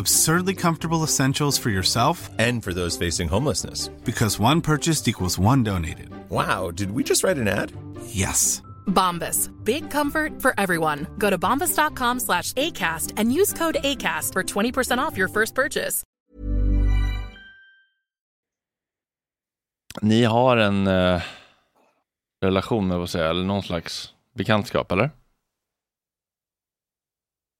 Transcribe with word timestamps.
Absurdly 0.00 0.54
comfortable 0.54 1.02
essentials 1.04 1.58
for 1.58 1.70
yourself 1.70 2.30
And 2.38 2.64
for 2.64 2.72
those 2.74 2.96
facing 3.06 3.28
homelessness. 3.28 3.88
because 4.04 4.40
one 4.40 4.60
purchased 4.60 5.08
equals 5.08 5.38
one 5.38 5.62
donated. 5.64 6.08
Wow, 6.30 6.70
did 6.70 6.90
we 6.90 7.02
just 7.04 7.22
write 7.24 7.38
an 7.40 7.48
ad? 7.48 7.72
Yes. 8.06 8.62
Bombas. 8.86 9.50
Big 9.64 9.90
comfort 9.90 10.40
for 10.42 10.54
everyone. 10.58 11.06
Go 11.18 11.30
to 11.30 11.38
bombas.com 11.38 12.20
slash 12.20 12.52
ACAST 12.54 13.12
and 13.16 13.32
use 13.40 13.52
code 13.52 13.76
ACAST 13.84 14.32
for 14.32 14.42
20% 14.42 14.98
off 14.98 15.16
your 15.18 15.28
first 15.28 15.54
purchase. 15.54 16.02
Ni 20.02 20.24
har 20.24 20.56
en 20.56 20.86
eh, 20.86 21.22
relation, 22.42 22.90
eller 22.90 22.98
vad 22.98 23.10
säga, 23.10 23.30
eller 23.30 23.44
någon 23.44 23.62
slags 23.62 24.14
bekantskap, 24.34 24.92
eller? 24.92 25.10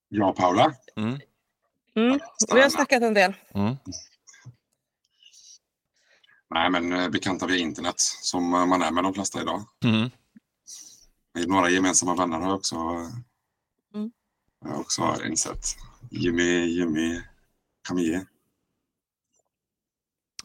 Ja, 0.08 0.32
Paula. 0.32 0.72
Mm. 0.96 1.19
Mm. 2.00 2.20
Vi 2.55 2.61
har 2.61 2.70
snackat 2.70 3.02
en 3.02 3.14
del. 3.14 3.35
Mm. 3.55 3.76
Nej, 6.55 6.70
men 6.70 6.93
eh, 6.93 7.08
bekanta 7.08 7.47
via 7.47 7.58
internet 7.58 7.94
som 8.00 8.55
eh, 8.55 8.67
man 8.67 8.82
är 8.82 8.91
med 8.91 9.05
de 9.05 9.14
flesta 9.14 9.43
idag. 9.43 9.64
Mm. 9.85 10.11
Med 11.35 11.49
några 11.49 11.70
gemensamma 11.70 12.14
vänner 12.14 12.38
har 12.38 12.47
jag 12.47 12.56
också, 12.56 12.76
Mm. 13.94 14.11
jag 14.64 14.70
har 14.70 14.81
också 14.81 15.17
insett. 15.26 15.64
Jimmy, 16.11 16.67
Jimmy 16.67 17.20
Camille. 17.88 18.26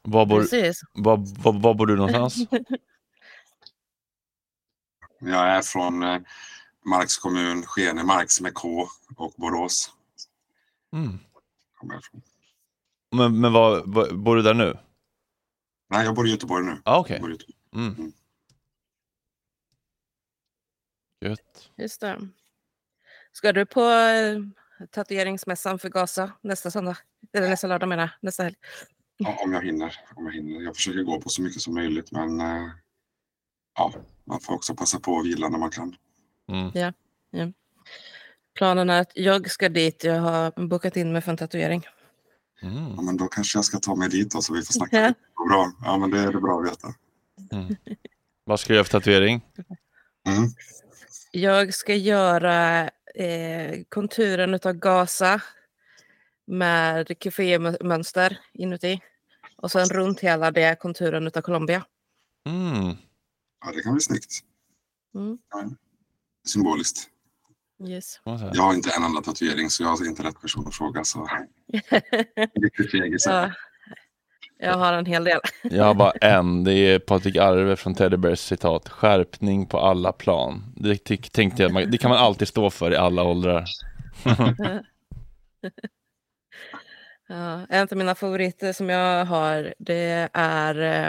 Var, 0.04 0.26
bor, 0.26 0.40
var, 1.04 1.18
var, 1.44 1.60
var 1.60 1.74
bor 1.74 1.86
du 1.86 1.96
någonstans? 1.96 2.36
Jag 5.20 5.48
är 5.58 5.62
från 5.62 6.04
eh, 6.04 6.22
Marks 6.86 7.18
kommun, 7.18 7.64
Skene, 7.66 8.04
Marks 8.04 8.42
med 8.42 8.54
K 8.54 8.88
och 9.18 9.34
Borås. 9.38 9.92
Mm. 10.94 11.20
Kommer 11.86 12.00
ifrån. 12.00 12.22
Men, 13.12 13.42
men 13.42 13.54
var, 13.54 13.84
var, 13.86 14.14
bor 14.14 14.36
du 14.36 14.42
där 14.42 14.54
nu? 14.54 14.78
Nej, 15.90 16.06
jag 16.06 16.16
bor 16.16 16.28
i 16.28 16.32
Göteborg 16.32 16.66
nu. 16.66 16.82
Ah, 16.86 17.00
Okej. 17.00 17.14
Jag 17.14 17.22
bor 17.22 17.30
i 17.30 17.34
Göteborg. 17.34 17.56
Mm. 17.76 18.12
Gött. 21.22 21.72
Just 21.76 22.02
det. 22.02 22.30
Ska 23.32 23.54
du 23.54 23.66
på 23.66 23.82
eh, 23.82 24.40
tatueringsmässan 24.92 25.80
för 25.80 25.90
Gaza 25.90 26.32
nästa 26.42 26.72
söndag? 26.72 26.98
Eller 27.34 27.50
nästa 27.50 27.68
lördag 27.68 27.90
menar 27.90 28.04
jag, 28.04 28.12
nästa 28.22 28.44
helg. 28.44 28.56
Ja, 29.18 29.38
om 29.44 29.54
jag 29.54 29.62
hinner. 29.62 30.00
Om 30.16 30.26
jag 30.26 30.34
hinner. 30.34 30.62
Jag 30.62 30.76
försöker 30.76 31.04
gå 31.04 31.22
på 31.22 31.30
så 31.30 31.42
mycket 31.42 31.62
som 31.62 31.74
möjligt 31.74 32.12
men 32.12 32.42
eh, 32.42 32.70
ja, 33.78 33.94
man 34.24 34.40
får 34.40 34.54
också 34.54 34.76
passa 34.76 35.00
på 35.00 35.20
att 35.20 35.26
vila 35.26 35.50
när 35.50 35.60
man 35.60 35.72
kan. 35.72 35.96
Mm. 36.48 36.72
Ja, 36.74 36.94
ja. 37.30 37.52
Planen 38.56 38.90
är 38.90 39.02
att 39.02 39.12
jag 39.16 39.52
ska 39.52 39.70
dit. 39.70 40.04
Jag 40.04 40.22
har 40.22 40.68
bokat 40.68 40.98
in 40.98 41.12
mig 41.12 41.22
för 41.22 41.32
en 41.32 41.38
tatuering. 41.38 41.84
Mm. 42.62 42.94
Ja, 42.96 43.02
men 43.02 43.18
då 43.18 43.28
kanske 43.28 43.58
jag 43.58 43.66
ska 43.66 43.80
ta 43.80 43.96
mig 43.96 44.10
dit 44.10 44.32
då, 44.32 44.42
så 44.42 44.54
vi 44.54 44.62
får 44.62 44.74
snacka. 44.74 45.14
Ja. 45.36 45.48
Bra. 45.50 45.72
Ja, 45.84 45.98
men 45.98 46.12
det 46.12 46.20
är 46.20 46.32
det 46.32 46.42
bra 46.42 46.60
att 46.60 46.72
veta. 46.72 46.88
Vad 48.44 48.60
ska 48.60 48.68
du 48.68 48.74
göra 48.74 48.84
för 48.84 48.92
tatuering? 48.92 49.42
Mm. 50.28 50.50
Jag 51.32 51.74
ska 51.74 51.96
göra 51.96 52.90
eh, 53.16 53.84
konturen 53.90 54.54
av 54.54 54.74
Gaza 54.74 55.42
med 56.48 57.20
kafémönster 57.20 58.40
inuti. 58.54 59.02
Och 59.56 59.72
sen 59.72 59.90
runt 59.90 60.20
hela 60.20 60.52
det 60.52 60.80
konturen 60.80 61.28
av 61.28 61.42
Colombia. 61.42 61.86
Mm. 62.46 62.96
Ja, 63.66 63.72
det 63.72 63.82
kan 63.82 63.94
bli 63.94 64.02
snyggt. 64.02 64.44
Mm. 65.16 65.38
Ja. 65.50 65.70
Symboliskt. 66.48 67.10
Yes. 67.88 68.20
Jag 68.54 68.64
har 68.64 68.74
inte 68.74 68.90
en 68.98 69.04
enda 69.04 69.22
tatuering 69.22 69.70
så 69.70 69.84
jag 69.84 70.02
är 70.02 70.06
inte 70.10 70.24
rätt 70.24 70.42
person 70.42 70.68
att 70.68 70.76
fråga. 70.76 71.04
Så. 71.04 71.30
Riktigt 72.62 72.92
fegis. 72.92 73.26
Ja, 73.26 73.52
jag 74.58 74.74
har 74.78 74.94
en 74.94 75.06
hel 75.06 75.24
del. 75.24 75.40
Jag 75.64 75.84
har 75.84 75.94
bara 75.94 76.12
en. 76.12 76.64
Det 76.64 76.74
är 76.74 77.00
Patrik 77.00 77.36
Arve 77.36 77.76
från 77.76 77.96
Teddy 77.96 78.18
Bears 78.18 78.40
citat. 78.40 78.90
Skärpning 78.90 79.66
på 79.66 79.80
alla 79.80 80.12
plan. 80.12 80.74
Det 80.76 80.98
tänkte 81.32 81.64
jag, 81.64 81.72
man- 81.74 81.92
det 81.92 81.98
kan 81.98 82.10
man 82.10 82.20
alltid 82.20 82.48
stå 82.48 82.70
för 82.70 82.92
i 82.92 82.96
alla 82.96 83.24
åldrar. 83.24 83.66
Ja, 87.28 87.66
en 87.70 87.88
av 87.92 87.98
mina 87.98 88.16
favoriter 88.16 88.74
som 88.74 88.90
jag 88.90 89.26
har 89.26 89.74
det 89.80 90.30
är 90.34 90.80
eh, 90.80 91.08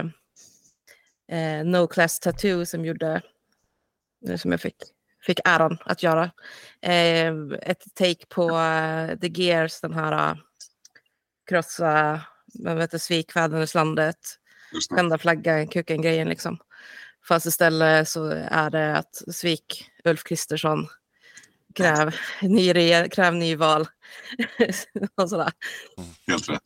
eh, 1.39 1.65
No 1.65 1.87
Class 1.87 2.21
Tattoo 2.21 2.67
som 2.67 2.85
gjorde, 2.85 3.23
som 4.37 4.51
jag 4.51 4.61
fick, 4.61 4.77
fick 5.26 5.40
äran 5.44 5.78
att 5.84 6.02
göra. 6.02 6.31
Eh, 6.82 7.34
ett 7.62 7.84
take 7.94 8.26
på 8.28 8.50
eh, 8.58 9.19
The 9.19 9.43
Gears, 9.43 9.81
den 9.81 9.93
här 9.94 10.31
uh, 10.32 10.38
krossa, 11.50 12.20
vad 12.55 12.76
vet 12.76 12.90
du, 12.90 12.99
svik 12.99 13.37
väderneslandet, 13.37 14.19
Just 14.73 14.90
det. 14.90 14.96
tända 14.96 15.19
flaggan, 15.19 15.69
kuken 15.69 16.02
grejen 16.02 16.28
liksom. 16.28 16.58
Fast 17.28 17.46
istället 17.46 18.08
så 18.08 18.25
är 18.50 18.70
det 18.70 18.96
att 18.96 19.23
svik 19.34 19.90
Ulf 20.05 20.25
Kristersson, 20.25 20.88
kräv, 21.75 22.17
ny, 22.43 22.73
reger- 22.73 23.08
kräv 23.08 23.34
nyval 23.34 23.88
och 25.14 25.31
sådär. 25.31 25.52
Helt 26.26 26.49
rätt. 26.49 26.62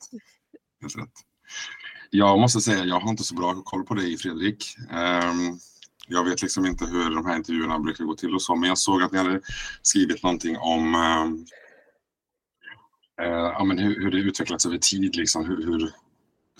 Helt 0.80 0.96
rätt. 0.96 1.12
Jag 2.10 2.38
måste 2.38 2.60
säga, 2.60 2.84
jag 2.84 3.00
har 3.00 3.10
inte 3.10 3.24
så 3.24 3.34
bra 3.34 3.62
koll 3.64 3.84
på 3.84 3.94
dig 3.94 4.16
Fredrik. 4.18 4.76
Ehm, 4.90 5.58
jag 6.10 6.24
vet 6.24 6.42
liksom 6.42 6.66
inte 6.66 6.84
hur 6.84 7.14
de 7.14 7.26
här 7.26 7.36
intervjuerna 7.36 7.78
brukar 7.78 8.04
gå 8.04 8.14
till 8.14 8.34
och 8.34 8.42
så, 8.42 8.56
men 8.56 8.68
jag 8.68 8.78
såg 8.78 9.02
att 9.02 9.12
ni 9.12 9.18
hade 9.18 9.40
skrivit 9.82 10.22
någonting 10.22 10.56
om 10.58 10.94
ehm, 10.94 11.44
eh, 13.22 13.28
ja, 13.28 13.64
men 13.64 13.78
hur, 13.78 14.00
hur 14.00 14.10
det 14.10 14.18
utvecklats 14.18 14.66
över 14.66 14.78
tid. 14.78 15.16
Liksom. 15.16 15.44
Hur, 15.44 15.56
hur, 15.66 15.92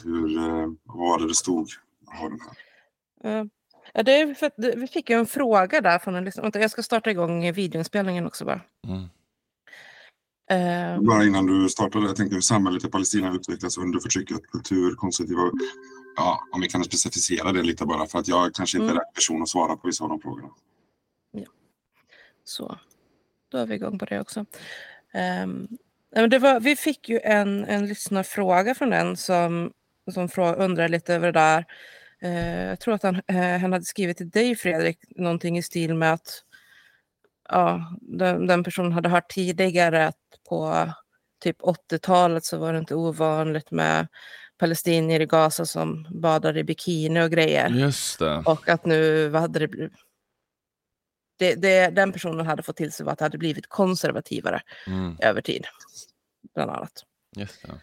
hur, 0.05 0.38
eh, 0.38 0.67
var 0.85 1.19
det 1.19 1.29
det 1.29 1.35
stod? 1.35 1.69
Har 2.06 2.31
den 2.31 2.41
här. 2.41 3.41
Eh, 3.41 3.44
Ja, 3.94 4.02
det 4.02 4.20
är 4.20 4.35
för 4.35 4.47
att 4.47 4.55
det- 4.56 4.75
vi 4.76 4.87
fick 4.87 5.11
ju 5.11 5.19
en 5.19 5.26
fråga 5.26 5.81
där 5.81 5.99
från 5.99 6.14
en 6.14 6.25
lyssnare. 6.25 6.50
Jag 6.61 6.70
ska 6.70 6.82
starta 6.82 7.11
igång 7.11 7.52
videoinspelningen 7.52 8.26
också 8.26 8.44
bara. 8.44 8.61
Mm. 8.88 9.02
Eh, 10.50 11.00
Bara 11.02 11.25
innan 11.25 11.47
du 11.47 11.69
startade, 11.69 12.06
jag 12.06 12.17
tänkte 12.17 12.35
hur 12.35 12.41
samhället 12.41 12.85
i 12.85 12.88
Palestina 12.88 13.35
utvecklas 13.35 13.79
under 13.79 14.00
förtrycket, 14.00 14.47
kultur, 14.50 14.94
konservativa... 14.94 15.50
Ja, 16.17 16.41
om 16.53 16.61
vi 16.61 16.69
kan 16.69 16.85
specificera 16.85 17.53
det 17.53 17.62
lite 17.62 17.87
bara, 17.87 18.07
för 18.07 18.19
att 18.19 18.29
jag 18.29 18.55
kanske 18.55 18.79
inte 18.79 18.87
är 18.87 18.91
Mm. 18.91 18.99
rätt 18.99 19.15
person 19.15 19.43
att 19.43 19.49
svara 19.49 19.77
på 19.77 19.87
vissa 19.87 20.05
av 20.05 20.11
de 20.11 20.21
frågorna. 20.21 20.49
Så, 22.45 22.79
då 23.49 23.59
är 23.59 23.67
vi 23.67 23.75
igång 23.75 23.99
på 23.99 24.05
det 24.05 24.21
också. 24.21 24.47
Det 26.31 26.39
var, 26.39 26.61
vi 26.61 26.77
fick 26.77 27.09
ju 27.09 27.21
en, 27.21 27.65
en 27.65 27.87
lyssnarfråga 27.87 28.75
från 28.75 28.93
en 28.93 29.17
som, 29.17 29.73
som 30.12 30.29
undrar 30.37 30.89
lite 30.89 31.15
över 31.15 31.33
det 31.33 31.41
där. 31.41 31.65
Eh, 32.23 32.65
jag 32.65 32.81
tror 32.81 32.95
att 32.95 33.03
han, 33.03 33.23
eh, 33.27 33.59
han 33.61 33.73
hade 33.73 33.85
skrivit 33.85 34.17
till 34.17 34.31
dig 34.31 34.57
Fredrik, 34.57 34.99
någonting 35.09 35.59
i 35.59 35.62
stil 35.62 35.95
med 35.95 36.12
att 36.12 36.45
ja, 37.49 37.97
den, 38.01 38.47
den 38.47 38.65
personen 38.65 38.93
hade 38.93 39.09
hört 39.09 39.31
tidigare 39.31 40.07
att 40.07 40.17
på 40.49 40.89
typ 41.43 41.61
80-talet 41.61 42.45
så 42.45 42.59
var 42.59 42.73
det 42.73 42.79
inte 42.79 42.95
ovanligt 42.95 43.71
med 43.71 44.09
palestinier 44.61 45.21
i 45.21 45.27
Gaza 45.27 45.67
som 45.67 46.07
badade 46.11 46.61
i 46.61 46.65
bikini 46.65 47.21
och 47.23 47.31
grejer. 47.31 47.69
Just 47.69 48.19
det. 48.19 48.43
Och 48.47 48.69
att 48.69 48.85
nu, 48.87 49.29
vad 49.29 49.41
hade 49.43 49.59
det 49.59 49.69
blivit? 49.69 49.93
Det, 51.39 51.55
det, 51.55 51.91
den 51.91 52.12
personen 52.12 52.47
hade 52.47 52.62
fått 52.62 52.77
till 52.77 52.93
sig 52.93 53.07
var 53.07 53.12
att 53.12 53.19
det 53.19 53.25
hade 53.25 53.39
blivit 53.39 53.69
konservativare 53.69 54.62
Mm. 54.87 55.17
över 55.23 55.41
tid. 55.43 55.67
Bland 56.55 56.71
annat. 56.71 57.05
Just 57.37 57.62
det. 57.62 57.81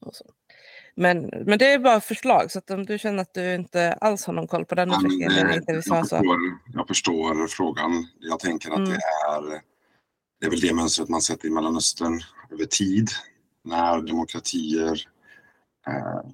Och 0.00 0.14
så. 0.14 0.24
Men, 0.94 1.20
men 1.46 1.58
det 1.58 1.72
är 1.72 1.78
bara 1.78 2.00
förslag, 2.00 2.50
så 2.50 2.58
att 2.58 2.70
om 2.70 2.86
du 2.86 2.98
känner 2.98 3.22
att 3.22 3.34
du 3.34 3.54
inte 3.54 3.92
alls 3.92 4.24
har 4.26 4.32
någon 4.32 4.46
koll 4.48 4.64
på 4.64 4.74
den 4.74 4.90
Ja, 4.90 5.00
men, 5.00 5.10
utvecklingen, 5.12 5.62
jag, 5.66 5.84
så. 5.84 5.94
förstår, 6.16 6.36
jag 6.74 6.88
förstår 6.88 7.46
frågan. 7.48 8.06
Jag 8.20 8.40
tänker 8.40 8.70
att 8.70 8.76
Mm. 8.78 8.90
det 8.90 8.94
är 9.30 9.60
det 10.44 10.48
är 10.48 10.50
väl 10.50 10.60
det 10.60 10.74
mönstret 10.74 11.08
man 11.08 11.22
sett 11.22 11.44
i 11.44 11.50
Mellanöstern 11.50 12.20
över 12.50 12.64
tid. 12.64 13.08
När 13.62 14.02
demokratier 14.02 15.00
eh, 15.86 16.30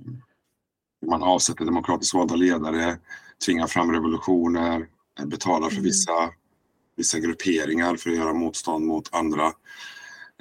man 1.07 1.23
avsätter 1.23 1.65
demokratiskt 1.65 2.15
valda 2.15 2.35
ledare, 2.37 2.99
tvingar 3.47 3.67
fram 3.67 3.93
revolutioner, 3.93 4.89
eh, 5.19 5.27
betalar 5.27 5.69
för 5.69 5.77
Mm. 5.77 5.85
vissa, 5.85 6.13
vissa 6.97 7.19
grupperingar 7.19 7.97
för 7.97 8.11
att 8.11 8.17
göra 8.17 8.33
motstånd 8.35 8.87
mot 8.87 9.15
andra. 9.15 9.47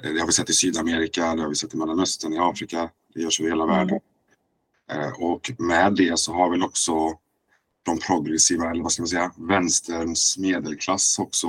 Eh, 0.02 0.12
Det 0.12 0.20
har 0.20 0.26
vi 0.26 0.32
sett 0.32 0.50
i 0.50 0.52
Sydamerika, 0.52 1.34
det 1.34 1.42
har 1.42 1.48
vi 1.48 1.54
sett 1.54 1.74
i 1.74 1.76
Mellanöstern, 1.76 2.32
i 2.32 2.38
Afrika, 2.38 2.90
det 3.14 3.20
görs 3.20 3.40
över 3.40 3.50
hela 3.50 3.64
Mm. 3.64 3.76
världen. 3.76 4.00
Eh, 4.92 5.12
Och 5.22 5.50
med 5.58 5.94
det 5.94 6.18
så 6.18 6.32
har 6.32 6.50
väl 6.50 6.62
också 6.62 6.92
de 7.82 7.98
progressiva, 7.98 8.70
eller 8.70 8.82
vad 8.82 8.92
ska 8.92 9.02
man 9.02 9.08
säga, 9.08 9.32
vänsterns 9.36 10.38
medelklass 10.38 11.18
också 11.18 11.48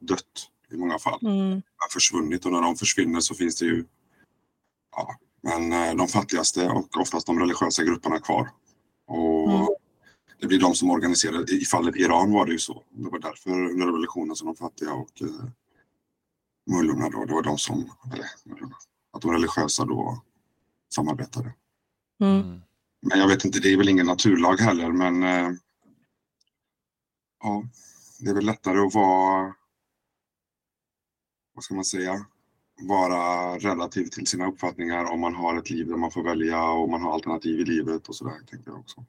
dött 0.00 0.48
i 0.72 0.76
många 0.76 0.98
fall. 0.98 1.18
Mm. 1.22 1.62
Har 1.76 1.88
försvunnit 1.92 2.44
och 2.46 2.52
när 2.52 2.62
de 2.62 2.76
försvinner 2.76 3.20
så 3.20 3.34
finns 3.34 3.56
det 3.56 3.64
ju 3.64 3.84
ja, 4.96 5.16
men 5.42 5.72
eh, 5.72 5.94
de 5.94 6.08
fattigaste 6.08 6.68
och 6.68 6.96
oftast 7.00 7.26
de 7.26 7.38
religiösa 7.38 7.82
grupperna 7.84 8.18
kvar. 8.18 8.50
Och 9.06 9.52
Mm. 9.52 9.66
det 10.40 10.46
blir 10.46 10.60
de 10.60 10.74
som 10.74 10.90
organiserar. 10.90 11.52
I 11.52 11.64
fallet 11.64 11.96
Iran 11.96 12.32
var 12.32 12.46
det 12.46 12.52
ju 12.52 12.58
så. 12.58 12.82
Det 12.90 13.10
var 13.10 13.18
därför 13.18 13.50
under 13.50 13.86
revolutionen 13.86 14.36
som 14.36 14.46
de 14.46 14.56
fattiga 14.56 14.92
och 14.92 15.22
eh, 15.22 15.44
mullorna 16.70 17.08
då, 17.10 17.24
det 17.24 17.32
var 17.34 17.42
de 17.42 17.58
som, 17.58 17.92
eller 18.12 18.26
att 19.12 19.22
de 19.22 19.32
religiösa 19.32 19.84
då 19.84 20.22
samarbetade. 20.94 21.54
Mm. 22.20 22.60
Men 23.02 23.18
jag 23.18 23.28
vet 23.28 23.44
inte, 23.44 23.60
det 23.60 23.72
är 23.72 23.76
väl 23.76 23.88
ingen 23.88 24.06
naturlag 24.06 24.56
heller, 24.56 24.92
men 24.92 25.22
eh, 25.22 25.50
ja, 27.42 27.64
det 28.20 28.30
är 28.30 28.34
väl 28.34 28.44
lättare 28.46 28.78
att 28.78 28.94
vara, 28.94 29.54
vad 31.54 31.64
ska 31.64 31.74
man 31.74 31.84
säga, 31.84 32.26
vara 32.88 33.54
relativ 33.58 34.06
till 34.06 34.26
sina 34.26 34.46
uppfattningar 34.48 35.04
om 35.04 35.20
man 35.20 35.34
har 35.34 35.58
ett 35.58 35.70
liv 35.70 35.86
där 35.86 35.96
man 35.96 36.10
får 36.10 36.22
välja 36.22 36.64
och 36.70 36.88
man 36.88 37.02
har 37.02 37.12
alternativ 37.12 37.60
i 37.60 37.64
livet 37.64 38.08
och 38.08 38.14
sådär, 38.16 38.34
tänker 38.50 38.70
jag 38.70 38.80
också. 38.80 39.04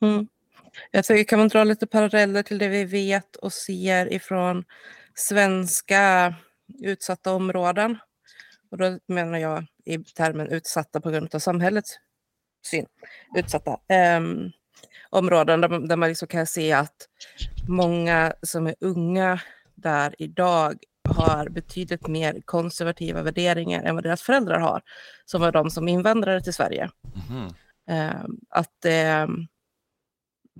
Mm. 0.00 0.28
Jag 0.90 1.04
tycker 1.04 1.24
kan 1.24 1.38
man 1.38 1.48
dra 1.48 1.64
lite 1.64 1.86
paralleller 1.86 2.42
till 2.42 2.58
det 2.58 2.68
vi 2.68 2.84
vet 2.84 3.36
och 3.36 3.52
ser 3.52 4.12
ifrån 4.12 4.64
svenska 5.14 6.34
utsatta 6.78 7.32
områden. 7.32 7.98
Och 8.70 8.78
då 8.78 8.98
menar 9.06 9.38
jag 9.38 9.66
i 9.84 9.98
termen 9.98 10.48
utsatta 10.48 11.00
på 11.00 11.10
grund 11.10 11.34
av 11.34 11.38
samhällets 11.38 11.98
syn. 12.66 12.86
Utsatta 13.36 13.78
ehm, 13.88 14.50
områden 15.10 15.60
där, 15.60 15.68
man- 15.68 15.88
där 15.88 15.96
man 15.96 16.08
liksom 16.08 16.28
kan 16.28 16.46
se 16.46 16.72
att 16.72 17.08
många 17.68 18.32
som 18.42 18.66
är 18.66 18.74
unga 18.80 19.40
där 19.74 20.14
idag 20.18 20.78
har 21.08 21.48
betydligt 21.48 22.06
mer 22.06 22.40
konservativa 22.44 23.22
värderingar 23.22 23.82
än 23.82 23.94
vad 23.94 24.04
deras 24.04 24.22
föräldrar 24.22 24.58
har, 24.60 24.82
som 25.24 25.40
var 25.40 25.52
de 25.52 25.70
som 25.70 25.88
invandrare 25.88 26.40
till 26.40 26.54
Sverige. 26.54 26.90
Mhm. 27.28 27.46
Eh, 27.90 28.24
att 28.48 28.84
eh, 28.84 29.26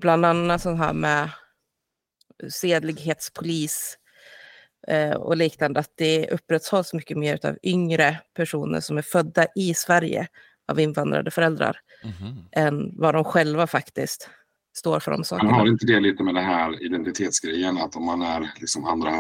bland 0.00 0.24
annat 0.26 0.62
sån 0.62 0.78
här 0.78 0.92
med 0.92 1.30
sedlighetspolis 2.48 3.98
eh, 4.88 5.12
och 5.12 5.36
liknande, 5.36 5.80
att 5.80 5.92
det 5.94 6.30
upprätthålls 6.30 6.94
mycket 6.94 7.18
mer 7.18 7.46
av 7.46 7.58
yngre 7.62 8.20
personer 8.34 8.80
som 8.80 8.98
är 8.98 9.02
födda 9.02 9.46
i 9.54 9.74
Sverige 9.74 10.28
av 10.68 10.80
invandrade 10.80 11.30
föräldrar 11.30 11.80
Mhm. 12.04 12.44
än 12.52 12.92
vad 12.98 13.14
de 13.14 13.24
själva 13.24 13.66
faktiskt 13.66 14.30
står 14.76 15.00
för 15.00 15.10
de 15.10 15.16
Man 15.16 15.24
sakerna. 15.24 15.52
har 15.52 15.66
inte 15.66 15.86
det 15.86 16.00
lite 16.00 16.22
med 16.22 16.34
det 16.34 16.40
här 16.40 16.82
identitetsgrejen 16.82 17.78
att 17.78 17.96
om 17.96 18.04
man 18.06 18.22
är 18.22 18.50
liksom 18.60 18.84
andra, 18.84 19.10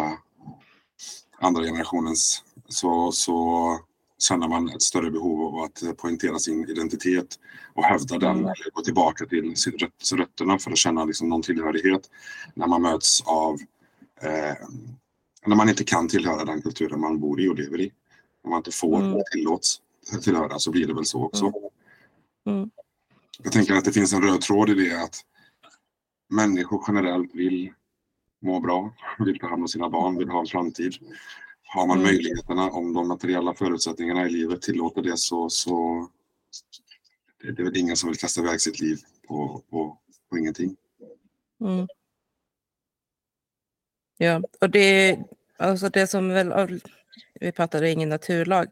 andra 1.40 1.64
generationens 1.64 2.42
så, 2.68 3.12
så 3.12 3.78
känner 4.18 4.48
man 4.48 4.68
ett 4.68 4.82
större 4.82 5.10
behov 5.10 5.42
av 5.54 5.62
att 5.64 5.96
poängtera 5.96 6.38
sin 6.38 6.68
identitet 6.68 7.38
och 7.74 7.84
hävda 7.84 8.18
den 8.18 8.30
Mm. 8.36 8.44
eller 8.44 8.70
gå 8.74 8.82
tillbaka 8.82 9.26
till 9.26 9.56
sin 9.56 9.72
röt, 9.72 10.12
rötterna 10.14 10.58
för 10.58 10.70
att 10.70 10.78
känna 10.78 11.04
liksom 11.04 11.28
någon 11.28 11.42
tillhörighet 11.42 12.10
när 12.54 12.66
man 12.66 12.82
möts 12.82 13.20
av 13.26 13.54
eh, 14.22 14.54
när 15.46 15.56
man 15.56 15.68
inte 15.68 15.84
kan 15.84 16.08
tillhöra 16.08 16.44
den 16.44 16.62
kulturen 16.62 17.00
man 17.00 17.20
bor 17.20 17.40
i 17.40 17.48
och 17.48 17.54
lever 17.56 17.80
i. 17.80 17.92
När 18.44 18.50
man 18.50 18.56
inte 18.58 18.70
får 18.72 19.00
Mm. 19.00 19.22
tillåts 19.32 19.80
tillhöra 20.22 20.58
så 20.58 20.70
blir 20.70 20.86
det 20.86 20.94
väl 20.94 21.04
så 21.04 21.24
också. 21.24 21.52
Mm. 22.46 22.70
Jag 23.42 23.52
tänker 23.52 23.74
att 23.74 23.84
det 23.84 23.92
finns 23.92 24.12
en 24.12 24.22
röd 24.22 24.40
tråd 24.40 24.70
i 24.70 24.74
det 24.74 25.02
att 25.02 25.16
människor 26.30 26.84
generellt 26.88 27.34
vill 27.34 27.72
må 28.40 28.60
bra, 28.60 28.94
vill 29.18 29.38
ta 29.38 29.48
hand 29.48 29.62
om 29.62 29.68
sina 29.68 29.90
barn, 29.90 30.18
vill 30.18 30.28
ha 30.28 30.40
en 30.40 30.46
framtid. 30.46 30.94
Har 31.62 31.86
man 31.86 31.98
Mm. 31.98 32.06
möjligheterna, 32.12 32.70
om 32.70 32.94
de 32.94 33.08
materiella 33.08 33.54
förutsättningarna 33.54 34.26
i 34.26 34.30
livet 34.30 34.62
tillåter 34.62 35.02
det 35.02 35.16
så, 35.16 35.50
så 35.50 36.08
det 37.42 37.52
det 37.52 37.62
är 37.62 37.64
väl 37.64 37.76
ingen 37.76 37.96
som 37.96 38.08
vill 38.08 38.18
kasta 38.18 38.40
iväg 38.40 38.60
sitt 38.60 38.80
liv 38.80 38.98
på, 39.28 39.62
på, 39.70 39.98
på 40.30 40.38
ingenting. 40.38 40.76
Mm. 41.60 41.86
Ja, 44.18 44.42
och 44.60 44.70
det, 44.70 45.18
alltså 45.56 45.88
det 45.88 46.06
som 46.06 46.28
väl, 46.28 46.80
vi 47.40 47.52
pratade 47.52 47.90
ingen 47.90 48.08
naturlag, 48.08 48.66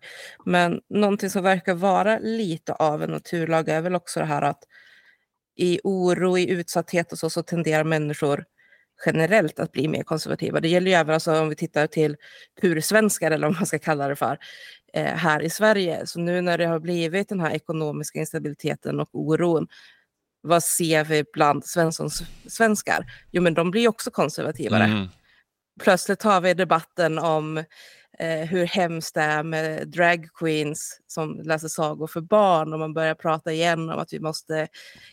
men 0.44 0.80
någonting 0.88 1.30
som 1.30 1.42
verkar 1.42 1.74
vara 1.74 2.18
lite 2.18 2.74
av 2.74 3.02
en 3.02 3.10
naturlag 3.10 3.68
är 3.68 3.80
väl 3.80 3.94
också 3.94 4.20
det 4.20 4.26
här 4.26 4.42
att 4.42 4.64
i 5.56 5.80
oro, 5.84 6.38
i 6.38 6.50
utsatthet 6.50 7.12
och 7.12 7.18
så, 7.18 7.30
så 7.30 7.42
tenderar 7.42 7.84
människor 7.84 8.44
generellt 9.06 9.58
att 9.58 9.72
bli 9.72 9.88
mer 9.88 10.02
konservativa. 10.02 10.60
Det 10.60 10.68
gäller 10.68 10.90
ju 10.90 10.94
även 10.94 11.14
alltså, 11.14 11.40
om 11.40 11.48
vi 11.48 11.56
tittar 11.56 11.86
till 11.86 12.16
pursvenskar 12.60 13.30
eller 13.30 13.46
vad 13.46 13.56
man 13.56 13.66
ska 13.66 13.78
kalla 13.78 14.08
det 14.08 14.16
för, 14.16 14.38
eh, 14.92 15.14
här 15.14 15.42
i 15.42 15.50
Sverige. 15.50 16.06
Så 16.06 16.20
nu 16.20 16.40
när 16.40 16.58
det 16.58 16.66
har 16.66 16.78
blivit 16.78 17.28
den 17.28 17.40
här 17.40 17.50
ekonomiska 17.50 18.18
instabiliteten 18.18 19.00
och 19.00 19.08
oron, 19.12 19.66
vad 20.40 20.62
ser 20.62 21.04
vi 21.04 21.24
bland 21.32 21.64
Svenssons 21.64 22.22
svenskar? 22.48 23.06
Jo, 23.30 23.42
men 23.42 23.54
de 23.54 23.70
blir 23.70 23.88
också 23.88 24.10
konservativare. 24.10 24.84
Mm. 24.84 25.08
Plötsligt 25.80 26.22
har 26.22 26.40
vi 26.40 26.54
debatten 26.54 27.18
om 27.18 27.64
eh, 28.18 28.48
hur 28.48 28.66
hemskt 28.66 29.14
det 29.14 29.20
är 29.20 29.42
med 29.42 29.88
drag 29.88 30.28
queens 30.34 31.00
som 31.06 31.40
läser 31.44 31.68
sagor 31.68 32.06
för 32.06 32.20
barn 32.20 32.72
och 32.72 32.78
man 32.78 32.94
börjar 32.94 33.14
prata 33.14 33.52
igen 33.52 33.90
om 33.90 33.98
att 33.98 34.12
vi 34.12 34.20
måste 34.20 34.68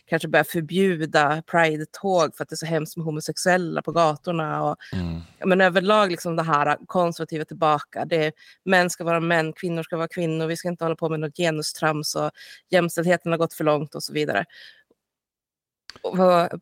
kanske 0.06 0.28
börja 0.28 0.44
förbjuda 0.44 1.42
pride-tåg 1.46 2.36
för 2.36 2.42
att 2.42 2.48
det 2.48 2.54
är 2.54 2.56
så 2.56 2.66
hemskt 2.66 2.96
med 2.96 3.04
homosexuella 3.04 3.82
på 3.82 3.92
gatorna. 3.92 4.64
Och, 4.64 4.76
Mm. 4.92 5.20
Men 5.44 5.60
överlag 5.60 6.10
liksom 6.10 6.36
det 6.36 6.42
här 6.42 6.76
konservativa 6.86 7.44
tillbaka. 7.44 8.04
Det, 8.04 8.32
män 8.64 8.90
ska 8.90 9.04
vara 9.04 9.20
män, 9.20 9.52
kvinnor 9.52 9.82
ska 9.82 9.96
vara 9.96 10.08
kvinnor. 10.08 10.46
Vi 10.46 10.56
ska 10.56 10.68
inte 10.68 10.84
hålla 10.84 10.96
på 10.96 11.08
med 11.08 11.20
något 11.20 11.36
genustrams 11.36 12.14
och 12.14 12.30
jämställdheten 12.70 13.32
har 13.32 13.38
gått 13.38 13.54
för 13.54 13.64
långt 13.64 13.94
och 13.94 14.02
så 14.02 14.12
vidare. 14.12 14.44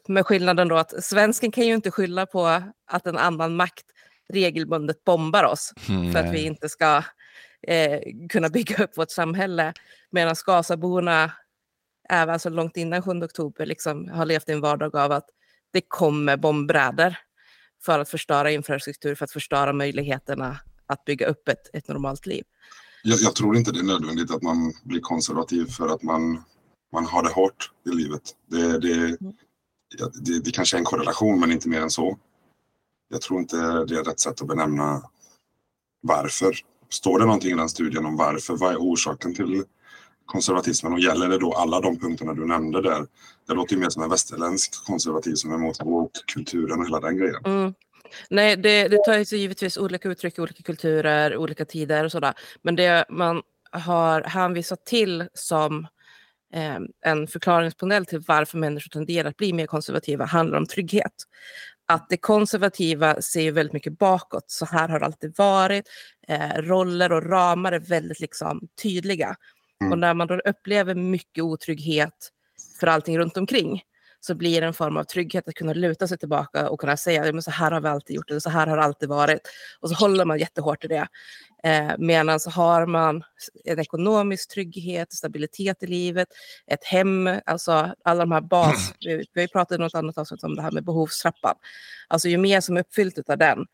Med 0.08 0.26
skillnaden 0.26 0.68
då 0.68 0.76
att 0.76 1.04
svensken 1.04 1.50
kan 1.50 1.66
ju 1.66 1.75
inte 1.75 1.90
skylla 1.90 2.26
på 2.26 2.62
att 2.87 3.06
en 3.06 3.18
annan 3.18 3.56
makt 3.56 3.87
regelbundet 4.28 5.04
bombar 5.04 5.44
oss 5.44 5.72
Mm, 5.88 6.12
för 6.12 6.18
att 6.18 6.34
vi 6.34 6.46
inte 6.46 6.68
ska 6.68 7.02
eh, 7.68 8.00
kunna 8.28 8.48
bygga 8.48 8.84
upp 8.84 8.98
vårt 8.98 9.10
samhälle. 9.10 9.72
Medan 10.10 10.34
Gazaborna, 10.46 11.32
även 12.08 12.40
så 12.40 12.50
långt 12.50 12.76
innan 12.76 13.02
7 13.02 13.10
oktober, 13.10 13.66
liksom 13.66 14.08
har 14.08 14.26
levt 14.26 14.48
i 14.48 14.52
en 14.52 14.60
vardag 14.60 14.96
av 14.96 15.12
att 15.12 15.26
det 15.72 15.82
kommer 15.88 16.36
bombräder 16.36 17.18
för 17.84 17.98
att 17.98 18.08
förstöra 18.08 18.50
infrastruktur, 18.50 19.14
för 19.14 19.24
att 19.24 19.32
förstöra 19.32 19.72
möjligheterna 19.72 20.58
att 20.86 21.04
bygga 21.04 21.26
upp 21.26 21.48
ett, 21.48 21.70
ett 21.72 21.88
normalt 21.88 22.26
liv. 22.26 22.44
Jag, 23.02 23.18
jag 23.20 23.34
tror 23.34 23.56
inte 23.56 23.72
det 23.72 23.78
är 23.78 23.84
nödvändigt 23.84 24.30
att 24.30 24.42
man 24.42 24.72
blir 24.84 25.00
konservativ 25.00 25.66
för 25.66 25.88
att 25.88 26.02
man, 26.02 26.42
man 26.92 27.06
har 27.06 27.22
det 27.22 27.28
hårt 27.28 27.70
i 27.86 27.96
livet. 27.96 28.22
Det, 28.50 28.78
det, 28.78 29.16
ja, 29.98 30.10
det, 30.14 30.44
det 30.44 30.50
kanske 30.50 30.76
är 30.76 30.78
en 30.78 30.84
korrelation 30.84 31.40
men 31.40 31.52
inte 31.52 31.68
mer 31.68 31.80
än 31.80 31.90
så. 31.90 32.18
Jag 33.12 33.21
tror 33.21 33.40
inte 33.40 33.57
det 33.57 33.99
är 33.99 34.04
rätt 34.04 34.21
sätt 34.21 34.42
att 34.42 34.49
benämna 34.49 35.02
varför. 36.02 36.57
Står 36.88 37.19
det 37.19 37.25
någonting 37.25 37.50
i 37.50 37.57
den 37.57 37.69
studien 37.69 38.07
om 38.07 38.16
varför? 38.16 38.57
Vad 38.57 38.73
är 38.73 38.76
orsaken 38.76 39.35
till 39.35 39.64
konservatismen? 40.26 40.92
Och 40.92 41.00
gäller 41.00 41.28
det 41.28 41.38
då 41.38 41.52
alla 41.52 41.81
de 41.81 41.99
punkterna 41.99 42.35
du 42.35 42.47
nämnde 42.47 42.83
där? 42.83 43.07
Det 43.49 43.54
låter 43.54 43.75
ju 43.75 43.81
mer 43.81 43.88
som 43.88 44.02
en 44.02 44.11
västerländsk 44.11 44.85
konservativ 44.87 45.35
som 45.35 45.50
är 45.50 45.54
emot 45.54 46.26
kulturen 46.26 46.81
och 46.81 46.87
hela 46.87 47.00
den 47.00 47.16
grejen. 47.16 47.45
Mm. 47.45 47.75
Nej, 48.31 48.57
det, 48.57 48.88
det 48.88 49.04
tar 49.04 49.19
ju 49.19 49.25
sig 49.25 49.38
givetvis 49.38 49.78
olika 49.78 50.09
uttryck 50.09 50.38
i 50.38 50.40
olika 50.40 50.62
kulturer, 50.62 51.37
olika 51.37 51.64
tider 51.64 52.04
och 52.04 52.12
sådär. 52.12 52.35
Men 52.62 52.76
det 52.76 53.04
man 53.11 53.42
har 53.71 54.23
hänvisat 54.23 54.87
till 54.87 55.28
som 55.35 55.87
eh, 56.54 56.78
en 57.04 57.26
förklaringsmodell 57.26 58.07
till 58.07 58.23
varför 58.26 58.59
människor 58.59 58.90
tenderar 58.90 59.28
att 59.28 59.37
bli 59.37 59.52
mer 59.52 59.66
konservativa 59.66 60.25
handlar 60.25 60.59
om 60.59 60.66
trygghet. 60.66 61.12
Att 61.86 62.08
det 62.08 62.16
konservativa 62.16 63.22
ser 63.22 63.40
ju 63.42 63.50
väldigt 63.50 63.72
mycket 63.72 63.98
bakåt. 63.98 64.44
Så 64.50 64.66
här 64.66 64.88
har 64.88 65.00
det 65.00 65.06
alltid 65.06 65.34
varit. 65.36 65.88
Eh, 66.28 66.48
roller 66.56 67.12
och 67.12 67.30
ramar 67.30 67.72
är 67.72 67.80
väldigt 67.80 68.20
liksom, 68.20 68.68
tydliga. 68.82 69.36
Mm. 69.80 69.92
Och 69.92 69.98
när 69.98 70.14
man 70.14 70.26
då 70.26 70.34
upplever 70.34 70.94
mycket 70.94 71.44
otrygghet 71.44 72.30
för 72.80 72.86
allting 72.86 73.18
runt 73.18 73.36
omkring 73.36 73.82
så 74.20 74.34
blir 74.34 74.60
det 74.60 74.66
en 74.66 74.74
form 74.74 74.96
av 74.96 75.04
trygghet 75.04 75.48
att 75.48 75.54
kunna 75.54 75.72
luta 75.72 76.08
sig 76.08 76.18
tillbaka 76.18 76.68
och 76.70 76.80
kunna 76.80 76.96
säga 76.96 77.26
"Ja, 77.26 77.32
men 77.32 77.42
så 77.42 77.50
här 77.50 77.70
har 77.70 77.80
vi 77.80 77.88
alltid 77.88 78.16
gjort 78.16 78.30
eller 78.30 78.40
så 78.40 78.50
här 78.50 78.66
har 78.66 78.76
det 78.76 78.82
alltid 78.82 79.08
varit. 79.08 79.40
Och 79.80 79.88
så 79.90 79.94
håller 79.94 80.24
man 80.24 80.38
jättehårt 80.38 80.84
i 80.84 80.88
det. 80.88 81.08
Eh, 81.64 81.92
Medan 81.99 82.40
så 82.40 82.50
har 82.50 82.87
man 82.87 83.25
en 83.64 83.78
ekonomisk 83.78 84.50
trygghet, 84.50 85.12
stabilitet 85.12 85.83
i 85.83 85.87
livet, 85.87 86.28
ett 86.66 86.85
hem, 86.85 87.31
alltså 87.47 87.95
alla 88.04 88.21
de 88.21 88.33
här 88.33 88.40
bas... 88.40 88.95
Vi 89.00 89.16
vi 89.16 89.26
har 89.35 89.42
ju 89.42 89.49
pratat 89.49 89.78
i 89.78 89.81
något 89.81 89.95
annat 89.95 90.19
avsnitt 90.19 90.45
om 90.45 90.57
det 90.57 90.62
här 90.62 90.71
med 90.71 90.85
behovstrappan. 90.85 91.57
Alltså 92.09 92.28
ju 92.28 92.38
mer 92.38 92.61
som 92.61 92.76
är 92.76 92.81
uppfyllt 92.81 93.31
av 93.31 93.38
den 93.38 93.66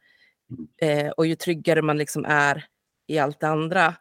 eh, 0.82 1.08
och 1.08 1.26
ju 1.26 1.34
tryggare 1.34 1.82
man 1.82 1.98
liksom 1.98 2.24
är 2.24 2.64
i 3.06 3.18
allt 3.18 3.40
det 3.40 3.48
andra, 3.48 3.94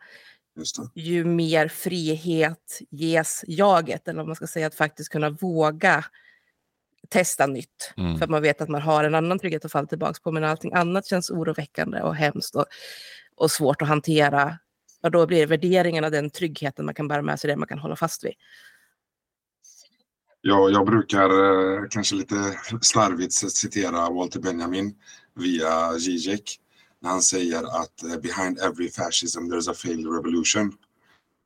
ju 0.96 1.25
mer 1.25 1.67
frihet 1.67 2.79
ges 2.89 3.44
jaget, 3.48 4.08
eller 4.08 4.17
vad 4.17 4.27
man 4.27 4.36
ska 4.36 4.48
säga, 4.48 4.67
att 4.67 4.75
faktiskt 4.75 5.10
kunna 5.10 5.29
våga 5.29 6.06
testa 7.10 7.48
nytt. 7.48 7.94
Mm. 7.98 8.17
För 8.17 8.24
att 8.24 8.29
man 8.29 8.41
vet 8.41 8.62
att 8.62 8.70
man 8.70 8.82
har 8.82 9.03
en 9.03 9.15
annan 9.15 9.39
trygghet 9.39 9.65
att 9.65 9.72
falla 9.72 9.88
tillbaka 9.88 10.20
på, 10.24 10.32
men 10.32 10.44
allting 10.44 10.74
annat 10.74 11.06
känns 11.06 11.29
oroväckande 11.29 12.01
och 12.01 12.15
hemskt 12.15 12.56
och, 12.56 12.65
och 13.38 13.51
svårt 13.51 13.82
att 13.82 13.88
hantera. 13.88 14.58
Och 15.03 15.12
då 15.12 15.27
blir 15.27 15.39
det 15.39 15.46
värderingen 15.46 16.03
av 16.03 16.12
den 16.12 16.29
tryggheten 16.29 16.86
man 16.86 16.96
kan 16.96 17.08
bära 17.08 17.22
med 17.22 17.39
sig, 17.39 17.48
det 17.48 17.56
man 17.56 17.67
kan 17.67 17.79
hålla 17.79 17.96
fast 17.96 18.24
vid. 18.25 18.34
Jag, 20.41 20.72
jag 20.72 20.86
brukar 20.86 21.29
eh, 21.29 21.84
kanske 21.89 22.15
lite 22.15 22.60
slarvigt 22.82 23.34
citera 23.34 24.10
Walter 24.10 24.39
Benjamin 24.39 24.96
via 25.36 26.00
Zizek 26.00 26.60
när 27.01 27.10
han 27.10 27.22
säger 27.22 27.63
att 27.82 28.03
eh, 28.03 28.17
behind 28.17 28.60
every 28.60 28.89
fascism 28.89 29.39
there's 29.39 29.72
a 29.72 29.74
failed 29.74 30.06
revolution. 30.13 30.74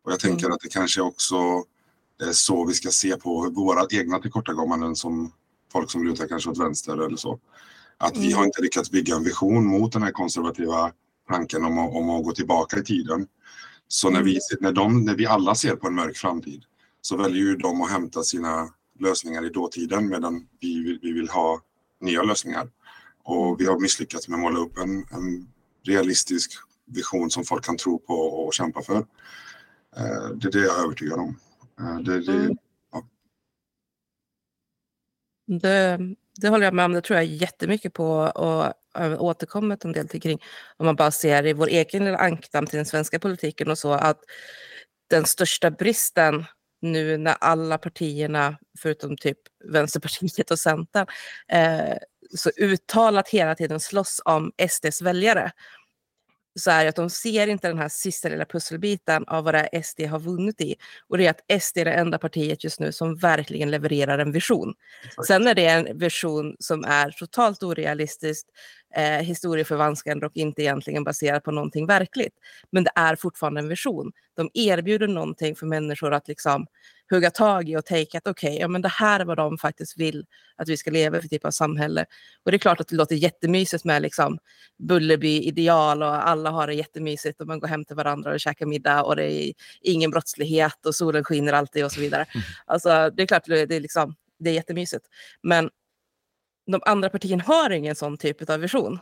Och 0.03 0.11
jag 0.11 0.19
tänker 0.19 0.45
Mm. 0.45 0.53
att 0.55 0.59
det 0.59 0.69
kanske 0.69 1.01
också 1.01 1.35
är 2.23 2.31
så 2.31 2.65
vi 2.65 2.73
ska 2.73 2.89
se 2.89 3.15
på 3.17 3.49
våra 3.49 3.87
egna 3.89 4.19
tillkortakommanden 4.19 4.95
som 4.95 5.33
folk 5.71 5.91
som 5.91 6.03
lutar 6.03 6.27
kanske 6.27 6.49
åt 6.49 6.59
vänster 6.59 7.05
eller 7.05 7.17
så. 7.17 7.39
Att 7.97 8.17
vi 8.17 8.25
Mm. 8.25 8.37
har 8.37 8.45
inte 8.45 8.61
lyckats 8.61 8.91
bygga 8.91 9.15
en 9.15 9.23
vision 9.23 9.65
mot 9.65 9.93
den 9.93 10.03
här 10.03 10.11
konservativa 10.11 10.91
tanken 11.31 11.65
om 11.65 11.77
att, 11.79 11.93
om 11.95 12.09
att 12.09 12.23
gå 12.23 12.31
tillbaka 12.31 12.79
i 12.79 12.83
tiden. 12.83 13.27
Så 13.87 14.09
när 14.09 14.23
vi, 14.23 14.39
när, 14.59 14.71
de, 14.71 15.05
när 15.05 15.15
vi 15.15 15.25
alla 15.25 15.55
ser 15.55 15.75
på 15.75 15.87
en 15.87 15.95
mörk 15.95 16.17
framtid 16.17 16.63
så 17.01 17.17
väljer 17.17 17.43
ju 17.43 17.55
de 17.55 17.81
att 17.81 17.91
hämta 17.91 18.23
sina 18.23 18.69
lösningar 18.99 19.45
i 19.45 19.49
dåtiden 19.49 20.09
medan 20.09 20.47
vi, 20.59 20.83
vill- 20.83 20.99
vi 21.01 21.11
vill 21.11 21.29
ha 21.29 21.61
nya 22.01 22.23
lösningar. 22.23 22.69
Och 23.23 23.59
vi 23.61 23.65
har 23.65 23.79
misslyckats 23.79 24.27
med 24.27 24.35
att 24.37 24.41
måla 24.41 24.59
upp 24.59 24.77
en, 24.77 24.97
en 25.11 25.47
realistisk 25.87 26.51
vision 26.85 27.29
som 27.31 27.43
folk 27.43 27.65
kan 27.65 27.77
tro 27.77 27.99
på 27.99 28.13
och 28.13 28.53
kämpa 28.53 28.81
för. 28.81 28.97
Eh, 29.97 30.29
Det 30.35 30.47
är 30.47 30.51
det 30.51 30.59
jag 30.59 30.79
är 30.79 30.83
övertygad 30.83 31.19
om. 31.19 31.39
Eh, 31.79 31.97
Det, 31.99 32.21
det, 32.21 32.55
Mm. 35.49 35.59
Det, 35.61 35.99
det 36.41 36.49
håller 36.49 36.65
jag 36.65 36.73
med 36.73 36.85
om. 36.85 36.93
Det 36.93 37.01
tror 37.01 37.17
jag 37.17 37.25
jättemycket 37.25 37.93
på 37.93 38.07
och 38.15 38.73
återkommit 39.19 39.85
en 39.85 39.91
del 39.91 40.07
till 40.07 40.21
kring. 40.21 40.39
Om 40.77 40.85
man 40.85 40.95
bara 40.95 41.11
ser 41.11 41.45
i 41.45 41.53
vår 41.53 41.67
egen 41.67 42.05
lilla 42.05 42.17
ankdamm 42.17 42.65
till 42.65 42.77
den 42.77 42.85
svenska 42.85 43.19
politiken 43.19 43.71
och 43.71 43.77
så 43.77 43.91
att 43.91 44.19
den 45.09 45.25
största 45.25 45.71
bristen 45.71 46.45
nu 46.81 47.17
när 47.17 47.35
alla 47.39 47.77
partierna, 47.77 48.57
förutom 48.79 49.17
typ 49.17 49.37
Vänsterpartiet 49.71 50.51
och 50.51 50.59
Centern, 50.59 51.07
eh, 51.47 51.97
så 52.35 52.51
uttalat 52.57 53.29
hela 53.29 53.55
tiden 53.55 53.79
slåss 53.79 54.21
om 54.25 54.51
SDs 54.69 55.01
väljare. 55.01 55.51
så 56.59 56.71
är 56.71 56.83
det 56.83 56.89
att 56.89 56.95
de 56.95 57.09
ser 57.09 57.47
inte 57.47 57.67
den 57.67 57.77
här 57.77 57.89
sista 57.89 58.29
lilla 58.29 58.45
pusselbiten 58.45 59.23
av 59.27 59.43
vad 59.43 59.53
det 59.53 59.69
är 59.71 59.81
SD 59.81 60.01
har 60.01 60.19
vunnit 60.19 60.61
i. 60.61 60.75
Och 61.07 61.17
det 61.17 61.25
är 61.27 61.29
att 61.29 61.61
SD 61.61 61.77
är 61.77 61.85
det 61.85 61.93
enda 61.93 62.17
partiet 62.17 62.63
just 62.63 62.79
nu 62.79 62.91
som 62.91 63.15
verkligen 63.15 63.71
levererar 63.71 64.19
en 64.19 64.31
vision. 64.31 64.73
Sen 65.27 65.47
är 65.47 65.55
det 65.55 65.65
en 65.65 65.97
vision 65.97 66.55
som 66.59 66.83
är 66.83 67.11
totalt 67.11 67.63
orealistisk, 67.63 68.47
eh, 68.95 69.25
historieförvanskande 69.25 70.25
och 70.25 70.37
inte 70.37 70.61
egentligen 70.61 71.03
baserad 71.03 71.43
på 71.43 71.51
någonting 71.51 71.87
verkligt. 71.87 72.33
Men 72.69 72.83
det 72.83 72.91
är 72.95 73.15
fortfarande 73.15 73.59
en 73.59 73.67
vision. 73.67 74.11
De 74.35 74.49
erbjuder 74.53 75.07
någonting 75.07 75.55
för 75.55 75.65
människor 75.65 76.13
att 76.13 76.27
liksom 76.27 76.67
hugga 77.11 77.31
tag 77.31 77.69
i 77.69 77.77
och 77.77 77.85
tänka 77.85 78.17
att 78.17 78.27
okej, 78.27 78.49
okay, 78.49 78.59
ja 78.59 78.67
men 78.67 78.81
det 78.81 78.89
här 78.89 79.19
är 79.19 79.25
vad 79.25 79.37
de 79.37 79.57
faktiskt 79.57 79.99
vill 79.99 80.25
att 80.55 80.69
vi 80.69 80.77
ska 80.77 80.91
leva 80.91 81.21
för 81.21 81.27
typ 81.27 81.45
av 81.45 81.51
samhälle. 81.51 82.05
Och 82.45 82.51
det 82.51 82.57
är 82.57 82.59
klart 82.59 82.79
att 82.79 82.87
det 82.87 82.95
låter 82.95 83.15
jättemysigt 83.15 83.85
med 83.85 84.01
liksom 84.01 84.39
Bullerby-ideal 84.77 86.03
och 86.03 86.27
alla 86.29 86.49
har 86.49 86.67
det 86.67 86.73
jättemysigt 86.73 87.41
och 87.41 87.47
man 87.47 87.59
går 87.59 87.67
hem 87.67 87.85
till 87.85 87.95
varandra 87.95 88.33
och 88.33 88.39
käkar 88.39 88.65
middag 88.65 89.03
och 89.03 89.15
det 89.15 89.31
är 89.31 89.53
ingen 89.81 90.11
brottslighet 90.11 90.85
och 90.85 90.95
solen 90.95 91.23
skiner 91.23 91.53
alltid 91.53 91.85
och 91.85 91.91
så 91.91 91.99
vidare. 92.01 92.25
Mm. 92.33 92.43
Alltså 92.65 93.09
det 93.09 93.23
är 93.23 93.27
klart 93.27 93.45
det 93.45 93.75
är, 93.75 93.79
liksom, 93.79 94.15
det 94.39 94.49
är 94.49 94.53
jättemysigt. 94.53 95.05
Men 95.43 95.69
de 96.67 96.81
andra 96.85 97.09
partierna 97.09 97.43
har 97.43 97.69
ingen 97.69 97.95
sån 97.95 98.17
typ 98.17 98.49
av 98.49 98.59
vision. 98.59 98.99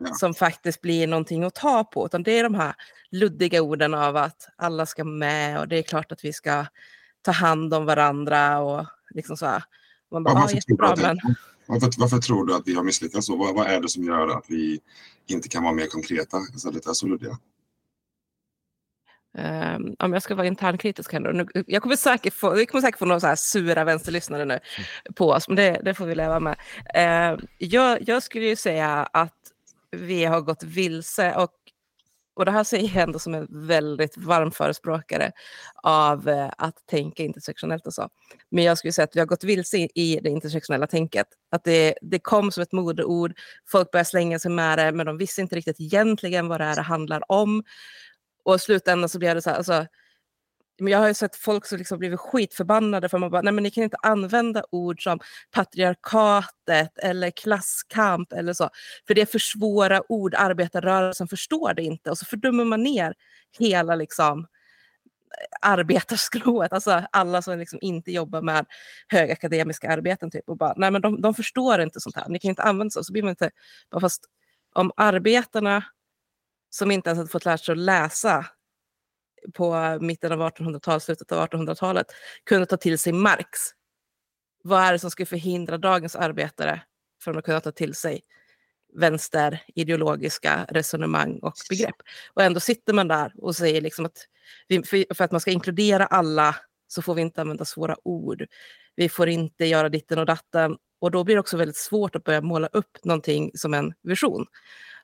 Ja. 0.00 0.14
som 0.14 0.34
faktiskt 0.34 0.80
blir 0.80 1.06
någonting 1.06 1.44
att 1.44 1.54
ta 1.54 1.84
på. 1.84 2.06
Utan 2.06 2.22
det 2.22 2.38
är 2.38 2.42
de 2.42 2.54
här 2.54 2.74
luddiga 3.10 3.62
orden 3.62 3.94
av 3.94 4.16
att 4.16 4.48
alla 4.56 4.86
ska 4.86 5.04
med 5.04 5.60
och 5.60 5.68
det 5.68 5.78
är 5.78 5.82
klart 5.82 6.12
att 6.12 6.24
vi 6.24 6.32
ska 6.32 6.66
ta 7.22 7.30
hand 7.30 7.74
om 7.74 7.84
varandra 7.84 8.58
och 8.58 8.86
liksom 9.10 9.36
så 9.36 9.46
här. 9.46 9.64
Man 10.10 10.24
bara, 10.24 10.34
ja, 10.34 10.40
varför, 10.40 10.54
jättebra, 10.54 10.96
men... 10.96 11.18
varför, 11.66 11.90
varför, 11.98 12.18
tror 12.18 12.46
du 12.46 12.54
att 12.54 12.62
vi 12.66 12.74
har 12.74 12.82
misslyckats 12.82 13.26
så? 13.26 13.36
Vad, 13.36 13.54
vad, 13.54 13.66
är 13.66 13.80
det 13.80 13.88
som 13.88 14.04
gör 14.04 14.28
att 14.28 14.44
vi 14.48 14.80
inte 15.26 15.48
kan 15.48 15.62
vara 15.62 15.74
mer 15.74 15.86
konkreta 15.86 16.38
istället 16.56 16.86
är 16.86 16.92
så 16.92 17.06
luddiga? 17.06 17.38
Um, 19.38 19.96
om 19.98 20.12
jag 20.12 20.22
ska 20.22 20.34
vara 20.34 20.46
internkritisk 20.46 21.12
här 21.12 21.20
nu. 21.20 21.46
Jag 21.66 21.82
kommer 21.82 21.96
säkert 21.96 22.34
få, 22.34 22.50
vi 22.50 22.66
kommer 22.66 22.82
säkert 22.82 22.98
få 22.98 23.04
några 23.04 23.20
så 23.20 23.26
här 23.26 23.36
sura 23.36 23.84
vänsterlyssnare 23.84 24.44
nu 24.44 24.54
mm. 24.54 25.14
på 25.14 25.30
oss, 25.30 25.48
men 25.48 25.56
det, 25.56 25.80
det 25.84 25.94
får 25.94 26.06
vi 26.06 26.14
leva 26.14 26.40
med. 26.40 26.56
Uh, 26.96 27.44
jag, 27.58 28.08
jag 28.08 28.22
skulle 28.22 28.44
ju 28.44 28.56
säga 28.56 29.08
att 29.12 29.34
vi 29.90 30.24
har 30.24 30.40
gått 30.40 30.62
vilse 30.62 31.34
och 31.34 31.52
och 32.40 32.46
det 32.46 32.52
här 32.52 32.64
säger 32.64 32.90
jag 32.94 33.02
ändå 33.02 33.18
som 33.18 33.34
en 33.34 33.46
väldigt 33.50 34.16
varm 34.16 34.50
förespråkare 34.50 35.32
av 35.82 36.28
eh, 36.28 36.50
att 36.58 36.86
tänka 36.86 37.22
intersektionellt 37.22 37.86
och 37.86 37.94
så. 37.94 38.08
Men 38.50 38.64
jag 38.64 38.78
skulle 38.78 38.92
säga 38.92 39.04
att 39.04 39.16
vi 39.16 39.20
har 39.20 39.26
gått 39.26 39.44
vilse 39.44 39.76
i 39.78 40.20
det 40.22 40.30
intersektionella 40.30 40.86
tänket. 40.86 41.26
Att 41.50 41.64
det, 41.64 41.94
det 42.02 42.18
kom 42.18 42.52
som 42.52 42.62
ett 42.62 42.72
modeord, 42.72 43.32
folk 43.68 43.90
började 43.90 44.08
slänga 44.08 44.38
sig 44.38 44.50
med 44.50 44.78
det, 44.78 44.92
men 44.92 45.06
de 45.06 45.18
visste 45.18 45.40
inte 45.40 45.56
riktigt 45.56 45.80
egentligen 45.80 46.48
vad 46.48 46.60
det 46.60 46.64
här 46.64 46.82
handlar 46.82 47.32
om. 47.32 47.62
Och 48.44 48.54
i 48.54 48.58
slutändan 48.58 49.08
så 49.08 49.18
blev 49.18 49.34
det 49.34 49.42
så 49.42 49.50
här, 49.50 49.56
alltså, 49.56 49.86
men 50.80 50.92
jag 50.92 50.98
har 50.98 51.08
ju 51.08 51.14
sett 51.14 51.36
folk 51.36 51.66
som 51.66 51.78
liksom 51.78 51.98
blivit 51.98 52.20
skitförbannade 52.20 53.08
för 53.08 53.16
att 53.16 53.20
man 53.20 53.30
bara, 53.30 53.42
nej 53.42 53.52
men 53.52 53.62
ni 53.62 53.70
kan 53.70 53.84
inte 53.84 53.96
använda 54.02 54.62
ord 54.70 55.02
som 55.02 55.20
patriarkatet 55.50 56.98
eller 56.98 57.30
klasskamp 57.30 58.32
eller 58.32 58.52
så. 58.52 58.70
För 59.06 59.14
det 59.14 59.20
är 59.20 59.26
för 59.26 59.38
svåra 59.38 60.12
ord, 60.12 60.34
arbetarrörelsen 60.34 61.28
förstår 61.28 61.74
det 61.74 61.82
inte. 61.82 62.10
Och 62.10 62.18
så 62.18 62.24
fördömer 62.24 62.64
man 62.64 62.82
ner 62.82 63.14
hela 63.58 63.94
liksom 63.94 64.40
eh, 64.40 65.68
arbetarskrået, 65.70 66.72
alltså 66.72 67.02
alla 67.12 67.42
som 67.42 67.58
liksom 67.58 67.78
inte 67.82 68.12
jobbar 68.12 68.42
med 68.42 68.66
högakademiska 69.08 69.90
arbeten 69.90 70.30
typ 70.30 70.48
och 70.48 70.56
bara, 70.56 70.74
nej 70.76 70.90
men 70.90 71.02
de, 71.02 71.20
de 71.20 71.34
förstår 71.34 71.80
inte 71.80 72.00
sånt 72.00 72.16
här, 72.16 72.28
ni 72.28 72.38
kan 72.38 72.48
inte 72.48 72.62
använda 72.62 72.90
så. 72.90 73.04
Så 73.04 73.12
blir 73.12 73.22
man 73.22 73.30
inte, 73.30 73.50
bara 73.90 74.00
fast 74.00 74.24
om 74.74 74.92
arbetarna 74.96 75.84
som 76.70 76.90
inte 76.90 77.10
ens 77.10 77.18
hade 77.18 77.30
fått 77.30 77.44
lära 77.44 77.58
sig 77.58 77.72
att 77.72 77.78
läsa 77.78 78.46
på 79.54 79.98
mitten 80.00 80.32
av 80.32 80.40
1800-talet, 80.40 81.02
slutet 81.02 81.32
av 81.32 81.48
1800-talet 81.48 82.06
kunde 82.44 82.66
ta 82.66 82.76
till 82.76 82.98
sig 82.98 83.12
Marx. 83.12 83.58
Vad 84.62 84.82
är 84.82 84.92
det 84.92 84.98
som 84.98 85.10
skulle 85.10 85.26
förhindra 85.26 85.78
dagens 85.78 86.16
arbetare 86.16 86.82
från 87.22 87.38
att 87.38 87.44
kunna 87.44 87.60
ta 87.60 87.72
till 87.72 87.94
sig 87.94 88.20
vänsterideologiska 88.94 90.66
resonemang 90.68 91.38
och 91.38 91.54
begrepp? 91.68 91.96
Och 92.34 92.42
ändå 92.42 92.60
sitter 92.60 92.92
man 92.92 93.08
där 93.08 93.32
och 93.36 93.56
säger 93.56 93.80
liksom 93.80 94.06
att 94.06 94.26
vi, 94.68 94.82
för 95.14 95.24
att 95.24 95.32
man 95.32 95.40
ska 95.40 95.50
inkludera 95.50 96.06
alla 96.06 96.56
så 96.86 97.02
får 97.02 97.14
vi 97.14 97.22
inte 97.22 97.40
använda 97.40 97.64
svåra 97.64 97.96
ord. 98.04 98.46
Vi 99.00 99.08
får 99.08 99.28
inte 99.28 99.66
göra 99.66 99.88
ditten 99.88 100.18
och 100.18 100.26
datten. 100.26 100.76
Och 100.98 101.10
då 101.10 101.24
blir 101.24 101.34
det 101.34 101.40
också 101.40 101.56
väldigt 101.56 101.76
svårt 101.76 102.16
att 102.16 102.24
börja 102.24 102.40
måla 102.40 102.66
upp 102.66 103.04
någonting 103.04 103.50
som 103.54 103.74
en 103.74 103.94
vision 104.02 104.46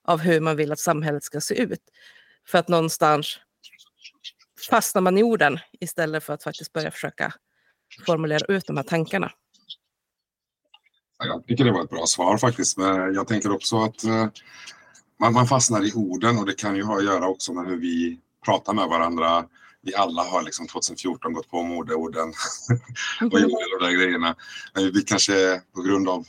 av 0.02 0.20
hur 0.20 0.40
man 0.40 0.56
vill 0.56 0.72
att 0.72 0.78
samhället 0.78 1.24
ska 1.24 1.40
se 1.40 1.54
ut. 1.54 1.80
För 2.48 2.58
att 2.58 2.68
någonstans 2.68 3.38
fastnar 4.70 5.02
man 5.02 5.18
i 5.18 5.22
orden 5.22 5.58
istället 5.80 6.24
för 6.24 6.32
att 6.32 6.42
faktiskt 6.42 6.72
börja 6.72 6.90
försöka 6.90 7.34
formulera 8.06 8.54
ut 8.54 8.66
de 8.66 8.76
här 8.76 8.84
tankarna. 8.84 9.32
Jag 11.18 11.46
tycker 11.46 11.64
det 11.64 11.72
var 11.72 11.84
ett 11.84 11.90
bra 11.90 12.06
svar 12.06 12.38
faktiskt. 12.38 12.78
Men 12.78 13.14
jag 13.14 13.28
tänker 13.28 13.52
också 13.52 13.76
att 13.76 14.04
eh, 14.04 14.26
man 15.20 15.46
fastnar 15.46 15.84
i 15.84 15.92
orden 15.92 16.38
och 16.38 16.46
det 16.46 16.54
kan 16.54 16.76
ju 16.76 16.82
ha 16.82 16.96
att 16.96 17.04
göra 17.04 17.28
också 17.28 17.52
med 17.52 17.66
hur 17.66 17.76
vi 17.76 18.20
pratar 18.44 18.74
med 18.74 18.88
varandra. 18.88 19.44
Vi 19.86 19.94
alla 19.94 20.22
har 20.22 20.42
liksom 20.42 20.66
2014 20.66 21.32
gått 21.32 21.50
på 21.50 21.62
modeorden 21.62 22.28
och 23.32 23.40
gjort 23.40 23.80
de 23.80 23.86
där 23.86 23.92
grejerna. 23.92 24.36
Men 24.74 24.92
vi 24.92 25.02
kanske 25.02 25.62
på 25.74 25.82
grund 25.82 26.08
av 26.08 26.24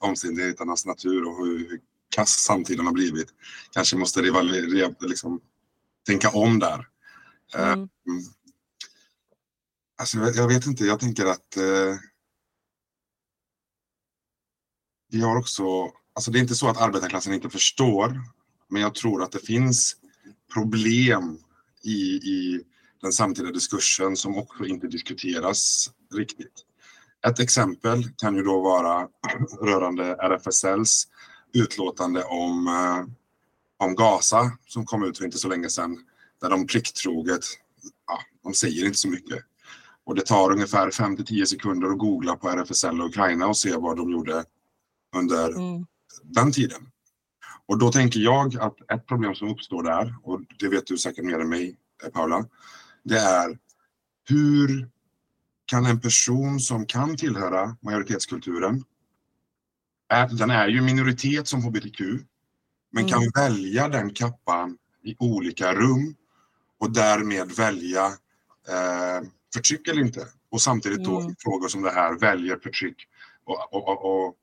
omständigheternas 0.00 0.86
natur 0.86 1.28
och 1.28 1.46
hur, 1.46 1.58
hur 1.58 1.80
kass 2.14 2.30
samtiden 2.30 2.86
har 2.86 2.92
blivit 2.92 3.28
kanske 3.70 3.96
måste 3.96 4.22
rival, 4.22 4.50
liksom, 5.00 5.40
tänka 6.06 6.30
om 6.30 6.58
där 6.58 6.86
Eh, 7.54 7.72
mm. 7.72 7.88
Alltså, 9.96 10.18
jag 10.18 10.48
vet 10.48 10.66
inte, 10.66 10.84
jag 10.84 11.00
tänker 11.00 11.26
att 11.26 11.56
eh, 11.56 11.96
vi 15.10 15.20
har 15.20 15.36
också, 15.36 15.64
alltså 16.12 16.30
det 16.30 16.38
är 16.38 16.40
inte 16.40 16.54
så 16.54 16.68
att 16.68 16.80
arbetarklassen 16.80 17.34
inte 17.34 17.50
förstår, 17.50 18.20
men 18.68 18.82
jag 18.82 18.94
tror 18.94 19.22
att 19.22 19.32
det 19.32 19.46
finns 19.46 19.96
problem 20.54 21.38
i, 21.82 21.98
i 22.14 22.64
den 23.04 23.12
samtida 23.12 23.50
diskursen 23.50 24.16
som 24.16 24.38
också 24.38 24.64
inte 24.64 24.86
diskuteras 24.86 25.90
riktigt. 26.14 26.52
Ett 27.26 27.40
exempel 27.40 28.08
kan 28.16 28.36
ju 28.36 28.42
då 28.42 28.60
vara 28.60 29.08
rörande 29.60 30.04
RFSLs 30.04 31.04
utlåtande 31.52 32.24
om, 32.24 32.66
eh, 32.66 33.14
om 33.86 33.94
Gaza 33.94 34.52
som 34.66 34.86
kom 34.86 35.04
ut 35.04 35.18
för 35.18 35.24
inte 35.24 35.38
så 35.38 35.48
länge 35.48 35.68
sedan 35.68 35.98
där 36.40 36.50
de 36.50 36.66
plikttroget, 36.66 37.44
ja, 38.06 38.18
de 38.42 38.54
säger 38.54 38.86
inte 38.86 38.98
så 38.98 39.08
mycket. 39.08 39.44
Och 40.04 40.14
det 40.14 40.26
tar 40.26 40.52
ungefär 40.52 40.90
5 40.90 41.16
till 41.16 41.26
10 41.26 41.46
sekunder 41.46 41.88
att 41.88 41.98
googla 41.98 42.36
på 42.36 42.48
RFSL 42.48 43.00
och 43.00 43.06
Ukraina 43.06 43.46
och 43.46 43.56
se 43.56 43.76
vad 43.76 43.96
de 43.96 44.10
gjorde 44.10 44.44
under 45.16 45.50
mm. 45.50 45.86
den 46.22 46.52
tiden. 46.52 46.88
Och 47.66 47.78
då 47.78 47.92
tänker 47.92 48.20
jag 48.20 48.56
att 48.56 48.90
ett 48.92 49.06
problem 49.06 49.34
som 49.34 49.48
uppstår 49.48 49.82
där, 49.82 50.14
och 50.22 50.40
det 50.58 50.68
vet 50.68 50.86
du 50.86 50.98
säkert 50.98 51.24
mer 51.24 51.38
än 51.38 51.48
mig, 51.48 51.76
eh, 52.04 52.10
Paula, 52.10 52.44
det 53.04 53.18
är 53.18 53.58
hur 54.28 54.88
kan 55.66 55.86
en 55.86 56.00
person 56.00 56.60
som 56.60 56.86
kan 56.86 57.16
tillhöra 57.16 57.76
majoritetskulturen, 57.80 58.84
den 60.30 60.50
är 60.50 60.68
ju 60.68 60.80
minoritet 60.80 61.48
som 61.48 61.62
hbtq, 61.62 62.00
men 62.92 63.04
mm. 63.04 63.08
kan 63.08 63.30
välja 63.34 63.88
den 63.88 64.14
kappan 64.14 64.78
i 65.02 65.16
olika 65.18 65.74
rum 65.74 66.14
och 66.78 66.90
därmed 66.90 67.52
välja 67.52 68.06
eh, 68.68 69.28
förtryck 69.54 69.88
eller 69.88 70.00
inte. 70.00 70.26
Och 70.50 70.60
samtidigt 70.60 71.04
då 71.04 71.20
mm. 71.20 71.34
frågor 71.38 71.68
som 71.68 71.82
det 71.82 71.90
här 71.90 72.18
väljer 72.18 72.56
förtryck 72.56 73.08
och, 73.44 73.74
och, 73.74 73.88
och, 73.88 74.26
och 74.26 74.34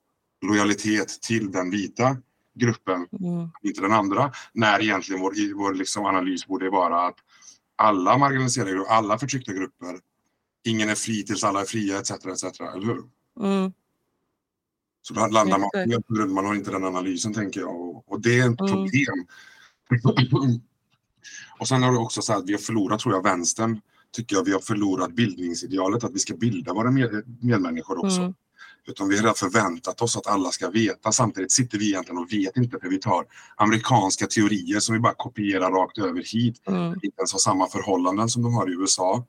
lojalitet 0.41 1.21
till 1.21 1.51
den 1.51 1.69
vita 1.69 2.17
gruppen, 2.53 2.95
mm. 2.95 3.49
inte 3.63 3.81
den 3.81 3.93
andra. 3.93 4.31
När 4.53 4.81
egentligen 4.81 5.21
vår, 5.21 5.55
vår 5.57 5.73
liksom 5.73 6.05
analys 6.05 6.47
borde 6.47 6.69
vara 6.69 7.07
att 7.07 7.15
alla 7.81 8.17
marginaliserade 8.17 8.71
grupper, 8.71 8.93
alla 8.93 9.19
förtryckta 9.19 9.53
grupper, 9.53 9.99
ingen 10.63 10.89
är 10.89 10.95
fri 10.95 11.23
tills 11.23 11.43
alla 11.43 11.61
är 11.61 11.65
fria 11.65 11.99
etc. 11.99 12.11
etc. 12.11 12.59
Eller 12.59 12.85
hur? 12.85 13.03
Mm. 13.39 13.71
Så 15.01 15.13
då 15.13 15.27
landar 15.27 15.57
man 15.57 16.33
man 16.33 16.45
har 16.45 16.55
inte 16.55 16.71
den 16.71 16.83
analysen 16.83 17.33
tänker 17.33 17.59
jag 17.59 17.75
och, 17.75 18.11
och 18.11 18.21
det 18.21 18.39
är 18.39 18.53
ett 18.53 18.59
mm. 18.59 18.71
problem. 18.71 19.27
Och 21.59 21.67
sen 21.67 21.83
har 21.83 21.91
du 21.91 21.97
också 21.97 22.21
så 22.21 22.33
att 22.33 22.49
vi 22.49 22.53
har 22.53 22.59
förlorat, 22.59 22.99
tror 22.99 23.15
jag, 23.15 23.23
vänstern 23.23 23.81
tycker 24.11 24.35
jag 24.35 24.45
vi 24.45 24.51
har 24.51 24.59
förlorat 24.59 25.11
bildningsidealet 25.11 26.03
att 26.03 26.13
vi 26.13 26.19
ska 26.19 26.33
bilda 26.33 26.73
våra 26.73 26.91
med, 26.91 27.37
medmänniskor 27.41 28.05
också. 28.05 28.21
Mm. 28.21 28.33
Utan 28.87 29.09
vi 29.09 29.17
har 29.17 29.33
förväntat 29.33 30.01
oss 30.01 30.17
att 30.17 30.27
alla 30.27 30.51
ska 30.51 30.69
veta. 30.69 31.11
Samtidigt 31.11 31.51
sitter 31.51 31.77
vi 31.77 31.87
egentligen 31.87 32.17
och 32.17 32.33
vet 32.33 32.57
inte 32.57 32.79
för 32.79 32.89
vi 32.89 32.99
tar 32.99 33.25
amerikanska 33.55 34.27
teorier 34.27 34.79
som 34.79 34.93
vi 34.93 34.99
bara 34.99 35.13
kopierar 35.13 35.71
rakt 35.71 35.97
över 35.97 36.23
hit. 36.33 36.61
Mm. 36.67 36.93
Inte 36.93 37.17
ens 37.17 37.31
har 37.33 37.39
samma 37.39 37.67
förhållanden 37.67 38.29
som 38.29 38.43
de 38.43 38.53
har 38.53 38.69
i 38.69 38.73
USA. 38.73 39.25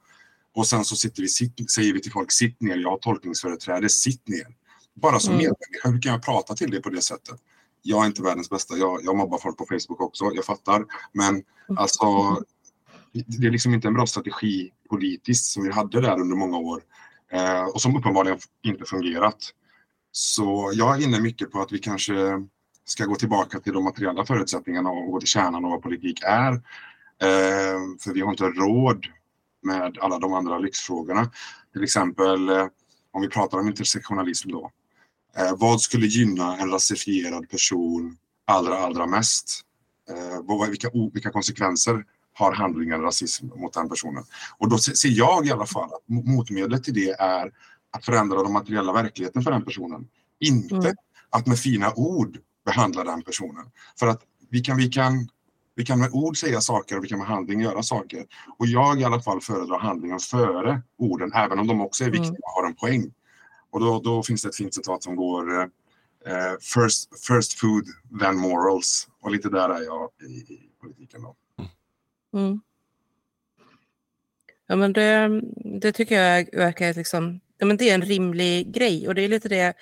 Och 0.55 0.67
sen 0.67 0.85
så 0.85 0.97
sitter 0.97 1.23
vi, 1.23 1.29
sitt, 1.29 1.71
säger 1.71 1.93
vi 1.93 2.01
till 2.01 2.13
folk 2.13 2.33
sitt 2.33 2.61
ner, 2.61 2.77
jag 2.77 2.91
har 2.91 2.99
tolkningsföreträde, 2.99 3.89
sitt 3.89 4.29
ner. 4.29 4.47
Bara 4.95 5.21
som 5.21 5.33
mm. 5.33 5.39
medmänniska, 5.39 5.89
hur 5.89 6.03
kan 6.03 6.13
jag 6.13 6.23
prata 6.23 6.55
till 6.55 6.71
dig 6.71 6.83
på 6.83 6.91
det 6.91 7.03
sättet? 7.03 7.41
jag 7.83 8.03
är 8.03 8.07
inte 8.07 8.23
världens 8.23 8.51
bästa. 8.51 8.77
Jag, 8.77 9.01
jag 9.05 9.17
mobbar 9.17 9.39
folk 9.39 9.57
på 9.57 9.67
Facebook 9.67 10.01
också, 10.01 10.25
jag 10.35 10.45
fattar. 10.45 10.85
Men 11.13 11.43
alltså, 11.77 12.05
det 13.13 13.47
är 13.47 13.51
liksom 13.51 13.75
inte 13.75 13.89
en 13.89 13.95
bra 13.95 14.07
strategi 14.07 14.71
politiskt 14.91 15.45
som 15.45 15.63
vi 15.63 15.73
hade 15.73 16.01
där 16.01 16.21
under 16.21 16.37
många 16.37 16.57
år 16.57 16.83
eh, 17.33 17.65
och 17.65 17.81
som 17.83 17.97
uppenbarligen 17.97 18.39
inte 18.63 18.85
fungerat. 18.85 19.51
Så 20.13 20.73
jag 20.75 20.97
är 20.97 21.05
inne 21.05 21.21
mycket 21.21 21.51
på 21.51 21.61
att 21.61 21.73
vi 21.73 21.79
kanske 21.79 22.15
ska 22.85 23.05
gå 23.05 23.15
tillbaka 23.15 23.61
till 23.61 23.73
de 23.73 23.85
materiella 23.85 24.27
förutsättningarna 24.27 24.91
och 24.91 25.13
gå 25.13 25.21
till 25.21 25.29
kärnan 25.29 25.65
av 25.65 25.71
vad 25.71 25.83
politik 25.83 26.23
är. 26.23 26.53
Eh, 27.23 27.79
för 28.01 28.13
vi 28.15 28.21
har 28.21 28.31
inte 28.31 28.45
råd 28.45 29.07
med 29.63 29.99
alla 30.01 30.19
de 30.19 30.33
andra 30.33 30.59
lyxfrågorna. 30.59 31.31
Till 31.73 31.83
exempel 31.83 32.49
eh, 32.49 32.67
om 33.13 33.23
vi 33.23 33.29
pratar 33.29 33.59
om 33.59 33.69
intersektionalism 33.69 34.51
då. 34.51 34.71
Eh, 35.37 35.57
vad 35.57 35.81
skulle 35.81 36.07
gynna 36.07 36.57
en 36.57 36.71
rasifierad 36.71 37.49
person 37.49 38.17
allra, 38.45 38.79
allra 38.79 39.07
mest? 39.07 39.61
Eh, 40.11 40.41
vad, 40.43 40.71
vilka, 40.71 40.91
vilka 41.13 41.31
konsekvenser 41.31 42.05
har 42.33 42.53
handlingar 42.53 42.99
rasism 42.99 43.47
mot 43.47 43.73
den 43.73 43.89
personen? 43.89 44.25
Och 44.59 44.69
då 44.69 44.79
ser 44.79 45.09
jag 45.09 45.47
i 45.47 45.51
alla 45.51 45.67
fall 45.67 45.85
att 45.85 46.09
motmedlet 46.27 46.85
till 46.85 46.95
det 46.95 47.11
är 47.11 47.53
att 47.91 48.05
förändra 48.05 48.43
den 48.43 48.53
materiella 48.53 48.93
verkligheten 48.93 49.43
för 49.43 49.51
den 49.51 49.65
personen. 49.65 50.09
Inte 50.41 50.75
mm. 50.75 50.95
att 51.31 51.47
med 51.47 51.59
fina 51.59 51.93
ord 51.95 52.39
behandla 52.65 53.05
den 53.05 53.23
personen. 53.23 53.65
För 53.99 54.07
att 54.07 54.23
vi 54.51 54.61
kan, 54.61 54.77
vi 54.77 54.89
kan 54.89 55.29
vi 55.75 55.85
kan 55.85 55.99
med 55.99 56.11
ord 56.13 56.37
säga 56.37 56.61
saker 56.61 56.99
och 56.99 57.05
vi 57.05 57.09
kan 57.09 57.19
med 57.19 57.29
handling 57.29 57.61
göra 57.61 57.83
saker. 57.83 58.27
Och 58.59 58.67
jag 58.67 59.01
i 59.01 59.05
alla 59.05 59.21
fall 59.21 59.41
föredrar 59.41 59.79
handlingen 59.79 60.19
före 60.19 60.83
orden, 60.99 61.33
även 61.35 61.59
om 61.59 61.67
de 61.67 61.81
också 61.81 62.05
är 62.05 62.11
viktiga 62.11 62.39
och 62.43 62.63
har 62.63 62.67
en 62.67 62.75
poäng. 62.75 63.13
Och 63.71 63.81
då, 63.81 64.01
då 64.01 64.23
finns 64.23 64.43
det 64.43 64.49
ett 64.49 64.57
fint 64.57 64.75
citat 64.75 65.03
som 65.03 65.17
går 65.17 65.63
eh, 66.27 66.53
first, 66.61 67.27
first 67.27 67.61
food, 67.61 67.85
then 68.21 68.37
morals. 68.37 69.09
Och 69.21 69.31
lite 69.31 69.49
där 69.49 69.69
är 69.69 69.83
jag 69.83 70.11
i, 70.29 70.33
i 70.33 70.71
politiken. 70.81 71.23
Då. 71.23 71.37
Mm. 72.33 72.61
Ja, 74.67 74.77
men 74.77 74.93
det, 74.93 75.43
det 75.81 75.93
tycker 75.93 76.23
jag 76.23 76.49
verkar 76.53 76.95
liksom, 76.95 77.41
ja, 77.59 77.67
men 77.67 77.77
det 77.77 77.91
är 77.91 77.95
en 77.95 78.03
rimlig 78.03 78.75
grej 78.75 79.09
och 79.09 79.15
det 79.15 79.23
är 79.23 79.29
lite 79.29 79.49
det 79.49 79.75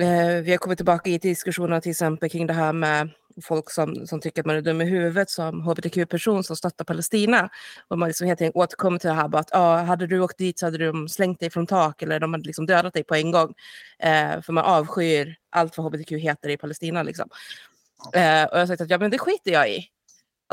eh, 0.00 0.42
vi 0.42 0.50
har 0.50 0.58
kommit 0.58 0.78
tillbaka 0.78 1.10
i 1.10 1.18
diskussionerna 1.18 1.80
till 1.80 1.90
exempel 1.90 2.30
kring 2.30 2.46
det 2.46 2.52
här 2.52 2.72
med 2.72 3.10
folk 3.42 3.70
som, 3.70 4.06
som 4.06 4.20
tycker 4.20 4.42
att 4.42 4.46
man 4.46 4.56
är 4.56 4.60
dum 4.60 4.80
i 4.80 4.84
huvudet 4.84 5.30
som 5.30 5.60
hbtq-person 5.60 6.44
som 6.44 6.56
stöttar 6.56 6.84
Palestina. 6.84 7.48
Och 7.88 7.98
man 7.98 8.08
liksom 8.08 8.26
helt 8.26 8.40
enkelt 8.40 8.56
återkommer 8.56 8.98
till 8.98 9.08
det 9.08 9.14
här 9.14 9.28
bara 9.28 9.40
att 9.40 9.54
ah, 9.54 9.76
hade 9.76 10.06
du 10.06 10.20
åkt 10.20 10.38
dit 10.38 10.58
så 10.58 10.66
hade 10.66 10.86
de 10.86 11.08
slängt 11.08 11.40
dig 11.40 11.50
från 11.50 11.66
tak 11.66 12.02
eller 12.02 12.20
de 12.20 12.32
hade 12.32 12.46
liksom 12.46 12.66
dödat 12.66 12.94
dig 12.94 13.04
på 13.04 13.14
en 13.14 13.30
gång. 13.30 13.54
Eh, 13.98 14.42
för 14.42 14.52
man 14.52 14.64
avskyr 14.64 15.36
allt 15.50 15.78
vad 15.78 15.86
hbtq 15.86 16.10
heter 16.10 16.48
i 16.48 16.56
Palestina. 16.56 17.02
Liksom. 17.02 17.28
Eh, 18.14 18.44
och 18.44 18.56
jag 18.56 18.58
har 18.58 18.66
sagt 18.66 18.80
att 18.80 18.90
ja, 18.90 18.98
men 18.98 19.10
det 19.10 19.18
skiter 19.18 19.52
jag 19.52 19.70
i. 19.70 19.88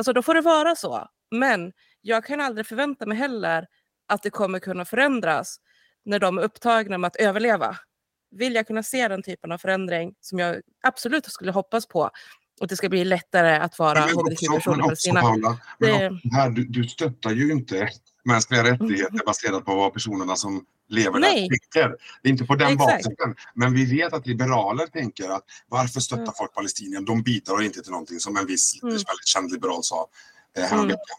Alltså 0.02 0.14
då 0.14 0.22
får 0.22 0.34
det 0.34 0.42
vara 0.42 0.76
så. 0.76 1.08
Men 1.32 1.72
jag 2.02 2.26
kan 2.26 2.42
aldrig 2.42 2.66
förvänta 2.68 3.06
mig 3.06 3.18
heller 3.18 3.68
att 4.08 4.24
det 4.24 4.30
kommer 4.30 4.60
kunna 4.60 4.86
förändras 4.86 5.58
när 6.06 6.20
de 6.20 6.38
är 6.38 6.42
upptagna 6.42 6.98
med 6.98 7.08
att 7.08 7.16
överleva. 7.16 7.78
Vill 8.32 8.56
jag 8.56 8.68
kunna 8.68 8.84
se 8.84 9.08
den 9.08 9.24
typen 9.24 9.52
av 9.52 9.58
förändring 9.58 10.14
som 10.22 10.40
jag 10.40 10.62
absolut 10.84 11.26
skulle 11.26 11.52
hoppas 11.52 11.88
på 11.88 12.10
och 12.62 12.68
det 12.68 12.76
ska 12.76 12.90
bli 12.90 13.06
lättare 13.06 13.56
att 13.56 13.80
vara 13.80 14.00
hbtq-person 14.00 14.80
i 14.80 14.84
Palestina. 14.84 15.22
Paula, 15.22 15.58
det... 15.80 16.12
här, 16.32 16.50
du, 16.50 16.66
du 16.66 16.84
stöttar 16.84 17.32
ju 17.32 17.52
inte 17.52 17.90
mänskliga 18.24 18.64
rättigheter 18.64 19.26
baserat 19.26 19.66
på 19.66 19.76
vad 19.76 19.94
personerna 19.94 20.36
som 20.36 20.66
lever 20.90 21.20
Nej. 21.20 21.42
där 21.42 21.56
tycker. 21.56 21.96
Det 22.22 22.30
är 22.30 22.32
inte 22.32 22.46
på 22.46 22.56
den 22.56 22.74
Exakt. 22.74 23.04
basen. 23.04 23.36
Men 23.54 23.74
vi 23.74 23.86
vet 23.86 24.14
att 24.14 24.28
liberaler 24.28 24.88
tänker 24.88 25.30
att 25.30 25.44
varför 25.70 26.00
stöttar 26.00 26.24
mm. 26.24 26.34
folk 26.38 26.54
Palestinien? 26.54 27.06
De 27.06 27.24
bidrar 27.24 27.62
inte 27.62 27.82
till 27.82 27.92
någonting 27.92 28.20
som 28.20 28.38
en 28.38 28.46
viss 28.46 28.80
Mm. 28.84 28.94
väldigt 28.94 29.28
känd 29.28 29.52
liberal 29.52 29.84
sa 29.84 30.08
eh, 30.58 30.64
häromveckan. 30.64 31.18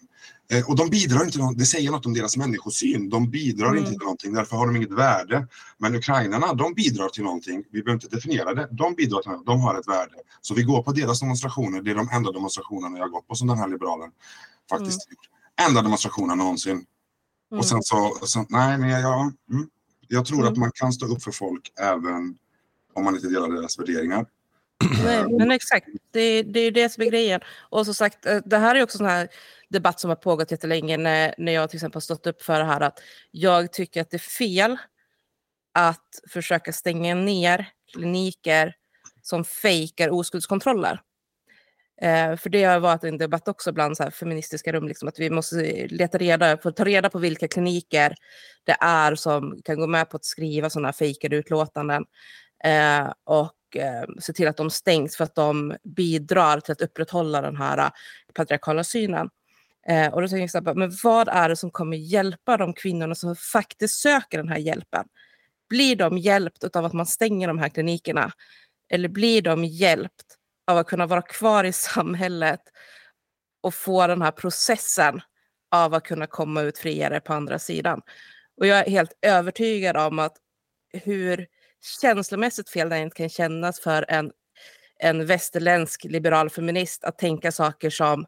Eh, 0.52 0.68
och 0.68 0.76
de 0.76 0.90
bidrar 0.90 1.24
inte, 1.24 1.38
det 1.56 1.64
säger 1.66 1.90
något 1.90 2.06
om 2.06 2.14
deras 2.14 2.36
människosyn. 2.36 3.08
De 3.10 3.30
bidrar 3.30 3.66
Mm. 3.66 3.78
inte 3.78 3.90
till 3.90 4.00
någonting, 4.00 4.34
därför 4.34 4.56
har 4.56 4.66
de 4.66 4.76
inget 4.76 4.92
värde. 4.92 5.46
Men 5.78 5.94
ukrainarna, 5.94 6.54
de 6.54 6.74
bidrar 6.74 7.08
till 7.08 7.22
någonting. 7.24 7.64
Vi 7.70 7.82
behöver 7.82 8.02
inte 8.02 8.16
definiera 8.16 8.54
det. 8.54 8.68
De 8.70 8.94
bidrar 8.94 9.22
till 9.22 9.30
något, 9.30 9.46
de 9.46 9.60
har 9.60 9.80
ett 9.80 9.88
värde. 9.88 10.14
Så 10.40 10.54
vi 10.54 10.62
går 10.62 10.82
på 10.82 10.92
deras 10.92 11.20
demonstrationer. 11.20 11.82
Det 11.82 11.90
är 11.90 11.94
de 11.94 12.08
enda 12.12 12.32
demonstrationerna 12.32 12.98
jag 12.98 13.04
har 13.04 13.10
gått 13.10 13.28
på 13.28 13.34
som 13.34 13.48
den 13.48 13.58
här 13.58 13.68
liberalen 13.68 14.10
faktiskt 14.70 15.10
gjort. 15.10 15.28
Enda 15.68 15.82
demonstrationen 15.82 16.38
någonsin. 16.38 16.84
Mm. 17.52 17.58
Och 17.58 17.66
sen 17.66 17.82
så, 17.82 18.18
så 18.22 18.46
nej 18.48 18.78
men 18.78 18.88
jag, 18.88 19.20
mm, 19.20 19.68
jag 20.08 20.26
tror 20.26 20.38
Mm. 20.40 20.52
att 20.52 20.58
man 20.58 20.72
kan 20.74 20.92
stå 20.92 21.06
upp 21.06 21.22
för 21.22 21.30
folk 21.30 21.72
även 21.80 22.38
om 22.94 23.04
man 23.04 23.14
inte 23.14 23.28
delar 23.28 23.48
deras 23.48 23.78
värderingar. 23.78 24.26
Nej, 25.04 25.24
men 25.38 25.50
exakt. 25.50 25.86
Det, 26.10 26.42
det 26.42 26.60
är 26.60 26.70
det 26.70 26.88
som 26.88 27.02
är 27.02 27.06
grejen. 27.10 27.40
Och 27.70 27.84
som 27.84 27.94
sagt, 27.94 28.26
eh, 28.26 28.38
det 28.44 28.58
här 28.58 28.74
är 28.74 28.82
också 28.82 28.98
sån 28.98 29.06
här 29.06 29.28
debatt 29.68 30.00
som 30.00 30.08
har 30.08 30.16
pågått 30.16 30.50
jättelänge 30.50 30.96
när, 30.96 31.34
när 31.38 31.52
jag 31.52 31.70
till 31.70 31.76
exempel 31.76 31.96
har 31.96 32.00
stått 32.00 32.26
upp 32.26 32.42
för 32.42 32.58
det 32.58 32.64
här 32.64 32.80
att 32.80 32.98
jag 33.30 33.72
tycker 33.72 34.00
att 34.00 34.10
det 34.10 34.16
är 34.16 34.18
fel 34.18 34.76
att 35.74 36.20
försöka 36.28 36.72
stänga 36.72 37.14
ner 37.14 37.68
kliniker 37.92 38.74
som 39.22 39.44
fejkar 39.44 40.10
oskuldskontroller. 40.10 41.00
Eh, 42.00 42.36
för 42.36 42.50
det 42.50 42.64
har 42.64 42.80
varit 42.80 43.04
en 43.04 43.18
debatt 43.18 43.48
också 43.48 43.72
bland 43.72 43.96
så 43.96 44.02
här 44.02 44.10
feministiska 44.10 44.72
rum, 44.72 44.88
liksom, 44.88 45.08
att 45.08 45.18
vi 45.18 45.30
måste 45.30 45.86
leta 45.86 46.18
reda, 46.18 46.58
få 46.58 46.70
ta 46.70 46.84
reda 46.84 47.10
på 47.10 47.18
vilka 47.18 47.48
kliniker 47.48 48.14
det 48.64 48.76
är 48.80 49.14
som 49.14 49.62
kan 49.64 49.80
gå 49.80 49.86
med 49.86 50.10
på 50.10 50.16
att 50.16 50.24
skriva 50.24 50.70
sådana 50.70 50.92
fejkade 50.92 51.36
utlåtanden. 51.36 52.04
Eh, 52.64 53.12
och 53.24 53.76
eh, 53.76 54.04
se 54.20 54.32
till 54.32 54.48
att 54.48 54.56
de 54.56 54.70
stängs 54.70 55.16
för 55.16 55.24
att 55.24 55.34
de 55.34 55.76
bidrar 55.82 56.60
till 56.60 56.72
att 56.72 56.82
upprätthålla 56.82 57.40
den 57.40 57.56
här 57.56 57.78
eh, 57.78 57.90
patriarkala 58.34 58.84
synen. 58.84 59.30
Eh, 59.88 60.12
och 60.14 60.22
då 60.22 60.28
tänker 60.28 60.40
jag 60.40 60.50
så 60.50 60.64
här, 60.64 60.74
men 60.74 60.92
vad 61.02 61.28
är 61.28 61.48
det 61.48 61.56
som 61.56 61.70
kommer 61.70 61.96
hjälpa 61.96 62.56
de 62.56 62.72
kvinnorna 62.74 63.14
som 63.14 63.36
faktiskt 63.36 64.00
söker 64.00 64.38
den 64.38 64.48
här 64.48 64.58
hjälpen? 64.58 65.04
Blir 65.68 65.96
de 65.96 66.18
hjälpt 66.18 66.76
av 66.76 66.84
att 66.84 66.92
man 66.92 67.06
stänger 67.06 67.48
de 67.48 67.58
här 67.58 67.68
klinikerna? 67.68 68.32
Eller 68.90 69.08
blir 69.08 69.42
de 69.42 69.64
hjälpt 69.64 70.38
av 70.66 70.78
att 70.78 70.86
kunna 70.86 71.06
vara 71.06 71.22
kvar 71.22 71.64
i 71.64 71.72
samhället 71.72 72.60
och 73.62 73.74
få 73.74 74.06
den 74.06 74.22
här 74.22 74.30
processen 74.30 75.20
av 75.70 75.94
att 75.94 76.04
kunna 76.04 76.26
komma 76.26 76.62
ut 76.62 76.78
friare 76.78 77.20
på 77.20 77.32
andra 77.32 77.58
sidan? 77.58 78.00
Och 78.56 78.66
jag 78.66 78.78
är 78.78 78.90
helt 78.90 79.18
övertygad 79.22 79.96
om 79.96 80.18
att 80.18 80.36
hur 80.92 81.46
känslomässigt 82.00 82.70
fel 82.70 82.88
det 82.88 82.98
inte 82.98 83.16
kan 83.16 83.28
kännas 83.28 83.80
för 83.80 84.04
en, 84.08 84.32
en 84.98 85.26
västerländsk 85.26 86.04
liberal 86.04 86.50
feminist 86.50 87.04
att 87.04 87.18
tänka 87.18 87.52
saker 87.52 87.90
som 87.90 88.26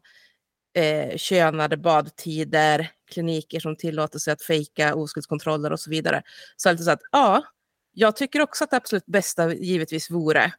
eh, 0.75 1.17
könade 1.17 1.77
badtider, 1.77 2.91
kliniker 3.11 3.59
som 3.59 3.75
tillåter 3.75 4.19
sig 4.19 4.33
att 4.33 4.41
fejka 4.41 4.95
oskuldskontroller 4.95 5.71
och 5.71 5.79
så 5.79 5.89
vidare. 5.89 6.23
Så 6.57 6.69
alltså 6.69 6.85
så 6.85 6.91
att 6.91 7.01
ja, 7.11 7.43
jag 7.91 8.15
tycker 8.15 8.41
också 8.41 8.63
att 8.63 8.69
det 8.69 8.77
absolut 8.77 9.05
bästa 9.05 9.53
givetvis 9.53 10.11
vore 10.11 10.53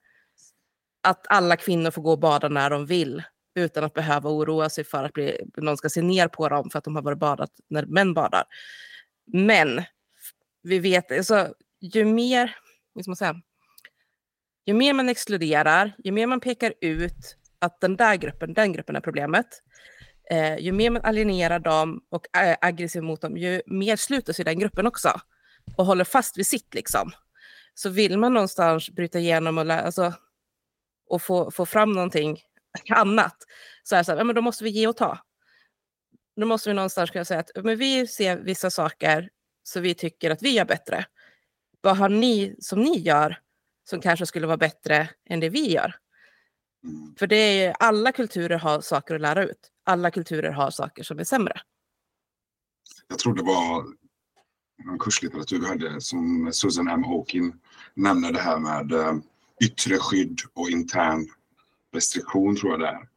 att 1.07 1.27
alla 1.29 1.57
kvinnor 1.57 1.91
får 1.91 2.03
gå 2.03 2.11
och 2.11 2.19
bada 2.19 2.49
när 2.49 2.71
de 2.71 2.87
vill 2.87 3.23
utan 3.55 3.85
att 3.85 3.95
behöva 3.95 4.31
oroa 4.31 4.69
sig 4.69 4.85
för 4.85 5.05
att 5.05 5.13
bli, 5.13 5.41
någon 5.57 5.77
ska 5.77 5.89
se 5.89 6.03
ner 6.03 6.29
på 6.29 6.49
dem 6.49 6.71
för 6.71 6.79
att 6.79 6.85
de 6.85 6.97
har 6.97 7.03
varit 7.03 7.19
badat 7.19 7.51
när 7.69 7.87
män 7.87 8.15
badar. 8.15 8.45
Men 9.33 9.83
vi 10.63 10.79
vet, 10.79 11.13
alltså, 11.13 11.55
ju 11.81 12.05
mer, 12.05 12.57
hur 12.95 13.03
ska 13.03 13.11
man 13.11 13.17
säga, 13.17 13.35
ju 14.67 14.75
mer 14.75 14.93
man 14.93 15.09
exkluderar, 15.09 15.93
ju 16.05 16.13
mer 16.13 16.27
man 16.27 16.41
pekar 16.41 16.75
ut 16.81 17.37
att 17.59 17.81
den 17.81 17.97
där 17.97 18.17
gruppen, 18.17 18.55
den 18.55 18.73
gruppen 18.73 18.97
är 18.97 19.01
problemet, 19.01 19.47
eh, 20.31 20.59
ju 20.59 20.73
mer 20.73 20.91
man 20.91 21.03
alienerar 21.03 21.59
dem 21.59 22.01
och 22.11 22.27
är 22.33 22.57
aggressiv 22.61 23.03
mot 23.03 23.21
dem, 23.21 23.37
ju 23.37 23.63
mer 23.67 23.97
sluter 23.97 24.33
sig 24.33 24.45
den 24.45 24.59
gruppen 24.59 24.87
också 24.87 25.21
och 25.77 25.87
håller 25.87 26.05
fast 26.05 26.39
vid 26.39 26.47
sitt 26.47 26.75
liksom. 26.75 27.13
Så 27.75 27.89
vill 27.91 28.19
man 28.19 28.35
någonstans 28.35 28.91
bryta 28.91 29.19
igenom 29.19 29.59
och, 29.59 29.67
lä- 29.67 29.83
alltså, 29.83 30.13
och 31.07 31.23
få, 31.23 31.51
få 31.51 31.67
fram 31.67 31.93
någonting 31.93 32.41
annat, 32.91 33.37
så 33.83 33.95
är 33.95 33.99
det 33.99 34.05
så 34.05 34.13
här, 34.13 34.19
ja, 34.19 34.25
men 34.25 34.35
då 34.35 34.43
måste 34.43 34.65
vi 34.65 34.71
ge 34.71 34.87
och 34.87 34.97
ta. 34.97 35.19
Då 36.41 36.47
måste 36.47 36.71
vi 36.71 36.75
någonstans 36.75 37.11
kunna 37.11 37.25
säga 37.25 37.41
att 37.41 37.65
men 37.65 37.79
vi 37.79 38.07
ser 38.07 38.37
vissa 38.37 38.71
saker 38.71 39.31
så 39.63 39.81
vi 39.81 39.95
tycker 39.95 40.31
att 40.31 40.43
vi 40.43 40.51
gör 40.51 40.65
bättre. 40.65 41.07
Vad 41.81 41.97
har 41.97 42.09
ni 42.09 42.57
som 42.59 42.81
ni 42.81 42.99
gör 42.99 43.41
som 43.91 44.01
kanske 44.01 44.27
skulle 44.27 44.47
vara 44.47 44.57
bättre 44.57 45.09
än 45.25 45.41
det 45.41 45.49
vi 45.49 45.73
gör? 45.73 45.95
För 47.19 47.27
det 47.27 47.37
är 47.37 47.73
alla 47.79 48.13
kulturer 48.13 48.59
har 48.59 48.81
saker 48.81 49.15
att 49.15 49.21
lära 49.21 49.45
ut. 49.45 49.71
Alla 49.85 50.11
kulturer 50.11 50.51
har 50.51 50.71
saker 50.71 51.03
som 51.03 51.19
är 51.19 51.25
sämre. 51.25 51.61
Jag 53.09 53.19
tror 53.19 53.35
det 53.35 53.43
var 53.43 53.85
en 54.91 54.99
kurslitteratur 54.99 55.61
vi 55.61 55.67
hade 55.67 56.01
som 56.01 56.51
Susan 56.53 56.89
M. 56.89 57.05
Hawking 57.05 57.55
nämner 57.95 58.33
det 58.33 58.41
här 58.41 58.59
med 58.59 58.93
eh, 58.93 59.15
yttre 59.65 59.99
skydd 59.99 60.41
och 60.55 60.71
intern 60.71 61.29
restriktion 61.95 62.57
tror 62.57 62.73
jag 62.73 62.81
det 62.81 62.87
är. 62.89 63.09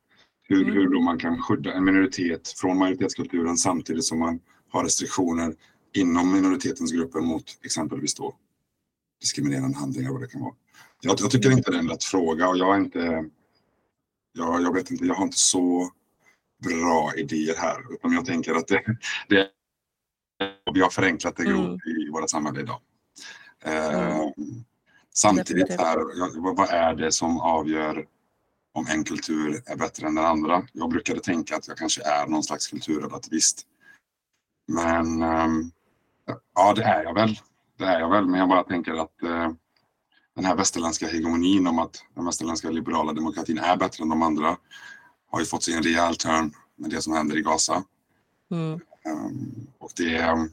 Hur, 0.43 0.62
Mm. 0.62 0.73
hur 0.73 0.89
då 0.89 1.02
man 1.02 1.19
kan 1.19 1.41
skydda 1.41 1.73
en 1.73 1.84
minoritet 1.86 2.47
från 2.47 2.78
majoritetskulturen 2.78 3.58
samtidigt 3.58 4.06
som 4.06 4.19
man 4.19 4.39
har 4.69 4.84
restriktioner 4.84 5.56
inom 5.93 6.34
minoritetens 6.34 6.91
grupper 6.91 7.19
mot 7.19 7.43
exempelvis 7.63 8.15
då 8.15 8.36
diskriminerande 9.21 9.78
handlingar 9.78 10.12
vad 10.12 10.21
det 10.21 10.28
kan 10.28 10.41
vara. 10.41 10.54
Jag, 11.02 11.19
jag 11.19 11.32
tycker 11.32 11.52
inte 11.52 11.71
det 11.71 11.78
är 11.78 11.80
en 11.80 11.89
rätt 11.89 12.04
fråga 12.04 12.49
och 12.49 12.58
jag 12.58 12.75
är 12.75 12.80
inte... 12.80 13.30
Jag, 14.32 14.62
jag 14.62 14.73
vet 14.73 14.91
inte, 14.91 15.06
jag 15.06 15.15
har 15.15 15.23
inte 15.23 15.39
så 15.39 15.91
bra 16.63 17.13
idéer 17.17 17.56
här. 17.58 17.93
Utan 17.93 18.12
jag 18.13 18.25
tänker 18.25 18.54
att 18.54 18.67
det, 18.67 18.84
det 19.30 19.49
vi 20.73 20.82
har 20.82 20.89
förenklat 20.89 21.36
det 21.36 21.43
grovt 21.43 21.60
Mm. 21.86 22.02
i 22.08 22.10
våra 22.10 22.28
samhälle 22.28 22.60
idag. 22.62 22.82
Eh, 23.63 24.28
samtidigt 25.22 25.70
här, 25.70 25.98
vad 26.56 26.70
är 26.70 26.94
det 26.96 27.12
som 27.12 27.40
avgör 27.40 28.06
om 28.74 28.88
en 28.90 29.04
kultur 29.04 29.64
är 29.66 29.76
bättre 29.76 30.08
än 30.08 30.16
den 30.16 30.26
andra? 30.26 30.68
Jag 30.74 30.90
brukade 30.90 31.20
tänka 31.20 31.56
att 31.56 31.68
jag 31.68 31.78
kanske 31.78 32.02
är 32.04 32.28
någon 32.28 32.44
slags 32.44 32.68
kulturrelativist. 32.68 33.66
Men 34.68 35.24
ehm, 35.24 35.72
ja, 36.56 36.74
det 36.74 36.84
är 36.84 37.04
jag 37.04 37.14
väl. 37.14 37.40
Det 37.78 37.86
är 37.86 38.00
jag 38.00 38.10
väl, 38.10 38.26
men 38.26 38.40
jag 38.40 38.50
bara 38.50 38.64
tänker 38.64 38.94
att 38.94 39.24
eh, 39.24 39.52
den 40.36 40.46
här 40.46 40.56
västerländska 40.56 41.08
hegemonin 41.08 41.68
om 41.68 41.80
att 41.80 42.06
den 42.16 42.26
västerländska 42.26 42.70
liberala 42.70 43.14
demokratin 43.14 43.58
är 43.58 43.78
bättre 43.78 44.04
än 44.04 44.10
de 44.10 44.22
andra 44.22 44.58
har 45.32 45.40
ju 45.40 45.46
fått 45.46 45.64
sig 45.64 45.74
en 45.74 45.84
rejäl 45.84 46.16
törn 46.16 46.54
med 46.76 46.90
det 46.90 47.02
som 47.02 47.14
händer 47.14 47.38
i 47.38 47.42
Gaza. 47.42 47.84
Mm. 48.52 48.80
Ehm, 49.06 49.68
och 49.78 49.92
det, 49.96 50.50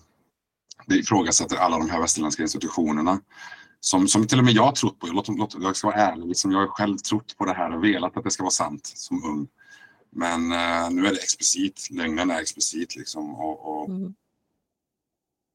det 0.86 0.94
ifrågasätter 0.94 1.56
alla 1.56 1.78
de 1.78 1.90
här 1.90 2.00
västerländska 2.00 2.42
institutionerna. 2.42 3.20
Som, 3.80 4.08
som 4.08 4.26
till 4.26 4.38
och 4.38 4.44
med 4.44 4.54
jag 4.54 4.62
har 4.62 4.72
trott 4.72 4.98
på. 4.98 5.06
Låt, 5.06 5.28
låt, 5.28 5.54
jag 5.60 5.76
ska 5.76 5.86
vara 5.86 5.96
ärlig, 5.96 6.26
liksom 6.26 6.52
jag 6.52 6.58
har 6.58 6.66
själv 6.66 6.98
trott 6.98 7.36
på 7.38 7.44
det 7.44 7.52
här 7.52 7.76
och 7.76 7.84
velat 7.84 8.16
att 8.16 8.24
det 8.24 8.30
ska 8.30 8.42
vara 8.42 8.50
sant 8.50 8.86
som 8.86 9.24
ung. 9.24 9.48
Men 10.10 10.52
eh, 10.52 10.90
nu 10.90 11.06
är 11.06 11.10
det 11.10 11.22
explicit, 11.22 11.88
lögnen 11.90 12.30
är 12.30 12.40
explicit 12.40 12.96
liksom. 12.96 13.34
Och, 13.34 13.82
och 13.82 13.88
Mm. 13.88 14.14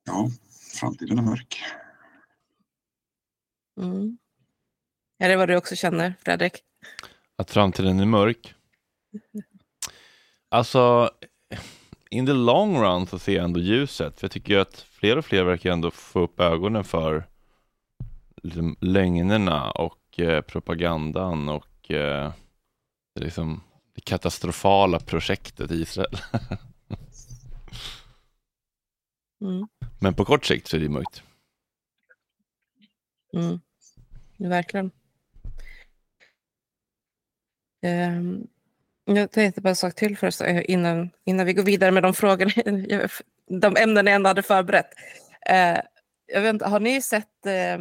ja, 0.05 0.29
framtiden 0.79 1.17
är 1.19 1.23
mörk. 1.23 1.63
Mm. 3.81 4.17
Är 5.19 5.29
det 5.29 5.36
vad 5.36 5.49
du 5.49 5.55
också 5.57 5.75
känner, 5.75 6.13
Fredrik? 6.25 6.53
Att 7.36 7.51
framtiden 7.51 7.99
är 7.99 8.05
mörk? 8.05 8.53
Alltså, 10.49 11.10
in 12.10 12.25
the 12.25 12.34
long 12.34 12.81
run 12.84 13.07
så 13.07 13.19
ser 13.19 13.36
jag 13.36 13.43
ändå 13.43 13.60
ljuset. 13.60 14.19
För 14.19 14.25
jag 14.25 14.31
tycker 14.31 14.53
ju 14.53 14.60
att 14.60 14.79
fler 14.81 15.17
och 15.17 15.25
fler 15.25 15.43
verkar 15.43 15.71
ändå 15.71 15.91
få 15.91 16.19
upp 16.19 16.39
ögonen 16.39 16.84
för 16.84 17.27
liksom, 18.41 18.75
lögnerna 18.80 19.71
och 19.71 20.19
eh, 20.19 20.41
propagandan 20.41 21.49
och 21.49 21.91
eh, 21.91 22.32
liksom, 23.19 23.63
det 23.95 24.01
katastrofala 24.01 24.99
projektet 24.99 25.71
Israel. 25.71 26.17
Mm. 29.41 29.67
Men 29.99 30.13
på 30.13 30.25
kort 30.25 30.45
sikt 30.45 30.67
så 30.67 30.77
är 30.77 30.82
det 30.82 30.89
mörkt. 30.89 31.23
Mm. 33.34 33.60
Verkligen. 34.38 34.91
Um, 37.86 38.47
jag 39.06 39.32
tänkte 39.32 39.62
bara 39.62 39.69
en 39.69 39.75
sak 39.75 39.95
till 39.95 40.17
först 40.17 40.41
innan, 40.41 41.10
innan 41.23 41.45
vi 41.45 41.54
går 41.54 41.63
vidare 41.63 41.91
med 41.91 42.04
de 42.04 42.13
frågorna, 42.13 42.51
de 43.47 43.77
ämnen 43.77 44.06
jag 44.06 44.15
ändå 44.15 44.27
hade 44.27 44.43
förberett. 44.43 44.89
Eh, 45.49 45.80
jag 46.25 46.41
vet 46.41 46.54
inte, 46.54 46.65
har 46.65 46.80
ni 46.80 47.01
sett 47.01 47.45
eh, 47.45 47.77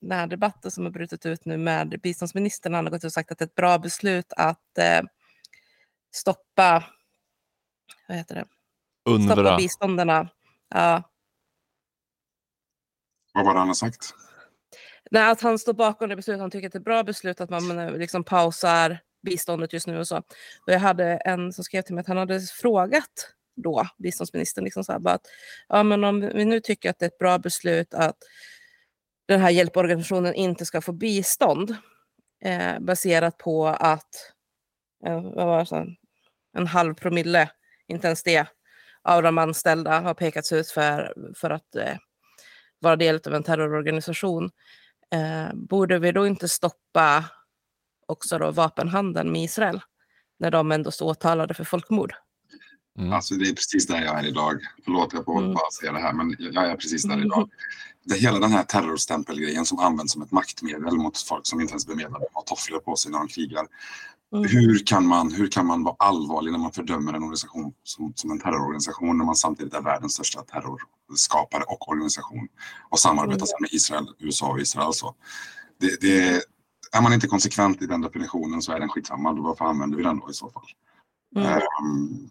den 0.00 0.18
här 0.18 0.26
debatten 0.26 0.70
som 0.70 0.84
har 0.84 0.90
brutit 0.90 1.26
ut 1.26 1.44
nu 1.44 1.56
med 1.56 2.00
biståndsministern? 2.02 2.74
Han 2.74 2.84
har 2.84 2.90
gått 2.90 3.00
ut 3.00 3.04
och 3.04 3.12
sagt 3.12 3.32
att 3.32 3.38
det 3.38 3.42
är 3.42 3.46
ett 3.46 3.54
bra 3.54 3.78
beslut 3.78 4.32
att 4.36 4.78
eh, 4.78 5.02
stoppa, 6.14 6.84
vad 8.08 8.16
heter 8.16 8.34
det? 8.34 8.44
Stoppa 9.24 9.40
Unvra. 9.40 9.56
bistånderna. 9.56 10.28
Ja, 10.68 11.02
Vad 13.34 13.44
var 13.44 13.52
det 13.54 13.58
han 13.58 13.68
har 13.68 13.74
sagt? 13.74 14.14
Nej, 15.10 15.30
att 15.30 15.40
han 15.40 15.58
står 15.58 15.72
bakom 15.74 16.08
det 16.08 16.16
beslutet. 16.16 16.40
Han 16.40 16.50
tycker 16.50 16.66
att 16.66 16.72
det 16.72 16.76
är 16.76 16.80
ett 16.80 16.84
bra 16.84 17.02
beslut 17.02 17.40
att 17.40 17.50
man 17.50 17.78
eh, 17.78 17.96
liksom 17.96 18.24
pausar 18.24 18.98
biståndet 19.22 19.72
just 19.72 19.86
nu 19.86 19.98
och 19.98 20.08
så. 20.08 20.16
Och 20.16 20.72
jag 20.72 20.78
hade 20.78 21.04
en 21.04 21.52
som 21.52 21.64
skrev 21.64 21.82
till 21.82 21.94
mig 21.94 22.00
att 22.00 22.08
han 22.08 22.16
hade 22.16 22.40
frågat 22.40 23.32
då 23.56 23.86
biståndsministern 23.98 24.64
liksom 24.64 24.84
så 24.84 24.92
här, 24.92 24.98
bara 24.98 25.14
att 25.14 25.26
ja, 25.68 25.82
men 25.82 26.04
om 26.04 26.20
vi 26.20 26.44
nu 26.44 26.60
tycker 26.60 26.90
att 26.90 26.98
det 26.98 27.04
är 27.04 27.08
ett 27.08 27.18
bra 27.18 27.38
beslut 27.38 27.94
att 27.94 28.16
den 29.28 29.40
här 29.40 29.50
hjälporganisationen 29.50 30.34
inte 30.34 30.66
ska 30.66 30.80
få 30.80 30.92
bistånd 30.92 31.76
eh, 32.44 32.78
baserat 32.80 33.38
på 33.38 33.66
att 33.66 34.32
eh, 35.06 35.22
vad 35.22 35.46
var 35.46 35.58
det, 35.58 35.66
så, 35.66 35.86
en 36.56 36.66
halv 36.66 36.94
promille, 36.94 37.50
inte 37.88 38.06
ens 38.06 38.22
det, 38.22 38.46
av 39.02 39.22
de 39.22 39.38
anställda 39.38 40.00
har 40.00 40.14
pekats 40.14 40.52
ut 40.52 40.68
för, 40.68 41.14
för 41.36 41.50
att 41.50 41.74
eh, 41.76 41.96
vara 42.80 42.96
del 42.96 43.20
av 43.26 43.34
en 43.34 43.42
terrororganisation. 43.42 44.50
Eh, 45.14 45.54
borde 45.54 45.98
vi 45.98 46.12
då 46.12 46.26
inte 46.26 46.48
stoppa 46.48 47.24
också 48.06 48.38
då 48.38 48.50
vapenhandeln 48.50 49.32
med 49.32 49.42
Israel 49.42 49.80
när 50.38 50.50
de 50.50 50.72
ändå 50.72 50.90
står 50.90 51.06
åtalade 51.06 51.54
för 51.54 51.64
folkmord? 51.64 52.14
Alltså 53.12 53.34
det 53.34 53.48
är 53.48 53.52
precis 53.52 53.86
där 53.86 54.02
jag 54.04 54.18
är 54.18 54.26
idag. 54.26 54.60
Förlåt, 54.84 55.12
jag 55.12 55.24
får 55.24 55.38
Mm. 55.42 55.54
bara 55.54 55.70
säga 55.80 55.92
det 55.92 55.98
här, 56.00 56.12
men 56.12 56.36
jag 56.38 56.70
är 56.70 56.76
precis 56.76 57.02
där 57.02 57.24
idag. 57.24 57.50
Det, 58.04 58.14
hela 58.14 58.38
den 58.38 58.52
här 58.52 58.62
terrorstämpelgrejen 58.62 59.66
som 59.66 59.78
används 59.78 60.12
som 60.12 60.22
ett 60.22 60.32
maktmedel 60.32 60.96
mot 60.96 61.18
folk 61.18 61.46
som 61.46 61.60
inte 61.60 61.70
ens 61.72 61.86
bemedlade 61.86 62.26
har 62.32 62.42
tofflor 62.42 62.78
på 62.78 62.96
sig 62.96 63.12
när 63.12 63.18
de 63.18 63.28
krigar. 63.28 63.66
Mm. 64.32 64.48
Hur, 64.48 64.78
kan 64.86 65.06
man, 65.06 65.32
hur 65.32 65.46
kan 65.48 65.66
man 65.66 65.82
vara 65.84 65.96
allvarlig 65.98 66.52
när 66.52 66.58
man 66.58 66.72
fördömer 66.72 67.12
en 67.12 67.22
organisation 67.22 67.72
som, 67.84 68.12
som 68.16 68.30
en 68.30 68.40
terrororganisation 68.40 69.18
när 69.18 69.24
man 69.24 69.36
samtidigt 69.36 69.74
är 69.74 69.80
världens 69.80 70.12
största 70.12 70.42
terrorskapare 70.42 71.62
och 71.62 71.88
organisation 71.88 72.48
och 72.90 72.98
samarbetar 72.98 73.46
Mm. 73.46 73.60
med 73.60 73.70
Israel, 73.72 74.06
USA 74.18 74.48
och 74.48 74.60
Israel. 74.60 74.92
Så 74.92 75.14
det, 75.80 76.00
det, 76.00 76.42
är 76.92 77.02
man 77.02 77.12
inte 77.12 77.26
konsekvent 77.26 77.82
i 77.82 77.86
den 77.86 78.00
definitionen 78.00 78.62
så 78.62 78.72
är 78.72 78.80
den 78.80 78.88
skitsamma. 78.88 79.32
Varför 79.32 79.64
använder 79.64 79.96
vi 79.96 80.02
den 80.02 80.18
då 80.18 80.30
i 80.30 80.34
så 80.34 80.50
fall? 80.50 80.62
Mm. 81.36 81.48
Ehm, 81.48 82.30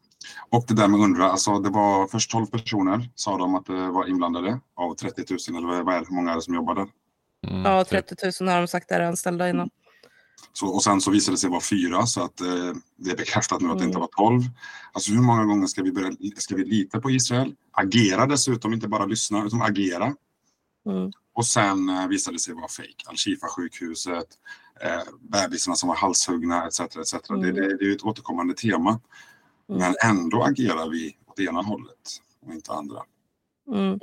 och 0.49 0.65
det 0.67 0.73
där 0.73 0.87
med 0.87 0.99
UNRWA, 0.99 1.25
alltså 1.29 1.59
det 1.59 1.69
var 1.69 2.07
först 2.07 2.31
12 2.31 2.45
personer 2.45 3.09
sa 3.15 3.37
de 3.37 3.55
att 3.55 3.65
det 3.65 3.87
var 3.91 4.07
inblandade 4.07 4.59
av 4.75 4.95
30 4.95 5.23
000 5.51 5.57
eller 5.57 5.83
vad 5.83 5.95
är 5.95 5.99
det, 5.99 6.05
hur 6.09 6.15
många 6.15 6.31
är 6.31 6.35
det 6.35 6.41
som 6.41 6.55
jobbar 6.55 6.75
där? 6.75 6.87
Mm. 7.47 7.61
Ja, 7.65 7.83
30 7.85 8.15
000 8.41 8.49
har 8.49 8.57
de 8.61 8.67
sagt 8.67 8.91
är 8.91 8.99
anställda 9.01 9.49
innan. 9.49 9.69
Så, 10.53 10.67
och 10.67 10.83
sen 10.83 11.01
så 11.01 11.11
visade 11.11 11.35
det 11.35 11.39
sig 11.39 11.49
vara 11.49 11.61
fyra 11.61 12.05
så 12.05 12.23
att 12.23 12.41
eh, 12.41 12.47
det 12.97 13.11
är 13.11 13.17
bekräftat 13.17 13.61
nu 13.61 13.67
att 13.67 13.73
det 13.77 13.83
Mm. 13.83 13.87
inte 13.87 13.99
var 13.99 14.07
12. 14.17 14.41
Alltså 14.93 15.11
hur 15.11 15.21
många 15.21 15.45
gånger 15.45 15.67
ska 15.67 15.83
vi, 15.83 15.91
börja, 15.91 16.11
ska 16.37 16.55
vi 16.55 16.65
lita 16.65 16.99
på 17.01 17.11
Israel? 17.11 17.55
Agera 17.71 18.25
dessutom, 18.25 18.73
inte 18.73 18.87
bara 18.87 19.05
lyssna 19.05 19.45
utan 19.45 19.61
agera. 19.61 20.05
Mm. 20.89 21.11
Och 21.33 21.45
sen 21.45 21.89
eh, 21.89 22.07
visade 22.07 22.35
det 22.35 22.39
sig 22.39 22.53
vara 22.53 22.67
fejk. 22.67 23.03
Al-Shifa-sjukhuset, 23.07 24.27
eh, 24.81 25.01
bebisarna 25.19 25.75
som 25.75 25.89
var 25.89 25.95
halshuggna 25.95 26.67
etc. 26.67 26.79
etc. 26.79 27.11
Det, 27.11 27.29
Mm. 27.33 27.41
det, 27.41 27.77
det 27.77 27.83
är 27.83 27.87
ju 27.87 27.95
ett 27.95 28.03
återkommande 28.03 28.53
tema. 28.53 28.99
Mm. 29.69 29.81
Men 29.81 29.95
ändå 30.03 30.43
agerar 30.43 30.89
vi 30.89 31.17
åt 31.27 31.39
ena 31.39 31.61
hållet 31.61 32.21
och 32.45 32.53
inte 32.53 32.71
andra. 32.71 33.03
Mm. 33.73 33.99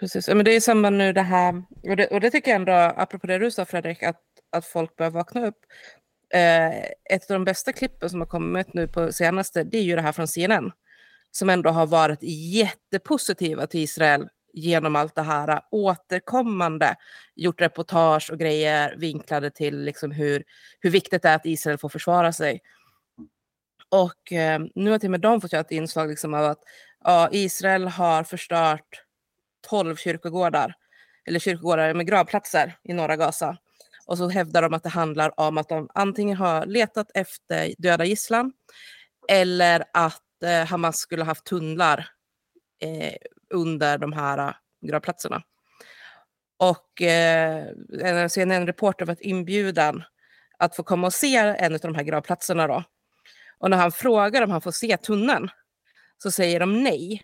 Precis, 0.00 0.28
men 0.28 0.44
det 0.44 0.52
är 0.52 0.56
i 0.56 0.60
samband 0.60 0.98
nu 0.98 1.12
det 1.12 1.22
här, 1.22 1.62
och 1.82 1.96
det, 1.96 2.06
och 2.06 2.20
det 2.20 2.30
tycker 2.30 2.50
jag 2.50 2.56
ändå, 2.56 2.72
apropå 2.72 3.26
det 3.26 3.38
du 3.38 3.50
sa 3.50 3.64
Fredrik, 3.64 4.02
att, 4.02 4.22
att 4.52 4.66
folk 4.66 4.96
bör 4.96 5.10
vakna 5.10 5.46
upp. 5.46 5.58
Eh, 6.34 6.78
ett 7.14 7.30
av 7.30 7.34
de 7.34 7.44
bästa 7.44 7.72
klippen 7.72 8.10
som 8.10 8.20
har 8.20 8.26
kommit 8.26 8.74
nu 8.74 8.88
på 8.88 9.12
senaste, 9.12 9.64
det 9.64 9.78
är 9.78 9.82
ju 9.82 9.96
det 9.96 10.02
här 10.02 10.12
från 10.12 10.28
CNN, 10.28 10.72
som 11.30 11.50
ändå 11.50 11.70
har 11.70 11.86
varit 11.86 12.18
jättepositiva 12.22 13.66
till 13.66 13.80
Israel 13.80 14.28
genom 14.52 14.96
allt 14.96 15.14
det 15.14 15.22
här 15.22 15.60
återkommande, 15.70 16.96
gjort 17.34 17.60
reportage 17.60 18.30
och 18.30 18.38
grejer 18.38 18.96
vinklade 18.96 19.50
till 19.50 19.80
liksom 19.84 20.10
hur, 20.10 20.44
hur 20.80 20.90
viktigt 20.90 21.22
det 21.22 21.28
är 21.28 21.36
att 21.36 21.46
Israel 21.46 21.78
får 21.78 21.88
försvara 21.88 22.32
sig. 22.32 22.60
Och 23.88 24.32
eh, 24.32 24.60
nu 24.74 24.90
har 24.90 24.98
till 24.98 25.06
och 25.06 25.10
med 25.10 25.20
de 25.20 25.40
fått 25.40 25.52
göra 25.52 25.60
ett 25.60 25.70
inslag 25.70 26.08
liksom 26.08 26.34
av 26.34 26.44
att 26.44 26.62
ja, 27.04 27.28
Israel 27.32 27.88
har 27.88 28.24
förstört 28.24 29.02
12 29.68 29.96
kyrkogårdar, 29.96 30.74
eller 31.26 31.40
kyrkogårdar 31.40 31.94
med 31.94 32.06
gravplatser 32.06 32.76
i 32.84 32.92
norra 32.92 33.16
Gaza. 33.16 33.56
Och 34.06 34.18
så 34.18 34.28
hävdar 34.28 34.62
de 34.62 34.74
att 34.74 34.82
det 34.82 34.88
handlar 34.88 35.40
om 35.40 35.58
att 35.58 35.68
de 35.68 35.88
antingen 35.94 36.36
har 36.36 36.66
letat 36.66 37.10
efter 37.14 37.74
döda 37.78 38.04
gisslan 38.04 38.52
eller 39.28 39.84
att 39.92 40.42
eh, 40.44 40.66
Hamas 40.66 40.96
skulle 40.96 41.22
ha 41.22 41.26
haft 41.30 41.44
tunnlar 41.44 42.08
eh, 42.82 43.14
under 43.54 43.98
de 43.98 44.12
här 44.12 44.38
eh, 44.38 44.54
gravplatserna. 44.88 45.42
Och 46.56 47.02
eh, 47.02 47.66
en 48.00 48.30
CNN-reporter 48.30 49.06
varit 49.06 49.20
inbjuden 49.20 50.02
att 50.58 50.76
få 50.76 50.82
komma 50.82 51.06
och 51.06 51.14
se 51.14 51.36
en 51.36 51.74
av 51.74 51.80
de 51.80 51.94
här 51.94 52.02
gravplatserna. 52.02 52.66
Då. 52.66 52.84
Och 53.58 53.70
när 53.70 53.76
han 53.76 53.92
frågar 53.92 54.42
om 54.42 54.50
han 54.50 54.60
får 54.60 54.70
se 54.70 54.96
tunneln 54.96 55.50
så 56.22 56.30
säger 56.30 56.60
de 56.60 56.82
nej. 56.82 57.22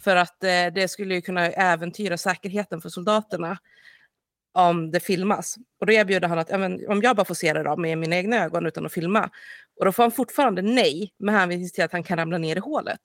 För 0.00 0.16
att 0.16 0.44
eh, 0.44 0.66
det 0.74 0.90
skulle 0.90 1.14
ju 1.14 1.20
kunna 1.20 1.46
äventyra 1.46 2.18
säkerheten 2.18 2.80
för 2.80 2.88
soldaterna 2.88 3.58
om 4.52 4.90
det 4.90 5.00
filmas. 5.00 5.56
Och 5.80 5.86
då 5.86 5.92
erbjuder 5.92 6.28
han 6.28 6.38
att 6.38 6.50
om 6.88 7.00
jag 7.02 7.16
bara 7.16 7.24
får 7.24 7.34
se 7.34 7.52
det 7.52 7.62
då, 7.62 7.76
med 7.76 7.98
mina 7.98 8.16
egna 8.16 8.44
ögon 8.44 8.66
utan 8.66 8.86
att 8.86 8.92
filma. 8.92 9.30
Och 9.78 9.84
då 9.84 9.92
får 9.92 10.02
han 10.02 10.12
fortfarande 10.12 10.62
nej 10.62 11.12
med 11.18 11.34
hänvisning 11.34 11.70
till 11.70 11.84
att 11.84 11.92
han 11.92 12.02
kan 12.02 12.18
ramla 12.18 12.38
ner 12.38 12.56
i 12.56 12.60
hålet. 12.60 13.00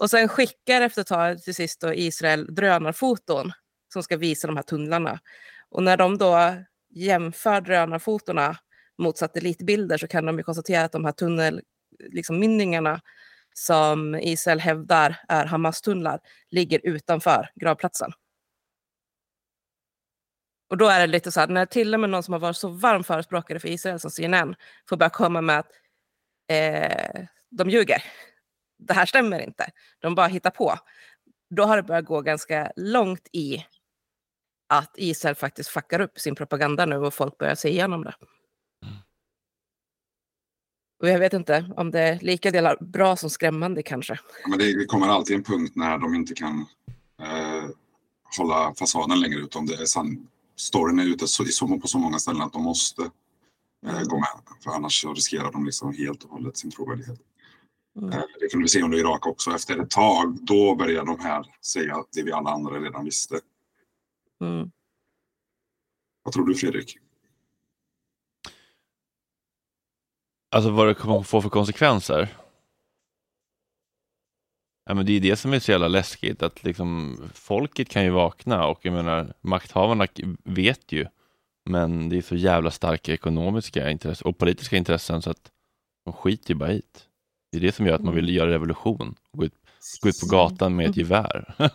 Och 0.00 0.10
sen 0.10 0.28
skickar 0.28 0.80
efter 0.80 1.00
ett 1.00 1.06
tag 1.06 1.42
till 1.42 1.54
sist 1.54 1.80
då 1.80 1.94
Israel 1.94 2.54
drönarfoton 2.54 3.52
som 3.92 4.02
ska 4.02 4.16
visa 4.16 4.46
de 4.46 4.56
här 4.56 4.62
tunnlarna. 4.62 5.20
Och 5.70 5.82
när 5.82 5.96
de 5.96 6.18
då 6.18 6.54
jämför 6.90 7.60
drönarfotona 7.60 8.56
mot 8.98 9.18
satellitbilder 9.18 9.98
så 9.98 10.08
kan 10.08 10.26
de 10.26 10.38
ju 10.38 10.44
konstatera 10.44 10.84
att 10.84 10.92
de 10.92 11.04
här 11.04 11.12
tunnelmynningarna 11.12 12.92
liksom, 12.92 13.00
som 13.54 14.14
Israel 14.14 14.60
hävdar 14.60 15.16
är 15.28 15.46
Hamas-tunnlar 15.46 16.20
ligger 16.50 16.80
utanför 16.84 17.50
gravplatsen. 17.54 18.12
Och 20.70 20.76
då 20.76 20.88
är 20.88 21.00
det 21.00 21.06
lite 21.06 21.32
så 21.32 21.40
här, 21.40 21.48
när 21.48 21.66
till 21.66 21.94
och 21.94 22.00
med 22.00 22.10
någon 22.10 22.22
som 22.22 22.32
har 22.32 22.38
varit 22.40 22.56
så 22.56 22.68
varm 22.68 23.04
förespråkare 23.04 23.60
för 23.60 23.68
Israel 23.68 24.00
som 24.00 24.10
CNN 24.10 24.54
får 24.88 24.96
börja 24.96 25.10
komma 25.10 25.40
med 25.40 25.58
att 25.58 25.70
eh, 26.50 27.26
de 27.50 27.70
ljuger. 27.70 28.02
Det 28.78 28.94
här 28.94 29.06
stämmer 29.06 29.40
inte. 29.40 29.70
De 29.98 30.14
bara 30.14 30.26
hittar 30.26 30.50
på. 30.50 30.78
Då 31.50 31.64
har 31.64 31.76
det 31.76 31.82
börjat 31.82 32.04
gå 32.04 32.20
ganska 32.20 32.72
långt 32.76 33.28
i 33.32 33.66
att 34.68 34.94
Israel 34.96 35.34
faktiskt 35.34 35.70
fuckar 35.70 36.00
upp 36.00 36.18
sin 36.18 36.34
propaganda 36.34 36.86
nu 36.86 36.96
och 36.96 37.14
folk 37.14 37.38
börjar 37.38 37.54
se 37.54 37.68
igenom 37.68 38.04
det. 38.04 38.14
Och 41.04 41.10
jag 41.10 41.18
vet 41.18 41.32
inte 41.32 41.70
om 41.76 41.90
det 41.90 42.00
är 42.00 42.18
lika 42.20 42.50
delar 42.50 42.76
bra 42.80 43.16
som 43.16 43.30
skrämmande 43.30 43.82
kanske. 43.82 44.20
Men 44.48 44.58
det, 44.58 44.78
det 44.78 44.84
kommer 44.84 45.08
alltid 45.08 45.36
en 45.36 45.42
punkt 45.42 45.72
när 45.76 45.98
de 45.98 46.14
inte 46.14 46.34
kan 46.34 46.66
eh, 47.20 47.64
hålla 48.38 48.74
fasaden 48.74 49.20
längre 49.20 49.38
ut 49.38 49.56
om 49.56 49.66
det 49.66 49.74
är 49.74 49.84
sann. 49.84 50.28
Storyn 50.56 50.98
är 50.98 51.04
ute 51.04 51.26
så, 51.26 51.44
så, 51.44 51.78
på 51.78 51.88
så 51.88 51.98
många 51.98 52.18
ställen 52.18 52.42
att 52.42 52.52
de 52.52 52.62
måste 52.62 53.02
eh, 53.86 54.02
gå 54.02 54.16
med. 54.16 54.28
För 54.64 54.70
annars 54.70 55.04
riskerar 55.04 55.52
de 55.52 55.64
liksom 55.64 55.94
helt 55.94 56.24
och 56.24 56.30
hållet 56.30 56.56
sin 56.56 56.70
trovärdighet. 56.70 57.20
Mm. 57.98 58.12
Eh, 58.12 58.22
det 58.40 58.48
kunde 58.48 58.64
vi 58.64 58.68
se 58.68 58.82
under 58.82 58.98
Irak 58.98 59.26
också. 59.26 59.50
Efter 59.50 59.78
ett 59.78 59.90
tag, 59.90 60.38
då 60.40 60.74
började 60.74 61.06
de 61.06 61.20
här 61.20 61.46
säga 61.60 62.04
det 62.12 62.22
vi 62.22 62.32
alla 62.32 62.50
andra 62.50 62.80
redan 62.80 63.04
visste. 63.04 63.40
Mm. 64.40 64.70
Vad 66.22 66.34
tror 66.34 66.46
du 66.46 66.54
Fredrik? 66.54 66.98
Alltså 70.54 70.70
vad 70.70 70.86
det 70.86 70.94
kommer 70.94 71.20
att 71.20 71.26
få 71.26 71.42
för 71.42 71.48
konsekvenser? 71.48 72.28
Ja, 74.86 74.94
men 74.94 75.06
det 75.06 75.12
är 75.12 75.20
det 75.20 75.36
som 75.36 75.52
är 75.52 75.58
så 75.58 75.70
jävla 75.70 75.88
läskigt, 75.88 76.42
att 76.42 76.64
liksom 76.64 77.18
folket 77.34 77.88
kan 77.88 78.04
ju 78.04 78.10
vakna 78.10 78.66
och 78.66 78.78
jag 78.82 78.92
menar 78.92 79.34
makthavarna 79.40 80.06
vet 80.44 80.92
ju, 80.92 81.06
men 81.64 82.08
det 82.08 82.16
är 82.16 82.22
så 82.22 82.36
jävla 82.36 82.70
starka 82.70 83.12
ekonomiska 83.12 83.90
intressen 83.90 84.28
och 84.28 84.38
politiska 84.38 84.76
intressen 84.76 85.22
så 85.22 85.30
att 85.30 85.50
de 86.04 86.12
skiter 86.12 86.50
ju 86.50 86.54
bara 86.54 86.70
hit. 86.70 87.06
Det 87.52 87.58
är 87.58 87.62
det 87.62 87.72
som 87.72 87.86
gör 87.86 87.94
att 87.94 88.04
man 88.04 88.14
vill 88.14 88.34
göra 88.34 88.50
revolution, 88.50 89.14
gå 89.32 89.44
ut, 89.44 89.54
gå 90.02 90.08
ut 90.08 90.20
på 90.20 90.26
gatan 90.36 90.76
med 90.76 90.90
ett 90.90 90.96
gevär. 90.96 91.54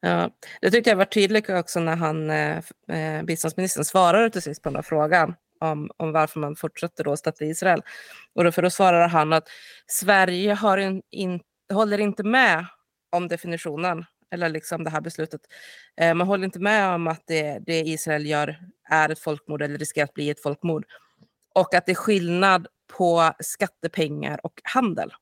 ja, 0.00 0.30
det 0.60 0.70
tyckte 0.70 0.90
jag 0.90 0.96
var 0.96 1.04
tydligt 1.04 1.50
också 1.50 1.80
när 1.80 1.96
han, 1.96 2.30
eh, 2.30 2.62
eh 2.88 3.22
biståndsministern 3.22 3.84
svarade 3.84 4.30
till 4.30 4.42
sist 4.42 4.62
på 4.62 4.68
den 4.68 4.76
här 4.76 4.82
frågan 4.82 5.34
om, 5.60 5.90
om 5.96 6.12
varför 6.12 6.40
man 6.40 6.56
fortsätter 6.56 7.04
då 7.04 7.16
stötta 7.16 7.44
Israel. 7.44 7.82
Och 8.34 8.44
då, 8.44 8.52
för 8.52 8.62
då 8.62 8.70
svarade 8.70 9.06
han 9.06 9.32
att 9.32 9.48
Sverige 9.86 10.54
har 10.54 10.78
en, 10.78 11.02
in, 11.10 11.40
håller 11.72 11.98
inte 11.98 12.22
med 12.22 12.66
om 13.10 13.28
definitionen 13.28 14.04
eller 14.30 14.48
liksom 14.48 14.84
det 14.84 14.90
här 14.90 15.00
beslutet. 15.00 15.40
Eh, 16.00 16.14
man 16.14 16.26
håller 16.26 16.44
inte 16.44 16.60
med 16.60 16.94
om 16.94 17.06
att 17.06 17.22
det, 17.26 17.58
det 17.66 17.80
Israel 17.80 18.26
gör 18.26 18.58
är 18.90 19.08
ett 19.08 19.18
folkmord 19.18 19.62
eller 19.62 19.78
riskerar 19.78 20.04
att 20.04 20.14
bli 20.14 20.30
ett 20.30 20.42
folkmord. 20.42 20.84
Och 21.54 21.74
att 21.74 21.86
det 21.86 21.92
är 21.92 21.96
skillnad 21.96 22.66
på 22.96 23.32
skattepengar 23.40 24.40
och 24.42 24.60
handel. 24.64 25.12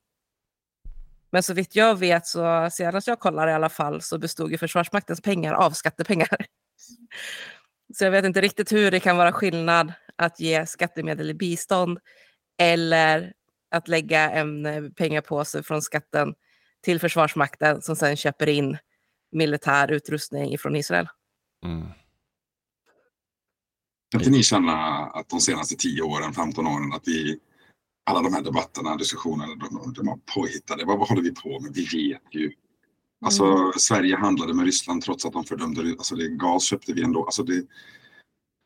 Men 1.29 1.43
så 1.43 1.53
vitt 1.53 1.75
jag 1.75 1.99
vet, 1.99 2.27
så 2.27 2.69
senast 2.71 3.07
jag 3.07 3.19
kollade 3.19 3.51
i 3.51 3.53
alla 3.53 3.69
fall, 3.69 4.01
så 4.01 4.17
bestod 4.17 4.51
ju 4.51 4.57
Försvarsmaktens 4.57 5.21
pengar 5.21 5.53
av 5.53 5.71
skattepengar. 5.71 6.37
Så 7.93 8.03
jag 8.03 8.11
vet 8.11 8.25
inte 8.25 8.41
riktigt 8.41 8.71
hur 8.71 8.91
det 8.91 8.99
kan 8.99 9.17
vara 9.17 9.31
skillnad 9.31 9.93
att 10.17 10.39
ge 10.39 10.65
skattemedel 10.65 11.29
i 11.29 11.33
bistånd 11.33 11.99
eller 12.57 13.33
att 13.71 13.87
lägga 13.87 14.31
en 14.31 14.65
eh, 14.65 14.83
pengapåse 14.89 15.63
från 15.63 15.81
skatten 15.81 16.33
till 16.83 16.99
Försvarsmakten 16.99 17.81
som 17.81 17.95
sedan 17.95 18.15
köper 18.15 18.49
in 18.49 18.77
militär 19.31 19.91
utrustning 19.91 20.57
från 20.57 20.75
Israel. 20.75 21.07
Mm. 21.65 21.87
Kan 24.11 24.21
inte 24.21 24.31
ni 24.31 24.43
känna 24.43 24.73
att 25.05 25.29
de 25.29 25.39
senaste 25.39 25.75
10 25.75 26.01
åren, 26.01 26.33
15 26.33 26.67
åren, 26.67 26.93
att 26.93 27.07
vi 27.07 27.39
alla 28.05 28.21
de 28.21 28.33
här 28.33 28.41
debatterna, 28.41 28.95
diskussionerna, 28.95 29.55
de, 29.55 29.93
de 29.93 30.05
var 30.05 30.19
påhittade. 30.35 30.85
Vad, 30.85 30.99
vad 30.99 31.09
håller 31.09 31.21
vi 31.21 31.31
på 31.31 31.59
med? 31.59 31.71
Vi 31.73 31.81
vet 31.81 32.21
ju. 32.31 32.51
Alltså, 33.25 33.45
mm. 33.45 33.71
Sverige 33.77 34.15
handlade 34.15 34.53
med 34.53 34.65
Ryssland 34.65 35.03
trots 35.03 35.25
att 35.25 35.33
de 35.33 35.43
fördömde 35.43 35.81
alltså 35.81 36.15
det. 36.15 36.27
Gas 36.27 36.63
köpte 36.63 36.93
vi 36.93 37.03
ändå. 37.03 37.25
Alltså 37.25 37.43
det, 37.43 37.63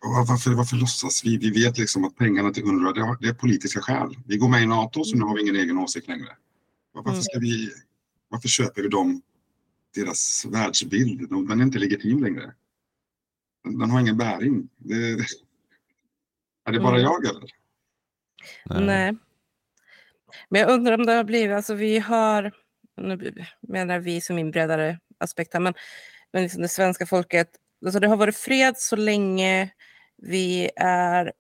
varför, 0.01 0.51
varför 0.51 0.75
låtsas 0.75 1.25
vi? 1.25 1.37
Vi 1.37 1.49
vet 1.49 1.77
liksom 1.77 2.03
att 2.03 2.15
pengarna 2.15 2.51
till 2.51 2.63
UNRWA, 2.63 2.93
det, 2.93 3.17
det 3.21 3.27
är 3.27 3.33
politiska 3.33 3.81
skäl. 3.81 4.15
Vi 4.25 4.37
går 4.37 4.49
med 4.49 4.63
i 4.63 4.65
NATO 4.65 5.03
så 5.03 5.17
nu 5.17 5.25
har 5.25 5.35
vi 5.35 5.41
ingen 5.41 5.55
egen 5.55 5.77
åsikt 5.77 6.07
längre. 6.07 6.37
Varför, 6.93 7.21
ska 7.21 7.39
vi, 7.39 7.71
varför 8.29 8.47
köper 8.47 8.81
vi 8.81 8.87
dem, 8.87 9.21
deras 9.95 10.45
världsbild? 10.45 11.29
Den 11.29 11.59
är 11.59 11.63
inte 11.63 11.79
legitim 11.79 12.23
längre. 12.23 12.53
Den, 13.63 13.79
den 13.79 13.89
har 13.89 13.99
ingen 13.99 14.17
bäring. 14.17 14.69
Det, 14.77 14.95
är 16.65 16.71
det 16.71 16.79
bara 16.79 16.99
mm. 16.99 17.01
jag 17.01 17.25
eller? 17.25 17.49
Nej. 18.65 18.85
Nej. 18.85 19.17
Men 20.49 20.61
jag 20.61 20.69
undrar 20.69 20.93
om 20.93 21.05
det 21.05 21.13
har 21.13 21.23
blivit, 21.23 21.55
alltså 21.55 21.73
vi 21.73 21.99
har, 21.99 22.51
nu 22.97 23.45
menar 23.61 23.99
vi 23.99 24.21
som 24.21 24.37
en 24.37 24.51
bredare 24.51 24.99
aspekt 25.17 25.53
här, 25.53 25.59
men, 25.59 25.73
men 26.33 26.43
liksom 26.43 26.61
det 26.61 26.69
svenska 26.69 27.05
folket, 27.05 27.49
alltså 27.85 27.99
det 27.99 28.07
har 28.07 28.17
varit 28.17 28.35
fred 28.35 28.77
så 28.77 28.95
länge 28.95 29.71
vi 30.21 30.69
är 30.75 31.33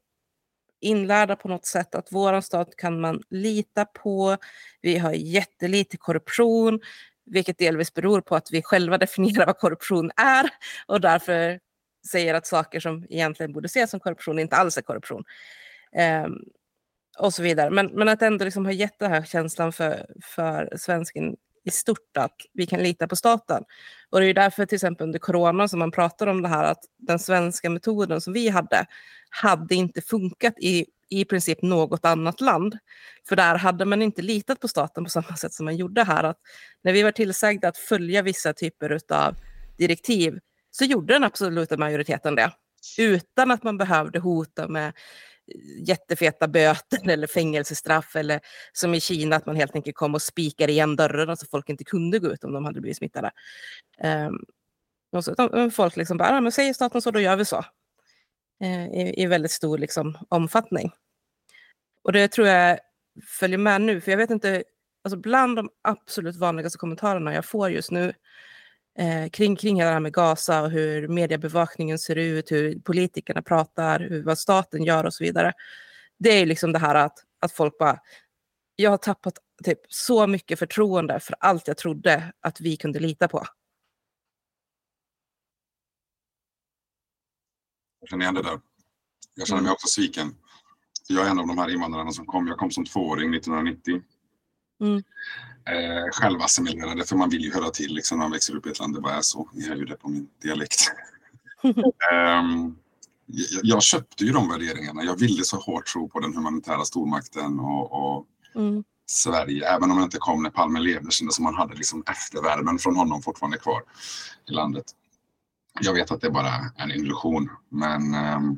inlärda 0.79 1.35
på 1.35 1.47
något 1.47 1.65
sätt 1.65 1.95
att 1.95 2.07
vår 2.11 2.41
stat 2.41 2.75
kan 2.75 3.01
man 3.01 3.23
lita 3.29 3.85
på. 3.85 4.37
Vi 4.81 4.97
har 4.97 5.11
jättelite 5.11 5.97
korruption, 5.97 6.79
vilket 7.25 7.57
delvis 7.57 7.93
beror 7.93 8.21
på 8.21 8.35
att 8.35 8.51
vi 8.51 8.61
själva 8.61 8.97
definierar 8.97 9.45
vad 9.45 9.57
korruption 9.57 10.11
är 10.15 10.49
och 10.87 11.01
därför 11.01 11.59
säger 12.11 12.33
att 12.33 12.47
saker 12.47 12.79
som 12.79 13.05
egentligen 13.09 13.53
borde 13.53 13.65
ses 13.65 13.91
som 13.91 13.99
korruption 13.99 14.39
inte 14.39 14.55
alls 14.55 14.77
är 14.77 14.81
korruption. 14.81 15.23
Um, 16.25 16.43
och 17.19 17.33
så 17.33 17.43
vidare. 17.43 17.69
Men, 17.69 17.87
men 17.87 18.07
att 18.07 18.21
ändå 18.21 18.45
liksom 18.45 18.65
ha 18.65 18.71
gett 18.71 18.99
den 18.99 19.11
här 19.11 19.23
känslan 19.23 19.73
för, 19.73 20.05
för 20.23 20.73
svensken 20.77 21.35
i 21.63 21.71
stort 21.71 22.17
att 22.17 22.35
vi 22.53 22.65
kan 22.65 22.83
lita 22.83 23.07
på 23.07 23.15
staten. 23.15 23.63
Och 24.09 24.19
det 24.19 24.25
är 24.25 24.33
därför 24.33 24.65
till 24.65 24.75
exempel 24.75 25.07
under 25.07 25.19
corona 25.19 25.67
som 25.67 25.79
man 25.79 25.91
pratar 25.91 26.27
om 26.27 26.41
det 26.41 26.47
här 26.47 26.63
att 26.63 26.83
den 26.97 27.19
svenska 27.19 27.69
metoden 27.69 28.21
som 28.21 28.33
vi 28.33 28.49
hade 28.49 28.85
hade 29.29 29.75
inte 29.75 30.01
funkat 30.01 30.53
i 30.59 30.85
i 31.11 31.25
princip 31.25 31.61
något 31.61 32.05
annat 32.05 32.41
land. 32.41 32.77
För 33.29 33.35
där 33.35 33.55
hade 33.55 33.85
man 33.85 34.01
inte 34.01 34.21
litat 34.21 34.59
på 34.59 34.67
staten 34.67 35.03
på 35.03 35.09
samma 35.09 35.35
sätt 35.35 35.53
som 35.53 35.65
man 35.65 35.77
gjorde 35.77 36.03
här. 36.03 36.23
Att 36.23 36.37
när 36.83 36.93
vi 36.93 37.03
var 37.03 37.11
tillsagda 37.11 37.67
att 37.67 37.77
följa 37.77 38.21
vissa 38.21 38.53
typer 38.53 38.99
av 39.09 39.35
direktiv 39.77 40.39
så 40.71 40.85
gjorde 40.85 41.13
den 41.13 41.23
absoluta 41.23 41.77
majoriteten 41.77 42.35
det. 42.35 42.51
Utan 42.97 43.51
att 43.51 43.63
man 43.63 43.77
behövde 43.77 44.19
hota 44.19 44.67
med 44.67 44.93
jättefeta 45.87 46.47
böter 46.47 47.09
eller 47.09 47.27
fängelsestraff 47.27 48.15
eller 48.15 48.39
som 48.73 48.93
i 48.93 49.01
Kina 49.01 49.35
att 49.35 49.45
man 49.45 49.55
helt 49.55 49.75
enkelt 49.75 49.95
kom 49.95 50.15
och 50.15 50.21
spikade 50.21 50.71
igen 50.71 50.95
dörrarna 50.95 51.35
så 51.35 51.45
folk 51.45 51.69
inte 51.69 51.83
kunde 51.83 52.19
gå 52.19 52.27
ut 52.27 52.43
om 52.43 52.53
de 52.53 52.65
hade 52.65 52.81
blivit 52.81 52.97
smittade. 52.97 53.31
Um, 54.03 54.45
och 55.11 55.25
så, 55.25 55.69
folk 55.73 55.95
liksom 55.95 56.17
bara, 56.17 56.37
ah, 56.37 56.41
men 56.41 56.51
säger 56.51 56.73
staten 56.73 57.01
så, 57.01 57.11
då 57.11 57.19
gör 57.19 57.35
vi 57.35 57.45
så. 57.45 57.65
Uh, 58.63 58.87
i, 58.87 59.23
I 59.23 59.25
väldigt 59.25 59.51
stor 59.51 59.77
liksom, 59.77 60.17
omfattning. 60.29 60.91
Och 62.03 62.11
det 62.11 62.27
tror 62.27 62.47
jag 62.47 62.79
följer 63.25 63.57
med 63.57 63.81
nu, 63.81 64.01
för 64.01 64.11
jag 64.11 64.17
vet 64.17 64.29
inte, 64.29 64.63
alltså 65.03 65.17
bland 65.17 65.55
de 65.55 65.69
absolut 65.81 66.35
vanligaste 66.35 66.77
kommentarerna 66.77 67.33
jag 67.33 67.45
får 67.45 67.69
just 67.69 67.91
nu 67.91 68.13
eh, 68.97 69.29
kring, 69.29 69.55
kring 69.55 69.77
det 69.77 69.83
här 69.85 69.99
med 69.99 70.13
Gaza 70.13 70.61
och 70.61 70.71
hur 70.71 71.07
mediebevakningen 71.07 71.99
ser 71.99 72.15
ut, 72.15 72.51
hur 72.51 72.79
politikerna 72.79 73.41
pratar, 73.41 73.99
hur, 73.99 74.23
vad 74.23 74.37
staten 74.37 74.83
gör 74.83 75.03
och 75.03 75.13
så 75.13 75.23
vidare. 75.23 75.53
Det 76.19 76.29
är 76.29 76.45
liksom 76.45 76.71
det 76.71 76.79
här 76.79 76.95
att, 76.95 77.17
att 77.39 77.51
folk 77.51 77.77
bara, 77.77 77.99
jag 78.75 78.89
har 78.89 78.97
tappat 78.97 79.33
typ 79.63 79.79
så 79.87 80.27
mycket 80.27 80.59
förtroende 80.59 81.19
för 81.19 81.35
allt 81.39 81.67
jag 81.67 81.77
trodde 81.77 82.33
att 82.39 82.61
vi 82.61 82.77
kunde 82.77 82.99
lita 82.99 83.27
på. 83.27 83.45
Jag 87.99 88.09
känner 88.09 88.23
igen 88.23 88.35
det 88.35 88.41
där. 88.41 88.61
Jag 89.35 89.47
känner 89.47 89.61
mig 89.61 89.67
mm. 89.67 89.73
också 89.73 89.87
sviken. 89.87 90.35
Jag 91.07 91.25
är 91.25 91.31
en 91.31 91.39
av 91.39 91.47
de 91.47 91.57
här 91.57 91.69
invandrarna 91.69 92.11
som 92.11 92.25
kom. 92.25 92.47
Jag 92.47 92.57
kom 92.57 92.71
som 92.71 92.85
tvååring 92.85 93.33
1990. 93.33 94.01
Mm 94.81 95.03
eh, 95.65 96.11
självassimilerade 96.11 97.03
för 97.03 97.15
man 97.15 97.29
vill 97.29 97.41
ju 97.41 97.53
höra 97.53 97.69
till 97.69 97.93
liksom, 97.93 98.17
när 98.17 98.25
man 98.25 98.31
växer 98.31 98.55
upp 98.55 98.67
i 98.67 98.69
ett 98.69 98.79
land. 98.79 98.93
Det 98.93 99.01
bara 99.01 99.15
är 99.15 99.21
så. 99.21 99.49
Ni 99.53 99.67
hör 99.67 99.75
ju 99.75 99.85
det 99.85 99.95
på 99.95 100.09
min 100.09 100.27
dialekt. 100.41 100.91
um, 101.63 101.75
jag, 103.25 103.61
jag, 103.63 103.83
köpte 103.83 104.25
ju 104.25 104.31
de 104.31 104.49
värderingarna. 104.49 105.03
Jag 105.03 105.19
ville 105.19 105.43
så 105.43 105.57
hårt 105.57 105.85
tro 105.85 106.09
på 106.09 106.19
den 106.19 106.35
humanitära 106.35 106.85
stormakten 106.85 107.59
och, 107.59 107.91
och 107.91 108.25
mm. 108.55 108.83
Sverige, 109.05 109.69
även 109.69 109.91
om 109.91 109.97
jag 109.97 110.05
inte 110.05 110.17
kom 110.17 110.43
när 110.43 110.49
Palme 110.49 110.79
levde, 110.79 111.11
kändes 111.11 111.35
som 111.35 111.43
man 111.43 111.55
hade 111.55 111.75
liksom 111.75 112.03
eftervärmen 112.07 112.79
från 112.79 112.95
honom 112.95 113.21
fortfarande 113.21 113.57
kvar 113.57 113.83
i 114.49 114.51
landet. 114.51 114.85
Jag 115.81 115.93
vet 115.93 116.11
att 116.11 116.21
det 116.21 116.27
är 116.27 116.31
bara 116.31 116.71
en 116.77 116.91
illusion, 116.91 117.49
men 117.69 118.13
ehm, 118.13 118.57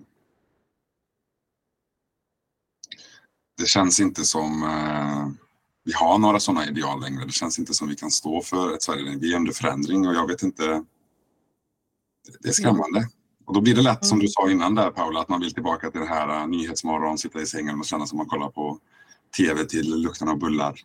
det 3.57 3.65
känns 3.65 3.99
inte 3.99 4.24
som 4.24 4.63
eh, 4.63 5.42
vi 5.84 5.93
har 5.93 6.17
några 6.17 6.39
sådana 6.39 6.67
ideal 6.67 7.01
längre. 7.01 7.25
Det 7.25 7.31
känns 7.31 7.59
inte 7.59 7.73
som 7.73 7.88
vi 7.88 7.95
kan 7.95 8.11
stå 8.11 8.41
för 8.41 8.73
ett 8.73 8.84
Sverige. 8.84 9.17
Vi 9.19 9.34
är 9.34 9.38
under 9.38 9.51
förändring 9.51 10.07
och 10.07 10.13
jag 10.13 10.27
vet 10.27 10.43
inte. 10.43 10.84
Det 12.39 12.49
är 12.49 12.53
skrämmande. 12.53 13.07
Och 13.45 13.53
då 13.53 13.61
blir 13.61 13.75
det 13.75 13.81
lätt 13.81 14.05
som 14.05 14.19
du 14.19 14.27
sa 14.27 14.49
innan 14.49 14.75
där 14.75 14.91
Paula, 14.91 15.19
att 15.19 15.29
man 15.29 15.41
vill 15.41 15.53
tillbaka 15.53 15.91
till 15.91 15.99
det 15.99 16.07
här 16.07 16.41
uh, 16.41 16.47
nyhetsmorgon, 16.47 17.17
sitta 17.17 17.41
i 17.41 17.45
sängen 17.45 17.79
och 17.79 17.86
känna 17.86 18.05
som 18.05 18.17
man 18.17 18.27
kollar 18.27 18.49
på 18.49 18.79
tv 19.38 19.65
till 19.65 20.01
lukten 20.01 20.27
av 20.27 20.39
bullar. 20.39 20.79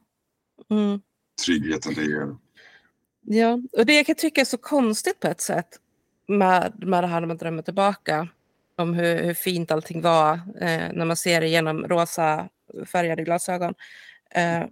Mm. 0.71 1.01
Tryggheten 1.47 1.95
det 1.95 2.05
ger. 2.05 2.37
Ja, 3.21 3.59
och 3.73 3.87
det 3.87 3.95
jag 3.95 4.07
kan 4.07 4.15
tycka 4.15 4.41
är 4.41 4.45
så 4.45 4.59
konstigt 4.59 5.21
på 5.21 5.29
ett 5.29 5.41
sätt 5.41 5.69
med, 6.29 6.73
med 6.77 7.05
det 7.05 7.07
här 7.07 7.21
när 7.21 7.29
man 7.29 7.37
drömmer 7.37 7.63
tillbaka 7.63 8.29
om 8.77 8.95
hur, 8.95 9.23
hur 9.23 9.35
fint 9.35 9.71
allting 9.71 10.03
var 10.03 10.33
eh, 10.61 10.93
när 10.93 11.05
man 11.05 11.17
ser 11.17 11.41
det 11.41 11.49
genom 11.49 11.87
rosa 11.87 12.49
färgade 12.93 13.25
glasögon. 13.25 13.75
Eh, 14.35 14.65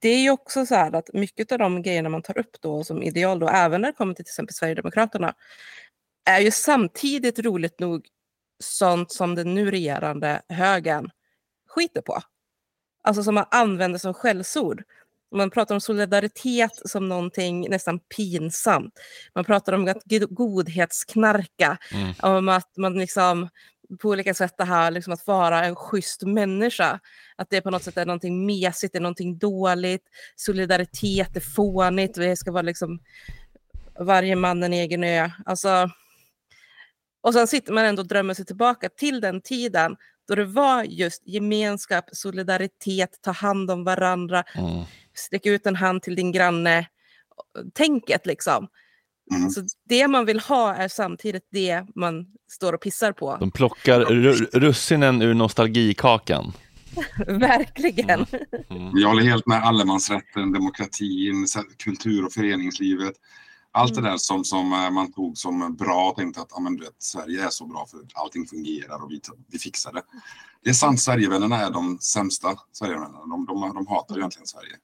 det 0.00 0.08
är 0.08 0.22
ju 0.22 0.30
också 0.30 0.66
så 0.66 0.74
här 0.74 0.92
att 0.94 1.12
mycket 1.12 1.52
av 1.52 1.58
de 1.58 1.82
grejerna 1.82 2.08
man 2.08 2.22
tar 2.22 2.38
upp 2.38 2.56
då 2.60 2.84
som 2.84 3.02
ideal 3.02 3.38
då, 3.38 3.48
även 3.48 3.80
när 3.80 3.88
det 3.88 3.96
kommer 3.96 4.14
till 4.14 4.24
till 4.24 4.30
exempel 4.30 4.54
Sverigedemokraterna, 4.54 5.34
är 6.24 6.40
ju 6.40 6.50
samtidigt 6.50 7.38
roligt 7.38 7.80
nog 7.80 8.06
sånt 8.64 9.12
som 9.12 9.34
den 9.34 9.54
nu 9.54 9.70
regerande 9.70 10.42
högern 10.48 11.10
skiter 11.68 12.00
på. 12.02 12.20
Alltså 13.02 13.22
som 13.22 13.34
man 13.34 13.44
använder 13.50 13.98
som 13.98 14.14
skällsord. 14.14 14.82
Man 15.34 15.50
pratar 15.50 15.74
om 15.74 15.80
solidaritet 15.80 16.72
som 16.88 17.08
någonting 17.08 17.70
nästan 17.70 17.98
pinsamt. 17.98 18.94
Man 19.34 19.44
pratar 19.44 19.72
om 19.72 19.88
att 19.88 20.02
god- 20.04 20.34
godhetsknarka, 20.34 21.78
Mm. 21.92 22.12
om 22.22 22.48
att 22.48 22.76
man 22.76 22.98
liksom 22.98 23.48
på 24.00 24.08
olika 24.08 24.34
sätt 24.34 24.54
det 24.58 24.64
här 24.64 24.90
liksom 24.90 25.12
att 25.12 25.26
vara 25.26 25.64
en 25.64 25.76
schysst 25.76 26.22
människa. 26.22 27.00
Att 27.36 27.50
det 27.50 27.60
på 27.60 27.70
något 27.70 27.82
sätt 27.82 27.96
är 27.96 28.06
någonting 28.06 28.46
mesigt, 28.46 28.92
det 28.92 28.98
är 28.98 29.02
någonting 29.02 29.38
dåligt. 29.38 30.02
Solidaritet 30.36 31.36
är 31.36 31.40
fånigt, 31.40 32.14
det 32.14 32.36
ska 32.36 32.52
vara 32.52 32.62
liksom 32.62 32.98
varje 34.00 34.36
man 34.36 34.62
en 34.62 34.72
egen 34.72 35.04
ö. 35.04 35.30
Alltså, 35.46 35.90
och 37.20 37.32
sen 37.34 37.46
sitter 37.46 37.72
man 37.72 37.84
ändå 37.84 38.02
och 38.02 38.08
drömmer 38.08 38.34
sig 38.34 38.44
tillbaka 38.44 38.88
till 38.88 39.20
den 39.20 39.40
tiden 39.40 39.96
då 40.28 40.34
det 40.34 40.44
var 40.44 40.84
just 40.84 41.22
gemenskap, 41.28 42.04
solidaritet, 42.12 43.18
ta 43.22 43.30
hand 43.30 43.70
om 43.70 43.84
varandra, 43.84 44.44
Mm. 44.54 44.82
sträck 45.14 45.46
ut 45.46 45.66
en 45.66 45.76
hand 45.76 46.02
till 46.02 46.14
din 46.16 46.32
granne. 46.32 46.86
Tänket 47.74 48.26
liksom. 48.26 48.68
Mm. 49.34 49.50
Så 49.50 49.60
det 49.88 50.08
man 50.08 50.24
vill 50.24 50.40
ha 50.40 50.74
är 50.74 50.88
samtidigt 50.88 51.46
det 51.50 51.84
man 51.94 52.26
står 52.52 52.72
och 52.72 52.80
pissar 52.80 53.12
på. 53.12 53.36
De 53.40 53.50
plockar 53.50 54.00
ru- 54.00 54.58
russinen 54.60 55.22
ur 55.22 55.34
nostalgikakan. 55.34 56.52
Verkligen. 57.26 58.26
Mm. 58.70 58.98
Jag 58.98 59.08
håller 59.08 59.22
helt 59.22 59.46
med 59.46 59.62
allemansrätten, 59.64 60.52
demokratin, 60.52 61.46
kultur 61.78 62.24
och 62.24 62.32
föreningslivet. 62.32 63.14
Allt 63.74 63.94
det 63.94 64.00
där 64.00 64.16
som, 64.16 64.44
som 64.44 64.72
eh, 64.72 64.90
man 64.90 65.12
tog 65.12 65.38
som 65.38 65.76
bra 65.76 66.10
och 66.10 66.16
tänkte 66.16 66.40
att 66.40 66.48
ja, 66.50 66.60
men, 66.60 66.76
du 66.76 66.84
vet, 66.84 67.02
Sverige 67.02 67.44
är 67.44 67.50
så 67.50 67.66
bra 67.66 67.86
för 67.90 68.00
allting 68.14 68.46
fungerar 68.46 69.04
och 69.04 69.10
vi, 69.10 69.20
vi 69.52 69.58
fixar 69.58 69.92
det. 69.92 70.02
Det 70.64 70.70
är 70.70 70.74
sant, 70.74 71.00
Sverigevännerna 71.00 71.60
är 71.60 71.70
de 71.70 71.98
sämsta 71.98 72.56
Sverigevännerna. 72.72 73.26
De, 73.26 73.46
de, 73.46 73.74
de 73.74 73.86
hatar 73.86 74.18
egentligen 74.18 74.46
Sverige. 74.46 74.76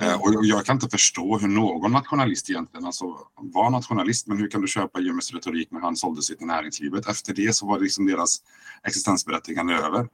Eh, 0.00 0.20
och 0.20 0.44
jag 0.44 0.64
kan 0.64 0.76
inte 0.76 0.88
förstå 0.88 1.38
hur 1.38 1.48
någon 1.48 1.92
nationalist 1.92 2.50
egentligen, 2.50 2.86
alltså 2.86 3.04
var 3.36 3.70
nationalist, 3.70 4.26
men 4.26 4.38
hur 4.38 4.50
kan 4.50 4.60
du 4.60 4.68
köpa 4.68 5.00
Jimmys 5.00 5.32
retorik 5.32 5.68
när 5.70 5.80
han 5.80 5.96
sålde 5.96 6.22
sig 6.22 6.36
till 6.36 6.46
näringslivet? 6.46 7.08
Efter 7.08 7.34
det 7.34 7.56
så 7.56 7.66
var 7.66 7.78
det 7.78 7.84
liksom 7.84 8.06
deras 8.06 8.38
existensberättigande 8.84 9.74
över. 9.74 10.08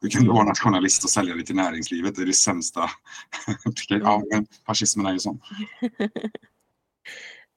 Hur 0.00 0.10
kan 0.10 0.24
du 0.24 0.28
vara 0.28 0.44
nationalist 0.44 1.04
och 1.04 1.10
sälja 1.10 1.34
dig 1.34 1.44
till 1.44 1.56
näringslivet? 1.56 2.16
Det 2.16 2.22
är 2.22 2.26
det 2.26 2.32
sämsta. 2.32 2.90
ja, 3.88 4.22
men 4.32 4.46
fascismen 4.66 5.06
är 5.06 5.12
ju 5.12 5.18
sån. 5.18 5.40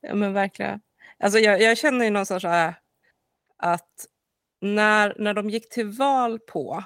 Ja 0.04 0.16
men 0.16 0.34
verkligen. 0.34 0.82
Alltså 1.20 1.40
jag, 1.40 1.62
jag 1.62 1.78
känner 1.78 2.06
ju 2.06 2.12
någonstans 2.12 2.42
så 2.42 2.48
här 2.48 2.76
att 3.58 4.08
när, 4.62 5.16
när 5.18 5.34
de 5.34 5.50
gick 5.50 5.70
till 5.70 5.88
val 5.88 6.40
på 6.40 6.84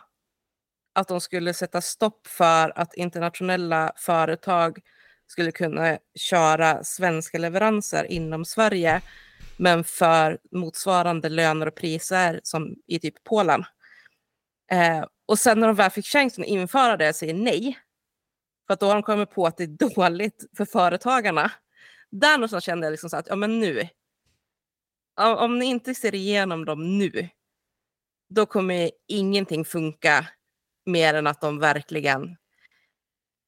att 0.93 1.07
de 1.07 1.21
skulle 1.21 1.53
sätta 1.53 1.81
stopp 1.81 2.27
för 2.27 2.79
att 2.79 2.93
internationella 2.93 3.91
företag 3.95 4.79
skulle 5.27 5.51
kunna 5.51 5.97
köra 6.15 6.83
svenska 6.83 7.37
leveranser 7.37 8.11
inom 8.11 8.45
Sverige 8.45 9.01
men 9.57 9.83
för 9.83 10.39
motsvarande 10.51 11.29
löner 11.29 11.67
och 11.67 11.75
priser 11.75 12.39
som 12.43 12.75
i 12.87 12.99
typ 12.99 13.23
Polen. 13.23 13.63
Eh, 14.71 15.05
och 15.25 15.39
sen 15.39 15.59
när 15.59 15.67
de 15.67 15.75
väl 15.75 15.91
fick 15.91 16.05
chansen 16.05 16.43
att 16.43 16.47
införa 16.47 16.97
det 16.97 17.13
säger 17.13 17.33
nej. 17.33 17.79
För 18.67 18.73
att 18.73 18.79
då 18.79 18.85
har 18.85 18.93
de 18.93 19.03
kommit 19.03 19.31
på 19.31 19.45
att 19.47 19.57
det 19.57 19.63
är 19.63 19.67
dåligt 19.95 20.45
för 20.57 20.65
företagarna. 20.65 21.51
Där 22.11 22.37
någonstans 22.37 22.63
kände 22.63 22.85
jag 22.85 22.91
liksom 22.91 23.09
så 23.09 23.17
att 23.17 23.27
ja, 23.29 23.35
men 23.35 23.59
nu. 23.59 23.87
Om, 25.21 25.59
ni 25.59 25.65
inte 25.65 25.95
ser 25.95 26.15
igenom 26.15 26.65
dem 26.65 26.97
nu, 26.97 27.29
då 28.29 28.45
kommer 28.45 28.91
ingenting 29.07 29.65
funka 29.65 30.27
mer 30.85 31.13
än 31.13 31.27
att 31.27 31.41
de 31.41 31.59
verkligen 31.59 32.37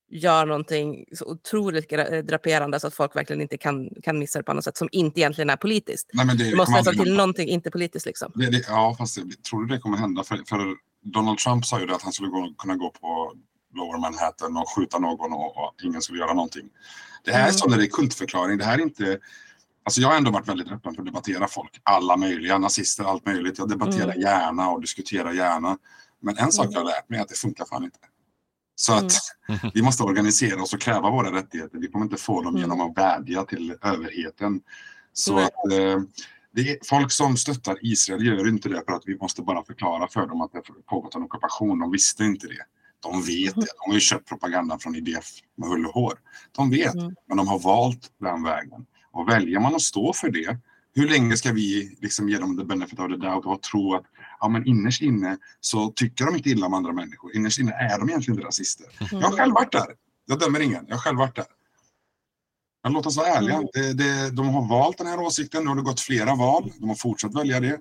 gör 0.10 0.46
någonting 0.46 1.06
så 1.14 1.26
otroligt 1.26 1.90
draperande 2.28 2.80
så 2.80 2.88
att 2.88 2.94
folk 2.94 3.16
verkligen 3.16 3.42
inte 3.42 3.58
kan, 3.58 3.90
kan 4.04 4.20
missa 4.20 4.40
det 4.40 4.44
på 4.44 4.52
annat 4.52 4.64
sätt 4.64 4.78
som 4.78 4.90
inte 4.92 5.20
egentligen 5.20 5.50
är 5.50 5.56
politiskt. 5.56 6.10
Nej, 6.14 6.26
men 6.26 6.38
det 6.38 6.50
Det 6.50 6.56
måste 6.56 6.72
nästan 6.72 6.92
aldrig 6.92 7.08
till 7.08 7.16
någonting 7.16 7.50
inte 7.50 7.72
politiskt 7.72 8.06
liksom. 8.06 8.32
Det, 8.36 8.50
det, 8.50 8.66
ja, 8.68 8.96
fast 8.98 9.16
tror 9.50 9.66
du 9.66 9.76
det 9.76 9.82
kommer 9.82 9.98
hända? 9.98 10.24
För, 10.24 10.38
för 10.48 10.76
Donald 11.06 11.38
Trump 11.38 11.66
sa 11.66 11.80
ju 11.80 11.86
det 11.86 11.96
att 11.96 12.02
han 12.02 12.14
skulle 12.14 12.30
gå, 12.30 12.54
kunna 12.58 12.76
gå 12.76 12.90
på 12.90 13.34
Lower 13.74 13.98
Manhattan 14.00 14.58
och 14.58 14.70
skjuta 14.76 15.00
någon 15.00 15.34
och, 15.34 15.58
och 15.58 15.74
ingen 15.84 16.02
skulle 16.02 16.20
göra 16.20 16.34
någonting. 16.34 16.70
Det 17.24 17.32
här 17.32 17.40
är 17.40 17.44
Mm. 17.44 17.54
sån 17.54 17.72
där 17.72 17.86
kultförklaring. 17.86 18.58
Det 18.58 18.66
här 18.66 18.78
är 18.78 18.82
inte... 18.82 19.20
Alltså 19.84 20.02
jag 20.02 20.08
har 20.10 20.16
ändå 20.18 20.32
varit 20.32 20.48
väldigt 20.48 20.72
öppen 20.72 20.94
för 20.96 21.02
att 21.02 21.06
debattera 21.06 21.48
folk. 21.48 21.80
Alla 21.84 22.18
möjliga, 22.18 22.58
nazister, 22.58 23.04
allt 23.04 23.26
möjligt. 23.26 23.58
Jag 23.58 23.70
debatterar 23.70 24.04
Mm. 24.12 24.22
gärna 24.22 24.70
och 24.70 24.82
diskuterar 24.82 25.32
gärna. 25.34 25.78
Men 26.22 26.38
en 26.38 26.52
sak 26.52 26.66
Mm. 26.66 26.74
jag 26.74 26.80
har 26.80 26.86
lärt 26.86 27.10
mig 27.10 27.20
är 27.20 27.24
att 27.24 27.30
det 27.30 27.36
funkar 27.38 27.66
fan 27.66 27.84
inte. 27.84 28.00
Så 28.76 28.94
att 28.94 29.14
Mm. 29.50 29.72
vi 29.74 29.82
måste 29.82 30.04
organisera 30.04 30.62
oss 30.62 30.74
och 30.74 30.82
kräva 30.82 31.10
våra 31.10 31.32
rättigheter. 31.36 31.78
Vi 31.78 31.88
kommer 31.88 32.06
inte 32.06 32.18
få 32.18 32.42
dem 32.42 32.48
Mm. 32.56 32.62
genom 32.62 32.82
att 32.82 32.98
vädja 32.98 33.44
till 33.44 33.76
överheten. 33.82 34.62
Så 35.14 35.38
att 35.40 35.72
eh, 35.72 35.72
det 35.72 36.08
är, 36.56 36.78
folk 36.86 37.12
som 37.12 37.38
stöttar 37.38 37.78
Israel 37.82 38.26
gör 38.26 38.48
inte 38.50 38.70
det 38.70 38.84
för 38.88 38.94
att 38.96 39.04
vi 39.06 39.18
måste 39.18 39.42
bara 39.42 39.64
förklara 39.64 40.08
för 40.08 40.28
dem 40.28 40.42
att 40.42 40.52
det 40.52 40.62
pågått 40.86 41.16
en 41.16 41.24
ockupation. 41.24 41.80
De 41.80 41.92
visste 41.92 42.24
inte 42.24 42.48
det. 42.48 42.66
De 43.00 43.22
vet 43.22 43.56
det. 43.56 43.62
De 43.62 43.88
har 43.88 43.94
ju 43.94 44.00
köpt 44.00 44.30
propaganda 44.30 44.80
från 44.80 44.96
IDF 44.96 45.26
med 45.58 45.70
hull 45.70 45.86
och 45.86 45.94
hår. 45.94 46.14
De 46.52 46.70
vet, 46.70 46.94
Mm. 46.96 47.16
men 47.28 47.38
de 47.38 47.48
har 47.48 47.60
valt 47.60 48.08
den 48.20 48.44
vägen. 48.44 48.86
Och 49.12 49.30
väljer 49.30 49.60
man 49.60 49.76
att 49.76 49.82
stå 49.82 50.14
för 50.14 50.30
det, 50.30 50.58
hur 50.96 51.10
länge 51.10 51.38
ska 51.38 51.52
vi 51.52 51.98
liksom 52.02 52.30
ge 52.30 52.38
dem 52.38 52.58
the 52.58 52.64
benefit 52.64 53.00
of 53.00 53.08
the 53.08 53.16
doubt 53.18 53.46
och 53.46 53.62
tro 53.62 53.96
att 53.96 54.04
ja, 54.40 54.50
men 54.50 54.66
innerst 54.68 55.02
inne 55.02 55.38
så 55.60 55.92
tycker 55.92 56.26
de 56.26 56.36
inte 56.36 56.50
illa 56.50 56.66
om 56.66 56.74
andra 56.74 56.92
människor. 56.94 57.36
Innerst 57.36 57.60
inne 57.60 57.72
är 57.72 58.00
de 58.00 58.10
egentligen 58.10 58.38
inte 58.38 58.48
rasister. 58.48 58.86
Jag 59.12 59.22
har 59.22 59.32
själv 59.38 59.54
varit 59.54 59.72
där. 59.72 59.88
Jag 60.26 60.40
dömer 60.40 60.60
ingen. 60.60 60.86
Jag 60.88 60.96
har 60.96 61.02
själv 61.02 61.18
varit 61.18 61.36
där. 61.36 61.46
Men 62.88 62.94
låt 62.94 63.06
oss 63.06 63.18
vara 63.18 63.28
ärliga. 63.28 63.56
Mm. 63.56 63.68
Det, 63.74 63.94
det, 63.94 64.30
de 64.32 64.48
har 64.50 64.68
valt 64.70 64.98
den 64.98 65.08
här 65.08 65.20
åsikten. 65.20 65.64
Nu 65.64 65.70
har 65.70 65.76
det 65.76 65.82
gått 65.82 66.00
flera 66.00 66.36
val. 66.36 66.72
De 66.80 66.90
har 66.90 66.96
fortsatt 66.96 67.36
välja 67.36 67.60
det. 67.60 67.80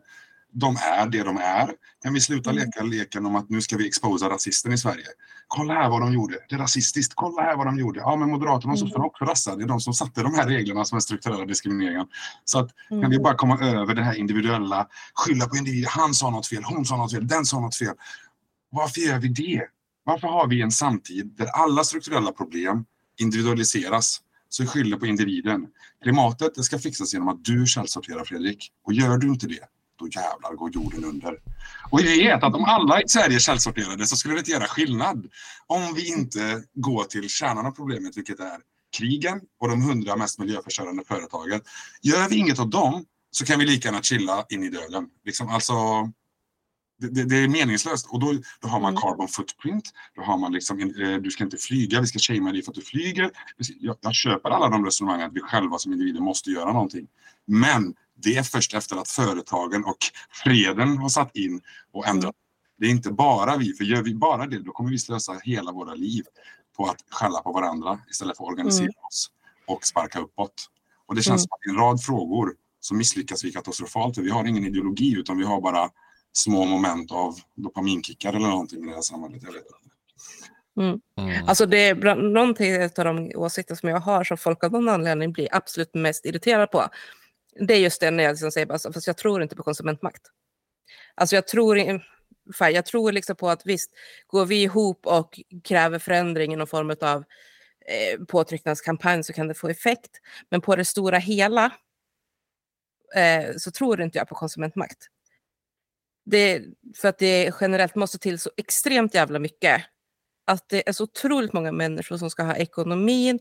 De 0.53 0.77
är 0.77 1.07
det 1.07 1.23
de 1.23 1.37
är. 1.37 1.71
Kan 2.03 2.15
vi 2.15 2.21
sluta 2.21 2.51
Mm. 2.51 2.65
leka 2.65 2.83
leken 2.83 3.27
om 3.27 3.37
att 3.37 3.51
nu 3.51 3.63
ska 3.63 3.77
vi 3.77 3.87
exposa 3.87 4.29
rasisten 4.31 4.73
i 4.73 4.79
Sverige? 4.79 5.05
Kolla 5.49 5.75
här 5.75 5.89
vad 5.91 6.01
de 6.01 6.13
gjorde. 6.13 6.39
Det 6.49 6.55
är 6.55 6.59
rasistiskt. 6.59 7.13
Kolla 7.17 7.43
här 7.43 7.57
vad 7.57 7.67
de 7.67 7.79
gjorde. 7.79 8.01
Ja, 8.01 8.17
men 8.17 8.31
Moderaterna 8.31 8.73
och 8.73 8.79
Mm. 8.79 8.89
sossarna 8.89 9.05
också 9.05 9.25
rassade. 9.25 9.57
Det 9.57 9.65
är 9.65 9.69
de 9.69 9.81
som 9.81 9.95
satte 9.95 10.23
de 10.23 10.35
här 10.35 10.47
reglerna 10.49 10.85
som 10.85 10.97
är 10.97 11.01
strukturella 11.01 11.45
diskrimineringen. 11.45 12.07
Så 12.45 12.59
att 12.59 12.71
kan 12.89 13.11
vi 13.11 13.19
bara 13.19 13.35
komma 13.35 13.59
över 13.61 13.95
det 13.95 14.03
här 14.03 14.15
individuella, 14.15 14.87
skylla 15.15 15.47
på 15.49 15.57
individer. 15.57 15.89
Han 15.89 16.15
sa 16.15 16.31
något 16.31 16.47
fel, 16.47 16.63
hon 16.65 16.85
sa 16.85 16.97
något 16.97 17.13
fel, 17.13 17.27
den 17.29 17.45
sa 17.45 17.61
något 17.61 17.77
fel. 17.77 17.95
Varför 18.71 19.01
gör 19.01 19.19
vi 19.19 19.29
det? 19.29 19.63
Varför 20.05 20.29
har 20.29 20.47
vi 20.49 20.63
en 20.63 20.71
samtid 20.71 21.35
där 21.39 21.47
alla 21.47 21.85
strukturella 21.85 22.33
problem 22.33 22.85
individualiseras? 23.21 24.21
Så 24.57 24.67
skyller 24.67 24.97
på 24.97 25.07
individen. 25.07 25.67
Klimatet 26.03 26.55
det 26.55 26.63
ska 26.63 26.79
fixas 26.79 27.13
genom 27.13 27.29
att 27.29 27.45
du 27.45 27.67
källsorterar 27.67 28.25
Fredrik. 28.25 28.73
Och 28.85 28.93
gör 28.93 29.19
du 29.19 29.29
inte 29.29 29.47
det, 29.47 29.65
då 29.99 30.09
jävlar 30.09 30.55
går 30.55 30.71
jorden 30.75 31.05
under. 31.05 31.39
Och 31.91 31.99
vi 31.99 32.23
vet 32.23 32.43
att 32.43 32.55
om 32.55 32.65
alla 32.65 33.03
i 33.03 33.09
Sverige 33.09 33.39
källsorterade 33.41 34.07
så 34.07 34.17
skulle 34.17 34.35
det 34.35 34.39
inte 34.39 34.51
göra 34.51 34.67
skillnad. 34.67 35.27
Om 35.67 35.95
vi 35.95 36.09
inte 36.09 36.63
går 36.75 37.05
till 37.05 37.29
kärnan 37.29 37.67
av 37.67 37.71
problemet, 37.71 38.17
vilket 38.17 38.41
är 38.41 38.59
krigen 38.99 39.41
och 39.61 39.69
de 39.69 39.83
hundra 39.83 40.17
mest 40.17 40.39
miljöförstörande 40.39 41.05
företagen. 41.05 41.61
Gör 42.03 42.29
vi 42.29 42.37
inget 42.37 42.59
åt 42.59 42.73
dem 42.73 43.05
så 43.31 43.45
kan 43.45 43.59
vi 43.59 43.67
lika 43.67 43.89
gärna 43.89 44.03
chilla 44.03 44.47
in 44.49 44.63
i 44.63 44.71
döden. 44.71 45.07
Liksom, 45.25 45.49
alltså, 45.49 45.75
det, 46.99 47.25
det, 47.25 47.37
är 47.37 47.49
meningslöst. 47.49 48.07
Och 48.07 48.21
då, 48.21 48.35
då 48.61 48.69
har 48.69 48.81
man 48.81 48.91
Mm. 48.91 49.03
carbon 49.03 49.29
footprint. 49.29 49.91
Då 50.15 50.23
har 50.23 50.39
man 50.39 50.53
liksom, 50.53 50.81
eh, 50.81 51.17
du 51.21 51.31
ska 51.31 51.45
inte 51.45 51.57
flyga, 51.57 52.01
vi 52.01 52.07
ska 52.07 52.19
shamea 52.19 52.53
dig 52.53 52.63
för 52.63 52.71
att 52.71 52.75
du 52.75 52.83
flyger. 52.83 53.31
Jag, 53.79 53.97
jag 54.01 54.15
köper 54.15 54.51
alla 54.51 54.69
de 54.69 54.85
resonemangen 54.85 55.27
att 55.27 55.35
vi 55.35 55.41
själva 55.41 55.79
som 55.79 55.93
individer 55.93 56.21
måste 56.21 56.51
göra 56.51 56.73
någonting. 56.73 57.07
Men 57.47 57.95
det 58.23 58.37
är 58.37 58.43
först 58.43 58.75
efter 58.75 58.97
att 58.97 59.09
företagen 59.09 59.85
och 59.85 59.97
freden 60.45 60.99
har 60.99 61.09
satt 61.09 61.37
in 61.37 61.61
och 61.93 62.07
ändrat. 62.07 62.35
Det 62.79 62.87
är 62.87 62.91
inte 62.91 63.11
bara 63.13 63.57
vi, 63.57 63.73
för 63.73 63.85
gör 63.85 64.03
vi 64.03 64.15
bara 64.15 64.47
det 64.47 64.59
då 64.59 64.73
kommer 64.73 64.91
vi 64.91 64.99
slösa 64.99 65.41
hela 65.45 65.73
våra 65.73 65.95
liv 65.95 66.25
på 66.77 66.87
att 66.87 67.05
skälla 67.11 67.41
på 67.43 67.53
varandra 67.53 68.01
istället 68.11 68.37
för 68.37 68.45
att 68.45 68.51
organisera 68.51 68.85
Mm. 68.85 68.95
oss 69.09 69.31
och 69.67 69.85
sparka 69.87 70.21
uppåt. 70.21 70.71
Och 71.07 71.15
det 71.15 71.23
känns 71.23 71.29
Mm. 71.29 71.49
som 71.49 71.49
att 71.53 71.67
i 71.67 71.71
en 71.71 71.77
rad 71.87 72.03
frågor 72.03 72.55
så 72.81 72.95
misslyckas 72.95 73.45
vi 73.45 73.53
katastrofalt. 73.53 74.15
För 74.15 74.23
vi 74.23 74.31
har 74.31 74.45
ingen 74.45 74.67
ideologi 74.67 75.15
utan 75.19 75.37
vi 75.39 75.45
har 75.45 75.61
bara 75.61 75.91
små 76.37 76.65
moment 76.65 77.13
av 77.13 77.35
dopaminkickar 77.55 78.29
eller 78.29 78.49
någonting 78.49 78.85
i 78.85 78.87
det 78.87 78.95
här 78.95 79.03
samhället. 79.03 79.43
Jag 79.43 79.53
vet 79.53 79.63
inte. 79.63 79.87
Mm. 80.81 81.01
Mm. 81.19 81.49
Alltså 81.49 81.67
det 81.67 81.79
är 81.79 81.95
bland, 81.95 82.33
någonting 82.33 82.83
av 82.83 82.91
de 82.95 83.33
åsikter 83.35 83.75
som 83.75 83.89
jag 83.89 84.01
har 84.01 84.25
som 84.25 84.37
folk 84.37 84.65
av 84.65 84.73
någon 84.73 84.89
anledning 84.89 85.33
blir 85.33 85.49
absolut 85.53 85.95
mest 85.95 86.27
irriterade 86.27 86.67
på. 86.67 86.89
Det 87.61 87.75
är 87.75 87.79
just 87.79 88.01
det 88.01 88.11
när 88.11 88.25
jag 88.25 88.33
liksom 88.33 88.51
säger 88.51 88.73
alltså, 88.73 88.93
fast 88.93 89.07
jag 89.07 89.17
tror 89.17 89.43
inte 89.43 89.57
på 89.57 89.63
konsumentmakt. 89.63 90.23
Alltså 91.15 91.37
jag 91.37 91.47
tror, 91.47 92.01
fan, 92.55 92.73
jag 92.73 92.87
tror 92.87 93.13
liksom 93.13 93.37
på 93.37 93.49
att 93.51 93.67
visst, 93.67 93.91
går 94.27 94.47
vi 94.47 94.63
ihop 94.63 95.07
och 95.07 95.41
kräver 95.65 95.99
förändring 95.99 96.53
i 96.53 96.57
någon 96.57 96.67
form 96.67 96.97
av 97.01 97.25
eh, 97.87 98.25
påtryckningskampanj 98.25 99.25
så 99.25 99.33
kan 99.33 99.49
det 99.49 99.55
få 99.55 99.69
effekt. 99.69 100.11
Men 100.51 100.61
på 100.61 100.77
det 100.77 100.85
stora 100.85 101.19
hela 101.19 101.65
eh, 103.15 103.57
så 103.57 103.71
tror 103.71 104.01
inte 104.01 104.19
jag 104.19 104.29
på 104.29 104.35
konsumentmakt. 104.35 105.09
Det, 106.27 106.63
för 106.97 107.09
att 107.09 107.19
det 107.19 107.55
generellt 107.61 107.95
måste 107.95 108.19
till 108.19 108.39
så 108.39 108.51
extremt 108.57 109.15
jävla 109.15 109.39
mycket 109.39 109.83
att 110.47 110.69
det 110.69 110.89
är 110.89 110.93
så 110.93 111.05
otroligt 111.05 111.53
många 111.53 111.73
människor 111.73 112.17
som 112.17 112.31
ska 112.31 112.43
ha 112.43 112.57
ekonomin, 112.57 113.39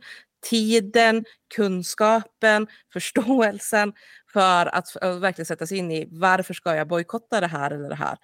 tiden, 0.49 1.25
kunskapen, 1.55 2.67
förståelsen 2.93 3.93
för 4.33 4.65
att 4.65 4.97
att 4.97 5.21
verkligen 5.21 5.45
sätta 5.45 5.67
sig 5.67 5.77
in 5.77 5.91
i 5.91 6.07
varför 6.11 6.53
ska 6.53 6.75
jag 6.75 6.87
bojkotta 6.87 7.41
det 7.41 7.47
här 7.47 7.71
eller 7.71 7.89
det 7.89 7.95
här. 7.95 8.17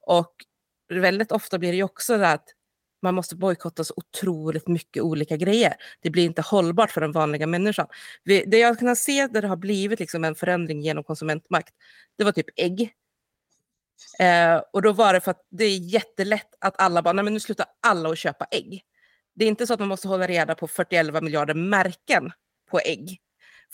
Och 0.00 0.32
väldigt 0.88 1.32
ofta 1.32 1.58
blir 1.58 1.70
det 1.70 1.76
ju 1.76 1.82
också 1.82 2.18
det 2.18 2.28
att 2.28 2.48
man 3.02 3.14
måste 3.14 3.36
bojkotta 3.36 3.84
så 3.84 3.94
otroligt 3.96 4.68
mycket 4.68 5.02
olika 5.02 5.36
grejer. 5.36 5.74
Det 6.00 6.10
blir 6.10 6.24
inte 6.24 6.42
hållbart 6.42 6.90
för 6.90 7.00
den 7.00 7.12
vanliga 7.12 7.46
människan. 7.46 7.86
Vi, 8.24 8.44
det 8.46 8.58
jag 8.58 8.78
kan 8.78 8.96
se 8.96 9.26
där 9.26 9.42
det 9.42 9.48
har 9.48 9.56
blivit 9.56 10.00
liksom 10.00 10.24
en 10.24 10.34
förändring 10.34 10.82
genom 10.82 11.04
konsumentmakt, 11.04 11.74
det 12.18 12.24
var 12.24 12.32
typ 12.32 12.46
ägg. 12.56 12.92
Eh, 14.18 14.62
och 14.72 14.82
då 14.82 14.92
var 14.92 15.12
det 15.12 15.20
för 15.20 15.30
att 15.30 15.46
det 15.50 15.64
är 15.64 15.78
jättelätt 15.78 16.54
att 16.60 16.80
alla 16.80 17.02
bara, 17.02 17.12
nej 17.12 17.24
men 17.24 17.34
nu 17.34 17.40
slutar 17.40 17.66
alla 17.80 18.08
att 18.08 18.18
köpa 18.18 18.46
ägg. 18.50 18.82
Det 19.34 19.44
är 19.44 19.48
inte 19.48 19.66
så 19.66 19.74
att 19.74 19.80
man 19.80 19.88
måste 19.88 20.08
hålla 20.08 20.26
reda 20.26 20.54
på 20.54 20.68
41 20.68 21.22
miljarder 21.22 21.54
märken 21.54 22.32
på 22.70 22.80
ägg 22.80 23.18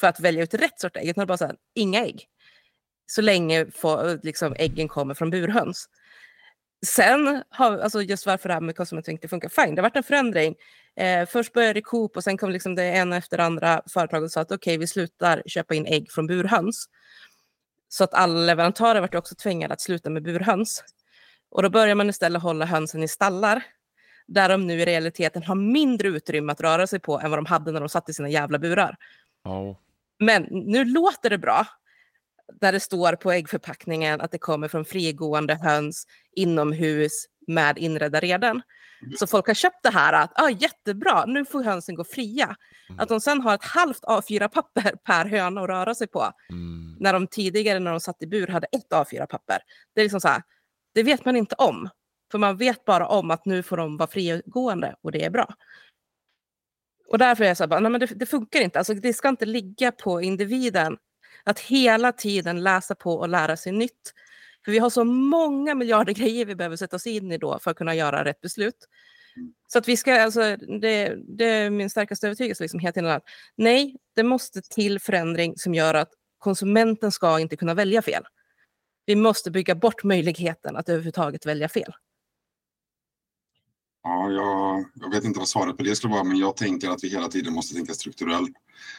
för 0.01 0.07
att 0.07 0.21
välja 0.21 0.43
ut 0.43 0.55
rätt 0.55 0.81
sort 0.81 0.97
ägg, 0.97 1.09
utan 1.09 1.23
det 1.23 1.25
är 1.25 1.27
bara 1.27 1.39
så 1.39 1.47
här, 1.47 1.57
inga 1.75 2.05
ägg. 2.05 2.27
Så 3.07 3.23
länge 3.23 3.67
få, 3.71 4.19
liksom, 4.23 4.55
äggen 4.59 4.89
kommer 4.89 5.15
från 5.15 5.31
burhöns. 5.31 5.89
Sen, 6.87 7.43
har, 7.51 7.79
alltså 7.79 8.03
just 8.03 8.27
varför 8.27 8.49
det 8.49 8.55
här 8.55 8.61
med 8.61 8.77
konsumentmakt 8.77 9.13
inte 9.13 9.29
funkar, 9.29 9.49
fine, 9.49 9.75
det 9.75 9.81
har 9.81 9.89
varit 9.89 9.97
en 9.97 10.03
förändring. 10.03 10.55
Eh, 10.97 11.27
först 11.27 11.53
började 11.53 11.81
Coop 11.81 12.17
och 12.17 12.25
sen 12.25 12.39
kom 12.39 12.51
liksom 12.51 12.75
det 12.75 12.85
ena 12.85 13.17
efter 13.17 13.39
andra 13.39 13.83
företag 13.93 14.23
och 14.23 14.31
sa 14.31 14.41
att 14.41 14.53
okej, 14.53 14.79
vi 14.79 14.87
slutar 14.87 15.43
köpa 15.47 15.75
in 15.75 15.87
ägg 15.87 16.13
från 16.13 16.27
burhöns. 16.27 16.87
Så 17.89 18.05
att 18.05 18.15
alla 18.15 18.41
leverantörer 18.41 19.01
vart 19.01 19.15
också 19.15 19.35
tvingade 19.35 19.75
att 19.75 19.81
sluta 19.81 20.11
med 20.11 20.23
burhöns. 20.23 20.85
Och 21.51 21.63
då 21.63 21.71
börjar 21.71 21.95
man 21.95 22.11
istället 22.11 22.43
hålla 22.43 22.65
hönsen 22.65 23.03
i 23.03 23.09
stallar 23.09 23.63
där 24.27 24.49
de 24.49 24.67
nu 24.67 24.81
i 24.81 24.85
realiteten 24.85 25.43
har 25.43 25.55
mindre 25.55 26.09
utrymme 26.09 26.53
att 26.53 26.61
röra 26.61 26.87
sig 26.87 27.01
på 27.01 27.21
än 27.21 27.31
vad 27.31 27.39
de 27.39 27.47
hade 27.47 27.73
när 27.73 27.81
de 27.81 27.89
satt 27.89 28.09
i 28.09 28.13
sina 28.13 28.29
jävla 28.29 28.59
burar. 28.59 28.97
Ja. 29.45 29.81
Men 30.19 30.43
nu 30.51 30.85
låter 30.85 31.31
det 31.31 31.39
bra 31.39 31.67
där 32.61 32.73
det 32.73 32.81
står 32.81 33.13
på 33.13 33.33
äggförpackningen 33.33 34.21
att 34.21 34.31
det 34.31 34.39
kommer 34.39 34.69
från 34.69 34.85
frigående 34.85 35.55
höns 35.55 36.07
inomhus 36.37 37.27
med 37.47 37.79
inredda 37.79 38.21
reden. 38.21 38.63
Så 39.19 39.27
folk 39.27 39.47
har 39.47 39.55
köpt 39.55 39.83
det 39.83 39.91
här 39.91 40.13
att 40.13 40.41
ah, 40.41 40.51
jättebra, 40.51 41.25
nu 41.27 41.45
får 41.45 41.63
hönsen 41.63 41.95
gå 41.95 42.05
fria. 42.05 42.57
Att 42.99 43.09
de 43.09 43.21
sen 43.21 43.41
har 43.41 43.55
ett 43.55 43.65
halvt 43.65 44.05
A4-papper 44.05 44.97
per 45.05 45.25
höna 45.25 45.61
att 45.61 45.69
röra 45.69 45.95
sig 45.95 46.07
på. 46.07 46.33
Mm. 46.51 46.97
När 47.01 47.13
de 47.13 47.27
tidigare 47.27 47.79
när 47.79 47.91
de 47.91 48.01
satt 48.01 48.23
i 48.23 48.27
bur 48.27 48.47
hade 48.47 48.67
ett 48.67 48.91
A4-papper. 48.91 49.59
Det 49.95 50.01
är 50.01 50.05
liksom 50.05 50.21
så 50.21 50.29
här, 50.29 50.43
det 50.95 51.03
vet 51.03 51.25
man 51.25 51.37
inte 51.37 51.55
om. 51.55 51.89
För 52.31 52.39
man 52.39 52.57
vet 52.57 52.85
bara 52.85 53.07
om 53.09 53.31
att 53.31 53.45
nu 53.45 53.63
får 53.63 53.77
de 53.77 53.97
vara 53.97 54.11
frigående 54.11 54.97
och 55.03 55.13
det 55.13 55.25
är 55.25 55.31
bra. 55.31 55.55
Och 57.09 57.19
därför 57.19 57.45
är 57.45 57.49
jag 57.49 57.57
så 57.57 57.63
här, 57.63 57.69
bara, 57.69 57.81
nej 57.81 57.91
men 57.91 58.01
det, 58.01 58.07
det 58.07 58.27
funkar 58.27 58.61
inte. 58.61 58.79
Alltså, 58.79 58.95
det 58.95 59.13
ska 59.13 59.29
inte 59.29 59.47
ligga 59.47 59.93
på 59.93 60.23
individen 60.23 60.97
att 61.45 61.61
hela 61.61 62.13
tiden 62.13 62.63
läsa 62.63 62.95
på 62.95 63.15
och 63.15 63.29
lära 63.29 63.57
sig 63.57 63.73
nytt. 63.73 64.13
För 64.69 64.73
vi 64.73 64.79
har 64.79 64.91
så 64.91 65.05
många 65.05 65.75
miljarder 65.75 66.13
grejer 66.13 66.45
vi 66.45 66.55
behöver 66.55 66.77
sätta 66.77 66.97
oss 66.97 67.07
in 67.07 67.33
i 67.33 67.39
då 67.39 67.59
för 67.59 67.71
att 67.71 67.77
kunna 67.77 67.95
göra 67.95 68.25
rätt 68.25 68.41
beslut. 68.41 68.89
Så 69.67 69.79
att 69.79 69.89
vi 69.89 69.97
ska, 69.97 70.23
alltså, 70.23 70.57
det, 70.57 71.17
det 71.39 71.45
är 71.45 71.71
min 71.71 71.91
starkaste 71.91 72.27
övertygelse 72.27 72.65
liksom, 72.65 72.81
hela 72.81 72.93
tiden 72.93 73.11
att 73.11 73.23
nej, 73.57 73.97
det 74.15 74.23
måste 74.23 74.63
till 74.63 75.01
förändring 75.01 75.57
som 75.57 75.75
gör 75.75 75.95
att 75.95 76.09
konsumenten 76.39 77.13
ska 77.13 77.41
inte 77.41 77.57
kunna 77.57 77.75
välja 77.75 78.03
fel. 78.03 78.23
Vi 79.07 79.17
måste 79.17 79.51
bygga 79.51 79.75
bort 79.75 80.05
möjligheten 80.05 80.77
att 80.77 80.89
överhuvudtaget 80.89 81.47
välja 81.47 81.69
fel. 81.69 81.93
Ja, 84.03 84.31
jag, 84.31 84.85
jag 84.95 85.11
vet 85.11 85.25
inte 85.25 85.39
vad 85.39 85.49
svaret 85.49 85.77
på 85.77 85.83
det 85.83 85.97
skulle 85.97 86.13
vara, 86.13 86.25
men 86.25 86.37
jag 86.37 86.57
tänker 86.57 86.91
att 86.91 87.05
vi 87.05 87.09
hela 87.09 87.29
tiden 87.29 87.53
måste 87.53 87.75
tänka 87.75 87.93
strukturellt. 87.93 88.57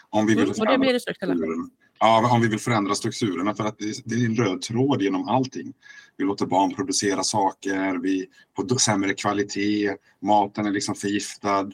Om 0.09 0.25
vi 0.25 0.35
vill 0.35 0.43
Mm, 0.43 0.59
och 0.59 0.67
det 0.67 0.77
blir 0.77 0.93
det 0.93 0.99
strukturellt. 0.99 1.41
Ja, 1.99 2.31
om 2.33 2.41
vi 2.41 2.47
vill 2.47 2.59
förändra 2.59 2.95
strukturerna, 2.95 3.55
för 3.55 3.63
att 3.65 3.77
det, 4.05 4.15
är 4.15 4.25
en 4.25 4.35
röd 4.35 4.61
tråd 4.61 5.01
genom 5.01 5.27
allting. 5.27 5.73
Vi 6.17 6.23
låter 6.25 6.45
barn 6.45 6.75
producera 6.75 7.23
saker, 7.23 7.97
vi 8.01 8.25
får 8.55 8.77
sämre 8.77 9.13
kvalitet, 9.13 9.95
maten 10.21 10.65
är 10.65 10.71
liksom 10.71 10.95
förgiftad. 10.95 11.71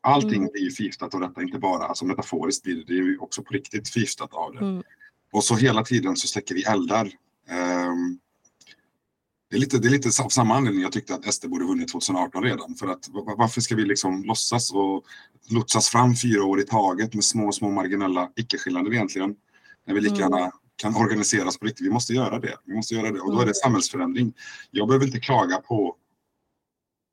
Allting 0.00 0.38
Mm. 0.42 0.48
blir 0.52 0.62
ju 0.62 0.70
förgiftat 0.70 1.14
av 1.14 1.20
detta, 1.20 1.42
inte 1.42 1.58
bara 1.58 1.84
alltså 1.86 2.04
metaforiskt 2.04 2.62
blir 2.62 2.84
det, 2.86 2.94
ju 2.94 3.18
också 3.18 3.42
på 3.42 3.54
riktigt 3.54 3.88
förgiftat 3.88 4.34
av 4.34 4.52
det. 4.52 4.58
Mm. 4.58 4.82
Och 5.32 5.44
så 5.44 5.54
hela 5.56 5.82
tiden 5.84 6.16
så 6.16 6.26
släcker 6.28 6.54
vi 6.54 6.62
eldar. 6.62 7.10
Ehm, 7.48 8.18
det 9.50 9.56
är 9.56 9.60
lite, 9.60 9.78
det 9.78 9.88
är 9.88 9.90
lite 9.90 10.22
av 10.24 10.28
samma 10.28 10.54
anledning 10.56 10.82
jag 10.82 10.92
tyckte 10.92 11.14
att 11.14 11.34
SD 11.34 11.46
borde 11.48 11.64
vunnit 11.64 11.88
2018 11.92 12.42
redan. 12.42 12.74
För 12.74 12.86
att 12.88 13.08
va- 13.08 13.34
varför 13.38 13.60
ska 13.60 13.74
vi 13.74 13.84
liksom 13.84 14.24
låtsas 14.24 14.72
och 14.72 15.04
lotsas 15.50 15.88
fram 15.88 16.14
fyra 16.16 16.44
år 16.44 16.60
i 16.60 16.64
taget 16.64 17.14
med 17.14 17.24
små, 17.24 17.52
små 17.52 17.70
marginella 17.70 18.30
icke-skillnader 18.36 18.92
egentligen. 18.94 19.34
När 19.86 19.94
vi 19.94 20.00
lika 20.00 20.24
Mm. 20.24 20.38
gärna 20.38 20.50
kan 20.76 20.96
organisera 20.96 21.50
på 21.60 21.66
riktigt. 21.66 21.86
Vi 21.86 21.90
måste 21.90 22.12
göra 22.12 22.38
det. 22.38 22.56
Vi 22.64 22.74
måste 22.76 22.94
göra 22.94 23.10
det. 23.12 23.20
Och 23.20 23.26
då 23.30 23.36
är 23.38 23.42
Mm. 23.42 23.48
det 23.48 23.54
samhällsförändring. 23.54 24.32
Jag 24.70 24.88
behöver 24.88 25.06
inte 25.06 25.20
klaga 25.20 25.56
på 25.56 25.96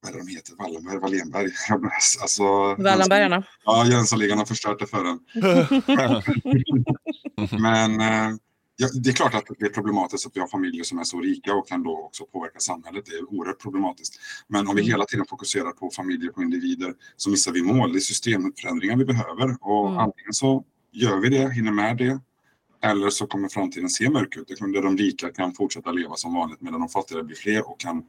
vad 0.05 0.15
är 0.15 0.19
de 0.19 0.27
heter? 0.27 0.55
Wallenberg, 0.55 0.99
Wallenberg. 0.99 1.51
Alltså, 2.21 2.43
Wallenbergarna. 2.75 3.43
Ja, 3.65 3.85
Jönssonligan 3.85 4.37
har 4.37 4.45
förstört 4.45 4.79
det 4.79 4.87
för 4.87 5.05
en. 5.05 5.19
Men 7.61 8.01
eh, 8.01 8.35
ja, 8.75 8.87
det 9.03 9.09
är 9.09 9.13
klart 9.13 9.33
att 9.35 9.43
det 9.59 9.65
är 9.65 9.69
problematiskt 9.69 10.27
att 10.27 10.35
vi 10.35 10.39
har 10.39 10.47
familjer 10.47 10.83
som 10.83 10.99
är 10.99 11.03
så 11.03 11.21
rika 11.21 11.53
och 11.53 11.67
kan 11.67 11.83
då 11.83 11.97
också 12.05 12.25
påverka 12.25 12.59
samhället. 12.59 13.05
Det 13.05 13.11
är 13.15 13.33
oerhört 13.33 13.61
problematiskt. 13.61 14.13
Men 14.47 14.67
om 14.67 14.75
vi 14.75 14.81
Mm. 14.81 14.91
hela 14.91 15.05
tiden 15.05 15.25
fokuserar 15.29 15.71
på 15.71 15.89
familjer, 15.95 16.31
på 16.31 16.43
individer, 16.43 16.93
så 17.17 17.29
missar 17.29 17.51
vi 17.51 17.63
mål. 17.63 17.91
Det 17.93 17.97
är 17.97 17.99
systemförändringar 17.99 18.97
vi 18.97 19.05
behöver. 19.05 19.57
Och 19.61 19.87
Mm. 19.87 19.99
antingen 19.99 20.33
så 20.33 20.63
gör 20.91 21.17
vi 21.19 21.29
det, 21.29 21.53
hinner 21.53 21.71
med 21.71 21.97
det, 21.97 22.19
eller 22.83 23.09
så 23.09 23.27
kommer 23.27 23.49
framtiden 23.49 23.89
se 23.89 24.09
mörk 24.09 24.37
ut. 24.37 24.47
Det 24.47 24.73
Där 24.73 24.81
de 24.81 24.97
rika 24.97 25.29
kan 25.29 25.53
fortsätta 25.53 25.91
leva 25.91 26.15
som 26.15 26.33
vanligt 26.33 26.61
medan 26.61 26.79
de 26.79 26.89
fattiga 26.89 27.23
blir 27.23 27.35
fler 27.35 27.69
och 27.69 27.79
kan 27.79 28.03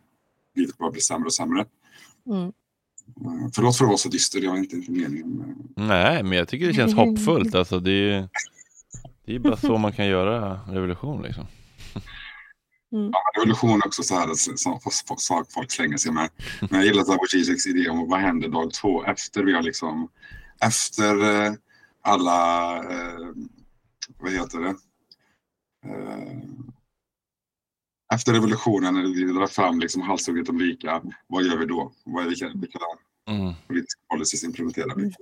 livet 0.55 0.79
bara 0.79 0.91
bli 0.91 1.01
sämre 1.01 1.27
och 1.27 1.35
sämre. 1.35 1.67
Mm. 2.27 2.43
Eh, 2.45 3.51
Förlåt 3.55 3.77
för 3.77 3.85
att 3.85 3.89
vara 3.89 3.99
så 3.99 4.09
dyster, 4.09 4.41
jag 4.41 4.51
har 4.51 4.59
inte, 4.59 4.77
inte 4.77 4.91
meningen. 4.91 5.57
Nej, 5.77 6.23
men 6.23 6.39
jag 6.39 6.49
tycker 6.49 6.67
det 6.67 6.75
känns 6.75 6.95
hoppfullt. 6.97 7.55
Alltså, 7.55 7.81
det, 7.81 7.91
är, 7.91 8.29
det 9.25 9.35
är 9.35 9.39
bara 9.39 9.57
så 9.57 9.79
man 9.79 9.93
kan 9.93 10.07
göra 10.07 10.61
revolution. 10.69 11.23
Liksom. 11.23 11.47
Ja, 12.91 13.23
revolution 13.37 13.83
är 13.83 13.87
också 13.87 14.03
så 14.03 14.15
här 14.15 14.57
som 14.57 14.81
folk 15.55 15.71
slänger 15.73 15.97
sig 15.97 16.13
med. 16.13 16.31
Men 16.61 16.71
jag 16.81 16.85
gillar 16.85 17.05
Slavoj 17.05 17.29
Zizeks 17.29 17.67
idé 17.67 17.89
om 17.89 18.09
vad 18.09 18.21
händer 18.21 18.49
dag 18.49 18.73
två 18.73 19.05
efter 19.05 19.43
vi 19.43 19.53
har 19.53 19.63
liksom 19.63 20.09
efter 20.61 21.45
eh, 21.47 21.53
alla 22.03 22.77
eh, 22.77 23.29
vad 24.19 24.33
heter 24.33 24.59
det? 24.59 24.75
Eh, 25.87 26.39
efter 28.15 28.33
revolutionen 28.33 28.95
när 28.95 29.03
vi 29.03 29.33
drar 29.33 29.47
fram 29.47 29.81
liksom 29.81 30.03
halshugget 30.03 30.47
de 30.47 30.59
rika, 30.59 31.03
vad 31.27 31.45
gör 31.45 31.57
vi 31.57 31.67
då? 31.67 31.93
Vad 32.05 32.25
är 32.25 32.29
vilka, 32.29 32.51
vilka 32.55 32.79
Mm. 33.31 33.55
politiska 33.67 34.01
policies 34.11 34.45
implementerar 34.45 34.95
vi? 34.97 35.13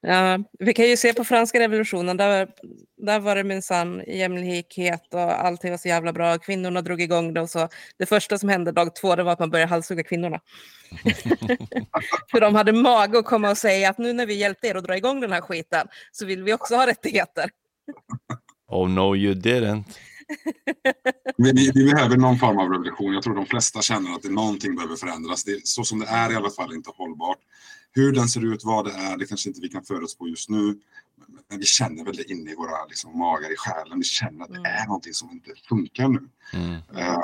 Ja, 0.00 0.38
vi 0.58 0.74
kan 0.74 0.88
ju 0.88 0.96
se 0.96 1.12
på 1.12 1.24
franska 1.24 1.60
revolutionen, 1.60 2.16
där, 2.16 2.48
där 2.96 3.20
var 3.20 3.36
det 3.36 3.44
minsann 3.44 4.02
jämlikhet 4.06 5.14
och 5.14 5.46
allting 5.46 5.70
var 5.70 5.78
så 5.78 5.88
jävla 5.88 6.12
bra. 6.12 6.38
Kvinnorna 6.38 6.82
drog 6.82 7.00
igång 7.00 7.34
det 7.34 7.40
och 7.40 7.50
så. 7.50 7.68
Det 7.96 8.06
första 8.06 8.38
som 8.38 8.48
hände 8.48 8.72
dag 8.72 8.96
två 8.96 9.16
det 9.16 9.22
var 9.22 9.32
att 9.32 9.38
man 9.38 9.50
började 9.50 9.70
halshugga 9.70 10.02
kvinnorna. 10.02 10.40
För 12.30 12.40
de 12.40 12.54
hade 12.54 12.72
mage 12.72 13.18
att 13.18 13.24
komma 13.24 13.50
och 13.50 13.58
säga 13.58 13.90
att 13.90 13.98
nu 13.98 14.12
när 14.12 14.26
vi 14.26 14.34
hjälpte 14.34 14.66
er 14.66 14.74
att 14.74 14.84
dra 14.84 14.96
igång 14.96 15.20
den 15.20 15.32
här 15.32 15.40
skiten 15.40 15.88
så 16.12 16.26
vill 16.26 16.42
vi 16.42 16.52
också 16.52 16.76
ha 16.76 16.86
rättigheter. 16.86 17.50
Oh 18.68 18.88
no 18.88 19.16
you 19.16 19.34
didn't. 19.34 19.84
Vi, 21.36 21.52
vi, 21.52 21.70
vi 21.74 21.92
behöver 21.92 22.16
någon 22.16 22.38
form 22.38 22.58
av 22.58 22.70
revolution. 22.70 23.12
Jag 23.12 23.22
tror 23.22 23.34
de 23.34 23.46
flesta 23.46 23.82
känner 23.82 24.14
att 24.14 24.22
det, 24.22 24.28
någonting 24.28 24.76
behöver 24.76 24.96
förändras. 24.96 25.44
Det, 25.44 25.66
så 25.66 25.84
som 25.84 25.98
det 25.98 26.06
är 26.06 26.32
i 26.32 26.34
alla 26.34 26.50
fall 26.50 26.74
inte 26.74 26.90
hållbart. 26.94 27.38
Hur 27.92 28.12
den 28.12 28.28
ser 28.28 28.52
ut, 28.52 28.64
vad 28.64 28.84
det 28.84 28.92
är, 28.92 29.16
det 29.16 29.26
kanske 29.26 29.48
inte 29.48 29.60
vi 29.60 29.68
kan 29.68 29.84
förutspå 29.84 30.28
just 30.28 30.48
nu. 30.48 30.78
Men 31.48 31.58
vi 31.58 31.64
känner 31.64 32.04
väl 32.04 32.16
det 32.16 32.30
inne 32.30 32.50
i 32.50 32.54
våra 32.54 32.86
liksom, 32.88 33.18
magar, 33.18 33.52
i 33.52 33.56
själen. 33.56 33.98
Vi 33.98 34.04
känner 34.04 34.44
att 34.44 34.52
det 34.52 34.68
är 34.68 34.86
någonting 34.86 35.14
som 35.14 35.30
inte 35.30 35.50
funkar 35.68 36.08
nu. 36.08 36.28
Mm. 36.52 36.72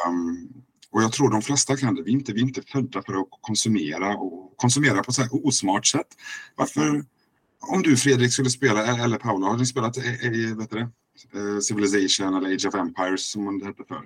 Um, 0.08 0.48
och 0.90 1.02
jag 1.02 1.12
tror 1.12 1.30
de 1.30 1.42
flesta 1.42 1.76
kan 1.76 1.94
det. 1.94 2.02
Vi 2.02 2.11
är 2.11 2.14
inte, 2.14 2.32
vi 2.32 2.40
är 2.40 2.44
inte 2.44 2.62
födda 2.62 3.02
för 3.02 3.12
att 3.20 3.28
konsumera 3.40 4.16
och 4.16 4.54
konsumera 4.56 5.02
på 5.02 5.11
ett 5.11 5.14
så 5.14 5.22
här 5.22 5.46
osmart 5.46 5.86
sätt. 5.86 6.06
Varför, 6.56 7.04
om 7.61 7.82
du 7.82 7.96
Fredrik 7.96 8.32
skulle 8.32 8.50
spela, 8.50 9.04
eller 9.04 9.18
Paula, 9.18 9.46
har 9.46 9.56
ni 9.56 9.66
spelat 9.66 9.98
i, 9.98 10.54
vet 10.58 10.70
du 10.70 10.76
det? 10.76 10.88
Eh, 11.38 11.58
Civilization 11.58 12.34
eller 12.34 12.54
Age 12.54 12.66
of 12.66 12.74
Empires 12.74 13.20
som 13.30 13.58
det 13.58 13.66
hette 13.66 13.84
förr? 13.88 14.04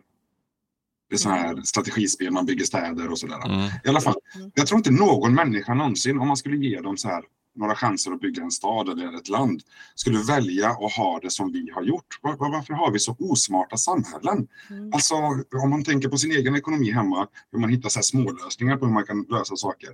Det 1.09 1.15
är 1.15 1.19
sådana 1.19 1.41
här 1.41 1.63
strategispel, 1.63 2.31
man 2.31 2.47
bygger 2.47 2.65
städer 2.65 3.11
och 3.11 3.19
sådär. 3.19 3.47
Mm. 3.47 3.71
I 3.85 3.89
alla 3.89 4.01
fall, 4.01 4.15
jag 4.55 4.67
tror 4.67 4.79
inte 4.79 4.91
någon 4.91 5.35
människa 5.35 5.75
någonsin, 5.75 6.19
om 6.19 6.29
man 6.29 6.37
skulle 6.37 6.57
ge 6.57 6.81
dem 6.81 6.97
så 6.97 7.09
här 7.09 7.25
några 7.57 7.75
chanser 7.75 8.13
att 8.13 8.21
bygga 8.21 8.43
en 8.43 8.51
stad 8.51 8.89
eller 8.89 9.17
ett 9.17 9.29
land, 9.29 9.63
skulle 9.95 10.19
välja 10.19 10.71
att 10.71 10.93
ha 10.93 11.21
det 11.23 11.31
som 11.31 11.53
vi 11.53 11.71
har 11.75 11.83
gjort. 11.83 12.19
Var, 12.23 12.37
var, 12.37 12.51
varför 12.51 12.75
har 12.75 12.91
vi 12.91 12.99
så 12.99 13.17
osmarta 13.19 13.77
samhällen? 13.77 14.49
Alltså, 14.93 15.15
om 15.63 15.71
man 15.71 15.85
tänker 15.85 16.09
på 16.09 16.19
sin 16.19 16.31
egen 16.31 16.57
ekonomi 16.57 16.91
hemma, 16.91 17.29
hur 17.53 17.59
man 17.59 17.71
hittar 17.71 17.89
så 17.89 17.99
här 17.99 18.03
smålösningar 18.03 18.77
på 18.77 18.87
hur 18.87 18.93
man 18.93 19.07
kan 19.07 19.27
lösa 19.29 19.57
saker. 19.57 19.91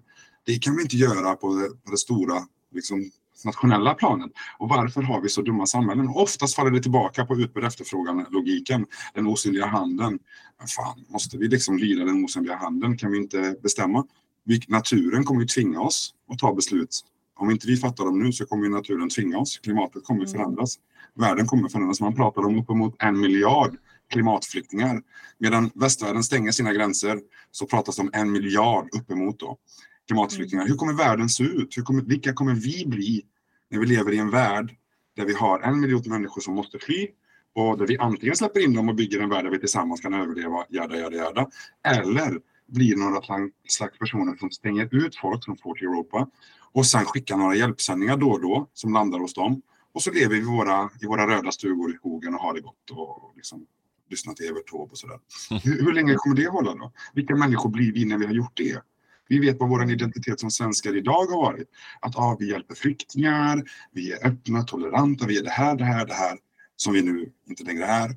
Det 0.46 0.58
kan 0.58 0.76
vi 0.76 0.82
inte 0.82 0.96
göra 0.96 1.36
på 1.36 1.54
det, 1.54 1.68
på 1.84 1.90
det 1.90 1.98
stora 1.98 2.46
liksom, 2.74 3.10
nationella 3.44 3.94
planet. 3.94 4.30
Och 4.58 4.68
varför 4.68 5.02
har 5.02 5.20
vi 5.20 5.28
så 5.28 5.42
dumma 5.42 5.66
samhällen? 5.66 6.08
Oftast 6.08 6.56
faller 6.56 6.70
det 6.70 6.82
tillbaka 6.82 7.26
på 7.26 7.36
utbud 7.36 7.64
efterfrågan, 7.64 8.26
logiken, 8.30 8.86
den 9.14 9.26
osynliga 9.26 9.66
handen. 9.66 10.18
Men 10.58 10.68
fan, 10.68 11.04
måste 11.08 11.38
vi 11.38 11.48
liksom 11.48 11.78
lyda 11.78 12.04
den 12.04 12.24
osynliga 12.24 12.56
handen? 12.56 12.96
Kan 12.96 13.12
vi 13.12 13.18
inte 13.18 13.56
bestämma? 13.62 14.06
Vi, 14.44 14.60
naturen 14.68 15.24
kommer 15.24 15.40
ju 15.40 15.46
tvinga 15.46 15.80
oss 15.80 16.14
att 16.32 16.38
ta 16.38 16.54
beslut. 16.54 17.00
Om 17.38 17.50
inte 17.50 17.66
vi 17.66 17.76
fattar 17.76 18.04
dem 18.04 18.22
nu 18.22 18.32
så 18.32 18.46
kommer 18.46 18.68
naturen 18.68 19.08
tvinga 19.08 19.38
oss. 19.38 19.58
Klimatet 19.58 20.04
kommer 20.04 20.26
förändras. 20.26 20.78
Världen 21.14 21.46
kommer 21.46 21.68
förändras. 21.68 22.00
Man 22.00 22.14
pratar 22.14 22.46
om 22.46 22.58
uppemot 22.58 22.96
en 22.98 23.20
miljard 23.20 23.76
klimatflyktingar. 24.12 25.02
Medan 25.38 25.70
västvärlden 25.74 26.24
stänger 26.24 26.52
sina 26.52 26.72
gränser 26.72 27.20
så 27.50 27.66
pratas 27.66 27.96
det 27.96 28.02
om 28.02 28.10
en 28.12 28.32
miljard 28.32 28.88
uppemot 28.92 29.38
då 29.38 29.58
klimatflyktingar. 30.06 30.66
Hur 30.66 30.74
kommer 30.74 30.92
världen 30.92 31.28
se 31.28 31.44
ut? 31.44 31.76
Hur 31.76 31.82
kommer, 31.82 32.02
vilka 32.02 32.32
kommer 32.32 32.54
vi 32.54 32.86
bli 32.86 33.22
när 33.70 33.78
vi 33.78 33.86
lever 33.86 34.12
i 34.12 34.18
en 34.18 34.30
värld 34.30 34.76
där 35.16 35.24
vi 35.24 35.34
har 35.34 35.60
en 35.60 35.80
miljon 35.80 36.02
människor 36.06 36.40
som 36.40 36.54
måste 36.54 36.78
fly 36.78 37.08
och 37.54 37.78
där 37.78 37.86
vi 37.86 37.98
antingen 37.98 38.36
släpper 38.36 38.60
in 38.60 38.74
dem 38.74 38.88
och 38.88 38.94
bygger 38.94 39.20
en 39.20 39.28
värld 39.28 39.44
där 39.44 39.50
vi 39.50 39.58
tillsammans 39.58 40.00
kan 40.00 40.14
överleva, 40.14 40.64
jada, 40.68 40.96
jada, 40.96 41.16
jada. 41.16 41.48
Eller 41.84 42.40
blir 42.66 42.96
några 42.96 43.20
slags 43.68 43.98
personer 43.98 44.36
som 44.36 44.50
stänger 44.50 44.94
ut 44.94 45.16
folk 45.16 45.44
som 45.44 45.56
får 45.56 45.74
till 45.74 45.86
Europa 45.86 46.28
och 46.72 46.86
sen 46.86 47.04
skickar 47.04 47.36
några 47.36 47.54
hjälpsändningar 47.54 48.16
då 48.16 48.30
och 48.30 48.40
då 48.40 48.68
som 48.72 48.92
landar 48.92 49.18
hos 49.18 49.34
dem. 49.34 49.62
Och 49.92 50.02
så 50.02 50.10
lever 50.10 50.34
vi 50.34 50.40
i 50.40 50.44
våra, 50.44 50.90
i 51.02 51.06
våra 51.06 51.26
röda 51.26 51.52
stugor 51.52 51.94
i 51.94 51.96
skogen 51.96 52.34
och 52.34 52.40
har 52.40 52.54
det 52.54 52.60
gott 52.60 52.90
och 52.90 53.32
liksom 53.36 53.66
lyssnar 54.10 54.34
till 54.34 54.46
Evert 54.46 54.70
Taube 54.70 54.90
och 54.90 54.98
sådär. 54.98 55.18
Hur, 55.64 55.84
hur 55.84 55.92
länge 55.92 56.14
kommer 56.14 56.36
det 56.36 56.48
hålla 56.48 56.74
då? 56.74 56.92
Vilka 57.14 57.36
människor 57.36 57.70
blir 57.70 57.92
vi 57.92 58.04
när 58.04 58.18
vi 58.18 58.26
har 58.26 58.32
gjort 58.32 58.56
det? 58.56 58.82
Vi 59.30 59.38
vet 59.38 59.60
vad 59.60 59.68
vår 59.68 59.90
identitet 59.90 60.40
som 60.40 60.50
svenskar 60.50 60.96
idag 60.96 61.26
har 61.26 61.42
varit. 61.42 61.68
Att 62.00 62.16
ah, 62.16 62.36
vi 62.40 62.50
hjälper 62.50 62.74
flyktingar, 62.74 63.62
vi 63.92 64.12
är 64.12 64.26
öppna, 64.26 64.62
toleranta, 64.62 65.26
vi 65.26 65.38
är 65.38 65.42
det 65.42 65.50
här, 65.50 65.74
det 65.74 65.84
här, 65.84 66.06
det 66.06 66.14
här 66.14 66.38
som 66.76 66.92
vi 66.92 67.02
nu 67.02 67.32
inte 67.48 67.64
längre 67.64 67.84
är. 67.84 68.16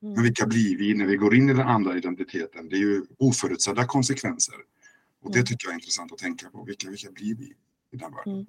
Men 0.00 0.22
vilka 0.22 0.46
blir 0.46 0.78
vi 0.78 0.94
när 0.94 1.06
vi 1.06 1.16
går 1.16 1.34
in 1.34 1.50
i 1.50 1.52
den 1.52 1.68
andra 1.68 1.96
identiteten? 1.96 2.68
Det 2.68 2.76
är 2.76 2.80
ju 2.80 3.02
oförutsedda 3.18 3.86
konsekvenser. 3.86 4.54
Och 5.22 5.32
det 5.32 5.42
tycker 5.42 5.66
jag 5.66 5.72
är 5.72 5.74
intressant 5.74 6.12
att 6.12 6.18
tänka 6.18 6.50
på. 6.50 6.64
Vilka, 6.64 6.90
vilka 6.90 7.10
blir 7.10 7.34
vi 7.34 7.54
i 7.92 7.96
den 7.96 8.12
världen? 8.12 8.32
Mm. 8.32 8.46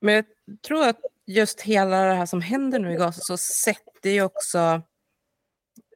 Men 0.00 0.14
jag 0.14 0.24
tror 0.66 0.88
att 0.88 1.00
just 1.26 1.60
hela 1.60 2.04
det 2.04 2.14
här 2.14 2.26
som 2.26 2.40
händer 2.40 2.78
nu 2.78 2.92
i 2.92 2.96
Gaza 2.96 3.20
så 3.20 3.36
sätter 3.36 4.10
ju 4.10 4.22
också 4.22 4.82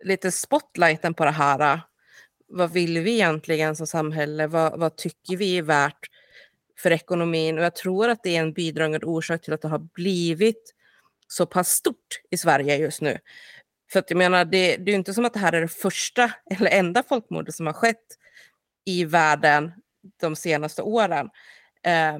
lite 0.05 0.33
spotlighten 0.33 1.15
på 1.15 1.25
det 1.25 1.31
här 1.31 1.81
vad 2.55 2.73
vill 2.73 2.99
vi 2.99 3.15
egentligen 3.15 3.77
som 3.77 3.87
samhälle? 3.87 4.47
Vad, 4.47 4.79
vad, 4.79 4.97
tycker 4.97 5.37
vi 5.37 5.59
är 5.59 5.63
värt 5.63 6.11
för 6.79 6.91
ekonomin? 6.91 7.59
Och 7.59 7.65
jag 7.65 7.77
tror 7.77 8.09
att 8.09 8.23
det 8.23 8.37
är 8.37 8.41
en 8.41 8.53
bidragande 8.53 9.07
orsak 9.07 9.43
till 9.43 9.53
att 9.53 9.63
det 9.63 9.69
har 9.69 9.79
blivit 9.79 10.75
så 11.29 11.47
pass 11.47 11.69
stort 11.69 12.21
i 12.31 12.37
Sverige 12.37 12.77
just 12.77 13.01
nu. 13.01 13.19
För 13.93 13.99
att 13.99 14.11
jag 14.11 14.17
menar, 14.17 14.45
det, 14.45 14.77
det 14.77 14.91
är 14.91 14.95
inte 14.95 15.15
som 15.15 15.25
att 15.25 15.33
det 15.33 15.39
här 15.39 15.53
är 15.53 15.61
det 15.61 15.69
första 15.69 16.33
eller 16.51 16.71
enda 16.71 17.03
folkmordet 17.03 17.55
som 17.55 17.67
har 17.67 17.73
skett 17.73 18.07
i 18.85 19.05
världen 19.05 19.73
de 20.21 20.37
senaste 20.37 20.83
åren. 20.83 21.31
Eh, 21.87 22.19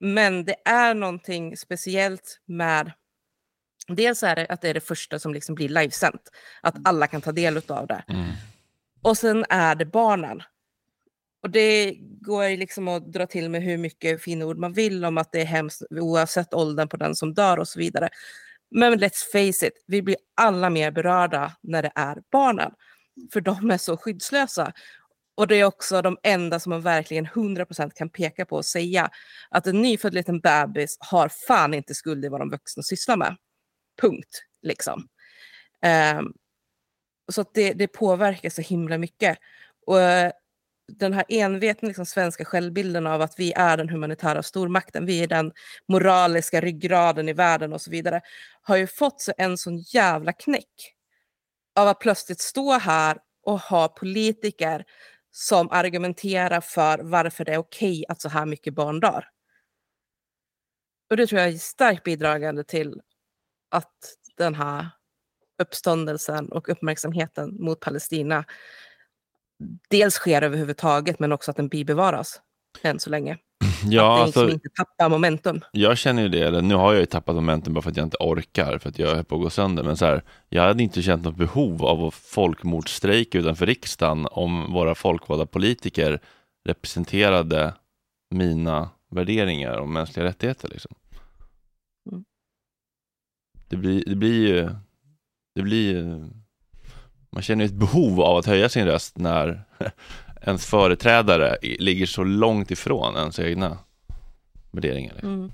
men 0.00 0.44
det 0.44 0.56
är 0.64 0.94
någonting 0.94 1.56
speciellt 1.56 2.40
med 2.46 2.92
Dels 3.88 4.22
är 4.22 4.36
det 4.36 4.46
att 4.46 4.60
det 4.60 4.68
är 4.68 4.74
det 4.74 4.80
första 4.80 5.18
som 5.18 5.34
liksom 5.34 5.54
blir 5.54 5.68
livesänt, 5.68 6.30
att 6.60 6.74
alla 6.84 7.06
kan 7.06 7.20
ta 7.20 7.32
del 7.32 7.56
av 7.68 7.86
det. 7.86 8.04
Mm. 8.08 8.32
Och 9.02 9.18
sen 9.18 9.44
är 9.48 9.74
det 9.74 9.86
barnen. 9.86 10.42
Och 11.42 11.50
det 11.50 11.94
går 12.00 12.44
ju 12.44 12.56
liksom 12.56 12.88
att 12.88 13.12
dra 13.12 13.26
till 13.26 13.50
med 13.50 13.62
hur 13.62 13.78
mycket 13.78 14.22
fina 14.22 14.46
ord 14.46 14.58
man 14.58 14.72
vill 14.72 15.04
om 15.04 15.18
att 15.18 15.32
det 15.32 15.40
är 15.40 15.44
hemskt 15.44 15.82
oavsett 15.90 16.54
åldern 16.54 16.88
på 16.88 16.96
den 16.96 17.16
som 17.16 17.34
dör 17.34 17.58
och 17.58 17.68
så 17.68 17.78
vidare. 17.78 18.08
Men 18.70 18.94
let's 18.94 19.32
face 19.32 19.66
it, 19.66 19.84
vi 19.86 20.02
blir 20.02 20.16
alla 20.36 20.70
mer 20.70 20.90
berörda 20.90 21.52
när 21.62 21.82
det 21.82 21.92
är 21.94 22.22
barnen. 22.32 22.72
För 23.32 23.40
de 23.40 23.70
är 23.70 23.78
så 23.78 23.96
skyddslösa. 23.96 24.72
Och 25.34 25.46
det 25.46 25.56
är 25.56 25.64
också 25.64 26.02
de 26.02 26.18
enda 26.22 26.60
som 26.60 26.70
man 26.70 26.80
verkligen 26.80 27.26
100% 27.26 27.90
kan 27.94 28.10
peka 28.10 28.46
på 28.46 28.56
och 28.56 28.64
säga 28.64 29.10
att 29.50 29.66
en 29.66 29.82
nyfödd 29.82 30.14
liten 30.14 30.40
bebis 30.40 30.96
har 31.00 31.28
fan 31.28 31.74
inte 31.74 31.94
skuld 31.94 32.24
i 32.24 32.28
vad 32.28 32.40
de 32.40 32.50
vuxna 32.50 32.82
sysslar 32.82 33.16
med. 33.16 33.36
Punkt. 34.00 34.42
Liksom. 34.62 35.08
Um, 36.18 36.32
så 37.34 37.40
att 37.40 37.54
det, 37.54 37.72
det 37.72 37.88
påverkar 37.88 38.50
så 38.50 38.62
himla 38.62 38.98
mycket. 38.98 39.38
Och 39.86 40.00
eh, 40.00 40.32
den 40.88 41.12
här 41.12 41.24
envetna 41.28 41.86
liksom, 41.86 42.06
svenska 42.06 42.44
självbilden 42.44 43.06
av 43.06 43.22
att 43.22 43.38
vi 43.38 43.52
är 43.52 43.76
den 43.76 43.88
humanitära 43.88 44.42
stormakten, 44.42 45.06
vi 45.06 45.22
är 45.22 45.26
den 45.26 45.52
moraliska 45.88 46.60
ryggraden 46.60 47.28
i 47.28 47.32
världen 47.32 47.72
och 47.72 47.80
så 47.80 47.90
vidare, 47.90 48.20
har 48.62 48.76
ju 48.76 48.86
fått 48.86 49.20
så 49.20 49.32
en 49.38 49.58
sån 49.58 49.78
jävla 49.78 50.32
knäck 50.32 50.94
av 51.76 51.88
att 51.88 52.00
plötsligt 52.00 52.40
stå 52.40 52.72
här 52.72 53.18
och 53.42 53.60
ha 53.60 53.88
politiker 53.88 54.84
som 55.30 55.70
argumenterar 55.70 56.60
för 56.60 56.98
varför 56.98 57.44
det 57.44 57.52
är 57.52 57.58
okej 57.58 58.04
att 58.08 58.20
så 58.20 58.28
här 58.28 58.46
mycket 58.46 58.74
barn 58.74 59.00
dör. 59.00 59.28
Och 61.10 61.16
det 61.16 61.26
tror 61.26 61.40
jag 61.40 61.50
är 61.50 61.58
starkt 61.58 62.04
bidragande 62.04 62.64
till 62.64 63.00
att 63.70 63.94
den 64.36 64.54
här 64.54 64.88
uppståndelsen 65.58 66.52
och 66.52 66.68
uppmärksamheten 66.68 67.56
mot 67.60 67.80
Palestina 67.80 68.44
dels 69.90 70.14
sker 70.14 70.42
överhuvudtaget 70.42 71.18
men 71.18 71.32
också 71.32 71.50
att 71.50 71.56
den 71.56 71.68
bibevaras 71.68 72.40
än 72.82 72.98
så 72.98 73.10
länge. 73.10 73.38
Ja, 73.84 74.12
att 74.12 74.18
den 74.18 74.26
liksom 74.26 74.42
alltså, 74.42 74.54
inte 74.54 74.68
tappar 74.68 75.08
momentum. 75.08 75.60
Jag 75.72 75.98
känner 75.98 76.22
ju 76.22 76.28
det, 76.28 76.40
eller 76.40 76.62
nu 76.62 76.74
har 76.74 76.92
jag 76.92 77.00
ju 77.00 77.06
tappat 77.06 77.34
momentum 77.34 77.74
bara 77.74 77.82
för 77.82 77.90
att 77.90 77.96
jag 77.96 78.06
inte 78.06 78.16
orkar, 78.20 78.78
för 78.78 78.88
att 78.88 78.98
jag 78.98 79.18
är 79.18 79.22
på 79.22 79.34
att 79.34 79.42
gå 79.42 79.50
sönder. 79.50 79.82
Men 79.82 79.96
så 79.96 80.04
här, 80.04 80.22
jag 80.48 80.62
hade 80.62 80.82
inte 80.82 81.02
känt 81.02 81.24
något 81.24 81.36
behov 81.36 81.84
av 81.84 82.04
att 82.04 82.14
folkmordsstrejka 82.14 83.38
utanför 83.38 83.66
riksdagen 83.66 84.28
om 84.30 84.72
våra 84.72 84.94
folkvalda 84.94 85.46
politiker 85.46 86.20
representerade 86.64 87.74
mina 88.30 88.90
värderingar 89.10 89.78
om 89.78 89.92
mänskliga 89.92 90.26
rättigheter. 90.26 90.68
Liksom. 90.68 90.94
Mm. 92.12 92.24
Det, 93.68 93.76
blir, 93.76 94.04
det 94.06 94.16
blir 94.16 94.48
ju 94.48 94.70
det 95.54 95.62
blir 95.62 96.28
man 97.32 97.42
känner 97.42 97.64
ett 97.64 97.74
behov 97.74 98.20
av 98.20 98.36
att 98.36 98.46
höja 98.46 98.68
sin 98.68 98.84
röst 98.84 99.18
när 99.18 99.64
ens 100.42 100.66
företrädare 100.66 101.56
ligger 101.62 102.06
så 102.06 102.24
långt 102.24 102.70
ifrån 102.70 103.16
ens 103.16 103.38
egna 103.38 103.78
värderingar. 104.70 105.20
Mm. 105.22 105.52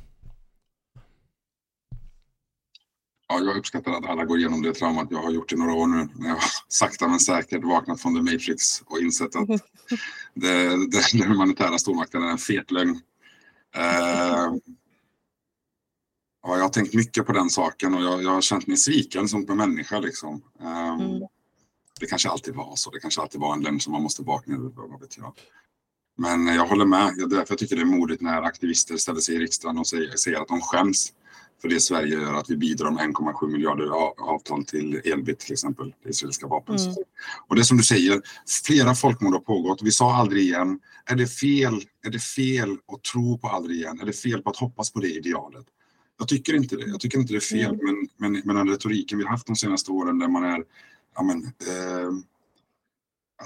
Ja, 3.29 3.41
jag 3.41 3.57
uppskattar 3.57 3.93
att 3.93 4.07
alla 4.07 4.25
går 4.25 4.39
igenom 4.39 4.63
det 4.63 4.75
traumat 4.75 5.09
jag 5.11 5.19
har 5.19 5.31
gjort 5.31 5.53
i 5.53 5.57
några 5.57 5.73
år 5.73 5.87
nu 5.87 6.09
när 6.15 6.29
jag 6.29 6.39
sakta 6.69 7.09
men 7.09 7.21
säkert 7.21 7.65
vaknat 7.65 8.01
från 8.01 8.15
the 8.15 8.33
matrix 8.33 8.83
och 8.87 8.99
insett 8.99 9.37
att 9.37 9.49
det, 10.35 10.69
det, 10.91 11.13
den 11.13 11.29
humanitära 11.29 11.79
stormakten 11.79 12.23
är 12.23 12.31
en 12.31 12.39
fet 12.39 12.71
lögn. 12.71 13.01
Uh, 13.77 14.55
ja, 16.49 16.57
jag 16.57 16.65
har 16.65 16.69
tänkt 16.69 16.95
mycket 16.95 17.27
på 17.27 17.33
den 17.33 17.51
saken 17.51 17.95
och 17.95 18.03
jag, 18.03 18.23
jag 18.23 18.31
har 18.31 18.41
känt 18.41 18.67
mig 18.67 18.77
sviken 18.77 19.29
som 19.29 19.43
människa. 19.43 19.99
Liksom. 19.99 20.43
Um, 20.61 21.01
mm. 21.01 21.23
Det 22.01 22.07
kanske 22.07 22.29
alltid 22.29 22.55
var 22.55 22.77
så. 22.77 22.91
Det 22.91 23.01
kanske 23.01 23.21
alltid 23.21 23.41
var 23.41 23.53
en 23.53 23.63
lögn 23.63 23.81
som 23.81 23.93
man 23.93 24.03
måste 24.03 24.23
vakna 24.23 24.55
ur. 24.55 24.73
Vad 24.77 25.01
vet 25.01 25.19
jag. 25.19 25.33
Men 26.17 26.47
jag 26.47 26.67
håller 26.67 26.85
med. 26.85 27.15
Jag, 27.17 27.31
därför 27.31 27.55
tycker 27.55 27.77
det 27.77 27.83
är 27.83 27.87
modigt 27.87 28.23
när 28.23 28.43
aktivister 28.43 28.97
ställer 28.97 29.21
sig 29.21 29.35
i 29.35 29.39
riksdagen 29.39 29.79
och 29.79 29.87
säger, 29.87 30.17
säger 30.17 30.41
att 30.41 30.49
de 30.49 30.61
skäms 30.61 31.13
för 31.61 31.69
det 31.69 31.81
Sverige 31.81 32.15
gör, 32.15 32.35
att 32.35 32.51
vi 32.51 32.57
bidrar 32.57 32.91
med 32.91 33.05
1,7 33.05 33.49
miljarder 33.49 33.87
av- 33.87 34.15
avtal 34.19 34.65
till 34.65 35.01
Elbit 35.05 35.39
till 35.39 35.53
exempel, 35.53 35.95
det 36.05 36.11
israeliska 36.11 36.47
vapen. 36.47 36.77
Mm. 36.77 36.95
Och 37.49 37.55
det 37.55 37.61
är 37.61 37.65
som 37.65 37.77
du 37.77 37.83
säger, 37.83 38.23
flera 38.67 38.95
folkmord 38.95 39.33
har 39.33 39.41
pågått. 39.41 39.83
Vi 39.83 39.91
sa 39.91 40.15
aldrig 40.15 40.43
igen. 40.43 40.81
Är 41.05 41.17
det 41.17 41.27
fel? 41.27 41.83
Är 42.07 42.11
det 42.11 42.19
fel 42.19 42.71
att 42.71 43.03
tro 43.03 43.39
på 43.39 43.49
aldrig 43.49 43.77
igen? 43.77 44.01
Är 44.01 44.07
det 44.07 44.13
fel 44.13 44.43
på 44.43 44.51
att 44.51 44.57
hoppas 44.57 44.93
på 44.93 45.01
det 45.01 45.11
idealet? 45.11 45.67
Jag 46.19 46.29
tycker 46.29 46.55
inte 46.55 46.77
det. 46.77 46.87
Jag 46.87 47.01
tycker 47.01 47.19
inte 47.19 47.33
det 47.33 47.37
är 47.37 47.41
fel. 47.41 47.75
Mm. 47.75 47.81
Men, 48.17 48.33
men, 48.33 48.43
men 48.45 48.57
den 48.57 48.69
retoriken 48.69 49.19
vi 49.19 49.25
har 49.25 49.31
haft 49.31 49.47
de 49.47 49.57
senaste 49.57 49.91
åren 49.91 50.19
där 50.19 50.29
man 50.29 50.45
är, 50.45 50.65
ja 51.15 51.23
men, 51.23 51.45
eh, 51.45 52.13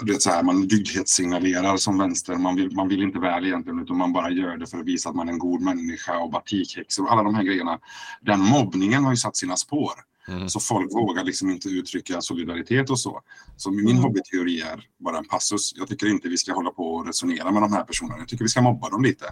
du 0.02 0.12
vet 0.12 0.22
så 0.22 0.30
här, 0.30 0.42
man 0.42 0.68
dygdhetssignalerar 0.68 1.76
som 1.76 1.98
vänster. 1.98 2.36
Man 2.36 2.56
vill, 2.56 2.72
man 2.76 2.88
vill 2.88 3.02
inte 3.02 3.18
väl 3.18 3.46
egentligen 3.46 3.78
utan 3.78 3.96
man 3.96 4.12
bara 4.12 4.30
gör 4.30 4.56
det 4.56 4.66
för 4.66 4.78
att 4.78 4.86
visa 4.86 5.08
att 5.08 5.14
man 5.16 5.28
är 5.28 5.32
en 5.32 5.38
god 5.38 5.60
människa 5.60 6.18
och 6.18 6.30
batikhäxor 6.30 7.04
och 7.04 7.12
alla 7.12 7.22
de 7.22 7.34
här 7.34 7.42
grejerna. 7.42 7.78
Den 8.22 8.40
mobbningen 8.40 9.04
har 9.04 9.12
ju 9.12 9.16
satt 9.16 9.36
sina 9.36 9.56
spår. 9.56 9.92
Mm. 10.28 10.48
Så 10.48 10.60
folk 10.60 10.94
vågar 10.94 11.24
liksom 11.24 11.50
inte 11.50 11.68
uttrycka 11.68 12.20
solidaritet 12.20 12.90
och 12.90 13.00
så. 13.00 13.20
Så 13.56 13.70
min 13.70 13.96
hobbyteori 13.96 14.60
är 14.60 14.88
bara 14.98 15.18
en 15.18 15.24
passus. 15.24 15.72
Jag 15.76 15.88
tycker 15.88 16.06
inte 16.06 16.28
vi 16.28 16.36
ska 16.38 16.52
hålla 16.52 16.70
på 16.70 16.94
och 16.94 17.06
resonera 17.06 17.50
med 17.52 17.62
de 17.62 17.72
här 17.72 17.84
personerna. 17.84 18.18
Jag 18.18 18.28
tycker 18.28 18.44
vi 18.44 18.48
ska 18.48 18.62
mobba 18.62 18.88
dem 18.90 19.02
lite. 19.02 19.24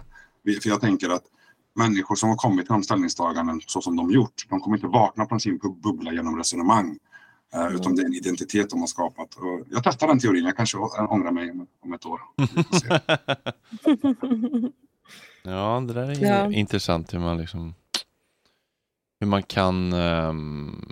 Vi- 0.43 0.59
För 0.59 0.69
jag 0.69 0.81
tänker 0.81 1.09
att 1.09 1.23
människor 1.75 2.15
som 2.15 2.29
har 2.29 2.35
kommit 2.35 2.65
till 2.65 2.73
de 2.73 2.83
ställningstaganden 2.83 3.61
så 3.67 3.81
som 3.81 3.95
de 3.95 4.11
gjort, 4.11 4.33
de 4.49 4.59
kommer 4.61 4.77
inte 4.77 4.87
vakna 4.87 5.25
från 5.27 5.39
sin 5.39 5.59
bubbla 5.83 6.13
genom 6.13 6.37
resonemang. 6.37 6.97
Eh, 7.53 7.75
Utan 7.75 7.95
det 7.95 8.01
är 8.01 8.05
en 8.05 8.13
identitet 8.13 8.69
de 8.69 8.79
har 8.79 8.87
skapat. 8.87 9.35
Och 9.35 9.61
jag 9.69 9.83
testar 9.83 10.07
den 10.07 10.19
teorin, 10.19 10.45
jag 10.45 10.57
kanske 10.57 10.77
ångrar 10.77 11.31
mig 11.31 11.51
om- 11.83 11.93
ett 11.93 12.05
år. 12.05 12.21
Ja, 15.43 15.83
det 15.87 15.93
där 15.93 16.09
är 16.09 16.25
Ja. 16.25 16.51
intressant 16.51 17.13
hur 17.13 17.19
man 17.19 17.37
liksom 17.37 17.73
hur 19.19 19.27
man 19.27 19.43
kan 19.43 19.93
ehm, 19.93 20.85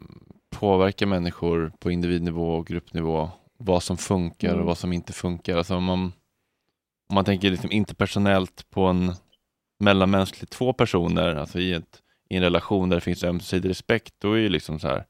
påverka 0.49 1.07
människor 1.07 1.71
på 1.79 1.91
individnivå 1.91 2.55
och 2.55 2.67
gruppnivå. 2.67 3.29
Vad 3.57 3.83
som 3.83 3.97
funkar 3.97 4.47
Mm. 4.49 4.59
och 4.59 4.65
vad 4.65 4.77
som 4.77 4.93
inte 4.93 5.13
funkar. 5.13 5.57
Alltså 5.57 5.75
om 5.75 5.83
man, 5.83 5.99
om 7.09 7.15
man 7.15 7.25
tänker 7.25 7.51
liksom 7.51 7.71
interpersonellt 7.71 8.69
på 8.69 8.81
en 8.85 9.13
mellanmänskligt 9.79 10.51
två 10.51 10.73
personer, 10.73 11.35
alltså 11.35 11.59
i, 11.59 11.73
ett, 11.73 12.01
i 12.29 12.35
en 12.35 12.43
relation 12.43 12.89
där 12.89 12.97
det 12.97 13.01
finns 13.01 13.23
ömsesidig 13.23 13.69
respekt, 13.69 14.13
då 14.17 14.33
är 14.33 14.37
ju 14.37 14.49
liksom 14.49 14.79
så 14.79 14.87
här 14.87 15.05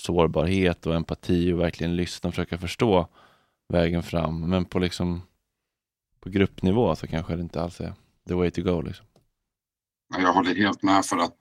sårbarhet 0.00 0.86
och 0.86 0.94
empati 0.94 1.52
och 1.52 1.60
verkligen 1.60 1.96
lyssna 1.96 2.28
och 2.28 2.34
försöka 2.34 2.58
förstå 2.58 3.08
vägen 3.68 4.02
fram. 4.02 4.50
Men 4.50 4.64
på 4.64 4.78
liksom 4.78 5.22
på 6.20 6.30
gruppnivå 6.30 6.96
så 6.96 7.06
kanske 7.06 7.36
det 7.36 7.42
inte 7.42 7.62
alls 7.62 7.80
är 7.80 7.94
the 8.28 8.34
way 8.34 8.50
to 8.50 8.62
go. 8.62 8.82
Liksom. 8.82 9.06
Jag 10.18 10.32
håller 10.32 10.54
helt 10.54 10.82
med 10.82 11.04
för 11.04 11.16
att 11.16 11.36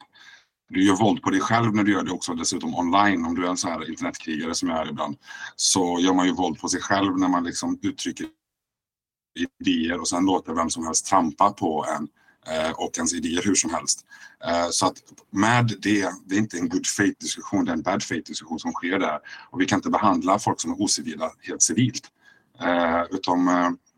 du 0.70 0.86
gör 0.86 0.96
våld 0.96 1.22
på 1.22 1.30
dig 1.30 1.40
själv 1.40 1.76
när 1.76 1.84
du 1.84 1.92
gör 1.92 2.04
det 2.04 2.12
också 2.12 2.34
dessutom 2.34 2.76
online. 2.76 3.26
Om 3.26 3.36
du 3.36 3.46
är 3.46 3.50
en 3.50 3.58
sån 3.58 3.72
här 3.72 3.90
internetkrigare 3.90 4.54
som 4.54 4.70
jag 4.70 4.80
är 4.80 4.90
ibland 4.90 5.18
så 5.56 6.00
gör 6.00 6.14
man 6.14 6.26
ju 6.26 6.34
våld 6.34 6.60
på 6.60 6.68
sig 6.68 6.82
själv 6.82 7.18
när 7.18 7.28
man 7.28 7.44
liksom 7.44 7.80
uttrycker 7.82 8.28
idéer 9.60 10.00
och 10.00 10.08
sen 10.08 10.26
låter 10.26 10.54
vem 10.54 10.70
som 10.70 10.86
helst 10.86 11.06
trampa 11.06 11.52
på 11.52 11.86
en 11.98 12.08
Eh, 12.50 12.72
och 12.72 12.98
ens 12.98 13.14
idéer 13.14 13.42
hur 13.44 13.56
som 13.56 13.74
helst. 13.74 14.06
Eh, 14.46 14.70
så 14.72 14.86
att 14.86 14.98
med 15.30 15.66
det, 15.82 16.10
det 16.26 16.36
är 16.36 16.40
inte 16.40 16.58
en 16.58 16.70
good 16.70 16.88
faith 16.88 17.20
diskussion, 17.20 17.66
det 17.66 17.72
är 17.72 17.74
en 17.74 17.82
bad 17.82 18.04
faith 18.04 18.28
diskussion 18.28 18.60
som 18.60 18.72
sker 18.72 19.00
där. 19.00 19.20
Och 19.50 19.62
vi 19.62 19.66
kan 19.66 19.78
inte 19.78 19.90
behandla 19.90 20.40
folk 20.40 20.62
som 20.62 20.72
är 20.72 20.82
ocivila 20.82 21.32
helt 21.42 21.62
civilt. 21.62 22.08
Eh, 22.62 23.04
Utan 23.12 23.50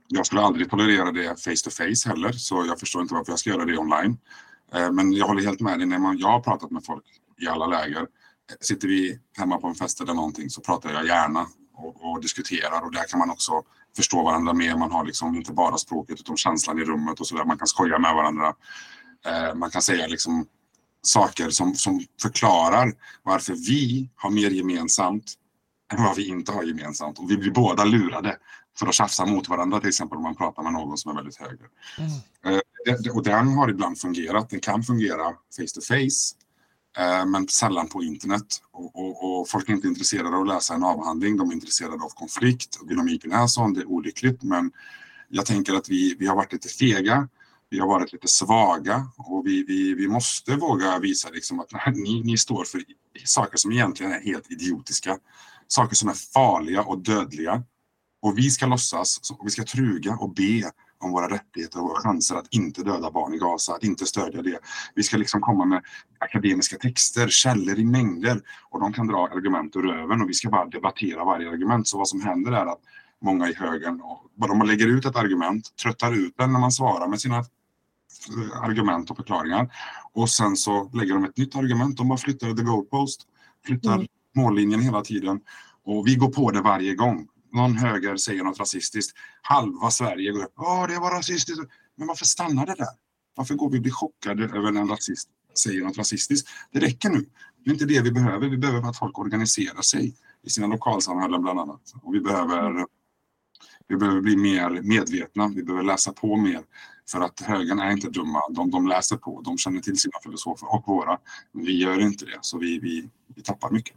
jag 0.08 0.26
skulle 0.26 0.42
aldrig 0.42 0.70
tolerera 0.70 1.12
det 1.12 1.44
face 1.44 1.64
to 1.64 1.70
face 1.70 2.10
heller, 2.10 2.32
så 2.32 2.66
jag 2.68 2.80
förstår 2.80 3.02
inte 3.02 3.14
varför 3.14 3.32
jag 3.32 3.40
ska 3.40 3.50
göra 3.50 3.66
det 3.66 3.78
online. 3.78 4.18
Men 4.92 5.14
jag 5.14 5.28
håller 5.28 5.42
helt 5.42 5.60
med 5.60 5.80
dig, 5.80 5.88
när 5.88 6.00
man, 6.00 6.18
jag 6.18 6.28
har 6.28 6.40
pratat 6.40 6.72
med 6.72 6.86
folk 6.86 7.04
i 7.42 7.48
alla 7.48 7.68
läger. 7.68 8.08
Sitter 8.62 8.88
vi 8.88 9.20
hemma 9.38 9.58
på 9.58 9.68
en 9.68 9.76
fest 9.76 10.02
eller 10.02 10.14
någonting 10.14 10.50
så 10.50 10.62
pratar 10.62 10.94
jag 10.94 11.06
gärna 11.06 11.48
och, 11.74 12.12
och 12.12 12.22
diskuterar 12.22 12.82
och 12.82 12.92
där 12.92 13.04
kan 13.08 13.20
man 13.20 13.30
också 13.30 13.64
förstå 13.96 14.24
varandra 14.24 14.54
mer. 14.54 14.76
Man 14.78 14.92
har 14.92 15.06
liksom 15.06 15.36
inte 15.36 15.54
bara 15.54 15.78
språket 15.78 16.20
utan 16.20 16.38
känslan 16.38 16.80
i 16.80 16.84
rummet 16.84 17.20
och 17.20 17.28
sådär. 17.28 17.46
Man 17.46 17.58
kan 17.58 17.68
skoja 17.68 18.00
med 18.00 18.16
varandra. 18.16 18.54
Eh, 19.26 19.56
Man 19.56 19.72
kan 19.72 19.82
säga 19.82 20.08
liksom 20.08 20.46
saker 21.04 21.50
som, 21.50 21.76
som 21.76 22.06
förklarar 22.22 22.94
varför 23.24 23.54
vi 23.54 24.10
har 24.16 24.30
mer 24.30 24.50
gemensamt 24.50 25.34
än 25.94 26.04
vad 26.04 26.16
vi 26.16 26.28
inte 26.28 26.52
har 26.52 26.64
gemensamt. 26.64 27.20
Och 27.20 27.32
vi 27.32 27.38
blir 27.38 27.52
båda 27.52 27.84
lurade 27.86 28.38
för 28.80 28.88
att 28.88 28.94
tjafsa 28.94 29.26
mot 29.26 29.50
varandra 29.50 29.80
till 29.80 29.90
exempel 29.90 30.18
om 30.18 30.24
man 30.24 30.36
pratar 30.36 30.64
med 30.64 30.74
någon 30.74 30.98
som 30.98 31.12
är 31.12 31.16
väldigt 31.16 31.38
höger. 31.38 31.68
Eh, 32.46 32.60
det- 32.86 33.04
det- 33.04 33.12
Och 33.12 33.24
den 33.24 33.48
har 33.48 33.70
ibland 33.70 33.98
fungerat. 34.00 34.50
Den 34.50 34.60
kan 34.60 34.84
fungera 34.84 35.24
face 35.58 35.74
to 35.76 35.82
face. 35.88 36.36
Eh, 36.98 37.26
men 37.26 37.48
sällan 37.48 37.88
på 37.88 38.04
internet. 38.04 38.62
Och, 38.72 38.96
och, 38.96 39.40
och 39.40 39.50
folk 39.50 39.70
är 39.70 39.74
inte 39.74 39.88
intresserade 39.88 40.36
av 40.36 40.42
att 40.42 40.48
läsa 40.48 40.74
en 40.74 40.84
avhandling. 40.84 41.38
De 41.38 41.50
är 41.50 41.54
intresserade 41.54 42.04
av 42.04 42.10
konflikt. 42.10 42.76
Och 42.76 42.88
dynamiken 42.88 43.32
är 43.32 43.48
sån. 43.48 43.74
Det 43.74 43.82
är 43.82 43.86
olyckligt. 43.86 44.44
Men 44.44 44.72
jag 45.30 45.46
tänker 45.46 45.74
att 45.74 45.90
vi, 45.90 46.16
vi 46.20 46.28
har 46.28 46.36
varit 46.36 46.54
lite 46.54 46.70
fega. 46.70 47.28
Vi 47.70 47.80
har 47.80 47.88
varit 47.88 48.14
lite 48.14 48.28
svaga. 48.28 49.08
Och 49.18 49.48
vi, 49.48 49.64
vi, 49.64 49.94
vi 49.94 50.08
måste 50.08 50.56
våga 50.56 51.00
visa 51.00 51.30
liksom 51.30 51.60
att 51.60 51.72
nej, 51.72 51.94
ni, 51.96 52.24
ni 52.24 52.38
står 52.38 52.64
för 52.64 52.84
saker 53.26 53.58
som 53.58 53.72
egentligen 53.72 54.12
är 54.12 54.20
helt 54.20 54.52
idiotiska. 54.52 55.18
Saker 55.68 55.96
som 55.96 56.10
är 56.10 56.34
farliga 56.34 56.82
och 56.82 56.98
dödliga. 56.98 57.64
Och 58.22 58.38
vi 58.38 58.50
ska 58.50 58.66
låtsas, 58.66 59.32
och 59.32 59.48
vi 59.48 59.52
ska 59.52 59.64
truga 59.64 60.16
och 60.16 60.34
be 60.34 60.72
om 61.02 61.12
våra 61.12 61.30
rättigheter 61.30 61.80
och 61.80 61.90
våra 61.90 62.02
chanser 62.02 62.36
att 62.36 62.48
inte 62.54 62.84
döda 62.84 63.12
barn 63.12 63.34
i 63.34 63.38
Gaza, 63.38 63.74
att 63.74 63.84
inte 63.84 64.06
stödja 64.06 64.42
det. 64.42 64.60
Vi 64.96 65.04
ska 65.04 65.18
liksom 65.18 65.42
komma 65.42 65.66
med 65.66 65.82
akademiska 66.20 66.78
texter, 66.78 67.28
källor 67.28 67.80
i 67.80 67.86
mängder 67.86 68.42
och 68.70 68.80
de 68.80 68.94
kan 68.94 69.08
dra 69.08 69.28
argument 69.28 69.76
ur 69.76 69.82
röven 69.82 70.22
och 70.22 70.30
vi 70.30 70.34
ska 70.34 70.50
bara 70.50 70.66
debattera 70.66 71.24
varje 71.24 71.50
argument. 71.50 71.88
Så 71.88 71.98
vad 71.98 72.08
som 72.08 72.22
händer 72.22 72.52
är 72.52 72.66
att 72.66 72.80
många 73.22 73.50
i 73.50 73.54
högern, 73.54 74.02
bara 74.36 74.54
man 74.54 74.68
lägger 74.68 74.88
ut 74.88 75.06
ett 75.06 75.16
argument, 75.16 75.76
tröttar 75.84 76.14
ut 76.14 76.34
den 76.38 76.54
när 76.54 76.60
man 76.60 76.72
svarar 76.72 77.08
med 77.08 77.22
sina 77.22 77.38
eh, 77.38 78.64
argument 78.64 79.12
och 79.12 79.18
förklaringar. 79.18 79.74
Och 80.14 80.30
sen 80.30 80.56
så 80.56 80.90
lägger 80.94 81.14
de 81.14 81.24
ett 81.24 81.38
nytt 81.38 81.56
argument, 81.56 81.98
de 81.98 82.08
bara 82.08 82.18
flyttar 82.18 82.54
the 82.54 82.64
goalpost, 82.64 83.22
flyttar 83.66 83.94
Mm. 83.94 84.08
mållinjen 84.36 84.82
hela 84.82 85.02
tiden. 85.02 85.40
Och 85.84 86.08
vi 86.08 86.16
går 86.16 86.30
på 86.30 86.52
det 86.52 86.62
varje 86.62 86.96
gång. 86.96 87.28
Någon 87.52 87.78
höger 87.78 88.18
säger 88.18 88.44
något 88.44 88.60
rasistiskt. 88.60 89.18
Halva 89.42 89.92
Sverige 89.92 90.32
går 90.32 90.44
upp. 90.44 90.54
Ja, 90.56 90.88
det 90.88 91.00
var 91.00 91.12
rasistiskt. 91.12 91.62
Men 91.96 92.08
varför 92.08 92.26
stannar 92.26 92.66
det 92.66 92.76
där? 92.78 92.96
Varför 93.36 93.56
går 93.56 93.70
vi 93.70 93.78
och 93.78 93.82
blir 93.82 93.92
chockade 93.92 94.44
över 94.44 94.72
när 94.72 94.82
en 94.82 94.90
rasist 94.90 95.30
säger 95.64 95.84
något 95.84 95.98
rasistiskt? 95.98 96.50
Det 96.72 96.80
räcker 96.80 97.10
nu. 97.10 97.26
Det 97.64 97.70
är 97.70 97.74
inte 97.74 97.86
det 97.86 98.02
vi 98.02 98.12
behöver. 98.12 98.50
Vi 98.50 98.58
behöver 98.58 98.90
att 98.90 98.98
folk 98.98 99.20
organiserar 99.20 99.82
sig 99.82 100.16
i 100.44 100.50
sina 100.50 100.68
lokalsamhällen 100.68 101.42
bland 101.42 101.60
annat. 101.60 101.94
Och 102.04 102.16
vi 102.16 102.20
behöver, 102.20 102.86
vi 103.88 103.96
behöver 103.96 104.22
bli 104.22 104.38
mer 104.38 104.82
medvetna. 104.82 105.48
Vi 105.48 105.64
behöver 105.64 105.84
läsa 105.84 106.14
på 106.14 106.38
mer. 106.38 106.62
För 107.12 107.22
att 107.22 107.40
högern 107.40 107.80
är 107.80 107.92
inte 107.92 108.10
dumma. 108.10 108.50
De, 108.50 108.72
de 108.72 108.88
läser 108.88 109.18
på. 109.18 109.42
De 109.42 109.58
känner 109.58 109.80
till 109.80 109.98
sina 109.98 110.14
filosofer 110.24 110.74
och 110.76 110.84
våra. 110.88 111.20
Men 111.52 111.66
vi 111.66 111.82
gör 111.82 112.00
inte 112.00 112.26
det. 112.26 112.40
Så 112.42 112.58
vi, 112.58 112.80
vi, 112.80 113.10
vi 113.36 113.42
tappar 113.42 113.72
mycket. 113.72 113.96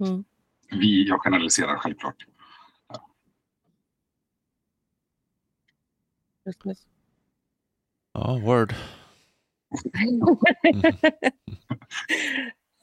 Mm. 0.00 0.24
Vi, 0.70 1.08
jag 1.08 1.20
generaliserar 1.20 1.76
självklart. 1.76 2.26
Precis. 6.58 6.86
Ja, 8.12 8.38
word. 8.44 8.74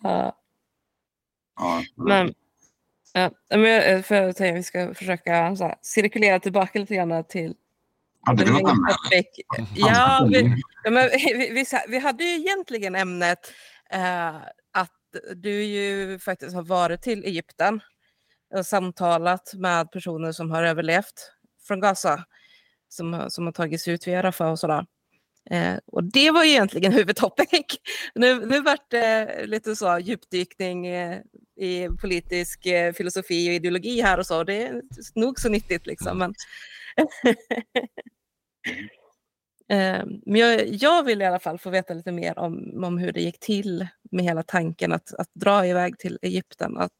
Ja, 0.03 0.37
Ja, 1.57 1.83
men, 1.95 2.33
ja, 3.13 3.31
men 3.49 4.03
för 4.03 4.15
jag 4.15 4.35
säger, 4.35 4.53
vi 4.53 4.63
ska 4.63 4.93
försöka 4.93 5.55
så 5.55 5.63
här, 5.63 5.75
cirkulera 5.81 6.39
tillbaka 6.39 6.79
lite 6.79 6.95
grann 6.95 7.23
till 7.23 7.55
Hade 8.21 8.43
vi 8.43 8.49
the 8.49 8.53
något 8.53 8.63
main 8.63 8.75
ämne? 8.75 8.93
topic. 8.93 9.25
Ja, 9.75 10.27
vi, 10.31 10.63
ja, 10.83 10.91
men 10.91 11.09
vi, 11.09 11.49
vi, 11.53 11.65
vi 11.87 11.99
hade 11.99 12.23
ju 12.23 12.29
egentligen 12.39 12.95
ämnet 12.95 13.53
eh, 13.89 14.35
att 14.71 14.91
du 15.35 15.63
ju 15.63 16.19
faktiskt 16.19 16.55
har 16.55 16.63
varit 16.63 17.01
till 17.01 17.23
Egypten 17.23 17.79
och 18.55 18.65
samtalat 18.65 19.53
med 19.53 19.91
personer 19.91 20.31
som 20.31 20.51
har 20.51 20.63
överlevt 20.63 21.31
från 21.67 21.79
Gaza, 21.79 22.25
som, 22.89 23.25
som 23.29 23.45
har 23.45 23.51
tagits 23.51 23.87
ut 23.87 24.07
via 24.07 24.23
Rafah 24.23 24.51
och 24.51 24.59
sådär. 24.59 24.85
Eh, 25.49 25.75
och 25.85 26.03
det 26.03 26.31
var 26.31 26.43
ju 26.43 26.49
egentligen 26.49 26.91
huvudtopic. 26.93 27.65
Nu, 28.15 28.45
nu 28.45 28.61
vart 28.61 28.91
det 28.91 29.45
lite 29.45 29.75
så 29.75 29.99
djupdykning 29.99 30.87
eh, 30.87 31.19
i 31.59 31.87
politisk 32.01 32.65
eh, 32.65 32.93
filosofi 32.93 33.49
och 33.49 33.53
ideologi 33.53 34.01
här 34.01 34.17
och 34.17 34.25
så. 34.25 34.43
Det 34.43 34.63
är 34.63 34.81
nog 35.15 35.39
så 35.39 35.49
nyttigt 35.49 35.87
liksom. 35.87 36.17
Men 36.17 36.33
Eh, 39.69 40.03
Men 40.25 40.41
jag, 40.41 40.67
jag 40.67 41.03
vill 41.03 41.21
i 41.21 41.25
alla 41.25 41.39
fall 41.39 41.59
få 41.59 41.69
veta 41.69 41.93
lite 41.93 42.11
mer 42.11 42.39
om, 42.39 42.83
om 42.83 42.97
hur 42.97 43.11
det 43.11 43.21
gick 43.21 43.39
till 43.39 43.87
med 44.11 44.25
hela 44.25 44.43
tanken 44.43 44.93
att, 44.93 45.13
att 45.13 45.29
dra 45.33 45.67
iväg 45.67 45.99
till 45.99 46.19
Egypten. 46.21 46.77
Att 46.77 46.91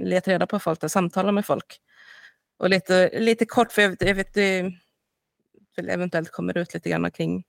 leta 0.00 0.30
reda 0.30 0.46
på 0.46 0.58
folk, 0.58 0.84
att 0.84 0.92
samtala 0.92 1.32
med 1.32 1.46
folk. 1.46 1.80
Och 2.58 2.70
lite, 2.70 3.20
lite 3.20 3.44
kort, 3.44 3.72
för 3.72 3.82
jag 3.82 3.90
vet, 3.90 4.02
jag 4.02 4.14
vet 4.14 4.34
det 4.34 4.72
väl 5.76 5.88
eventuellt 5.88 6.30
kommer 6.30 6.58
ut 6.58 6.74
lite 6.74 6.90
grann 6.90 7.10
kring 7.10 7.44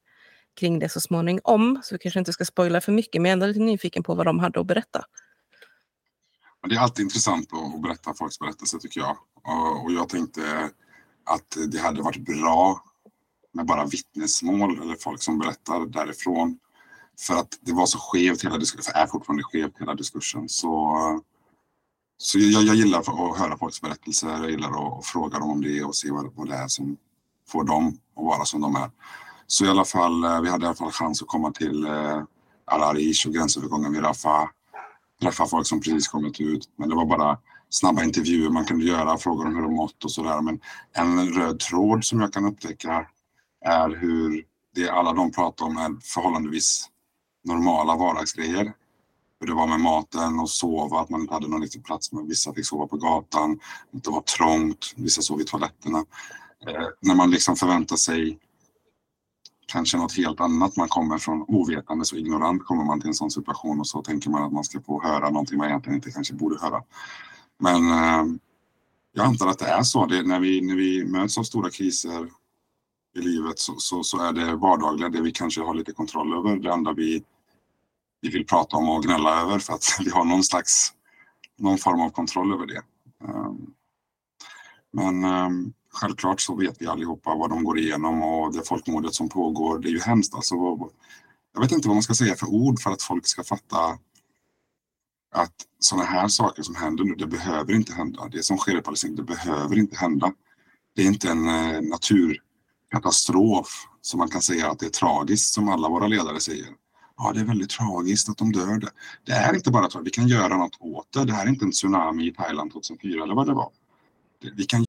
kring 0.60 0.80
det 0.80 0.90
så 0.90 1.02
småningom. 1.02 1.80
Så 1.84 1.96
vi 1.96 2.00
kanske 2.00 2.20
inte 2.20 2.34
ska 2.34 2.46
spoila 2.46 2.82
för 2.82 2.92
mycket, 2.92 3.22
men 3.22 3.30
jag 3.30 3.32
är 3.32 3.34
ändå 3.34 3.46
lite 3.46 3.60
nyfiken 3.60 4.04
på 4.04 4.16
vad 4.16 4.26
de 4.26 4.40
hade 4.40 4.60
att 4.60 4.68
berätta. 4.68 5.06
Det 6.70 6.76
är 6.76 6.80
alltid 6.80 7.04
intressant 7.04 7.50
att, 7.54 7.82
berätta 7.82 8.14
folks 8.14 8.40
berättelser 8.40 8.78
tycker 8.78 9.00
jag. 9.00 9.18
Och, 9.84 9.92
jag 9.92 10.10
tänkte 10.10 10.70
att 11.24 11.58
det 11.72 11.80
hade 11.80 12.02
varit 12.02 12.26
bra 12.26 12.84
med 13.54 13.66
bara 13.66 13.86
vittnesmål 13.86 14.82
eller 14.82 14.96
folk 14.96 15.24
som 15.24 15.40
berättar 15.40 15.86
därifrån. 15.86 16.60
För 17.20 17.34
att 17.34 17.60
det 17.62 17.74
var 17.74 17.86
så 17.86 17.98
skevt 17.98 18.46
hela 18.46 18.58
diskursen, 18.58 18.94
är 18.96 19.08
fortfarande 19.08 19.44
skevt 19.44 19.80
hela 19.80 19.96
diskursen. 19.96 20.50
Så, 20.50 20.98
så 22.22 22.40
jag, 22.40 22.64
jag 22.64 22.76
gillar 22.76 23.00
att 23.00 23.38
höra 23.38 23.58
folks 23.58 23.82
berättelser, 23.82 24.30
jag 24.30 24.52
gillar 24.52 24.98
att, 25.00 25.06
fråga 25.06 25.40
dem 25.40 25.50
om 25.50 25.62
det 25.62 25.84
och 25.84 25.96
se 25.96 26.12
vad, 26.12 26.34
vad 26.36 26.48
det 26.48 26.56
är 26.56 26.68
som 26.68 26.98
får 27.48 27.64
dem 27.64 27.98
att 28.16 28.24
vara 28.24 28.46
som 28.46 28.62
de 28.62 28.76
är. 28.76 28.92
Så 29.48 29.66
i 29.66 29.70
alla 29.70 29.86
fall, 29.86 30.24
eh, 30.24 30.42
vi 30.42 30.50
hade 30.50 30.66
i 30.66 30.68
alla 30.68 30.76
fall 30.76 30.92
chans 30.92 31.22
att 31.22 31.28
komma 31.28 31.52
till 31.52 31.86
eh, 31.86 32.24
Al-Arish 32.66 33.28
och 33.28 33.34
gränsövergången 33.34 33.94
vid 33.94 34.04
Rafah. 34.04 34.48
Träffa 35.22 35.46
folk 35.46 35.68
som 35.68 35.82
precis 35.82 36.08
kommit 36.08 36.42
ut. 36.42 36.70
Men 36.76 36.90
det 36.90 36.96
var 36.96 37.06
bara 37.06 37.38
snabba 37.70 38.04
intervjuer 38.04 38.50
man 38.50 38.66
kunde 38.66 38.86
göra, 38.86 39.18
frågor 39.18 39.48
om 39.48 39.56
hur 39.56 39.62
de 39.62 39.74
mått 39.76 40.04
och 40.04 40.12
sådär. 40.12 40.42
Men 40.42 40.60
en 40.94 41.34
röd 41.34 41.60
tråd 41.60 42.06
som 42.06 42.22
jag 42.22 42.34
kan 42.34 42.46
upptäcka 42.46 43.08
är 43.66 43.90
hur 43.90 44.46
det 44.76 44.90
alla 44.90 45.14
de 45.14 45.32
pratar 45.32 45.66
om 45.66 45.78
är 45.78 46.02
förhållandevis 46.02 46.90
normala 47.44 47.96
vardagsgrejer. 47.96 48.74
Hur 49.40 49.48
det 49.48 49.54
var 49.54 49.68
med 49.68 49.80
maten 49.80 50.40
och 50.40 50.50
sova, 50.50 51.00
att 51.00 51.10
man 51.10 51.22
inte 51.22 51.34
hade 51.34 51.48
någon 51.48 51.62
riktig 51.62 51.86
plats. 51.86 52.12
Men 52.12 52.28
vissa 52.28 52.54
fick 52.54 52.66
sova 52.66 52.88
på 52.88 52.98
gatan, 52.98 53.60
det 53.92 54.10
var 54.10 54.22
trångt, 54.22 54.94
vissa 54.96 55.22
sov 55.22 55.42
i 55.42 55.44
toaletterna. 55.44 56.06
Eh, 56.68 56.88
när 57.02 57.16
man 57.16 57.32
liksom 57.32 57.56
förväntar 57.56 57.96
sig 57.96 58.40
kanske 59.72 59.98
något 59.98 60.18
helt 60.18 60.40
annat, 60.40 60.76
man 60.76 60.88
kommer 60.88 61.18
från 61.18 61.46
ovetande 61.48 62.06
så 62.06 62.16
ignorant 62.16 62.66
kommer 62.66 62.84
man 62.84 63.00
till 63.00 63.08
en 63.08 63.14
sån 63.14 63.32
situation 63.32 63.80
och 63.80 63.88
så 63.88 64.02
tänker 64.02 64.30
man 64.30 64.44
att 64.44 64.54
man 64.54 64.64
ska 64.64 64.82
få 64.82 65.04
höra 65.04 65.30
någonting 65.30 65.58
man 65.58 65.68
egentligen 65.68 65.96
inte 65.96 66.12
kanske 66.12 66.34
borde 66.34 66.60
höra. 66.60 66.84
Men 67.60 67.92
eh, 67.92 68.26
jag 69.12 69.26
antar 69.26 69.48
att 69.48 69.60
det 69.60 69.66
är 69.66 69.84
så. 69.84 70.06
Det, 70.06 70.24
när, 70.24 70.40
vi, 70.40 70.62
när 70.62 70.76
vi 70.76 71.06
möts 71.06 71.38
av 71.38 71.44
stora 71.44 71.70
kriser 71.70 72.30
i 73.16 73.22
livet 73.22 73.60
så, 73.60 73.76
så, 73.78 74.04
så, 74.04 74.22
är 74.22 74.34
det 74.34 74.56
vardagliga, 74.56 75.10
det 75.10 75.22
vi 75.22 75.32
kanske 75.32 75.62
har 75.62 75.74
lite 75.74 75.92
kontroll 75.92 76.38
över. 76.38 76.56
Det 76.56 76.74
andra 76.74 76.94
vi, 76.94 77.24
vi 78.22 78.30
vill 78.30 78.46
prata 78.46 78.78
om 78.78 78.90
och 78.90 79.04
gnälla 79.04 79.42
över 79.42 79.60
för 79.60 79.74
att 79.74 79.86
vi 80.00 80.10
har 80.10 80.26
någon 80.26 80.44
slags 80.44 80.94
någon 81.58 81.78
form 81.78 82.02
av 82.02 82.10
kontroll 82.10 82.54
över 82.54 82.66
det. 82.66 82.82
Ehm, 83.28 83.74
men 84.94 85.24
ehm, 85.24 85.74
självklart 85.94 86.42
så 86.42 86.56
vet 86.56 86.82
vi 86.82 86.88
allihopa 86.88 87.36
vad 87.36 87.50
de 87.50 87.64
går 87.64 87.80
igenom 87.80 88.24
och 88.24 88.54
det 88.54 88.68
folkmordet 88.68 89.14
som 89.14 89.30
pågår, 89.30 89.80
det 89.80 89.88
är 89.88 89.92
ju 89.92 90.00
hemskt. 90.00 90.36
Alltså, 90.36 90.56
jag 91.54 91.62
vet 91.62 91.72
inte 91.72 91.88
vad 91.88 91.96
man 91.96 92.04
ska 92.04 92.14
säga 92.14 92.36
för 92.36 92.48
ord 92.48 92.80
för 92.80 92.92
att 92.92 93.02
folk 93.02 93.28
ska 93.28 93.44
fatta 93.44 93.98
att 95.32 95.54
sådana 95.80 96.06
här 96.06 96.28
saker 96.28 96.64
som 96.64 96.76
händer 96.76 97.04
nu, 97.04 97.16
det 97.16 97.28
behöver 97.28 97.74
inte 97.74 97.94
hända. 97.94 98.28
Det 98.32 98.44
som 98.44 98.58
sker 98.58 98.78
i 98.78 98.82
Palestina, 98.82 99.16
det 99.16 99.24
behöver 99.24 99.78
inte 99.78 99.98
hända. 99.98 100.34
Det 100.96 101.02
är 101.02 101.06
inte 101.06 101.30
en 101.30 101.48
eh, 101.48 101.82
naturkatastrof 101.82 103.88
som 104.02 104.18
man 104.18 104.30
kan 104.30 104.42
säga 104.42 104.70
att 104.70 104.80
det 104.80 104.86
är 104.86 104.90
tragiskt 104.90 105.54
som 105.54 105.70
alla 105.70 105.90
våra 105.90 106.08
ledare 106.08 106.40
säger. 106.40 106.68
Ja, 107.22 107.32
det 107.34 107.40
är 107.40 107.46
väldigt 107.46 107.70
tragiskt 107.70 108.30
att 108.30 108.38
de 108.38 108.52
dör. 108.52 108.80
Det, 108.80 108.90
det 109.26 109.32
är 109.32 109.56
inte 109.56 109.72
bara 109.72 109.90
tragiskt, 109.90 110.08
vi 110.08 110.12
kan 110.12 110.28
göra 110.28 110.58
något 110.58 110.78
åt 110.80 111.08
det. 111.14 111.26
Det 111.26 111.34
här 111.34 111.46
är 111.46 111.50
inte 111.50 111.66
en 111.66 111.72
tsunami 111.72 112.28
i 112.28 112.34
Thailand 112.34 112.72
2004 112.74 113.24
eller 113.24 113.36
vad 113.36 113.48
det 113.48 113.54
var. 113.54 113.70
Det, 114.42 114.52
vi 114.56 114.66
kan 114.66 114.86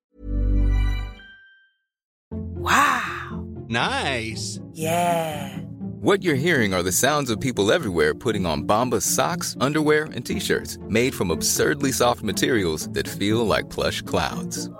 Wow! 2.56 3.66
Nice! 3.68 4.60
Yeah! 4.74 5.60
What 6.02 6.22
you're 6.22 6.34
hearing 6.34 6.72
are 6.72 6.82
the 6.82 6.92
sounds 6.92 7.30
of 7.30 7.40
people 7.40 7.72
everywhere 7.72 8.14
putting 8.14 8.46
on 8.46 8.66
Bombas 8.66 9.02
socks, 9.02 9.56
underwear, 9.60 10.04
and 10.04 10.24
t-shirts 10.24 10.78
made 10.88 11.14
from 11.14 11.30
absurdly 11.30 11.92
soft 11.92 12.22
materials 12.22 12.88
that 12.94 13.08
feel 13.08 13.46
like 13.46 13.68
plush 13.68 14.02
clouds. 14.02 14.70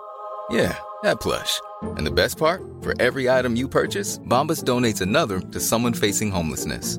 Yeah, 0.51 0.77
that 1.03 1.21
plush. 1.21 1.61
And 1.83 2.07
the 2.07 2.11
best 2.11 2.39
part? 2.39 2.63
For 2.81 2.95
every 3.01 3.29
item 3.29 3.57
you 3.57 3.69
purchase, 3.69 4.19
Bombas 4.21 4.65
donates 4.65 5.01
another 5.01 5.41
to 5.41 5.61
someone 5.61 5.93
facing 5.95 6.31
homelessness. 6.31 6.99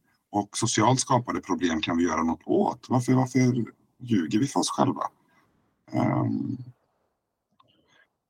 Och 0.31 0.57
socialt 0.57 0.99
skapade 0.99 1.41
problem 1.41 1.81
kan 1.81 1.97
vi 1.97 2.03
göra 2.03 2.23
något 2.23 2.41
åt. 2.45 2.85
Varför, 2.89 3.13
varför 3.13 3.39
ljuger 3.99 4.39
vi 4.39 4.47
för 4.47 4.59
oss 4.59 4.69
själva? 4.69 5.03
Um, 5.91 6.57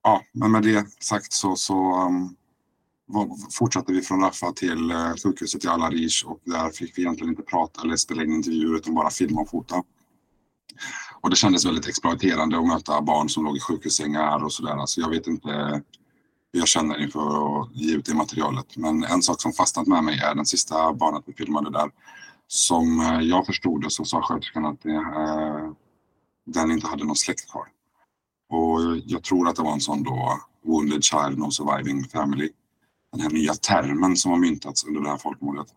ja, 0.04 0.22
men 0.32 0.52
med 0.52 0.64
det 0.64 1.04
sagt 1.04 1.34
så, 1.34 1.56
så 1.56 2.06
um, 2.06 2.36
fortsatte 3.52 3.94
vi 3.94 4.02
från 4.02 4.24
Rafah 4.24 4.52
till 4.52 4.92
uh, 4.92 5.16
sjukhuset 5.24 5.66
i 5.66 5.68
Al-Arish 5.68 6.26
och 6.26 6.40
där 6.44 6.70
fick 6.70 6.98
vi 6.98 7.02
egentligen 7.02 7.30
inte 7.30 7.44
prata 7.44 7.82
eller 7.82 7.96
spela 7.96 8.24
in 8.24 8.34
intervjuer 8.34 8.76
utan 8.76 8.94
bara 8.94 9.10
filma 9.10 9.42
och 9.42 9.50
fota. 9.50 9.84
Och 11.22 11.30
det 11.30 11.36
kändes 11.36 11.66
väldigt 11.66 11.88
exploaterande 11.88 12.58
att 12.58 12.68
möta 12.68 13.02
barn 13.02 13.30
som 13.30 13.46
låg 13.46 13.58
i 13.58 13.60
sjukhussängar 13.60 14.44
och 14.44 14.54
sådär. 14.54 14.72
Alltså 14.72 15.02
jag 15.02 15.10
vet 15.10 15.28
inte 15.28 15.82
jag 16.52 16.68
känner 16.68 17.02
inför 17.04 17.62
att 17.62 17.76
ge 17.76 17.96
ut 17.96 18.06
det 18.06 18.14
materialet. 18.14 18.78
Men 18.78 19.04
en 19.04 19.22
sak 19.22 19.42
som 19.42 19.54
fastnat 19.54 19.88
med 19.88 20.04
mig 20.04 20.20
är 20.20 20.36
den 20.36 20.46
sista 20.46 20.94
barnet 20.94 21.24
vi 21.26 21.34
filmade 21.34 21.72
där. 21.72 21.92
Som 22.48 23.00
eh, 23.00 23.20
jag 23.20 23.46
förstod 23.46 23.84
det 23.84 23.90
så 23.90 24.06
sa 24.06 24.22
sköterskan 24.22 24.66
att 24.66 24.82
det, 24.82 24.96
eh, 24.96 25.72
den 26.46 26.72
inte 26.72 26.88
hade 26.88 27.04
någon 27.04 27.16
släkt 27.16 27.52
kvar. 27.52 27.68
Och 28.50 28.98
jag 29.06 29.24
tror 29.24 29.48
att 29.48 29.56
det 29.56 29.62
var 29.62 29.74
en 29.74 29.82
sån 29.82 30.04
då 30.04 30.40
Wounded 30.66 31.04
Child 31.04 31.38
No 31.38 31.52
Surviving 31.52 32.04
Family. 32.04 32.50
Den 33.12 33.22
här 33.22 33.30
nya 33.30 33.54
termen 33.54 34.18
som 34.18 34.32
har 34.32 34.38
myntats 34.38 34.84
under 34.84 35.02
det 35.02 35.10
här 35.10 35.18
folkmordet. 35.18 35.68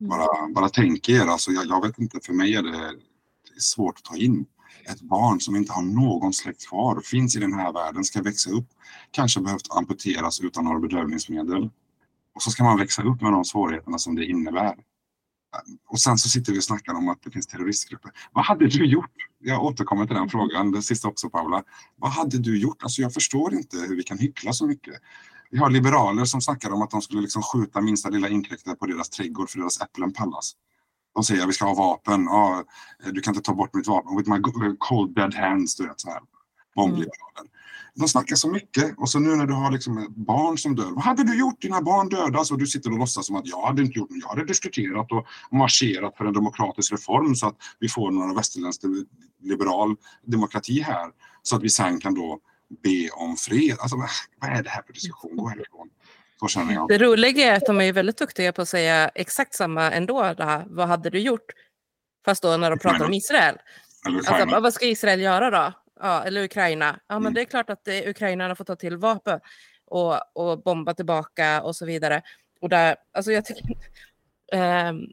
Mm. 0.00 0.10
Bara, 0.10 0.48
bara 0.54 0.68
tänk 0.68 1.08
er, 1.08 1.26
alltså 1.26 1.50
jag, 1.50 1.66
jag 1.66 1.86
vet 1.86 1.98
inte, 1.98 2.20
för 2.22 2.32
mig 2.32 2.54
är 2.54 2.62
det, 2.62 2.70
det 2.70 3.56
är 3.56 3.60
svårt 3.60 3.98
att 3.98 4.04
ta 4.04 4.16
in. 4.16 4.46
Ett 4.84 5.00
barn 5.00 5.40
som 5.40 5.56
inte 5.56 5.72
har 5.72 5.82
någon 5.82 6.32
släkt 6.32 6.68
kvar, 6.68 7.00
finns 7.04 7.36
i 7.36 7.40
den 7.40 7.54
här 7.54 7.72
världen, 7.72 8.04
ska 8.04 8.22
växa 8.22 8.50
upp, 8.50 8.66
kanske 9.10 9.40
behövt 9.40 9.66
amputeras 9.70 10.40
utan 10.40 10.64
några 10.64 10.80
bedövningsmedel. 10.80 11.70
Och 12.34 12.42
så 12.42 12.50
ska 12.50 12.64
man 12.64 12.78
växa 12.78 13.02
upp 13.02 13.20
med 13.20 13.32
de 13.32 13.44
svårigheterna 13.44 13.98
som 13.98 14.14
det 14.14 14.24
innebär. 14.24 14.74
Och 15.88 16.00
sen 16.00 16.18
så 16.18 16.28
sitter 16.28 16.52
vi 16.52 16.58
och 16.58 16.64
snackar 16.64 16.94
om 16.94 17.08
att 17.08 17.22
det 17.22 17.30
finns 17.30 17.46
terroristgrupper. 17.46 18.10
Vad 18.32 18.44
hade 18.44 18.66
du 18.66 18.86
gjort? 18.86 19.10
Jag 19.38 19.64
återkommer 19.64 20.06
till 20.06 20.16
den 20.16 20.28
frågan, 20.28 20.72
det 20.72 20.82
sista 20.82 21.08
också 21.08 21.30
Paula. 21.30 21.62
Vad 21.96 22.10
hade 22.10 22.38
du 22.38 22.58
gjort? 22.58 22.82
Alltså 22.82 23.02
jag 23.02 23.14
förstår 23.14 23.54
inte 23.54 23.76
hur 23.76 23.96
vi 23.96 24.02
kan 24.02 24.18
hyckla 24.18 24.52
så 24.52 24.66
mycket. 24.66 24.94
Vi 25.50 25.58
har 25.58 25.70
liberaler 25.70 26.24
som 26.24 26.40
snackar 26.40 26.70
om 26.70 26.82
att 26.82 26.90
de 26.90 27.02
skulle 27.02 27.20
liksom 27.20 27.42
skjuta 27.42 27.80
minsta 27.80 28.08
lilla 28.08 28.28
inkräktare 28.28 28.74
på 28.74 28.86
deras 28.86 29.10
trädgård 29.10 29.50
för 29.50 29.58
deras 29.58 29.80
äpplen 29.80 30.12
pallas. 30.12 30.52
De 31.14 31.24
säger 31.24 31.42
att 31.42 31.48
vi 31.48 31.52
ska 31.52 31.64
ha 31.64 31.74
vapen. 31.74 32.24
Ja, 32.24 32.64
du 33.12 33.20
kan 33.20 33.34
inte 33.34 33.44
ta 33.44 33.54
bort 33.54 33.74
mitt 33.74 33.86
vapen. 33.86 34.16
With 34.16 34.30
my 34.30 34.76
cold 34.78 35.14
dead 35.14 35.34
hands. 35.34 35.76
Du 35.76 35.86
vet, 35.86 36.00
så 36.00 36.10
här. 36.10 36.20
bombliberaler. 36.74 37.50
De 38.00 38.08
snackar 38.08 38.36
så 38.36 38.48
mycket 38.48 38.94
och 38.98 39.10
så 39.10 39.18
nu 39.18 39.36
när 39.36 39.46
du 39.46 39.52
har 39.52 39.70
liksom 39.70 39.98
ett 39.98 40.08
barn 40.08 40.58
som 40.58 40.76
dör. 40.76 40.90
Vad 40.90 41.04
hade 41.04 41.24
du 41.24 41.38
gjort? 41.38 41.62
Dina 41.62 41.82
barn 41.82 42.08
dödas 42.08 42.50
och 42.50 42.58
du 42.58 42.66
sitter 42.66 42.92
och 42.92 42.98
låtsas 42.98 43.26
som 43.26 43.36
att 43.36 43.46
jag 43.46 43.66
hade 43.66 43.82
inte 43.82 43.98
gjort 43.98 44.10
något. 44.10 44.18
Jag 44.22 44.28
hade 44.28 44.44
diskuterat 44.44 45.12
och 45.12 45.26
marscherat 45.52 46.16
för 46.16 46.24
en 46.24 46.32
demokratisk 46.32 46.92
reform 46.92 47.34
så 47.34 47.46
att 47.46 47.56
vi 47.78 47.88
får 47.88 48.10
några 48.10 48.34
västerländsk 48.34 48.80
liberal 49.42 49.96
demokrati 50.26 50.80
här. 50.80 51.10
Så 51.42 51.56
att 51.56 51.62
vi 51.62 51.68
sen 51.68 52.00
kan 52.00 52.14
då 52.14 52.38
be 52.82 53.10
om 53.10 53.36
fred. 53.36 53.76
Alltså 53.80 53.96
vad 54.40 54.50
är 54.50 54.62
det 54.62 54.70
här 54.70 54.82
för 54.82 54.92
diskussion? 54.92 55.36
Gå 55.36 55.48
härifrån. 55.48 55.88
Det 56.88 56.98
roliga 56.98 57.52
är 57.52 57.56
att 57.56 57.66
de 57.66 57.80
är 57.80 57.92
väldigt 57.92 58.18
duktiga 58.18 58.52
på 58.52 58.62
att 58.62 58.68
säga 58.68 59.08
exakt 59.08 59.54
samma 59.54 59.90
ändå. 59.90 60.34
Det 60.36 60.44
här, 60.44 60.64
vad 60.68 60.88
hade 60.88 61.10
du 61.10 61.18
gjort? 61.18 61.50
Fast 62.24 62.42
då 62.42 62.56
när 62.56 62.70
de 62.70 62.78
pratar 62.78 63.04
om 63.04 63.12
Israel. 63.12 63.56
Alltså, 64.04 64.60
vad 64.60 64.74
ska 64.74 64.86
Israel 64.86 65.20
göra 65.20 65.50
då? 65.50 65.72
Ja, 66.02 66.24
eller 66.24 66.44
Ukraina. 66.44 67.00
Ja, 67.06 67.14
men 67.14 67.22
Mm. 67.22 67.34
det 67.34 67.40
är 67.40 67.44
klart 67.44 67.70
att 67.70 67.88
eh, 67.88 68.08
Ukraina 68.08 68.54
får 68.54 68.64
ta 68.64 68.76
till 68.76 68.96
vapen 68.96 69.40
och, 69.86 70.36
och 70.36 70.62
bomba 70.62 70.94
tillbaka 70.94 71.62
och 71.62 71.76
så 71.76 71.86
vidare. 71.86 72.22
Och 72.60 72.68
där, 72.68 72.96
alltså 73.12 73.32
jag 73.32 73.44
tycker... 73.44 73.76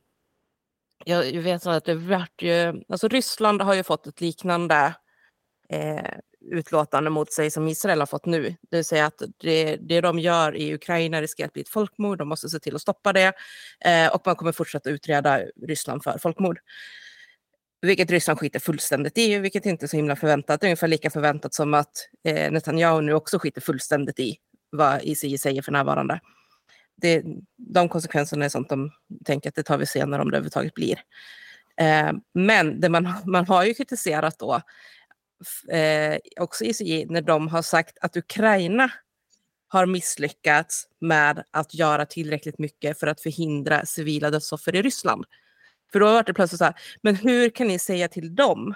jag, 1.06 1.32
jag 1.32 1.42
vet 1.42 1.66
att 1.66 1.86
det 1.86 1.96
vart 1.96 2.42
ju... 2.42 2.84
Alltså 2.90 3.08
Ryssland 3.08 3.62
har 3.62 3.74
ju 3.74 3.84
fått 3.84 4.08
ett 4.08 4.22
liknande 4.22 4.94
eh, 5.70 6.12
utlåtande 6.52 7.10
mot 7.10 7.32
sig 7.32 7.52
som 7.52 7.68
Israel 7.68 8.00
har 8.00 8.06
fått 8.06 8.26
nu. 8.26 8.56
Det 8.70 8.78
vill 8.78 8.86
säga 8.86 9.06
att 9.06 9.22
det, 9.38 9.76
det 9.76 10.02
de 10.02 10.20
gör 10.20 10.56
i 10.56 10.74
Ukraina 10.74 11.22
riskerar 11.22 11.48
att 11.48 11.54
bli 11.54 11.62
ett 11.62 11.70
folkmord. 11.70 12.18
De 12.18 12.28
måste 12.30 12.50
se 12.50 12.60
till 12.60 12.76
att 12.76 12.82
stoppa 12.82 13.14
det. 13.14 13.34
Eh, 13.86 14.14
och 14.16 14.22
man 14.26 14.36
kommer 14.36 14.52
fortsätta 14.52 14.90
utreda 14.90 15.40
Ryssland 15.68 16.04
för 16.04 16.18
folkmord. 16.18 16.60
Vilket 17.82 18.12
Ryssland 18.12 18.40
skiter 18.40 18.60
fullständigt 18.60 19.18
i, 19.18 19.38
vilket 19.38 19.66
inte 19.66 19.86
är 19.86 19.88
så 19.88 19.98
himla 19.98 20.16
förväntat. 20.16 20.64
Ungefär 20.64 20.88
lika 20.88 21.10
förväntat 21.10 21.54
som 21.54 21.74
att 21.74 22.10
eh, 22.24 22.52
Netanyahu 22.52 23.02
nu 23.02 23.14
också 23.14 23.40
skiter 23.40 23.62
fullständigt 23.62 24.20
i 24.20 24.38
vad 24.70 25.04
ICI 25.04 25.38
säger 25.38 25.62
för 25.62 25.72
närvarande. 25.72 26.20
Det, 26.96 27.24
de 27.58 27.90
konsekvenserna 27.90 28.46
är 28.46 28.50
sånt 28.50 28.70
de 28.70 28.92
tänker 29.26 29.50
att 29.50 29.56
det 29.56 29.64
tar 29.64 29.78
vi 29.78 29.86
senare 29.86 30.22
om 30.22 30.32
det 30.32 30.38
överhuvudtaget 30.38 30.74
blir. 30.74 31.00
Eh, 31.82 32.12
men 32.34 32.80
det 32.80 32.90
man, 32.90 33.14
man 33.26 33.48
har 33.48 33.64
ju 33.64 33.74
kritiserat 33.74 34.40
då, 34.40 34.62
eh, 35.72 36.18
också 36.40 36.64
ICI, 36.64 37.06
när 37.10 37.22
de 37.22 37.48
har 37.48 37.62
sagt 37.62 37.98
att 38.02 38.18
Ukraina 38.18 38.92
har 39.68 39.86
misslyckats 39.86 40.88
med 41.00 41.44
att 41.52 41.74
göra 41.74 42.06
tillräckligt 42.06 42.60
mycket 42.60 43.00
för 43.00 43.08
att 43.08 43.22
förhindra 43.22 43.86
civila 43.86 44.30
dödsoffer 44.32 44.76
i 44.76 44.82
Ryssland. 44.82 45.26
För 45.92 46.00
då 46.00 46.06
var 46.06 46.24
det 46.24 46.34
plötsligt 46.34 46.60
så 46.60 46.66
här, 46.66 46.76
men 47.02 47.16
hur 47.16 47.50
kan 47.50 47.68
ni 47.68 47.80
säga 47.80 48.08
till 48.08 48.36
dem 48.36 48.76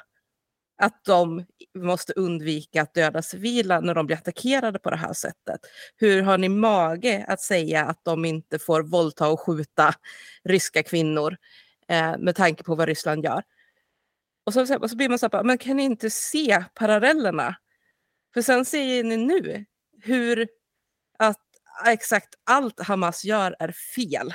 att 0.77 1.03
de 1.05 1.45
måste 1.75 2.13
undvika 2.13 2.81
att 2.81 2.93
döda 2.93 3.21
civila 3.21 3.79
när 3.79 3.95
de 3.95 4.05
blir 4.05 4.17
attackerade 4.17 4.79
på 4.79 4.89
det 4.89 4.95
här 4.95 5.13
sättet? 5.13 5.59
Hur 5.97 6.21
har 6.21 6.37
ni 6.37 6.49
mage 6.49 7.25
att 7.27 7.41
säga 7.41 7.85
att 7.85 7.99
de 8.03 8.25
inte 8.25 8.59
får 8.59 8.83
våldta 8.83 9.27
och 9.27 9.39
skjuta 9.39 9.93
ryska 10.43 10.83
kvinnor 10.83 11.37
eh, 11.87 12.17
med 12.17 12.35
tanke 12.35 12.63
på 12.63 12.75
vad 12.75 12.87
Ryssland 12.87 13.23
gör? 13.23 13.43
Och 14.45 14.53
så, 14.53 14.77
och 14.77 14.89
så 14.89 14.95
blir 14.95 15.09
man 15.09 15.19
så 15.19 15.29
här, 15.31 15.43
men 15.43 15.57
kan 15.57 15.77
ni 15.77 15.83
inte 15.83 16.09
se 16.09 16.63
parallellerna? 16.73 17.55
För 18.33 18.41
sen 18.41 18.65
ser 18.65 19.03
ni 19.03 19.17
nu 19.17 19.65
hur 20.01 20.47
att 21.19 21.37
exakt 21.87 22.35
allt 22.43 22.79
Hamas 22.79 23.25
gör 23.25 23.55
är 23.59 23.71
fel. 23.95 24.33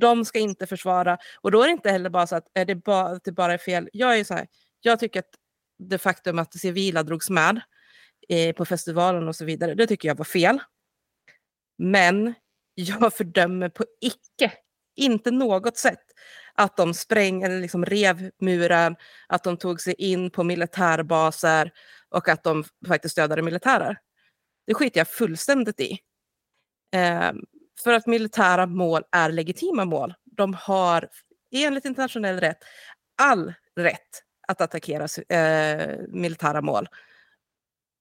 De 0.00 0.24
ska 0.24 0.38
inte 0.38 0.66
försvara. 0.66 1.18
Och 1.40 1.50
då 1.50 1.62
är 1.62 1.66
det 1.66 1.72
inte 1.72 1.90
heller 1.90 2.10
bara 2.10 2.26
så 2.26 2.36
att 2.36 2.46
är 2.54 2.64
det 2.64 2.74
bara, 2.74 3.06
att 3.06 3.24
det 3.24 3.32
bara 3.32 3.54
är 3.54 3.58
fel. 3.58 3.88
Jag 3.92 4.18
är 4.18 4.24
så 4.24 4.34
här, 4.34 4.46
jag 4.80 5.00
tycker 5.00 5.20
att 5.20 5.34
det 5.78 5.98
faktum 5.98 6.38
att 6.38 6.58
civila 6.58 7.02
drogs 7.02 7.30
med 7.30 7.60
eh, 8.28 8.54
på 8.54 8.64
festivalen 8.64 9.28
och 9.28 9.36
så 9.36 9.44
vidare, 9.44 9.74
det 9.74 9.86
tycker 9.86 10.08
jag 10.08 10.18
var 10.18 10.24
fel. 10.24 10.58
Men 11.78 12.34
jag 12.74 13.14
fördömer 13.16 13.68
på 13.68 13.84
icke, 14.00 14.52
inte 14.96 15.30
något 15.30 15.76
sätt, 15.76 16.04
att 16.54 16.76
de 16.76 16.94
spräng 16.94 17.42
eller 17.42 17.60
liksom 17.60 17.84
rev 17.84 18.30
muren, 18.40 18.96
att 19.28 19.44
de 19.44 19.56
tog 19.56 19.80
sig 19.80 19.94
in 19.94 20.30
på 20.30 20.44
militärbaser 20.44 21.72
och 22.10 22.28
att 22.28 22.44
de 22.44 22.64
faktiskt 22.86 23.16
dödade 23.16 23.42
militärer. 23.42 23.98
Det 24.66 24.74
skiter 24.74 25.00
jag 25.00 25.08
fullständigt 25.08 25.80
i. 25.80 25.98
Eh, 26.94 27.32
för 27.84 27.92
att 27.92 28.06
militära 28.06 28.66
mål 28.66 29.02
är 29.12 29.32
legitima 29.32 29.84
mål. 29.84 30.14
De 30.24 30.54
har 30.54 31.08
enligt 31.54 31.84
internationell 31.84 32.40
rätt 32.40 32.58
all 33.22 33.54
rätt 33.76 34.22
att 34.48 34.60
attackera 34.60 35.06
eh, 35.36 35.96
militära 36.08 36.60
mål. 36.62 36.88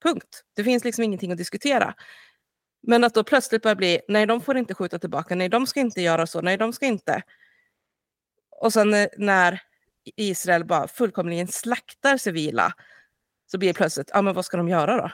Punkt. 0.03 0.43
Det 0.55 0.63
finns 0.63 0.83
liksom 0.83 1.03
ingenting 1.03 1.31
att 1.31 1.37
diskutera. 1.37 1.93
Men 2.81 3.03
att 3.03 3.13
då 3.13 3.23
plötsligt 3.23 3.61
börja 3.61 3.75
bli, 3.75 4.01
nej 4.07 4.25
de 4.25 4.41
får 4.41 4.57
inte 4.57 4.73
skjuta 4.73 4.99
tillbaka, 4.99 5.35
nej 5.35 5.49
de 5.49 5.67
ska 5.67 5.79
inte 5.79 6.01
göra 6.01 6.27
så, 6.27 6.41
nej 6.41 6.57
de 6.57 6.73
ska 6.73 6.85
inte. 6.85 7.21
Och 8.51 8.73
sen 8.73 8.93
eh, 8.93 9.07
när- 9.17 9.25
när 9.25 9.61
Israel 10.15 10.65
bara 10.65 10.87
fullkomligen 10.87 11.47
slaktar 11.47 12.17
civila 12.17 12.73
så 13.51 13.57
blir 13.57 13.69
det 13.69 13.73
plötsligt, 13.77 14.09
ja 14.13 14.21
men 14.21 14.33
vad 14.33 14.45
ska 14.45 14.57
de 14.57 14.67
göra 14.69 14.97
då? 14.97 15.11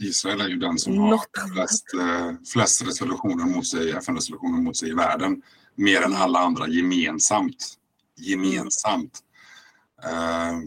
Israel 0.00 0.40
är 0.40 0.48
ju 0.48 0.56
den 0.56 0.78
som 0.78 0.98
har 0.98 1.20
flest, 1.54 1.94
eh, 1.94 2.32
flest 2.52 2.82
resolutioner 2.82 3.44
mot 3.44 3.66
sig, 3.66 3.90
FN-resolutioner 3.90 4.62
mot 4.62 4.76
sig 4.76 4.88
i 4.88 4.94
världen. 4.94 5.42
Mer 5.74 6.02
än 6.02 6.16
alla 6.16 6.38
andra 6.38 6.68
gemensamt. 6.68 7.74
Gemensamt. 8.16 9.18
Eh, 10.04 10.58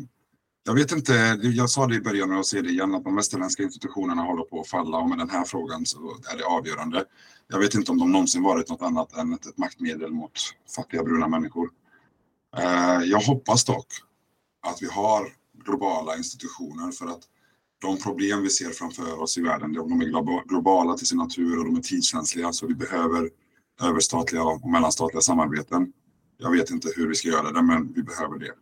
jag 0.65 0.73
vet 0.73 0.91
inte, 0.91 1.13
jag 1.41 1.69
sa 1.69 1.87
det 1.87 1.95
i 1.95 2.01
början 2.01 2.31
och 2.31 2.37
jag 2.37 2.45
säger 2.45 2.63
det 2.63 2.69
igen 2.69 2.95
att 2.95 3.03
de 3.03 3.15
västerländska 3.15 3.63
institutionerna 3.63 4.21
håller 4.21 4.43
på 4.43 4.61
att 4.61 4.67
falla 4.67 4.97
och 4.97 5.09
med 5.09 5.17
den 5.17 5.29
här 5.29 5.45
frågan 5.45 5.85
så 5.85 5.97
är 6.33 6.37
det 6.37 6.45
avgörande. 6.45 7.05
Jag 7.47 7.59
vet 7.59 7.75
inte 7.75 7.91
om 7.91 7.99
de 7.99 8.11
någonsin 8.11 8.43
varit 8.43 8.69
något 8.69 8.81
annat 8.81 9.13
än 9.13 9.33
ett, 9.33 9.45
ett 9.45 9.57
maktmedel 9.57 10.11
mot 10.11 10.31
fattiga 10.75 11.03
bruna 11.03 11.27
människor. 11.27 11.69
Eh, 12.57 13.01
jag 13.03 13.19
hoppas 13.19 13.65
dock 13.65 13.87
att 14.67 14.81
vi 14.81 14.87
har 14.87 15.33
globala 15.65 16.17
institutioner 16.17 16.91
för 16.91 17.05
att 17.05 17.23
de 17.83 17.97
problem 17.97 18.41
vi 18.41 18.49
ser 18.49 18.69
framför 18.69 19.21
oss 19.21 19.37
i 19.37 19.41
världen, 19.41 19.73
de 19.73 20.01
är 20.01 20.05
globa- 20.05 20.43
globala 20.47 20.93
till 20.93 21.07
sin 21.07 21.17
natur 21.17 21.59
och 21.59 21.65
de 21.65 21.75
är 21.75 21.81
tidskänsliga 21.81 22.53
så 22.53 22.67
vi 22.67 22.75
behöver 22.75 23.29
överstatliga 23.81 24.43
och 24.43 24.69
mellanstatliga 24.69 25.21
samarbeten. 25.21 25.93
Jag 26.37 26.51
vet 26.51 26.69
inte 26.69 26.89
hur 26.95 27.07
vi 27.07 27.15
ska 27.15 27.27
göra 27.27 27.51
det, 27.51 27.61
men 27.61 27.93
vi 27.93 28.03
behöver 28.03 28.39
det. 28.39 28.53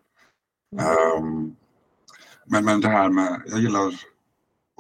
Ehm, 0.82 1.56
men, 2.46 2.66
men 2.66 2.82
det 2.82 2.88
här 2.88 3.10
med, 3.10 3.42
jag 3.48 3.60
gillar 3.60 3.88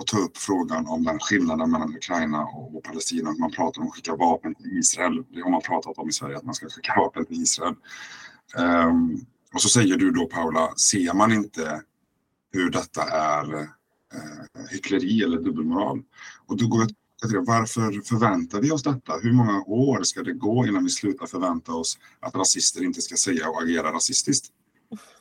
att 0.01 0.07
ta 0.07 0.17
upp 0.17 0.37
frågan 0.37 0.87
om 0.87 1.03
den 1.03 1.19
skillnaden 1.19 1.71
mellan 1.71 1.95
Ukraina 1.95 2.43
och, 2.43 2.75
och 2.75 2.83
Palestina. 2.83 3.31
Man 3.39 3.51
pratar 3.51 3.81
om 3.81 3.87
att 3.87 3.93
skicka 3.93 4.15
vapen 4.15 4.55
till 4.55 4.77
Israel. 4.79 5.23
Det 5.29 5.41
har 5.41 5.51
man 5.51 5.61
pratat 5.61 5.97
om 5.97 6.09
i 6.09 6.11
Sverige, 6.11 6.37
att 6.37 6.43
man 6.43 6.55
ska 6.55 6.69
skicka 6.69 6.93
vapen 6.97 7.25
till 7.25 7.41
Israel. 7.41 7.75
Ehm, 8.57 9.25
och 9.53 9.61
så 9.61 9.69
säger 9.69 9.97
du 9.97 10.11
då 10.11 10.25
Paula, 10.25 10.73
ser 10.75 11.13
man 11.13 11.31
inte 11.33 11.81
hur 12.53 12.69
detta 12.69 13.03
är 13.03 13.69
hyckleri 14.70 15.24
eller 15.24 15.38
dubbelmoral? 15.38 16.01
Och 16.45 16.57
då 16.57 16.68
går 16.68 16.82
jag 16.82 16.89
till 16.89 17.32
det, 17.32 17.39
varför 17.39 18.01
förväntar 18.01 18.62
vi 18.62 18.72
oss 18.72 18.84
detta? 18.84 19.14
Hur 19.22 19.34
många 19.34 19.64
år 19.64 20.03
ska 20.03 20.24
det 20.24 20.34
gå 20.34 20.68
innan 20.68 20.84
vi 20.84 20.89
slutar 20.89 21.26
förvänta 21.26 21.74
oss 21.74 21.97
att 22.20 22.36
rasister 22.36 22.84
inte 22.84 23.01
ska 23.01 23.16
säga 23.16 23.49
och 23.49 23.62
agera 23.62 23.93
rasistiskt? 23.93 24.51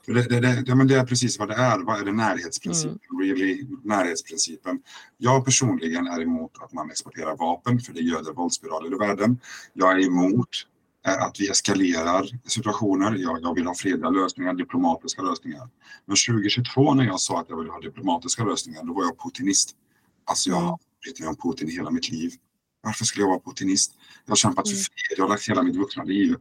För 0.07 0.13
det, 0.13 0.41
det, 0.41 0.63
det, 0.67 0.75
men 0.75 0.87
det 0.89 0.95
är 0.95 1.07
precis 1.07 1.39
vad 1.39 1.49
det 1.49 1.55
är. 1.55 1.79
Vad 1.79 2.01
är 2.01 2.05
det 2.05 2.13
närhetsprincipen? 2.13 2.99
Really, 3.21 3.67
närhetsprincipen. 3.85 4.83
Jag 5.19 5.45
personligen 5.45 6.07
är 6.07 6.23
emot 6.23 6.53
att 6.61 6.73
man 6.73 6.91
exporterar 6.91 7.37
vapen 7.37 7.81
för 7.81 7.93
det 7.93 8.01
göder 8.01 8.33
våldsspiraler 8.33 8.95
i 8.95 8.99
världen. 8.99 9.41
Jag 9.73 9.93
är 9.93 10.07
emot 10.07 10.49
eh, 10.49 10.80
att 11.03 11.41
vi 11.41 11.49
eskalerar 11.49 12.27
situationer. 12.47 13.15
Jag, 13.15 13.43
jag 13.43 13.55
vill 13.55 13.67
ha 13.67 13.75
fredliga 13.75 14.11
lösningar, 14.11 14.55
diplomatiska 14.55 15.23
lösningar. 15.23 15.69
Men 16.07 16.17
2022 16.29 16.95
när 16.95 17.05
jag 17.05 17.21
sa 17.21 17.41
att 17.41 17.47
jag 17.49 17.59
ville 17.59 17.73
ha 17.73 17.81
diplomatiska 17.81 18.45
lösningar, 18.45 18.85
då 18.85 18.93
var 18.93 19.05
jag 19.05 19.19
putinist. 19.19 19.77
Alltså 20.25 20.51
jag 20.51 20.57
har 20.57 20.79
brytt 21.03 21.21
mig 21.21 21.29
om 21.29 21.37
Putin 21.37 21.69
i 21.69 21.73
hela 21.73 21.91
mitt 21.91 22.11
liv. 22.11 22.33
Varför 22.83 23.05
skulle 23.05 23.23
jag 23.23 23.31
vara 23.31 23.41
putinist? 23.41 23.93
Jag 24.25 24.31
har 24.31 24.37
kämpat 24.37 24.69
för 24.69 24.77
fred, 24.77 25.17
jag 25.17 25.25
har 25.25 25.29
lagt 25.29 25.49
hela 25.49 25.63
mitt 25.63 25.77
vuxna 25.77 26.05
liv. 26.05 26.37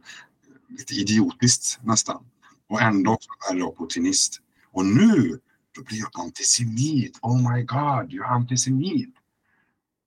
Lite 0.68 0.94
idiotiskt 0.94 1.78
nästan. 1.82 2.24
Och 2.68 2.80
ändå 2.80 3.18
är 3.50 3.56
jag 3.56 3.78
putinist. 3.78 4.40
Och 4.72 4.86
nu, 4.86 5.40
då 5.76 5.82
blir 5.82 5.98
jag 5.98 6.20
antisemit. 6.20 7.18
Oh 7.22 7.52
my 7.52 7.62
god, 7.62 8.12
jag 8.12 8.26
är 8.26 8.34
antisemit. 8.34 9.14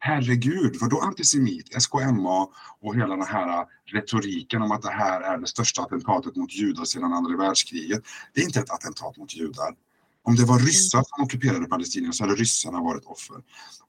Herregud, 0.05 0.77
vadå 0.81 0.99
antisemit? 0.99 1.81
SKMA 1.81 2.47
och 2.81 2.95
hela 2.95 3.15
den 3.15 3.25
här 3.25 3.65
retoriken 3.85 4.61
om 4.61 4.71
att 4.71 4.81
det 4.81 4.91
här 4.91 5.21
är 5.21 5.37
det 5.37 5.47
största 5.47 5.81
attentatet 5.81 6.35
mot 6.35 6.53
judar 6.53 6.85
sedan 6.85 7.13
andra 7.13 7.37
världskriget. 7.37 8.03
Det 8.33 8.41
är 8.41 8.45
inte 8.45 8.59
ett 8.59 8.71
attentat 8.71 9.17
mot 9.17 9.35
judar. 9.35 9.75
Om 10.23 10.35
det 10.35 10.45
var 10.45 10.59
ryssar 10.59 11.03
som 11.07 11.23
ockuperade 11.23 11.65
Palestina 11.65 12.11
så 12.11 12.23
hade 12.23 12.35
ryssarna 12.35 12.81
varit 12.81 13.05
offer. 13.05 13.35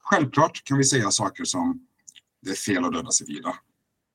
Självklart 0.00 0.64
kan 0.64 0.78
vi 0.78 0.84
säga 0.84 1.10
saker 1.10 1.44
som 1.44 1.86
det 2.42 2.50
är 2.50 2.54
fel 2.54 2.84
att 2.84 2.92
döda 2.92 3.10
civila. 3.10 3.56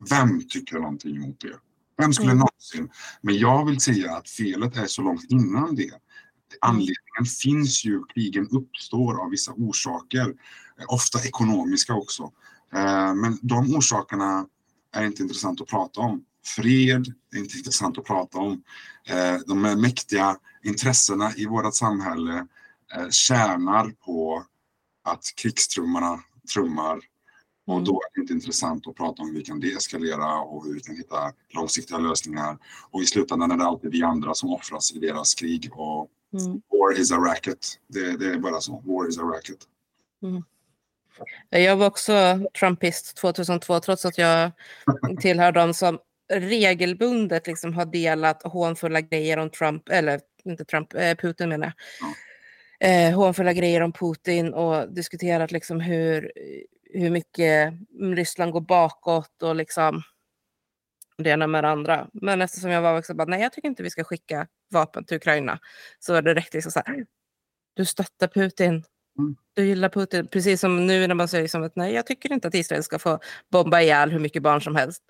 Vem 0.10 0.48
tycker 0.48 0.80
någonting 0.80 1.16
emot 1.16 1.40
det? 1.42 1.56
Vem 1.98 2.14
skulle 2.14 2.34
någonsin? 2.34 2.90
Men 3.22 3.38
jag 3.38 3.66
vill 3.66 3.80
säga 3.80 4.16
att 4.16 4.30
felet 4.30 4.78
är 4.78 4.88
så 4.88 5.02
långt 5.02 5.26
innan 5.30 5.76
det. 5.76 5.92
Anledningen 6.62 7.26
finns 7.42 7.86
ju, 7.86 8.04
krigen 8.04 8.48
uppstår 8.52 9.24
av 9.24 9.30
vissa 9.30 9.52
orsaker, 9.52 10.34
ofta 10.88 11.24
ekonomiska 11.24 11.94
också. 11.94 12.24
Eh, 12.74 13.14
Men 13.16 13.38
de 13.42 13.76
orsakerna 13.76 14.46
är 14.96 15.06
inte 15.06 15.22
intressant 15.24 15.62
att 15.62 15.68
prata 15.68 16.02
om. 16.02 16.26
Fred 16.46 17.14
är 17.36 17.40
inte 17.40 17.58
intressant 17.58 17.98
att 17.98 18.06
prata 18.06 18.38
om. 18.38 18.64
Eh, 19.08 19.40
De 19.48 19.62
mäktiga 19.62 20.38
intressena 20.64 21.32
i 21.36 21.46
vårt 21.46 21.76
samhälle 21.76 22.48
eh, 22.96 23.10
tjänar 23.10 23.90
på 24.06 24.44
att 25.04 25.24
krigstrummarna 25.36 26.20
trummar 26.54 27.00
och 27.68 27.84
då 27.84 27.92
är 27.92 28.16
det 28.16 28.22
inte 28.22 28.34
intressant 28.34 28.88
att 28.88 28.96
prata 28.96 29.22
om 29.22 29.28
hur 29.30 29.36
vi 29.36 29.44
kan 29.44 29.60
deeskalera 29.60 30.40
och 30.40 30.66
hur 30.66 30.74
vi 30.74 30.80
kan 30.80 30.96
hitta 30.96 31.34
långsiktiga 31.50 31.98
lösningar. 31.98 32.58
Och 32.92 33.02
i 33.02 33.06
slutändan 33.06 33.52
är 33.52 33.58
det 33.58 33.66
alltid 33.66 33.92
vi 33.92 34.04
andra 34.04 34.34
som 34.34 34.50
offras 34.50 34.92
i 34.92 35.00
deras 35.00 35.34
krig. 35.36 35.70
Och 35.74 36.10
Mm. 36.34 36.62
war 36.72 37.00
is 37.00 37.12
a 37.12 37.16
racket. 37.18 37.58
Det, 37.88 38.18
det 38.18 38.34
är 38.34 38.38
bara 38.40 38.62
så. 38.62 38.84
War 38.86 39.10
is 39.10 39.18
a 39.18 39.22
racket. 39.22 39.58
Mm. 40.24 40.44
Jag 41.50 41.78
var 41.78 41.88
också 41.88 42.40
trumpist 42.60 43.18
2002 43.18 43.80
trots 43.80 44.06
att 44.06 44.18
jag 44.18 44.52
tillhör 45.22 45.52
de 45.52 45.74
som 45.74 46.00
regelbundet 46.34 47.48
liksom 47.48 47.74
har 47.74 47.86
delat 47.86 48.44
hånfulla 48.44 49.02
grejer 49.02 49.38
om 49.38 49.50
Trump, 49.50 49.90
eller 49.90 50.20
inte 50.44 50.66
Trump, 50.66 50.94
eh, 50.94 51.16
Putin 51.16 51.50
menar 51.50 51.74
jag. 52.00 52.14
Eh, 52.82 53.16
hånfulla 53.16 53.54
grejer 53.54 53.82
om 53.82 53.94
Putin 53.94 54.54
och 54.54 54.94
diskuterat 54.94 55.52
liksom 55.52 55.80
hur, 55.80 56.32
hur 56.94 57.10
mycket 57.10 57.74
Ryssland 58.16 58.52
går 58.52 58.62
bakåt 58.62 59.44
och 59.44 59.56
liksom 59.56 60.04
det 61.18 61.30
ena 61.30 61.48
med 61.48 61.64
det 61.64 61.70
andra. 61.70 62.10
Men 62.14 62.42
eftersom 62.42 62.72
jag 62.72 62.82
var 62.82 62.98
också 62.98 63.14
bara, 63.14 63.26
nej 63.28 63.42
jag 63.42 63.54
tycker 63.54 63.68
inte 63.68 63.84
vi 63.84 63.90
ska 63.90 64.04
skicka 64.04 64.48
vapen 64.72 65.06
till 65.06 65.18
Ukraina, 65.18 65.60
så 66.00 66.14
var 66.14 66.22
det 66.22 66.34
direkt 66.34 66.54
liksom 66.54 66.72
så 66.72 66.82
här, 66.86 67.06
du 67.74 67.86
stöttar 67.86 68.28
Putin, 68.28 68.84
du 69.54 69.66
gillar 69.66 69.90
Putin. 69.90 70.28
Precis 70.28 70.62
som 70.62 70.88
nu 70.88 71.08
när 71.08 71.16
man 71.16 71.28
säger 71.28 71.48
som 71.48 71.64
att 71.64 71.76
nej, 71.76 71.94
jag 71.94 72.06
tycker 72.06 72.34
inte 72.34 72.48
att 72.48 72.56
Israel 72.56 72.84
ska 72.84 73.00
få 73.00 73.20
bomba 73.52 73.82
ihjäl 73.82 74.12
hur 74.12 74.20
mycket 74.20 74.44
barn 74.44 74.62
som 74.62 74.76
helst. 74.76 75.02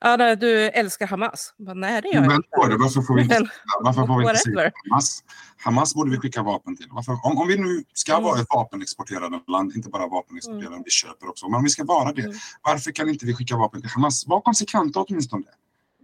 Ja, 0.00 0.16
nej, 0.16 0.36
du 0.36 0.60
älskar 0.68 1.06
Hamas. 1.06 1.54
Bara, 1.58 1.74
nej, 1.74 2.02
det 2.02 2.08
gör 2.08 2.14
jag 2.14 2.26
Men 2.26 2.36
inte. 2.36 2.76
varför 2.78 3.02
får 3.02 3.14
vi 3.14 3.22
inte, 3.22 3.40
Men- 3.40 3.48
varför 3.80 4.06
får 4.06 4.18
vi 4.18 4.28
inte 4.28 4.36
säga. 4.40 4.72
Hamas? 4.90 5.24
Hamas 5.64 5.94
borde 5.94 6.10
vi 6.10 6.16
skicka 6.18 6.42
vapen 6.42 6.76
till. 6.76 6.86
Varför, 6.90 7.12
om, 7.12 7.38
om 7.38 7.48
vi 7.48 7.56
nu 7.58 7.84
ska 7.94 8.12
Mm. 8.12 8.24
vara 8.24 8.40
ett 8.40 8.46
vapenexporterande 8.54 9.40
land, 9.48 9.72
inte 9.76 9.88
bara 9.88 10.06
vapenexporterande, 10.06 10.82
vi 10.84 10.90
köper 10.90 11.28
också, 11.28 11.48
men 11.48 11.54
om 11.58 11.62
vi 11.64 11.70
ska 11.70 11.84
vara 11.84 12.12
det, 12.12 12.22
Mm. 12.22 12.36
varför 12.62 12.90
kan 12.92 13.08
inte 13.08 13.26
vi 13.26 13.34
skicka 13.34 13.56
vapen 13.56 13.80
till 13.80 13.90
Hamas? 13.90 14.26
Var 14.26 14.40
konsekventa 14.40 15.00
åtminstone. 15.00 15.44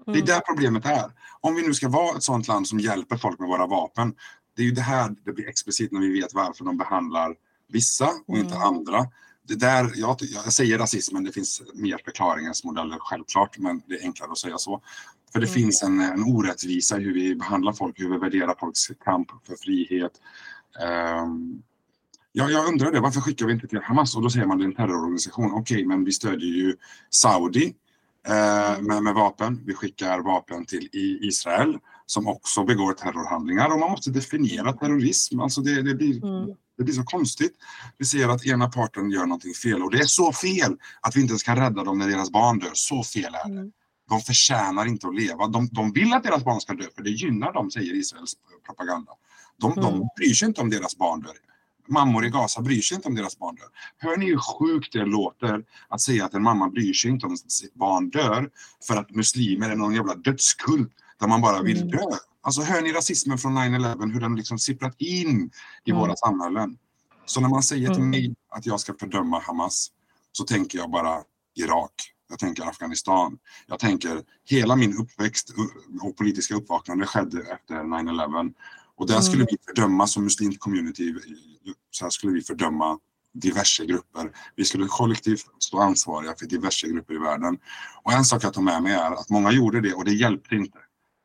Det 0.06 0.11
är 0.11 0.14
Mm. 0.14 0.26
där 0.26 0.40
problemet 0.40 0.86
är. 0.86 1.04
Om 1.40 1.54
vi 1.54 1.62
nu 1.66 1.74
ska 1.74 1.88
vara 1.88 2.16
ett 2.16 2.22
sådant 2.22 2.48
land 2.48 2.68
som 2.68 2.80
hjälper 2.80 3.16
folk 3.16 3.38
med 3.38 3.48
våra 3.48 3.66
vapen, 3.66 4.14
det 4.56 4.62
är 4.62 4.66
ju 4.66 4.72
det 4.72 4.80
här 4.80 5.14
det 5.24 5.32
blir 5.32 5.48
explicit 5.48 5.92
när 5.92 6.00
vi 6.00 6.20
vet 6.20 6.34
varför 6.34 6.64
de 6.64 6.76
behandlar 6.78 7.34
vissa 7.73 8.11
och 8.27 8.37
inte 8.39 8.55
Mm. 8.55 8.66
andra. 8.66 9.07
Det 9.49 9.55
där, 9.55 9.93
jag, 9.95 10.16
jag 10.21 10.53
säger 10.53 10.79
rasism, 10.79 11.14
men 11.14 11.25
det 11.25 11.33
finns 11.33 11.62
mer 11.75 12.01
förklaringsmodeller 12.05 12.97
självklart, 13.01 13.59
men 13.59 13.83
det 13.87 13.95
är 13.95 14.03
enklare 14.03 14.31
att 14.31 14.39
säga 14.39 14.59
så. 14.59 14.81
För 15.33 15.41
det 15.41 15.47
Mm. 15.47 15.55
finns 15.55 15.83
en, 15.83 16.01
en 16.01 16.23
orättvisa 16.23 16.99
i 17.01 17.03
hur 17.05 17.14
vi 17.14 17.35
behandlar 17.35 17.73
folk, 17.73 18.01
hur 18.01 18.11
vi 18.11 18.18
värderar 18.18 18.55
folks 18.61 18.89
kamp 19.05 19.29
för 19.47 19.57
frihet. 19.57 20.12
Ehm, 20.83 21.62
ja, 22.33 22.51
jag 22.51 22.68
undrar 22.68 22.93
det, 22.93 23.01
varför 23.01 23.21
skickar 23.21 23.47
vi 23.47 23.53
inte 23.53 23.66
till 23.68 23.79
Hamas? 23.83 24.16
Och 24.16 24.23
då 24.23 24.31
säger 24.31 24.47
man 24.47 24.59
det 24.59 24.64
är 24.64 24.66
en 24.66 24.75
terrororganisation. 24.75 25.53
Okej, 25.53 25.87
men 25.87 26.05
vi 26.05 26.12
stödjer 26.12 26.51
ju 26.51 26.77
Saudi 27.11 27.75
eh, 28.27 28.83
med, 28.83 29.03
med 29.03 29.14
vapen. 29.14 29.62
Vi 29.66 29.75
skickar 29.75 30.21
vapen 30.21 30.64
till 30.66 30.89
i 30.93 31.18
Israel 31.23 31.79
som 32.07 32.29
också 32.29 32.64
begår 32.64 32.93
terrorhandlingar. 32.93 33.73
Och 33.73 33.79
man 33.79 33.91
måste 33.91 34.11
definiera 34.11 34.73
terrorism. 34.73 35.41
Alltså 35.41 35.61
det, 35.61 35.83
det, 35.83 35.95
blir, 35.95 36.21
det 36.81 36.85
blir 36.85 36.95
så 36.95 37.03
konstigt. 37.05 37.53
Vi 37.99 38.05
ser 38.05 38.28
att 38.28 38.47
ena 38.47 38.68
parten 38.68 39.11
gör 39.11 39.26
någonting 39.26 39.55
fel 39.55 39.83
och 39.83 39.91
det 39.91 39.99
är 39.99 40.07
så 40.07 40.33
fel 40.33 40.76
att 41.01 41.16
vi 41.16 41.20
inte 41.20 41.31
ens 41.31 41.43
kan 41.43 41.57
rädda 41.57 41.85
dem 41.85 41.99
när 41.99 42.09
deras 42.09 42.31
barn 42.31 42.59
dör. 42.59 42.70
Så 42.74 43.03
fel 43.05 43.35
är 43.45 43.49
det. 43.49 43.70
De 44.09 44.20
förtjänar 44.20 44.87
inte 44.87 45.07
att 45.09 45.14
leva. 45.14 45.47
De, 45.47 45.68
de 45.72 45.93
vill 45.93 46.12
att 46.12 46.22
deras 46.22 46.45
barn 46.45 46.61
ska 46.61 46.72
dö 46.72 46.85
för 46.97 47.03
det 47.03 47.11
gynnar 47.11 47.53
dem, 47.53 47.70
säger 47.70 47.95
Israels 47.95 48.33
propaganda. 48.66 49.12
De, 49.61 49.74
de 49.74 49.95
Mm. 49.95 50.07
bryr 50.16 50.35
sig 50.35 50.49
inte 50.49 50.61
om 50.61 50.70
deras 50.70 50.97
barn 50.97 51.20
dör. 51.20 51.33
Mammor 51.89 52.26
i 52.26 52.31
Gaza 52.31 52.61
bryr 52.62 52.81
sig 52.81 52.95
inte 52.95 53.09
om 53.09 53.14
deras 53.14 53.39
barn 53.39 53.55
dör. 53.57 53.68
Hör 53.99 54.16
ni 54.16 54.26
hur 54.26 54.39
sjukt 54.39 54.93
det 54.93 55.05
låter 55.05 55.64
att 55.89 56.01
säga 56.01 56.24
att 56.24 56.35
en 56.35 56.43
mamma 56.43 56.68
bryr 56.68 56.93
sig 56.93 57.11
inte 57.11 57.26
om 57.26 57.37
sitt 57.37 57.74
barn 57.74 58.11
dör 58.11 58.51
för 58.87 58.97
att 58.97 59.11
muslimer 59.11 59.70
är 59.70 59.76
någon 59.76 59.95
jävla 59.95 60.14
dödskult 60.14 60.93
där 61.21 61.27
man 61.29 61.41
bara 61.41 61.62
vill 61.62 61.77
Mm. 61.77 61.89
dö. 61.89 61.99
Alltså 62.43 62.62
hör 62.62 62.83
ni 62.83 62.93
rasismen 62.93 63.39
från 63.39 63.55
9-11, 63.59 64.12
hur 64.12 64.21
den 64.21 64.37
liksom 64.37 64.59
sipprat 64.59 64.95
in 64.99 65.51
i 65.85 65.91
Mm. 65.91 66.01
våra 66.01 66.16
samhällen. 66.16 66.79
Så 67.25 67.41
när 67.41 67.49
man 67.49 67.62
säger 67.62 67.87
till 67.89 67.97
Mm. 67.97 68.11
mig 68.11 68.35
att 68.49 68.66
jag 68.66 68.81
ska 68.81 68.95
fördöma 68.95 69.39
Hamas 69.41 69.89
så 70.33 70.45
tänker 70.45 70.79
jag 70.79 70.91
bara 70.91 71.18
Irak. 71.55 71.93
Jag 72.29 72.39
tänker 72.39 72.62
Afghanistan. 72.68 73.39
Jag 73.66 73.79
tänker 73.79 74.23
hela 74.45 74.77
min 74.77 74.97
uppväxt 74.99 75.51
och 76.03 76.16
politiska 76.16 76.55
uppvaknande 76.55 77.07
skedde 77.07 77.41
efter 77.43 77.75
9-11. 77.85 78.53
Och 78.97 79.07
där 79.07 79.21
skulle 79.21 79.43
Mm. 79.43 79.47
vi 79.51 79.59
fördöma 79.75 80.07
som 80.07 80.25
muslimsk 80.25 80.61
community, 80.61 81.14
så 81.91 82.05
här 82.05 82.11
skulle 82.11 82.33
vi 82.33 82.43
fördöma 82.43 82.99
diverse 83.35 83.87
grupper. 83.87 84.31
Vi 84.57 84.64
skulle 84.64 84.87
kollektivt 84.87 85.45
stå 85.59 85.79
ansvariga 85.79 86.35
för 86.39 86.47
diverse 86.47 86.89
grupper 86.89 87.14
i 87.14 87.18
världen. 87.18 87.59
Och 88.03 88.12
en 88.12 88.25
sak 88.25 88.45
jag 88.45 88.53
tar 88.55 88.62
med 88.62 88.83
mig 88.83 88.93
är 88.95 89.11
att 89.12 89.31
många 89.31 89.53
gjorde 89.53 89.81
det 89.81 89.95
och 89.95 90.05
det 90.05 90.12
hjälpte 90.14 90.55
inte. 90.55 90.79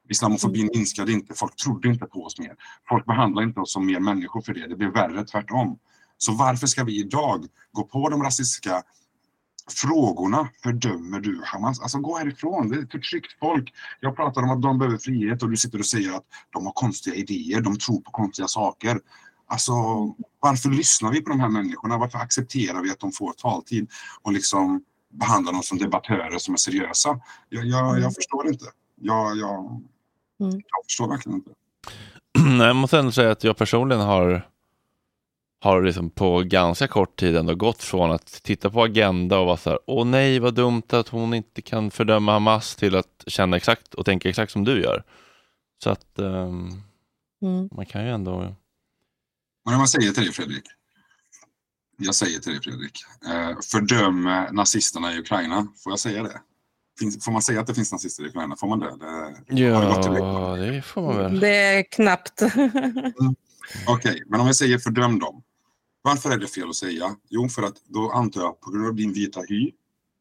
Islamofobin 0.09 0.69
minskade 0.73 1.11
inte, 1.11 1.33
folk 1.33 1.55
trodde 1.55 1.87
inte 1.87 2.05
på 2.05 2.23
oss 2.23 2.39
mer. 2.39 2.55
Folk 2.89 3.05
behandlade 3.05 3.47
inte 3.47 3.59
oss 3.59 3.73
som 3.73 3.85
mer 3.85 3.99
människor 3.99 4.41
för 4.41 4.53
det, 4.53 4.67
det 4.67 4.75
blev 4.75 4.93
värre 4.93 5.25
tvärtom. 5.25 5.79
Så 6.17 6.31
varför 6.33 6.67
ska 6.67 6.83
vi 6.83 6.99
idag 6.99 7.45
gå 7.71 7.83
på 7.83 8.09
de 8.09 8.23
rasistiska 8.23 8.83
frågorna? 9.71 10.49
Fördömer 10.63 11.19
du 11.19 11.41
Hamas? 11.45 11.81
Alltså 11.81 11.99
gå 11.99 12.17
härifrån, 12.17 12.69
det 12.69 12.77
är 12.77 12.87
förtryckt 12.91 13.39
folk. 13.39 13.73
Jag 13.99 14.15
pratar 14.15 14.41
om 14.41 14.49
att 14.49 14.61
de 14.61 14.77
behöver 14.77 14.97
frihet 14.97 15.43
och 15.43 15.49
du 15.49 15.57
sitter 15.57 15.79
och 15.79 15.85
säger 15.85 16.13
att 16.13 16.25
de 16.49 16.65
har 16.65 16.73
konstiga 16.73 17.15
idéer, 17.15 17.61
de 17.61 17.77
tror 17.77 18.01
på 18.01 18.11
konstiga 18.11 18.47
saker. 18.47 18.99
Alltså 19.47 19.73
varför 20.39 20.69
lyssnar 20.69 21.11
vi 21.11 21.21
på 21.21 21.29
de 21.29 21.39
här 21.39 21.49
människorna? 21.49 21.97
Varför 21.97 22.17
accepterar 22.17 22.81
vi 22.81 22.91
att 22.91 22.99
de 22.99 23.11
får 23.11 23.33
taltid 23.33 23.89
och 24.21 24.33
liksom 24.33 24.83
behandlar 25.13 25.53
dem 25.53 25.63
som 25.63 25.77
debattörer 25.77 26.37
som 26.37 26.53
är 26.53 26.57
seriösa? 26.57 27.19
Jag, 27.49 27.65
jag, 27.65 27.99
jag 27.99 28.15
förstår 28.15 28.47
inte. 28.47 28.65
Jag, 29.01 29.37
jag, 29.37 29.83
Mm. 30.39 30.53
jag 30.53 30.85
förstår 30.87 31.07
verkligen 31.07 31.35
inte. 31.35 31.51
Nej, 32.57 32.67
jag 32.67 32.75
måste 32.75 32.99
ändå 32.99 33.11
säga 33.11 33.31
att 33.31 33.43
jag 33.43 33.57
personligen 33.57 34.01
har, 34.01 34.49
har 35.61 35.81
liksom 35.81 36.09
på 36.09 36.41
ganska 36.41 36.87
kort 36.87 37.19
tid 37.19 37.35
ändå 37.35 37.55
gått 37.55 37.83
från 37.83 38.11
att 38.11 38.25
titta 38.43 38.69
på 38.69 38.83
Agenda 38.83 39.39
och 39.39 39.45
vara 39.45 39.57
så 39.57 39.69
här, 39.69 39.79
åh 39.87 40.05
nej 40.05 40.39
vad 40.39 40.53
dumt 40.55 40.83
att 40.89 41.07
hon 41.07 41.33
inte 41.33 41.61
kan 41.61 41.91
fördöma 41.91 42.31
Hamas 42.33 42.75
till 42.75 42.95
att 42.95 43.23
känna 43.27 43.57
exakt 43.57 43.93
och 43.93 44.05
tänka 44.05 44.29
exakt 44.29 44.51
som 44.51 44.63
du 44.63 44.81
gör. 44.81 45.03
Så 45.83 45.89
att 45.89 46.19
ehm, 46.19 46.81
Mm. 47.41 47.69
man 47.71 47.85
kan 47.85 48.03
ju 48.03 48.09
ändå... 48.09 48.55
Men 49.65 49.79
jag 49.79 49.89
säger 49.89 50.11
till 50.11 50.23
dig 50.23 50.33
Fredrik. 50.33 50.63
Jag 51.97 52.15
säger 52.15 52.39
till 52.39 52.51
dig 52.51 52.61
Fredrik. 52.61 53.03
Eh, 53.27 53.57
fördöm 53.71 54.29
nazisterna 54.51 55.13
i 55.13 55.19
Ukraina. 55.19 55.67
Får 55.83 55.91
jag 55.91 55.99
säga 55.99 56.23
det? 56.23 56.41
Finns, 56.99 57.25
får 57.25 57.31
man 57.31 57.41
säga 57.41 57.61
att 57.61 57.67
det 57.67 57.73
finns 57.73 57.91
nazister 57.91 58.23
i 58.23 58.27
Ukraina? 58.27 58.55
Får 58.55 58.67
man 58.67 58.79
det? 58.79 58.97
det 59.47 59.69
har 59.69 59.81
det 59.81 59.87
gått 59.87 60.03
till 60.03 60.11
Ja, 60.13 60.55
det 60.55 60.81
får 60.81 61.01
man 61.01 61.17
väl. 61.17 61.39
Det 61.39 61.55
är 61.55 61.83
knappt. 61.83 62.41
Okej, 63.87 64.23
men 64.25 64.39
om 64.39 64.47
jag 64.47 64.55
säger 64.55 64.77
fördöm 64.77 65.19
dem. 65.19 65.43
Varför 66.01 66.31
är 66.31 66.37
det 66.37 66.47
fel 66.47 66.69
att 66.69 66.75
säga? 66.75 67.15
Jo, 67.29 67.49
för 67.49 67.63
att 67.63 67.75
då 67.87 68.11
antar 68.11 68.41
jag 68.41 68.61
på 68.61 68.71
grund 68.71 68.87
av 68.87 68.95
din 68.95 69.13
vita 69.13 69.41
hy 69.49 69.71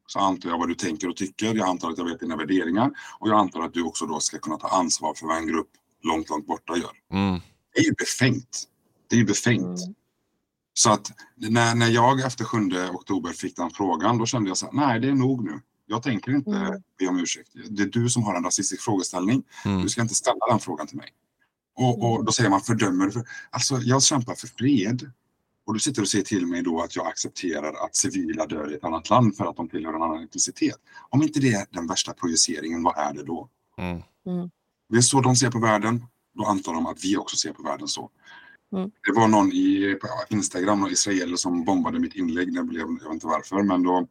så 0.06 0.18
antar 0.18 0.50
jag 0.50 0.58
vad 0.58 0.68
du 0.68 0.74
tänker 0.74 1.08
och 1.08 1.16
tycker. 1.16 1.54
Jag 1.54 1.68
antar 1.68 1.90
att 1.90 1.98
jag 1.98 2.04
vet 2.04 2.20
dina 2.20 2.36
värderingar 2.36 2.90
och 3.18 3.28
jag 3.28 3.38
antar 3.38 3.60
att 3.60 3.74
du 3.74 3.82
också 3.82 4.06
då 4.06 4.20
ska 4.20 4.38
kunna 4.38 4.56
ta 4.56 4.68
ansvar 4.68 5.14
för 5.14 5.26
vad 5.26 5.36
en 5.36 5.46
grupp 5.46 5.70
långt, 6.02 6.30
långt 6.30 6.46
borta 6.46 6.76
gör. 6.76 7.18
Mm. 7.18 7.40
Det 7.74 7.80
är 7.80 7.84
ju 7.84 7.92
befängt. 7.92 8.64
Det 9.10 9.16
är 9.16 9.20
ju 9.20 9.26
befängt. 9.26 9.80
Så 10.74 10.92
att 10.92 11.12
när, 11.36 11.74
när 11.74 11.88
jag 11.88 12.20
efter 12.20 12.44
7 12.44 12.58
oktober 12.92 13.30
fick 13.30 13.56
den 13.56 13.70
frågan, 13.70 14.18
då 14.18 14.26
kände 14.26 14.50
jag 14.50 14.56
så 14.56 14.66
här, 14.66 14.72
nej 14.72 15.00
det 15.00 15.08
är 15.08 15.14
nog 15.14 15.44
nu. 15.44 15.60
Jag 15.86 16.02
tänker 16.02 16.32
inte 16.32 16.50
Mm. 16.50 16.82
be 16.98 17.06
om 17.06 17.18
ursäkt. 17.18 17.50
Det 17.70 17.82
är 17.82 17.86
du 17.86 18.08
som 18.10 18.22
har 18.22 18.34
en 18.34 18.44
rasistisk 18.44 18.82
frågeställning. 18.82 19.42
Mm. 19.64 19.82
Du 19.82 19.88
ska 19.88 20.02
inte 20.02 20.14
ställa 20.14 20.46
den 20.50 20.58
frågan 20.58 20.86
till 20.86 20.96
mig. 20.96 21.08
Och, 21.76 22.12
och 22.12 22.24
då 22.24 22.32
säger 22.32 22.50
man 22.50 22.60
fördömer. 22.60 23.10
För, 23.10 23.24
alltså 23.50 23.78
jag 23.78 24.02
kämpar 24.02 24.34
för 24.34 24.46
fred. 24.46 25.10
Och 25.66 25.74
du 25.74 25.80
sitter 25.80 26.02
och 26.02 26.08
säger 26.08 26.24
till 26.24 26.46
mig 26.46 26.62
då 26.62 26.80
att 26.82 26.96
jag 26.96 27.06
accepterar 27.06 27.84
att 27.84 27.96
civila 27.96 28.46
dör 28.46 28.72
i 28.72 28.74
ett 28.74 28.84
annat 28.84 29.10
land 29.10 29.36
för 29.36 29.44
att 29.44 29.56
de 29.56 29.68
tillhör 29.68 29.94
en 29.94 30.02
annan 30.02 30.24
etnicitet. 30.24 30.76
Om 31.10 31.22
inte 31.22 31.40
det 31.40 31.52
är 31.52 31.66
den 31.70 31.86
värsta 31.86 32.12
projiceringen, 32.12 32.82
vad 32.82 32.98
är 32.98 33.14
det 33.14 33.22
då? 33.22 33.48
Mm. 33.78 34.02
Mm. 34.26 34.50
Det 34.88 34.96
är 34.96 35.00
så 35.00 35.20
de 35.20 35.36
ser 35.36 35.50
på 35.50 35.58
världen. 35.58 36.04
Då 36.34 36.44
antar 36.44 36.74
de 36.74 36.86
att 36.86 37.04
vi 37.04 37.16
också 37.16 37.36
ser 37.36 37.52
på 37.52 37.62
världen 37.62 37.88
så. 37.88 38.10
Mm. 38.72 38.90
Det 39.06 39.12
var 39.12 39.28
någon 39.28 39.52
i 39.52 39.98
på 40.00 40.08
Instagram, 40.28 40.80
någon 40.80 40.90
israeler 40.90 41.36
som 41.36 41.64
bombade 41.64 41.98
mitt 41.98 42.14
inlägg. 42.14 42.54
Det 42.54 42.62
blev, 42.62 42.80
jag 42.80 43.04
vet 43.04 43.12
inte 43.12 43.26
varför, 43.26 43.62
men 43.62 43.82
då, 43.82 44.06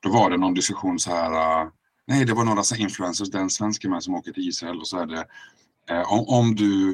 då 0.00 0.08
var 0.08 0.30
det 0.30 0.36
någon 0.36 0.54
diskussion 0.54 0.98
så 0.98 1.10
här. 1.10 1.62
äh, 1.62 1.68
nej, 2.06 2.24
det 2.24 2.34
var 2.34 2.44
några 2.44 2.62
så 2.62 2.76
influencers, 2.76 3.30
den 3.30 3.50
svensken 3.50 3.90
med 3.90 4.02
som 4.02 4.14
åker 4.14 4.32
till 4.32 4.48
Israel 4.48 4.78
och 4.78 4.88
så 4.88 4.98
är 4.98 5.06
det. 5.06 5.24
Eh, 5.90 6.12
om, 6.12 6.24
om 6.28 6.54
du 6.54 6.88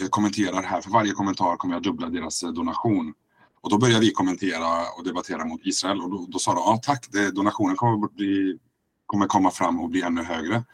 eh, 0.00 0.08
kommenterar 0.10 0.62
här. 0.62 0.80
För 0.80 0.90
varje 0.90 1.12
kommentar 1.12 1.56
kommer 1.56 1.74
jag 1.74 1.82
dubbla 1.82 2.08
deras 2.08 2.40
donation. 2.40 3.14
Och 3.60 3.70
då 3.70 3.78
börjar 3.78 4.00
vi 4.00 4.10
kommentera 4.10 4.66
och 4.98 5.04
debattera 5.04 5.44
mot 5.44 5.60
Israel 5.64 6.00
och 6.00 6.10
då, 6.10 6.26
då 6.28 6.38
sa 6.38 6.54
de 6.54 6.58
ja 6.58 6.80
tack, 6.82 7.06
det, 7.12 7.30
donationen 7.30 7.76
kommer, 7.76 8.08
bli, 8.08 8.58
kommer 9.06 9.26
komma 9.26 9.50
fram 9.50 9.80
och 9.80 9.90
bli 9.90 10.02
ännu 10.02 10.22
högre. 10.22 10.64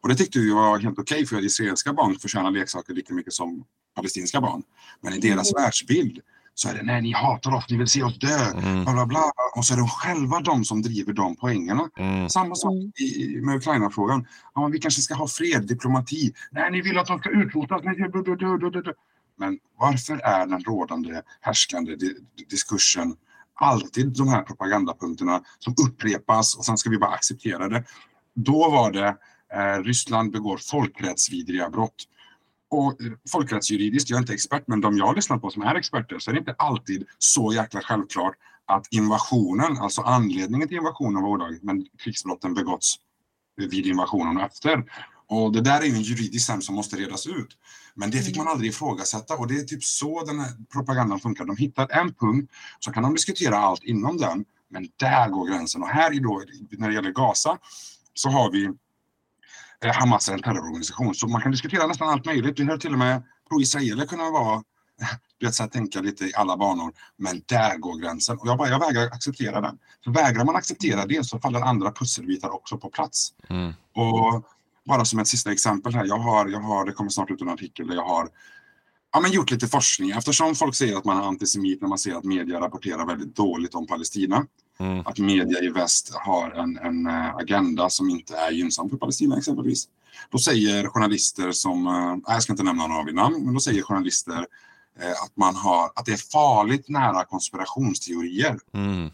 Och 0.00 0.08
det 0.08 0.14
tyckte 0.14 0.38
vi 0.38 0.52
var 0.52 0.78
helt 0.78 0.98
okej 0.98 1.14
okay, 1.14 1.26
för 1.26 1.44
israeliska 1.44 1.92
barn 1.92 2.18
förtjänar 2.18 2.50
leksaker 2.50 2.94
lika 2.94 3.14
mycket 3.14 3.32
som 3.32 3.64
palestinska 3.94 4.40
barn. 4.40 4.62
Men 5.00 5.12
i 5.12 5.18
deras 5.18 5.52
mm. 5.52 5.62
världsbild 5.62 6.20
så 6.58 6.68
är 6.68 6.74
det 6.74 6.82
nej, 6.82 7.02
ni 7.02 7.12
hatar 7.12 7.54
oss, 7.54 7.64
ni 7.70 7.76
vill 7.76 7.86
se 7.86 8.02
oss 8.02 8.18
dö, 8.18 8.50
mm. 8.54 8.84
bla, 8.84 8.92
bla, 8.92 9.06
bla. 9.06 9.32
Och 9.56 9.64
så 9.64 9.74
är 9.74 9.78
de 9.78 9.88
själva 9.88 10.40
de 10.40 10.64
som 10.64 10.82
driver 10.82 11.12
de 11.12 11.36
poängerna. 11.36 11.88
Mm. 11.98 12.28
Samma 12.28 12.54
sak 12.54 12.72
i, 13.00 13.40
med 13.40 13.56
Ukraina-frågan. 13.56 14.26
Ja, 14.54 14.66
vi 14.66 14.78
kanske 14.78 15.02
ska 15.02 15.14
ha 15.14 15.28
fred, 15.28 15.66
diplomati. 15.66 16.34
Nej, 16.50 16.70
ni 16.70 16.80
vill 16.80 16.98
att 16.98 17.06
de 17.06 17.18
ska 17.18 17.30
utrotas. 17.30 17.82
Men 19.38 19.58
varför 19.78 20.16
är 20.16 20.46
den 20.46 20.60
rådande 20.60 21.22
härskande 21.40 21.96
diskursen 22.50 23.16
alltid 23.54 24.16
de 24.16 24.28
här 24.28 24.42
propagandapunkterna 24.42 25.42
som 25.58 25.74
upprepas 25.86 26.56
och 26.56 26.64
sen 26.64 26.78
ska 26.78 26.90
vi 26.90 26.98
bara 26.98 27.10
acceptera 27.10 27.68
det. 27.68 27.84
Då 28.34 28.70
var 28.70 28.92
det 28.92 29.16
eh, 29.54 29.82
Ryssland 29.82 30.32
begår 30.32 30.56
folkrättsvidriga 30.70 31.70
brott. 31.70 32.04
Och 32.70 33.02
eh, 33.02 33.12
folkrättsjuridiskt, 33.32 34.10
jag 34.10 34.16
är 34.16 34.20
inte 34.20 34.34
expert, 34.34 34.64
men 34.66 34.80
de 34.80 34.96
jag 34.96 35.06
har 35.06 35.14
lyssnat 35.14 35.40
på 35.40 35.50
som 35.50 35.62
är 35.62 35.74
experter 35.74 36.18
så 36.18 36.30
är 36.30 36.32
det 36.32 36.38
inte 36.38 36.54
alltid 36.58 37.04
så 37.18 37.52
jäkla 37.52 37.80
självklart 37.80 38.34
att 38.66 38.86
invasionen, 38.90 39.78
alltså 39.78 40.02
anledningen 40.02 40.68
till 40.68 40.76
invasionen 40.76 41.22
var 41.22 41.30
olaglig, 41.30 41.60
men 41.62 41.86
krigsbrotten 41.98 42.54
begåtts 42.54 42.96
vid 43.56 43.86
invasionen 43.86 44.36
och 44.36 44.42
efter. 44.42 44.84
Och 45.28 45.52
det 45.52 45.60
där 45.60 45.80
är 45.80 45.84
en 45.84 46.02
juridisk 46.02 46.46
term 46.46 46.62
som 46.62 46.74
måste 46.74 46.96
redas 46.96 47.26
ut. 47.26 47.48
Men 47.94 48.10
det 48.10 48.18
fick 48.18 48.36
man 48.36 48.48
aldrig 48.48 48.70
ifrågasätta 48.70 49.36
och 49.36 49.48
det 49.48 49.54
är 49.54 49.64
typ 49.64 49.84
så 49.84 50.24
den 50.24 50.40
här 50.40 50.50
propagandan 50.72 51.20
funkar. 51.20 51.44
De 51.44 51.56
hittar 51.56 51.88
en 51.90 52.14
punkt, 52.14 52.52
så 52.80 52.92
kan 52.92 53.02
de 53.02 53.14
diskutera 53.14 53.56
allt 53.56 53.84
inom 53.84 54.16
den, 54.16 54.44
men 54.68 54.88
där 54.96 55.28
går 55.28 55.48
gränsen. 55.48 55.82
Och 55.82 55.88
här 55.88 56.20
då, 56.20 56.42
när 56.70 56.88
det 56.88 56.94
gäller 56.94 57.10
Gaza 57.10 57.58
så 58.14 58.28
har 58.28 58.50
vi 58.52 58.70
Hamas 59.92 60.28
är 60.28 60.32
en 60.32 60.42
terrororganisation, 60.42 61.14
så 61.14 61.28
man 61.28 61.40
kan 61.40 61.50
diskutera 61.50 61.86
nästan 61.86 62.08
allt 62.08 62.24
möjligt. 62.24 62.60
Vi 62.60 62.64
hör 62.64 62.78
till 62.78 62.92
och 62.92 62.98
med 62.98 63.22
pro-israeler 63.48 64.06
kunna 64.06 64.30
vara 64.30 64.62
du 65.38 65.46
vet, 65.46 65.54
så 65.54 65.62
här, 65.62 65.70
tänka 65.70 66.00
lite 66.00 66.24
i 66.24 66.34
alla 66.34 66.56
banor. 66.56 66.92
Men 67.16 67.42
där 67.46 67.76
går 67.76 67.98
gränsen. 67.98 68.38
Och 68.38 68.48
jag, 68.48 68.58
bara, 68.58 68.68
jag 68.68 68.80
vägrar 68.80 69.06
acceptera 69.06 69.60
den. 69.60 69.78
För 70.04 70.10
vägrar 70.10 70.44
man 70.44 70.56
acceptera 70.56 71.06
det 71.06 71.26
så 71.26 71.38
faller 71.38 71.60
andra 71.60 71.92
pusselbitar 71.92 72.54
också 72.54 72.78
på 72.78 72.90
plats. 72.90 73.32
Mm. 73.48 73.72
Och 73.94 74.44
bara 74.86 75.04
som 75.04 75.18
ett 75.18 75.28
sista 75.28 75.52
exempel 75.52 75.94
här. 75.94 76.04
Jag 76.04 76.18
har, 76.18 76.48
jag 76.48 76.60
har, 76.60 76.84
det 76.84 76.92
kommer 76.92 77.10
snart 77.10 77.30
ut 77.30 77.40
en 77.40 77.48
artikel 77.48 77.86
där 77.86 77.94
jag 77.94 78.04
har 78.04 78.28
ja, 79.12 79.20
men 79.20 79.32
gjort 79.32 79.50
lite 79.50 79.66
forskning. 79.66 80.10
Eftersom 80.10 80.54
folk 80.54 80.74
säger 80.74 80.96
att 80.96 81.04
man 81.04 81.16
är 81.16 81.22
antisemit 81.22 81.80
när 81.80 81.88
man 81.88 81.98
ser 81.98 82.14
att 82.14 82.24
media 82.24 82.60
rapporterar 82.60 83.06
väldigt 83.06 83.36
dåligt 83.36 83.74
om 83.74 83.86
Palestina. 83.86 84.46
Mm. 84.78 85.02
Att 85.06 85.18
media 85.18 85.60
i 85.60 85.68
väst 85.68 86.14
har 86.14 86.50
en, 86.50 86.78
en 86.78 87.06
eh, 87.06 87.36
agenda 87.36 87.90
som 87.90 88.10
inte 88.10 88.36
är 88.36 88.50
gynnsam 88.50 88.90
för 88.90 88.96
Palestina 88.96 89.38
exempelvis. 89.38 89.88
Då 90.30 90.38
säger 90.38 90.88
journalister 90.88 91.52
som, 91.52 91.86
äh, 91.86 92.32
jag 92.34 92.42
ska 92.42 92.52
inte 92.52 92.62
nämna 92.62 92.86
några 92.86 93.04
vid 93.04 93.14
namn, 93.14 93.44
men 93.44 93.54
då 93.54 93.60
säger 93.60 93.82
journalister 93.82 94.46
äh, 95.00 95.10
att 95.10 95.36
man 95.36 95.54
har, 95.54 95.90
att 95.94 96.06
det 96.06 96.12
är 96.12 96.30
farligt 96.32 96.88
nära 96.88 97.24
konspirationsteorier. 97.24 98.58
Mm. 98.74 99.10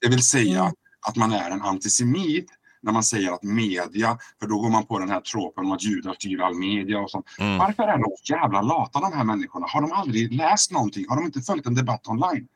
Det 0.00 0.08
vill 0.08 0.22
säga 0.22 0.60
mm. 0.60 0.72
att 1.08 1.16
man 1.16 1.32
är 1.32 1.50
en 1.50 1.62
antisemit 1.62 2.50
när 2.82 2.92
man 2.92 3.04
säger 3.04 3.32
att 3.32 3.42
media, 3.42 4.18
för 4.40 4.46
då 4.46 4.58
går 4.58 4.70
man 4.70 4.86
på 4.86 4.98
den 4.98 5.10
här 5.10 5.20
tropen 5.20 5.64
om 5.64 5.72
att 5.72 5.84
judar 5.84 6.14
styr 6.14 6.40
all 6.40 6.54
media 6.54 6.98
och 6.98 7.10
sånt. 7.10 7.26
Mm. 7.38 7.58
Varför 7.58 7.82
är 7.82 7.98
de 7.98 8.34
jävla 8.34 8.62
lata 8.62 9.00
de 9.00 9.12
här 9.12 9.24
människorna? 9.24 9.66
Har 9.68 9.80
de 9.80 9.92
aldrig 9.92 10.32
läst 10.32 10.70
någonting? 10.70 11.04
Har 11.08 11.16
de 11.16 11.24
inte 11.24 11.40
följt 11.40 11.66
en 11.66 11.74
debatt 11.74 12.08
online? 12.08 12.48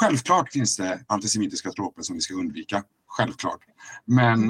Självklart 0.00 0.52
finns 0.52 0.76
det 0.76 1.04
antisemitiska 1.06 1.70
troper 1.70 2.02
som 2.02 2.14
vi 2.14 2.20
ska 2.20 2.34
undvika. 2.34 2.82
Självklart. 3.06 3.60
Men 4.04 4.48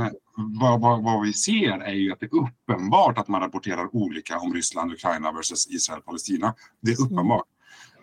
vad, 0.61 0.81
vad, 0.81 1.03
vad, 1.03 1.23
vi 1.23 1.33
ser 1.33 1.81
är 1.81 1.93
ju 1.93 2.12
att 2.12 2.21
det 2.21 2.27
är 2.27 2.37
uppenbart 2.37 3.19
att 3.19 3.29
man 3.29 3.41
rapporterar 3.41 3.95
olika 3.95 4.39
om 4.39 4.55
Ryssland, 4.55 4.93
Ukraina 4.93 5.33
versus 5.33 5.67
Israel, 5.67 6.01
Palestina. 6.01 6.55
Det 6.81 6.93
är 6.93 7.03
uppenbart. 7.03 7.45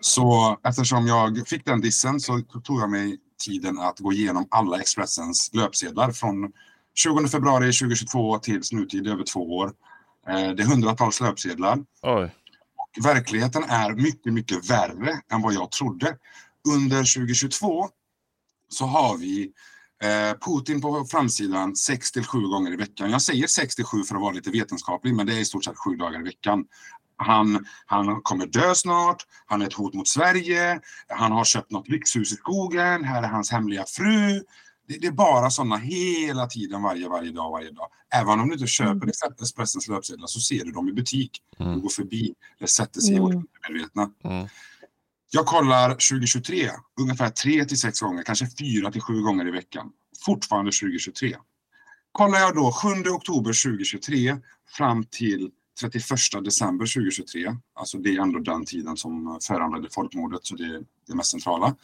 Så 0.00 0.58
eftersom 0.64 1.06
jag 1.06 1.48
fick 1.48 1.64
den 1.64 1.80
dissen 1.80 2.20
så 2.20 2.40
tog 2.40 2.80
jag 2.80 2.90
mig 2.90 3.18
tiden 3.44 3.78
att 3.78 3.98
gå 3.98 4.12
igenom 4.12 4.46
alla 4.50 4.80
Expressens 4.80 5.50
löpsedlar 5.52 6.10
från 6.10 6.52
20 6.94 7.28
februari 7.28 7.72
2022 7.72 8.38
till 8.38 8.62
nutid 8.72 9.06
över 9.06 9.24
två 9.24 9.56
år. 9.56 9.72
Eh, 10.28 10.50
det 10.50 10.62
är 10.62 10.66
hundratals 10.66 11.20
löpsedlar. 11.20 11.78
Oj. 12.02 12.34
Och 12.76 13.06
verkligheten 13.06 13.64
är 13.68 13.94
mycket, 13.94 14.32
mycket 14.32 14.70
värre 14.70 15.20
än 15.32 15.42
vad 15.42 15.54
jag 15.54 15.70
trodde. 15.70 16.16
Under 16.68 16.98
2022 16.98 17.88
så 18.68 18.84
har 18.84 19.16
vi 19.16 19.52
eh, 20.04 20.38
Putin 20.38 20.80
på 20.80 21.04
framsidan 21.04 21.76
6 21.76 22.12
till 22.12 22.24
7 22.24 22.38
gånger 22.38 22.72
i 22.72 22.76
veckan. 22.76 23.10
Jag 23.10 23.22
säger 23.22 23.46
6 23.46 23.74
till 23.74 23.84
7 23.84 24.02
för 24.04 24.14
att 24.14 24.20
vara 24.20 24.32
lite 24.32 24.50
vetenskaplig, 24.50 25.14
men 25.14 25.26
det 25.26 25.34
är 25.34 25.38
i 25.38 25.44
stort 25.44 25.64
sett 25.64 25.76
7 25.76 25.96
dagar 25.96 26.20
i 26.20 26.22
veckan. 26.22 26.64
Han, 27.16 27.66
han 27.86 28.22
kommer 28.22 28.46
dö 28.46 28.74
snart, 28.74 29.26
han 29.46 29.62
är 29.62 29.66
ett 29.66 29.72
hot 29.72 29.94
mot 29.94 30.08
Sverige, 30.08 30.80
han 31.08 31.32
har 31.32 31.44
köpt 31.44 31.70
något 31.70 31.88
lyxhus 31.88 32.32
i 32.32 32.36
skogen, 32.36 33.04
här 33.04 33.22
är 33.22 33.28
hans 33.28 33.50
hemliga 33.50 33.84
fru. 33.86 34.42
Det, 34.88 34.98
det 35.00 35.06
är 35.06 35.12
bara 35.12 35.50
sådana 35.50 35.76
hela 35.76 36.46
tiden, 36.46 36.82
varje, 36.82 37.08
varje 37.08 37.32
dag, 37.32 37.50
varje 37.50 37.70
dag. 37.70 37.88
Även 38.14 38.40
om 38.40 38.48
du 38.48 38.54
inte 38.54 38.66
köper 38.66 38.92
mm. 38.92 39.08
Expressens 39.42 39.88
löpsedlar 39.88 40.26
så 40.26 40.40
ser 40.40 40.64
du 40.64 40.72
dem 40.72 40.88
i 40.88 40.92
butik. 40.92 41.42
Mm. 41.58 41.74
Du 41.74 41.80
går 41.80 41.88
förbi, 41.88 42.34
det 42.58 42.66
sätter 42.66 43.00
sig 43.00 43.14
i 43.14 43.18
vårt 43.18 43.34
undermedvetna. 43.34 44.10
Mm. 44.24 44.48
Jag 45.30 45.46
kollar 45.46 45.90
2023 45.90 46.70
ungefär 47.00 47.30
3 47.30 47.64
till 47.64 47.80
6 47.80 48.00
gånger, 48.00 48.22
kanske 48.22 48.46
4 48.46 48.92
till 48.92 49.00
7 49.00 49.20
gånger 49.20 49.48
i 49.48 49.50
veckan. 49.50 49.90
Fortfarande 50.24 50.72
2023. 50.72 51.36
Kollar 52.12 52.38
jag 52.38 52.54
då 52.54 52.72
7 52.72 52.88
oktober 53.10 53.64
2023 53.64 54.36
fram 54.76 55.04
till 55.04 55.50
31 55.80 56.04
december 56.44 56.86
2023, 56.86 57.56
alltså 57.74 57.98
det 57.98 58.16
är 58.16 58.20
ändå 58.20 58.38
den 58.38 58.64
tiden 58.64 58.96
som 58.96 59.38
föranledde 59.42 59.88
folkmordet, 59.90 60.46
så 60.46 60.54
det 60.56 60.64
är 60.64 60.82
det 61.06 61.14
mest 61.14 61.30
centrala. 61.30 61.74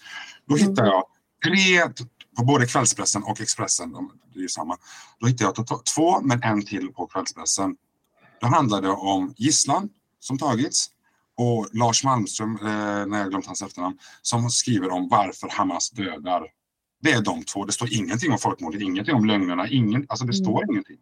Då 0.49 0.57
mm. 0.57 0.69
hittar 0.69 0.85
jag 0.85 1.05
tre, 1.45 2.05
på 2.37 2.45
både 2.45 2.67
Kvällspressen 2.67 3.23
och 3.23 3.41
Expressen, 3.41 3.93
det 4.33 4.39
är 4.39 4.43
ju 4.43 4.49
samma. 4.49 4.77
Då 5.19 5.27
hittar 5.27 5.45
jag 5.45 5.85
två, 5.95 6.21
men 6.21 6.43
en 6.43 6.67
till 6.67 6.89
på 6.89 7.07
Kvällspressen. 7.07 7.77
Då 8.41 8.47
handlar 8.47 8.83
det 8.83 8.91
om 8.91 9.35
gisslan 9.37 9.89
som 10.21 10.39
tagits 10.39 10.91
och 11.37 11.69
Lars 11.73 12.05
Malmström, 12.05 12.57
eh, 12.57 13.07
när 13.07 13.19
jag 13.19 13.31
glömt 13.31 13.47
hans 13.47 13.63
efternamn, 13.63 13.99
som 14.23 14.51
skriver 14.51 14.91
om 14.91 15.09
varför 15.09 15.49
Hamas 15.49 15.91
dödar. 15.91 16.47
Det 17.03 17.13
är 17.13 17.23
de 17.23 17.43
två. 17.43 17.65
Det 17.65 17.73
står 17.73 17.93
ingenting 17.93 18.33
om 18.33 18.39
folkmordet, 18.39 18.81
ingenting 18.81 19.15
om 19.15 19.25
lögnerna, 19.25 19.69
ingen, 19.69 20.07
alltså 20.09 20.27
det 20.27 20.33
står 20.33 20.63
mm. 20.63 20.71
ingenting. 20.71 20.99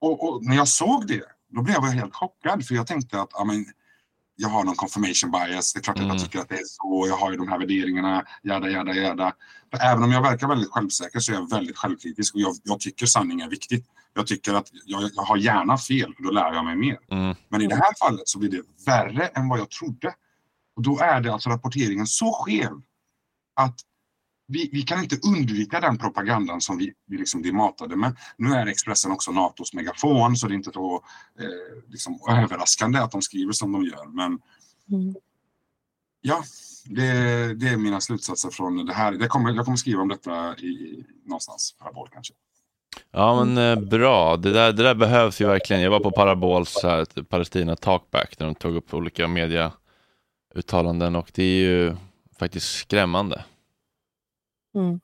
Och, 0.00 0.28
och, 0.28 0.44
när 0.44 0.56
jag 0.56 0.68
såg 0.68 1.06
det 1.06 1.22
då 1.50 1.62
blev 1.62 1.76
jag 1.76 1.82
helt 1.82 2.14
chockad 2.14 2.66
för 2.66 2.74
jag 2.74 2.86
tänkte 2.86 3.20
att 3.20 3.40
amen, 3.40 3.64
jag 4.40 4.48
har 4.48 4.64
någon 4.64 4.74
confirmation 4.74 5.30
bias. 5.30 5.72
Det 5.72 5.78
är 5.78 5.82
klart 5.82 5.96
att 5.96 6.02
jag 6.02 6.10
mm. 6.10 6.22
tycker 6.22 6.38
att 6.38 6.48
det 6.48 6.54
är 6.54 6.64
så. 6.64 7.06
Jag 7.08 7.16
har 7.16 7.30
ju 7.30 7.36
de 7.36 7.48
här 7.48 7.58
värderingarna, 7.58 8.24
jada, 8.42 8.68
jada, 8.68 8.94
jada. 8.94 9.32
För 9.70 9.82
även 9.82 10.02
om 10.02 10.12
jag 10.12 10.22
verkar 10.22 10.48
väldigt 10.48 10.70
självsäker 10.70 11.20
så 11.20 11.32
är 11.32 11.36
jag 11.36 11.50
väldigt 11.50 11.76
självkritisk 11.76 12.34
och 12.34 12.40
jag, 12.40 12.54
jag 12.62 12.80
tycker 12.80 13.06
sanning 13.06 13.40
är 13.40 13.48
viktigt. 13.48 13.86
Jag 14.14 14.26
tycker 14.26 14.54
att 14.54 14.68
jag, 14.84 15.10
jag 15.14 15.22
har 15.22 15.36
gärna 15.36 15.78
fel, 15.78 16.14
då 16.18 16.30
lär 16.30 16.52
jag 16.52 16.64
mig 16.64 16.76
mer. 16.76 16.98
Mm. 17.10 17.36
Men 17.48 17.62
i 17.62 17.66
det 17.66 17.74
här 17.74 17.98
fallet 17.98 18.28
så 18.28 18.38
blir 18.38 18.50
det 18.50 18.62
värre 18.86 19.26
än 19.26 19.48
vad 19.48 19.58
jag 19.58 19.70
trodde. 19.70 20.14
Och 20.76 20.82
då 20.82 20.98
är 20.98 21.20
det 21.20 21.32
alltså 21.32 21.50
rapporteringen 21.50 22.06
så 22.06 22.32
skev 22.32 22.72
att 23.56 23.80
vi, 24.48 24.68
vi, 24.72 24.82
kan 24.82 25.02
inte 25.02 25.16
undvika 25.28 25.80
den 25.80 25.98
propagandan 25.98 26.60
som 26.60 26.78
vi, 26.78 26.92
vi 27.06 27.16
liksom 27.18 27.42
blir 27.42 27.52
matade 27.52 27.96
med. 27.96 28.16
Nu 28.36 28.54
är 28.54 28.66
Expressen 28.66 29.12
också 29.12 29.32
Natos 29.32 29.74
megafon 29.74 30.36
så 30.36 30.46
det 30.46 30.54
är 30.54 30.56
inte 30.56 30.72
så 30.72 31.04
eh, 31.38 31.88
liksom 31.88 32.18
överraskande 32.28 32.98
att 32.98 33.10
de 33.10 33.22
skriver 33.22 33.52
som 33.52 33.72
de 33.72 33.84
gör. 33.84 34.06
Men 34.06 34.38
mm. 34.92 35.14
ja, 36.20 36.42
det, 36.84 37.12
det, 37.54 37.68
är 37.68 37.76
mina 37.76 38.00
slutsatser 38.00 38.50
från 38.50 38.86
det 38.86 38.94
här. 38.94 39.12
Det 39.12 39.26
kommer, 39.26 39.52
jag 39.52 39.64
kommer 39.64 39.76
skriva 39.76 40.02
om 40.02 40.08
detta 40.08 40.56
i, 40.56 41.04
någonstans, 41.24 41.74
Parabol 41.78 42.08
kanske. 42.12 42.34
Ja 43.10 43.44
men 43.44 43.58
eh, 43.58 43.88
bra, 43.88 44.36
det 44.36 44.52
där, 44.52 44.72
det 44.72 44.82
där 44.82 44.94
behövs 44.94 45.40
ju 45.40 45.46
verkligen. 45.46 45.82
Jag 45.82 45.90
var 45.90 46.00
på 46.00 46.10
Parabols 46.10 46.80
här, 46.82 47.22
Palestina 47.22 47.76
Talkback 47.76 48.38
där 48.38 48.46
de 48.46 48.54
tog 48.54 48.76
upp 48.76 48.94
olika 48.94 49.28
mediauttalanden 49.28 51.16
och 51.16 51.30
det 51.34 51.42
är 51.42 51.60
ju 51.60 51.96
faktiskt 52.38 52.78
skrämmande. 52.78 53.44
Mm. 54.78 55.00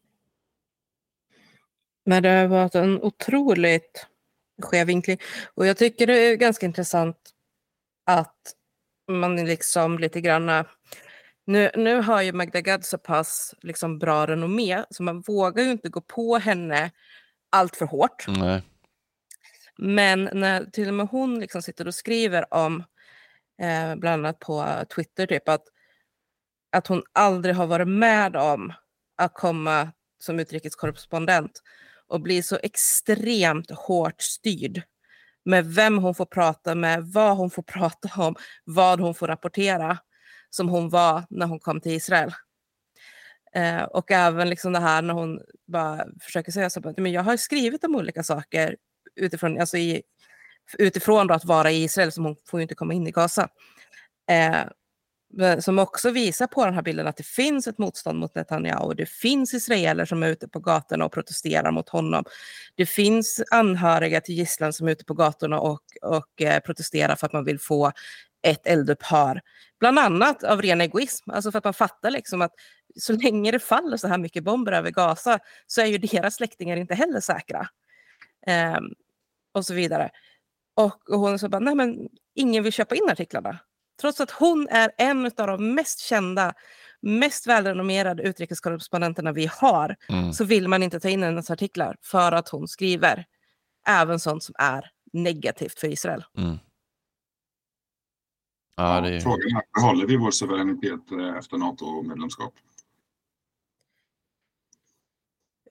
Men 2.06 2.22
det 2.22 2.28
har 2.28 2.46
varit 2.46 2.74
en 2.74 3.02
otroligt 3.02 4.06
skev 4.62 4.86
vinkling. 4.86 5.18
Och 5.55 5.66
jag 5.66 5.76
tycker 5.76 6.06
det 6.06 6.18
är 6.18 6.36
ganska 6.36 6.66
intressant 6.66 7.16
att 8.06 8.55
man 9.09 9.36
liksom 9.36 9.98
lite 9.98 10.20
grann... 10.20 10.64
Nu, 11.46 11.70
nu 11.76 12.01
har 12.01 12.22
ju 12.22 12.32
Magda 12.32 12.60
Gad 12.60 12.84
så 12.84 12.98
pass 12.98 13.55
liksom 13.62 13.98
bra 13.98 14.26
renommé 14.26 14.84
så 14.90 15.02
man 15.02 15.20
vågar 15.20 15.64
ju 15.64 15.70
inte 15.70 15.88
gå 15.88 16.01
på 16.01 16.36
henne 16.38 16.90
allt 17.51 17.76
för 17.76 17.86
hårt. 17.86 18.24
Nej. 18.28 18.62
Men 19.78 20.28
när 20.32 20.64
till 20.64 20.88
och 20.88 20.94
med 20.94 21.06
hon 21.06 21.40
liksom 21.40 21.62
sitter 21.62 21.86
och 21.86 21.94
skriver 21.94 22.55
om 22.55 22.84
eh, 23.62 23.96
bland 23.96 24.26
annat 24.26 24.38
på 24.38 24.84
Twitter, 24.94 25.26
typ 25.26 25.48
att, 25.48 25.62
att 26.72 26.86
hon 26.86 27.02
aldrig 27.12 27.55
har 27.55 27.66
varit 27.66 27.88
med 27.88 28.36
om 28.36 28.72
att 29.16 29.34
komma 29.34 29.92
som 30.18 30.40
utrikeskorrespondent 30.40 31.62
och 32.06 32.20
bli 32.20 32.42
så 32.42 32.58
extremt 32.62 33.70
hårt 33.70 34.22
styrd 34.22 34.82
med 35.44 35.66
vem 35.66 35.98
hon 35.98 36.14
får 36.14 36.26
prata 36.26 36.74
med, 36.74 37.04
vad 37.06 37.36
hon 37.36 37.50
får 37.50 37.62
prata 37.72 38.22
om, 38.22 38.34
vad 38.64 39.00
hon 39.00 39.14
får 39.14 39.26
rapportera, 39.26 39.98
som 40.50 40.68
hon 40.68 40.88
var 40.88 41.24
när 41.30 41.46
hon 41.46 41.60
kom 41.60 41.80
till 41.80 41.92
Israel. 41.92 42.32
Eh, 43.54 43.82
och 43.82 44.10
även 44.10 44.50
liksom 44.50 44.72
det 44.72 44.80
här 44.80 45.02
när 45.02 45.14
hon 45.14 45.40
bara 45.66 46.06
försöker 46.20 46.52
säga 46.52 46.70
så 46.70 46.88
att 46.88 46.98
jag 47.12 47.22
har 47.22 47.36
skrivit 47.36 47.84
om 47.84 47.96
olika 47.96 48.22
saker 48.22 48.76
utifrån, 49.16 49.60
alltså 49.60 49.76
i, 49.76 50.02
utifrån 50.78 51.30
att 51.30 51.44
vara 51.44 51.70
i 51.70 51.82
Israel, 51.82 52.12
som 52.12 52.24
hon 52.24 52.36
får 52.46 52.60
ju 52.60 52.62
inte 52.62 52.74
komma 52.74 52.94
in 52.94 53.06
i 53.06 53.10
Gaza. 53.10 53.48
Eh, 54.30 54.64
Eh, 55.40 55.59
som 55.59 55.78
också 55.78 56.11
visar 56.11 56.47
på 56.47 56.65
den 56.65 56.74
här 56.74 56.82
bilden 56.82 57.06
att 57.06 57.16
det 57.16 57.27
finns 57.27 57.66
ett 57.66 57.78
motstånd 57.78 58.19
mot 58.19 58.35
Netanyahu. 58.35 58.94
Det 58.94 59.06
finns 59.06 59.55
israeler 59.55 60.05
som 60.05 60.23
är 60.23 60.28
ute 60.28 60.48
på 60.48 60.59
gatorna 60.61 61.05
och 61.05 61.12
protesterar 61.12 61.70
mot 61.70 61.89
honom. 61.89 62.24
Det 62.74 62.86
finns 62.86 63.43
anhöriga 63.51 64.20
till 64.20 64.35
gisslan 64.35 64.73
som 64.73 64.89
är 64.89 64.93
ute 64.93 65.05
på 65.05 65.15
gatorna 65.15 65.61
och, 65.61 65.82
och 66.02 66.43
eh, 66.43 66.61
protesterar 66.61 67.16
för 67.16 67.27
att 67.27 67.32
man 67.32 67.44
vill 67.44 67.59
få 67.59 67.93
ett 68.43 68.66
eldupphör. 68.66 69.40
Bland 69.81 69.98
annat 69.98 70.44
av 70.44 70.62
ren 70.62 70.81
egoism, 70.81 71.31
alltså 71.31 71.51
för 71.52 71.59
att 71.59 71.65
man 71.65 71.74
fattar 71.74 72.11
liksom 72.11 72.43
att 72.43 72.52
så 73.01 73.12
länge 73.12 73.51
det 73.51 73.59
faller 73.59 73.97
så 73.97 74.09
här 74.09 74.19
mycket 74.19 74.44
bomber 74.44 74.73
över 74.73 74.90
Gaza 74.90 75.39
så 75.66 75.81
är 75.81 75.86
ju 75.86 75.98
deras 75.98 76.35
släktingar 76.35 76.77
inte 76.77 76.94
heller 76.94 77.20
säkra. 77.20 77.69
Eh, 78.47 78.78
och 79.55 79.66
så 79.66 79.74
vidare. 79.74 80.11
Och, 80.74 81.11
och 81.11 81.20
hon 81.20 81.39
sa 81.39 81.48
bara, 81.48 81.59
nej 81.59 81.74
men 81.74 82.09
ingen 82.35 82.62
vill 82.62 82.73
köpa 82.73 82.94
in 82.94 83.09
artiklarna. 83.11 83.59
Trots 84.00 84.20
att 84.20 84.30
hon 84.30 84.68
är 84.70 84.90
en 84.98 85.26
av 85.26 85.46
de 85.46 85.74
mest 85.74 85.98
kända, 85.98 86.54
mest 87.00 87.46
välrenommerade 87.46 88.22
utrikeskorrespondenterna 88.22 89.32
vi 89.32 89.46
har, 89.46 89.96
Mm. 90.08 90.32
så 90.32 90.44
vill 90.44 90.68
man 90.68 90.82
inte 90.82 91.00
ta 91.00 91.08
in 91.08 91.22
hennes 91.22 91.50
artiklar 91.50 91.96
för 92.02 92.32
att 92.32 92.48
hon 92.48 92.68
skriver 92.68 93.26
även 93.88 94.20
sånt 94.20 94.42
som 94.42 94.54
är 94.58 94.90
negativt 95.12 95.78
för 95.78 95.88
Israel. 95.88 96.24
Mm. 96.38 96.56
Ja, 98.76 99.00
det. 99.00 99.20
Frågan 99.20 99.56
är, 99.56 99.80
behåller 99.80 100.06
vi 100.06 100.16
vår 100.16 100.30
suveränitet 100.30 101.10
eh, 101.12 101.36
efter 101.38 101.56
NATO-medlemskap? 101.58 102.54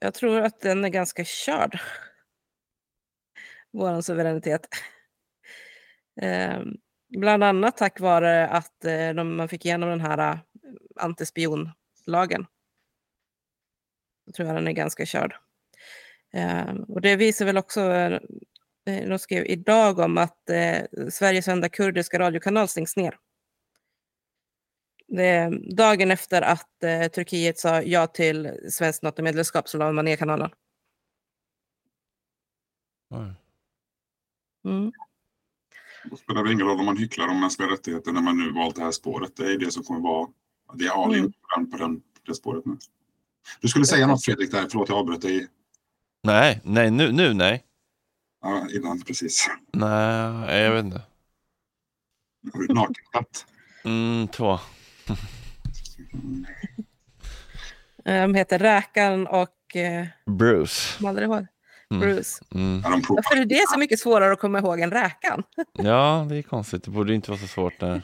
Jag 0.00 0.14
tror 0.14 0.40
att 0.40 0.60
den 0.60 0.84
är 0.84 0.88
ganska 0.88 1.24
körd. 1.24 1.80
Vår 3.70 4.00
suveränitet. 4.00 4.66
Ehm, 6.20 6.76
bland 7.16 7.44
annat 7.44 7.76
tack 7.76 8.00
vare 8.00 8.48
att 8.48 8.84
eh, 8.84 9.10
de, 9.10 9.36
man 9.36 9.48
fick 9.48 9.64
igenom 9.64 9.88
den 9.88 10.00
här 10.00 10.18
eh, 10.18 10.38
antispionlagen. 10.96 12.46
Jag 14.24 14.34
tror 14.34 14.48
jag 14.48 14.56
den 14.56 14.68
är 14.68 14.72
ganska 14.72 15.06
körd. 15.06 15.36
Ehm, 16.32 16.82
och 16.82 17.00
det 17.00 17.16
visar 17.16 17.44
väl 17.44 17.58
också, 17.58 17.80
eh, 17.80 19.08
de 19.08 19.18
skrev 19.18 19.46
idag 19.46 19.98
om 19.98 20.18
att 20.18 20.50
Sveriges 21.10 21.48
enda 21.48 21.68
kurdiska 21.68 22.18
radiokanal 22.18 22.68
stängs 22.68 22.96
ner. 22.96 23.18
Det 25.06 25.50
dagen 25.76 26.10
efter 26.10 26.42
att 26.42 26.82
eh, 26.82 27.08
Turkiet 27.08 27.58
sa 27.58 27.82
ja 27.82 28.06
till 28.06 28.68
svenskt 28.70 29.02
NATO-medlemskap 29.02 29.68
så 29.68 29.78
la 29.78 29.92
man 29.92 30.04
ner 30.04 30.16
kanalen. 30.16 30.50
Mm. 34.64 34.92
Då 36.10 36.16
spelar 36.16 36.44
det 36.44 36.52
ingen 36.52 36.66
roll 36.66 36.80
om 36.80 36.86
man 36.86 36.96
hycklar 36.96 37.28
om 37.28 37.40
mänskliga 37.40 37.68
rättigheter 37.70 38.12
när 38.12 38.20
man 38.20 38.38
nu 38.38 38.52
valt 38.52 38.76
det 38.76 38.82
här 38.84 38.90
spåret. 38.90 39.36
Det 39.36 39.52
är 39.52 39.58
det 39.58 39.70
som 39.70 39.82
kommer 39.84 40.00
vara, 40.00 40.28
det 40.74 40.84
är 40.84 41.04
all 41.04 41.14
in 41.14 41.18
Mm. 41.18 41.32
på, 41.32 41.56
den, 41.56 41.70
på, 41.70 41.76
den, 41.76 42.00
det 42.26 42.34
spåret 42.34 42.66
nu. 42.66 42.76
Du 43.60 43.68
skulle 43.68 43.84
säga 43.84 44.06
något 44.06 44.24
Fredrik 44.24 44.50
där, 44.50 44.66
förlåt 44.70 44.88
jag 44.88 44.98
avbröt 44.98 45.22
dig. 45.22 45.48
Nej, 46.22 46.60
nej, 46.64 46.90
nu, 46.90 47.12
nu 47.12 47.34
nej. 47.34 47.64
Ja, 48.42 48.66
innan 48.74 49.00
precis. 49.00 49.48
Nej, 49.72 50.62
jag 50.62 50.72
vet 50.72 50.84
inte. 50.84 51.02
Har 52.52 52.60
du 52.60 52.74
nakenkatt? 52.74 53.46
Mm, 53.84 54.28
två. 54.28 54.58
De 58.04 58.34
heter 58.34 58.58
Räkan 58.58 59.26
och... 59.26 59.76
Eh, 59.76 60.06
Bruce. 60.26 60.96
kommer 60.98 61.08
aldrig 61.08 61.28
ihåg. 61.28 61.46
Mm. 61.90 62.00
Bruce. 62.00 62.44
Mm. 62.54 62.82
Varför 62.82 63.36
är 63.36 63.44
det 63.44 63.64
så 63.68 63.78
mycket 63.78 64.00
svårare 64.00 64.32
att 64.32 64.40
komma 64.40 64.58
ihåg 64.58 64.80
än 64.80 64.90
Räkan? 64.90 65.42
Ja, 65.72 66.26
det 66.28 66.36
är 66.36 66.42
konstigt. 66.42 66.84
Det 66.84 66.90
borde 66.90 67.14
inte 67.14 67.30
vara 67.30 67.40
så 67.40 67.46
svårt 67.46 67.80
när... 67.80 68.02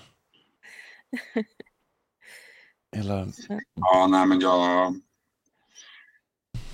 Hela... 2.96 3.28
Ja, 3.74 4.06
nej 4.10 4.26
men 4.26 4.40
jag... 4.40 4.94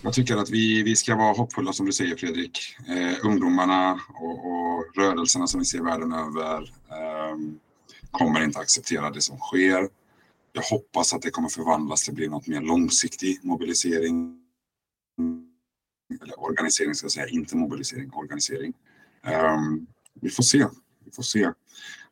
Jag 0.03 0.13
tycker 0.13 0.37
att 0.37 0.51
vi, 0.51 0.83
vi 0.83 0.97
ska 0.97 1.17
vara 1.17 1.33
hoppfulla 1.33 1.73
som 1.73 1.87
du 1.87 1.93
säger 1.93 2.17
Fredrik. 2.17 2.77
Eh, 2.89 3.27
ungdomarna 3.27 4.01
och, 4.15 4.47
och 4.47 4.85
rörelserna 4.97 5.47
som 5.47 5.61
vi 5.61 5.67
ser 5.67 5.81
världen 5.81 6.13
över 6.13 6.73
ehm, 6.91 7.59
kommer 8.11 8.45
inte 8.45 8.59
acceptera 8.59 9.11
det 9.11 9.21
som 9.21 9.39
sker. 9.39 9.89
Jag 10.53 10.63
hoppas 10.63 11.15
att 11.15 11.23
det 11.23 11.31
kommer 11.31 11.49
förvandlas 11.49 12.03
till 12.03 12.15
bli 12.15 12.29
något 12.29 12.47
mer 12.47 12.61
långsiktig 12.61 13.39
mobilisering. 13.43 14.41
Eller 16.23 16.41
organisering 16.41 16.95
ska 16.95 17.05
jag 17.05 17.13
säga, 17.13 17.29
inte 17.29 17.57
mobilisering, 17.57 18.11
organisering. 18.13 18.73
Ehm, 19.25 19.87
vi 20.21 20.31
får 20.31 20.43
se. 20.43 20.67
Vi 21.05 21.11
får 21.11 21.23
se. 21.23 21.53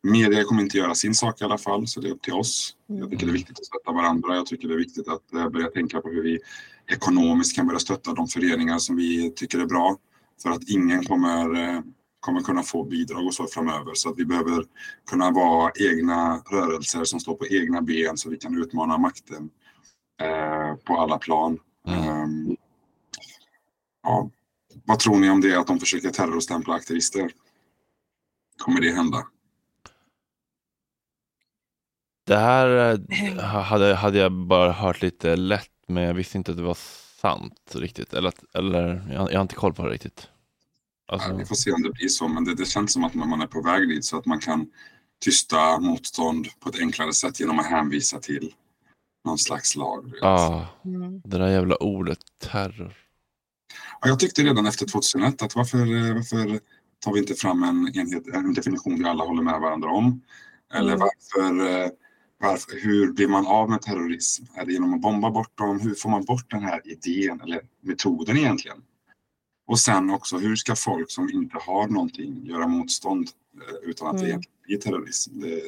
Media 0.01 0.43
kommer 0.43 0.61
inte 0.61 0.77
göra 0.77 0.95
sin 0.95 1.15
sak 1.15 1.41
i 1.41 1.43
alla 1.43 1.57
fall, 1.57 1.87
så 1.87 2.01
det 2.01 2.07
är 2.07 2.11
upp 2.11 2.21
till 2.21 2.33
oss. 2.33 2.75
Jag 2.87 3.09
tycker 3.11 3.25
det 3.25 3.31
är 3.31 3.33
viktigt 3.33 3.59
att 3.59 3.65
stötta 3.65 3.91
varandra. 3.91 4.35
Jag 4.35 4.45
tycker 4.45 4.67
det 4.67 4.73
är 4.73 4.77
viktigt 4.77 5.07
att 5.07 5.33
eh, 5.33 5.49
börja 5.49 5.67
tänka 5.67 6.01
på 6.01 6.09
hur 6.09 6.23
vi 6.23 6.39
ekonomiskt 6.91 7.55
kan 7.55 7.67
börja 7.67 7.79
stötta 7.79 8.13
de 8.13 8.27
föreningar 8.27 8.77
som 8.77 8.95
vi 8.95 9.31
tycker 9.31 9.59
är 9.59 9.65
bra. 9.65 9.97
För 10.43 10.49
att 10.49 10.69
ingen 10.69 11.05
kommer, 11.05 11.63
eh, 11.63 11.81
kommer 12.19 12.41
kunna 12.41 12.63
få 12.63 12.83
bidrag 12.83 13.25
och 13.25 13.33
så 13.33 13.47
framöver. 13.47 13.91
Så 13.93 14.09
att 14.09 14.19
vi 14.19 14.25
behöver 14.25 14.65
kunna 15.09 15.31
vara 15.31 15.71
egna 15.75 16.41
rörelser 16.51 17.03
som 17.03 17.19
står 17.19 17.35
på 17.35 17.47
egna 17.47 17.81
ben 17.81 18.17
så 18.17 18.29
vi 18.29 18.37
kan 18.37 18.57
utmana 18.57 18.97
makten 18.97 19.49
eh, 20.21 20.75
på 20.75 20.97
alla 20.97 21.17
plan. 21.17 21.59
Ehm, 21.87 22.55
ja. 24.05 24.29
Vad 24.85 24.99
tror 24.99 25.19
ni 25.19 25.29
om 25.29 25.41
det 25.41 25.55
att 25.55 25.67
de 25.67 25.79
försöker 25.79 26.09
terrorstämpla 26.09 26.73
aktivister? 26.73 27.31
Kommer 28.57 28.81
det 28.81 28.91
hända? 28.91 29.27
Det 32.25 32.37
här 32.37 32.99
eh, 33.09 33.39
hade, 33.39 33.95
hade 33.95 34.17
jag 34.17 34.31
bara 34.31 34.71
hört 34.71 35.01
lite 35.01 35.35
lätt, 35.35 35.71
men 35.87 36.03
jag 36.03 36.13
visste 36.13 36.37
inte 36.37 36.51
att 36.51 36.57
det 36.57 36.63
var 36.63 36.77
sant 37.21 37.71
riktigt. 37.75 38.13
Eller, 38.13 38.33
eller 38.53 39.07
jag, 39.13 39.31
jag 39.31 39.37
har 39.37 39.41
inte 39.41 39.55
koll 39.55 39.73
på 39.73 39.83
det 39.83 39.89
riktigt. 39.89 40.27
Alltså, 41.07 41.29
Ja, 41.29 41.35
vi 41.35 41.45
får 41.45 41.55
se 41.55 41.71
om 41.71 41.81
det 41.81 41.91
blir 41.91 42.07
så, 42.07 42.27
men 42.27 42.45
det, 42.45 42.55
det 42.55 42.65
känns 42.65 42.93
som 42.93 43.03
att 43.03 43.13
man 43.13 43.41
är 43.41 43.47
på 43.47 43.61
väg 43.61 43.89
dit 43.89 44.05
så 44.05 44.17
att 44.17 44.25
man 44.25 44.39
kan 44.39 44.67
tysta 45.19 45.79
motstånd 45.79 46.47
på 46.59 46.69
ett 46.69 46.79
enklare 46.79 47.13
sätt 47.13 47.39
genom 47.39 47.59
att 47.59 47.65
hänvisa 47.65 48.19
till 48.19 48.53
någon 49.25 49.37
slags 49.37 49.75
lag. 49.75 50.11
vet. 50.11 50.23
ah, 50.23 50.67
det 51.23 51.37
där 51.37 51.47
jävla 51.47 51.75
ordet 51.75 52.19
terror. 52.39 53.04
Ja, 54.05 54.09
jag 54.09 54.19
tyckte 54.19 54.43
redan 54.43 54.65
efter 54.65 54.85
2001 54.85 55.41
att 55.41 55.55
varför, 55.55 55.77
eh, 55.79 56.13
varför 56.13 56.59
tar 56.99 57.13
vi 57.13 57.19
inte 57.19 57.33
fram 57.33 57.63
en, 57.63 57.87
enhet, 57.97 58.27
en 58.27 58.53
definition 58.53 58.99
vi 58.99 59.05
alla 59.05 59.23
håller 59.23 59.43
med 59.43 59.59
varandra 59.61 59.89
om? 59.89 60.21
Eller 60.73 60.93
Mm. 60.95 60.99
varför, 60.99 61.67
eh, 61.83 61.89
varför, 62.37 62.79
hur 62.83 63.11
blir 63.11 63.27
man 63.27 63.47
av 63.47 63.69
med 63.69 63.81
terrorism? 63.81 64.43
Är 64.55 64.65
det 64.65 64.73
genom 64.73 64.93
att 64.93 65.01
bomba 65.01 65.29
bort 65.31 65.57
dem? 65.57 65.79
Hur 65.79 65.95
får 65.95 66.09
man 66.09 66.25
bort 66.25 66.51
den 66.51 66.63
här 66.63 66.81
idén 66.85 67.41
eller 67.41 67.61
metoden 67.81 68.37
egentligen? 68.37 68.77
Och 69.67 69.79
sen 69.79 70.09
också, 70.09 70.37
hur 70.37 70.55
ska 70.55 70.75
folk 70.75 71.11
som 71.11 71.29
inte 71.29 71.57
har 71.61 71.87
någonting 71.87 72.45
göra 72.45 72.67
motstånd 72.67 73.29
eh, 73.55 73.89
utan 73.89 74.07
att 74.07 74.13
det 74.13 74.19
Mm. 74.19 74.29
egentligen 74.29 74.57
blir 74.65 74.77
terrorism? 74.77 75.39
Det, 75.39 75.61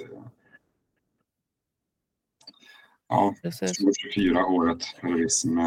ja, 3.09 3.35
Precis. 3.41 3.77
24 4.13 4.45
året 4.45 4.81
terrorism 5.01 5.57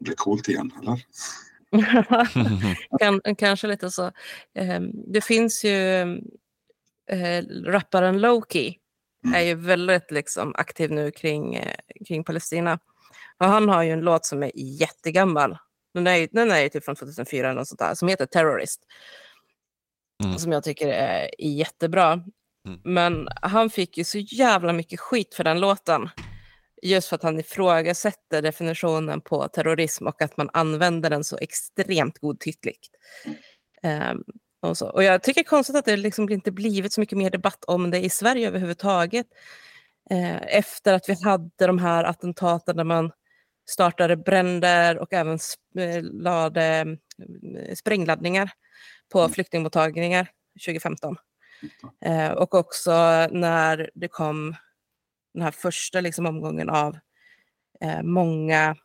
blir 0.00 0.14
coolt 0.14 0.48
igen, 0.48 0.72
eller? 0.82 1.04
kan, 3.00 3.20
kanske 3.38 3.66
lite 3.66 3.90
så. 3.90 4.12
Ehm, 4.54 4.90
det 5.12 5.20
finns 5.20 5.64
ju 5.64 6.02
eh, 7.10 7.44
rapparen 7.64 8.20
Loki 8.20 8.78
är 9.34 9.40
ju 9.42 9.54
väldigt 9.54 10.10
liksom, 10.10 10.54
aktiv 10.54 10.90
nu 10.90 11.10
kring, 11.10 11.54
eh, 11.54 11.76
kring 12.08 12.24
Palestina. 12.24 12.78
Och 13.38 13.46
han 13.46 13.68
har 13.68 13.82
ju 13.82 13.90
en 13.90 14.00
låt 14.00 14.26
som 14.26 14.42
är 14.42 14.50
jättegammal. 14.54 15.58
Den 15.94 16.06
är, 16.06 16.16
ju- 16.16 16.28
den 16.32 16.50
är 16.50 16.60
ju 16.60 16.68
typ 16.68 16.84
från 16.84 16.96
2004 16.96 17.50
eller 17.50 17.64
sånt 17.64 17.78
där, 17.78 17.94
som 17.94 18.08
heter 18.08 18.26
Terrorist. 18.26 18.82
Mm. 20.24 20.38
Som 20.38 20.52
jag 20.52 20.64
tycker 20.64 20.88
är 20.88 21.28
jättebra. 21.38 22.12
Mm. 22.12 22.80
Men 22.84 23.28
han 23.42 23.70
fick 23.70 23.98
ju 23.98 24.04
så 24.04 24.18
jävla 24.18 24.72
mycket 24.72 25.00
skit 25.00 25.34
för 25.34 25.44
den 25.44 25.60
låten. 25.60 26.08
Just 26.86 27.08
för 27.08 27.16
att 27.16 27.22
han 27.22 27.40
ifrågasätter 27.40 28.42
definitionen 28.42 29.20
på 29.20 29.48
terrorism 29.48 30.06
och 30.06 30.22
att 30.22 30.36
man 30.36 30.50
använder 30.52 31.10
den 31.10 31.24
så 31.24 31.38
extremt 31.38 32.18
godtyckligt. 32.18 32.88
Ehm, 33.82 34.24
Och, 34.62 34.78
så. 34.78 34.90
och 34.90 35.02
jag 35.02 35.22
tycker 35.22 35.42
konstigt 35.42 35.76
att 35.76 35.84
det 35.84 35.96
liksom 35.96 36.30
inte 36.30 36.52
blivit 36.52 36.92
så 36.92 37.00
mycket 37.00 37.18
mer 37.18 37.30
debatt 37.30 37.64
om 37.64 37.90
det 37.90 37.98
i 37.98 38.10
Sverige 38.10 38.48
överhuvudtaget. 38.48 39.26
Eh, 40.10 40.56
efter 40.56 40.92
att 40.94 41.08
vi 41.08 41.16
hade 41.22 41.66
de 41.66 41.78
här 41.78 42.04
attentaten 42.04 42.76
där 42.76 42.84
man 42.84 43.12
startade 43.68 44.16
bränder 44.16 44.98
och 44.98 45.12
även 45.12 45.38
eh, 45.78 46.02
lade 46.02 46.96
eh, 47.58 47.74
sprängladdningar 47.74 48.50
på 49.12 49.28
flyktingmottagningar 49.28 50.28
2015. 50.66 51.16
Eh, 52.04 52.30
och 52.30 52.54
också 52.54 52.92
när 53.30 53.90
det 53.94 54.08
kom 54.08 54.54
den 55.36 55.42
här 55.42 55.50
första 55.50 56.00
liksom, 56.00 56.26
omgången 56.26 56.70
av 56.70 56.98
eh, 57.80 58.02
många, 58.02 58.76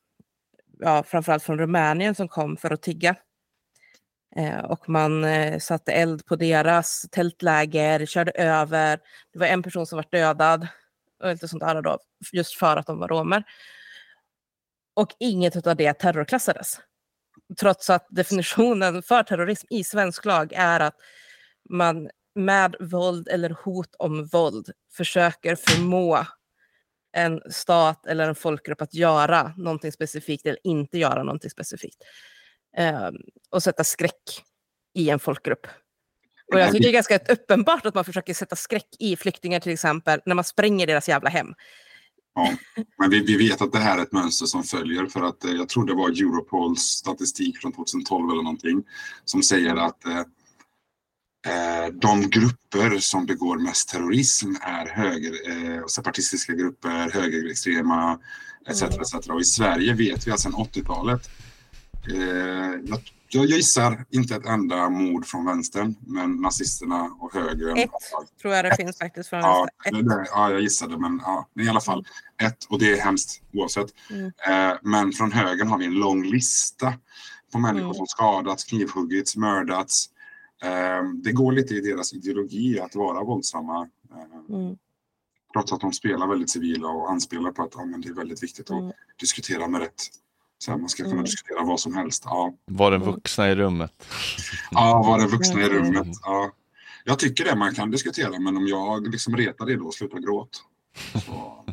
ja, 0.79 1.03
framförallt 1.03 1.43
från 1.43 1.59
Rumänien, 1.59 2.15
som 2.15 2.27
kom 2.27 2.57
för 2.57 2.71
att 2.71 2.81
tigga. 2.81 3.15
Eh, 4.35 4.59
och 4.59 4.89
man 4.89 5.23
eh, 5.23 5.59
satte 5.59 5.91
eld 5.91 6.25
på 6.25 6.35
deras 6.35 7.05
tältläger, 7.11 8.05
körde 8.05 8.31
över. 8.31 8.99
Det 9.33 9.39
var 9.39 9.47
en 9.47 9.63
person 9.63 9.87
som 9.87 9.95
var 9.95 10.05
dödad, 10.11 10.67
och 11.23 11.29
lite 11.29 11.47
sånt 11.47 11.63
där 11.63 11.81
då, 11.81 11.99
just 12.31 12.53
för 12.53 12.77
att 12.77 12.87
de 12.87 12.99
var 12.99 13.07
romer. 13.07 13.43
Och 14.93 15.15
inget 15.19 15.67
av 15.67 15.75
det 15.75 15.93
terrorklassades. 15.93 16.79
Trots 17.59 17.89
att 17.89 18.07
definitionen 18.09 19.03
för 19.03 19.23
terrorism 19.23 19.67
i 19.69 19.83
svensk 19.83 20.25
lag 20.25 20.53
är 20.53 20.79
att 20.79 20.95
man 21.69 22.09
med 22.35 22.75
våld 22.79 23.27
eller 23.27 23.49
hot 23.49 23.95
om 23.99 24.25
våld 24.25 24.71
försöker 24.97 25.55
förmå 25.55 26.25
en 27.13 27.41
stat 27.51 28.05
eller 28.05 28.29
en 28.29 28.35
folkgrupp 28.35 28.81
att 28.81 28.93
göra 28.93 29.53
någonting 29.57 29.91
specifikt 29.91 30.45
eller 30.45 30.59
inte 30.63 30.97
göra 30.97 31.23
någonting 31.23 31.49
specifikt. 31.49 31.97
Eh, 32.77 33.09
och 33.49 33.63
sätta 33.63 33.83
skräck 33.83 34.43
i 34.93 35.09
en 35.09 35.19
folkgrupp. 35.19 35.67
Och 36.53 36.59
jag 36.59 36.71
tycker 36.71 36.83
det 36.83 36.89
är 36.89 36.93
ganska 36.93 37.17
uppenbart 37.17 37.85
att 37.85 37.95
man 37.95 38.05
försöker 38.05 38.33
sätta 38.33 38.55
skräck 38.55 38.87
i 38.99 39.15
flyktingar 39.15 39.59
till 39.59 39.71
exempel 39.71 40.19
när 40.25 40.35
man 40.35 40.43
spränger 40.43 40.87
deras 40.87 41.09
jävla 41.09 41.29
hem. 41.29 41.53
Ja, 42.35 42.53
men 42.97 43.09
vi, 43.09 43.19
vi 43.19 43.37
vet 43.37 43.61
att 43.61 43.71
det 43.71 43.77
här 43.77 43.97
är 43.97 44.01
ett 44.01 44.11
mönster 44.11 44.45
som 44.45 44.63
följer 44.63 45.05
för 45.05 45.21
att 45.21 45.45
eh, 45.45 45.51
jag 45.51 45.69
tror 45.69 45.85
det 45.85 45.93
var 45.93 46.09
Europols 46.09 46.81
statistik 46.81 47.57
från 47.57 47.71
2012 47.73 48.29
eller 48.31 48.43
någonting 48.43 48.83
som 49.25 49.43
säger 49.43 49.75
att 49.75 50.05
eh, 50.05 50.21
de 51.93 52.29
grupper 52.29 52.99
som 52.99 53.25
begår 53.25 53.57
mest 53.57 53.89
terrorism 53.89 54.55
är 54.61 54.85
höger, 54.85 55.33
eh, 55.49 55.85
separatistiska 55.85 56.53
grupper, 56.53 57.09
högerextrema 57.09 58.19
etc. 58.69 58.81
etc. 58.81 59.13
Och 59.29 59.41
i 59.41 59.43
Sverige 59.43 59.93
vet 59.93 60.27
vi 60.27 60.31
att 60.31 60.39
sedan 60.39 60.53
80-talet 60.53 61.29
eh, 62.13 62.19
jag, 62.83 62.99
jag 63.29 63.45
gissar 63.45 64.05
inte 64.09 64.35
ett 64.35 64.45
enda 64.45 64.89
mord 64.89 65.25
från 65.25 65.45
vänstern, 65.45 65.95
men 66.07 66.35
nazisterna 66.35 67.03
och 67.19 67.33
högern. 67.33 67.77
Ett 67.77 67.89
tror 68.41 68.53
jag 68.53 68.65
det 68.65 68.75
finns 68.75 68.97
faktiskt 68.97 69.29
från 69.29 69.39
Ja, 69.39 69.67
vänster. 69.85 70.03
det, 70.03 70.15
det, 70.15 70.27
ja, 70.31 70.51
jag 70.51 70.61
gissade, 70.61 70.97
men 70.97 71.21
ja, 71.23 71.47
men 71.53 71.65
i 71.65 71.69
alla 71.69 71.81
fall 71.81 72.05
ett. 72.43 72.63
Och 72.69 72.79
det 72.79 72.91
är 72.99 73.01
hemskt 73.01 73.41
oavsett. 73.53 73.87
Mm. 74.09 74.25
Eh, 74.25 74.77
men 74.81 75.11
från 75.11 75.31
högern 75.31 75.67
har 75.67 75.77
vi 75.77 75.85
en 75.85 75.93
lång 75.93 76.23
lista 76.23 76.93
på 77.51 77.59
människor 77.59 77.85
Mm. 77.85 77.93
som 77.93 78.07
skadats, 78.07 78.63
knivhuggits, 78.63 79.35
mördats. 79.35 80.09
Eh, 80.63 81.03
det 81.23 81.31
går 81.31 81.51
lite 81.51 81.73
i 81.73 81.81
deras 81.81 82.13
ideologi 82.13 82.79
att 82.79 82.95
vara 82.95 83.23
våldsamma. 83.23 83.89
Eh, 84.11 84.55
Mm. 84.55 84.75
trots 85.53 85.71
att 85.73 85.81
de 85.81 85.93
spelar 85.93 86.27
väldigt 86.27 86.49
civila 86.49 86.87
och 86.87 87.11
anspelar 87.11 87.51
på 87.51 87.63
att 87.63 87.71
ja, 87.75 87.85
men 87.85 88.01
det 88.01 88.09
är 88.09 88.13
väldigt 88.13 88.43
viktigt 88.43 88.71
att 88.71 88.79
Mm. 88.79 88.91
diskutera 89.19 89.67
med 89.67 89.81
rätt. 89.81 90.01
Så 90.57 90.71
här, 90.71 90.77
man 90.77 90.89
ska 90.89 91.03
kunna 91.03 91.13
Mm. 91.13 91.25
diskutera 91.25 91.63
vad 91.63 91.79
som 91.79 91.95
helst. 91.95 92.23
Ja, 92.25 92.53
Var 92.65 92.91
den 92.91 93.01
vuxna 93.01 93.49
i 93.51 93.55
rummet? 93.55 93.91
ja 94.71 95.03
var 95.07 95.19
det 95.19 95.27
vuxna 95.27 95.61
i 95.61 95.65
Mm. 95.65 95.77
rummet? 95.77 96.07
Ja. 96.23 96.51
Jag 97.05 97.19
tycker 97.19 97.45
det 97.45 97.55
man 97.55 97.73
kan 97.75 97.91
diskutera, 97.91 98.39
men 98.39 98.57
om 98.57 98.67
jag 98.67 99.07
liksom 99.07 99.37
retar 99.37 99.65
det 99.65 99.75
då, 99.75 99.91
sluta 99.91 100.19
gråt. 100.19 100.63
Så, 101.25 101.65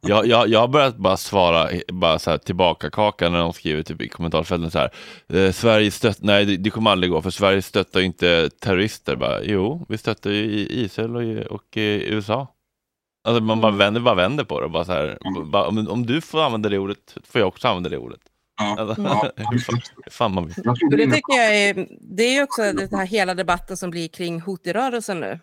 Jag, 0.00 0.26
jag, 0.26 0.48
jag 0.48 0.60
har 0.60 0.68
börjat 0.68 0.96
bara 0.96 1.16
svara 1.16 1.68
bara 1.92 2.18
så 2.18 2.30
här, 2.30 2.38
tillbaka 2.38 2.90
kaka 2.90 3.28
när 3.28 3.38
de 3.38 3.52
skriver 3.52 3.82
typ 3.82 4.02
i 4.02 4.08
kommentarsfälten 4.08 4.70
så 4.70 4.78
här. 4.78 4.90
Eh, 5.28 5.52
Sverige 5.52 5.90
stött, 5.90 6.22
nej 6.22 6.44
det, 6.44 6.56
det 6.56 6.70
kommer 6.70 6.90
aldrig 6.90 7.10
gå 7.12 7.22
för 7.22 7.30
Sverige 7.30 7.62
stöttar 7.62 8.00
ju 8.00 8.06
inte 8.06 8.50
terrorister. 8.60 9.16
Bara, 9.16 9.42
jo, 9.42 9.86
vi 9.88 9.98
stöttar 9.98 10.30
ju 10.30 10.36
i 10.44 10.84
Israel 10.84 11.16
och, 11.16 11.22
i- 11.24 11.46
och 11.50 11.76
i 11.76 12.04
USA. 12.14 12.54
Alltså 13.24 13.42
man 13.42 13.60
bara 13.60 13.72
vänder, 13.72 14.00
bara 14.00 14.14
vänder 14.14 14.44
på 14.44 14.60
det. 14.60 14.64
och 14.66 14.72
Bara 14.72 14.84
så 14.84 14.92
här, 14.92 15.18
bara, 15.44 15.66
om, 15.68 15.88
om 15.88 16.06
du 16.06 16.20
får 16.20 16.42
använda 16.42 16.68
det 16.68 16.78
ordet 16.78 17.16
får 17.24 17.40
jag 17.40 17.48
också 17.48 17.68
använda 17.68 17.88
det 17.88 17.98
ordet. 17.98 18.20
ja, 18.58 18.76
Alltså, 18.78 19.02
ja. 19.02 19.32
fan 20.10 20.34
man 20.34 20.44
vill. 20.46 20.54
Jag 20.64 20.76
tror 20.78 20.90
Och 20.90 20.96
det 20.96 21.02
är 21.02 21.06
inne 21.06 21.14
tycker 21.16 21.32
jag 21.36 21.56
är, 21.56 21.88
det 22.00 22.22
är 22.22 22.32
ju 22.34 22.42
också 22.42 22.62
den 22.62 22.88
här 22.98 23.06
hela 23.06 23.34
debatten 23.34 23.76
som 23.76 23.90
blir 23.90 24.08
kring 24.08 24.40
Houthi-rörelsen 24.40 25.20
nu. 25.20 25.40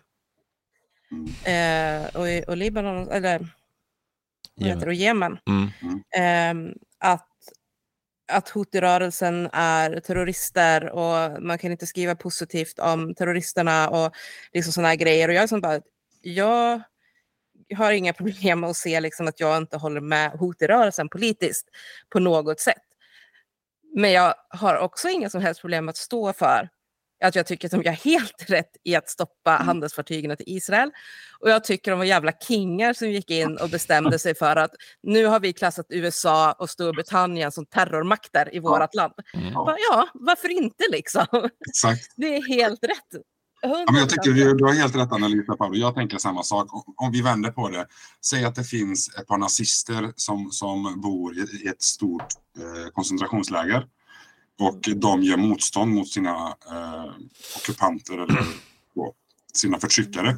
Eh, 1.50 2.06
och, 2.16 2.48
och 2.48 2.56
Libanon, 2.56 3.08
eller 3.08 3.48
heter 4.60 4.80
det, 4.80 4.86
och 4.86 4.94
Jemen. 4.94 5.38
Mm. 5.48 6.02
Ehm, 6.16 6.74
att, 6.98 7.28
att 8.32 8.48
Houthi-rörelsen 8.48 9.48
är 9.52 10.00
terrorister 10.00 10.90
och 10.90 11.42
man 11.42 11.58
kan 11.58 11.72
inte 11.72 11.86
skriva 11.86 12.14
positivt 12.14 12.78
om 12.78 13.14
terroristerna 13.14 13.88
och 13.88 14.14
liksom 14.52 14.72
sådana 14.72 14.88
här 14.88 14.96
grejer. 14.96 15.28
Och 15.28 15.34
jag 15.34 15.42
är 15.42 15.46
som 15.46 15.60
bara, 15.60 15.80
jag 16.22 16.82
har 17.76 17.92
inga 17.92 18.12
problem 18.12 18.60
med 18.60 18.70
att 18.70 18.76
se 18.76 19.00
liksom 19.00 19.28
att 19.28 19.40
jag 19.40 19.56
inte 19.56 19.76
håller 19.76 20.00
med 20.00 20.32
Houthi-rörelsen 20.32 21.08
politiskt 21.08 21.68
på 22.10 22.18
något 22.18 22.60
sätt. 22.60 22.82
Men 23.94 24.12
jag 24.12 24.34
har 24.48 24.76
också 24.78 25.08
inga 25.08 25.30
som 25.30 25.40
helst 25.42 25.60
problem 25.60 25.88
att 25.88 25.96
stå 25.96 26.32
för 26.32 26.68
att 27.24 27.34
jag 27.34 27.46
tycker 27.46 27.68
att 27.68 27.72
de 27.72 27.82
gör 27.82 27.92
helt 27.92 28.44
rätt 28.50 28.70
i 28.84 28.94
att 28.96 29.08
stoppa 29.08 29.50
handelsfartygen 29.50 30.36
till 30.36 30.48
Israel. 30.48 30.90
Och 31.40 31.50
jag 31.50 31.64
tycker 31.64 31.90
de 31.90 31.98
var 31.98 32.06
jävla 32.06 32.32
kingar 32.32 32.92
som 32.92 33.10
gick 33.10 33.30
in 33.30 33.56
och 33.56 33.70
bestämde 33.70 34.18
sig 34.18 34.34
för 34.34 34.56
att 34.56 34.70
nu 35.02 35.26
har 35.26 35.40
vi 35.40 35.52
klassat 35.52 35.86
USA 35.88 36.52
och 36.52 36.70
Storbritannien 36.70 37.52
som 37.52 37.66
terrormakter 37.66 38.54
i 38.54 38.58
vårt 38.58 38.94
land. 38.94 39.12
Bara, 39.54 39.76
Ja, 39.90 40.08
varför 40.14 40.48
inte 40.48 40.84
liksom? 40.90 41.26
Exakt. 41.68 42.12
Det 42.16 42.36
är 42.36 42.48
helt 42.48 42.84
rätt. 42.84 43.22
Ja, 43.62 43.84
men 43.92 44.00
jag 44.00 44.10
tycker 44.10 44.30
du, 44.30 44.54
du 44.54 44.64
har 44.64 44.72
helt 44.72 44.96
rätt 44.96 45.12
Anna-Lisa. 45.12 45.56
Jag 45.72 45.94
tänker 45.94 46.18
samma 46.18 46.42
sak. 46.42 46.74
Om, 46.74 46.94
om 46.96 47.12
vi 47.12 47.22
vänder 47.22 47.50
på 47.50 47.68
det. 47.68 47.86
Säg 48.26 48.44
att 48.44 48.54
det 48.54 48.64
finns 48.64 49.16
ett 49.18 49.26
par 49.26 49.38
nazister 49.38 50.12
som, 50.16 50.50
som 50.50 51.00
bor 51.00 51.38
i, 51.38 51.40
i 51.40 51.68
ett 51.68 51.82
stort 51.82 52.26
eh, 52.58 52.90
koncentrationsläger. 52.92 53.86
Och 54.58 54.80
de 54.96 55.22
gör 55.22 55.36
motstånd 55.36 55.94
mot 55.94 56.08
sina 56.08 56.56
eh, 56.70 57.12
ockupanter 57.56 58.18
eller 58.18 58.46
sina 59.54 59.78
förtryckare. 59.78 60.36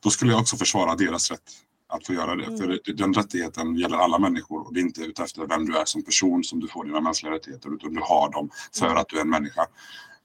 Då 0.00 0.10
skulle 0.10 0.32
jag 0.32 0.40
också 0.40 0.56
försvara 0.56 0.94
deras 0.94 1.30
rätt 1.30 1.50
att 1.88 2.06
få 2.06 2.12
göra 2.14 2.36
det. 2.36 2.56
För 2.58 2.80
det- 2.84 2.92
den 2.92 3.14
rättigheten 3.14 3.76
gäller 3.76 3.96
alla 3.96 4.18
människor. 4.18 4.66
Och 4.66 4.74
det 4.74 4.80
är 4.80 4.82
inte 4.82 5.00
utefter 5.02 5.46
vem 5.46 5.66
du 5.66 5.76
är 5.78 5.84
som 5.84 6.02
person 6.02 6.44
som 6.44 6.60
du 6.60 6.68
får 6.68 6.84
dina 6.84 7.00
mänskliga 7.00 7.32
rättigheter. 7.32 7.74
Utan 7.74 7.94
du 7.94 8.00
har 8.00 8.32
dem 8.32 8.50
för 8.78 8.94
att 8.96 9.08
du 9.08 9.16
är 9.16 9.20
en 9.20 9.30
människa. 9.30 9.66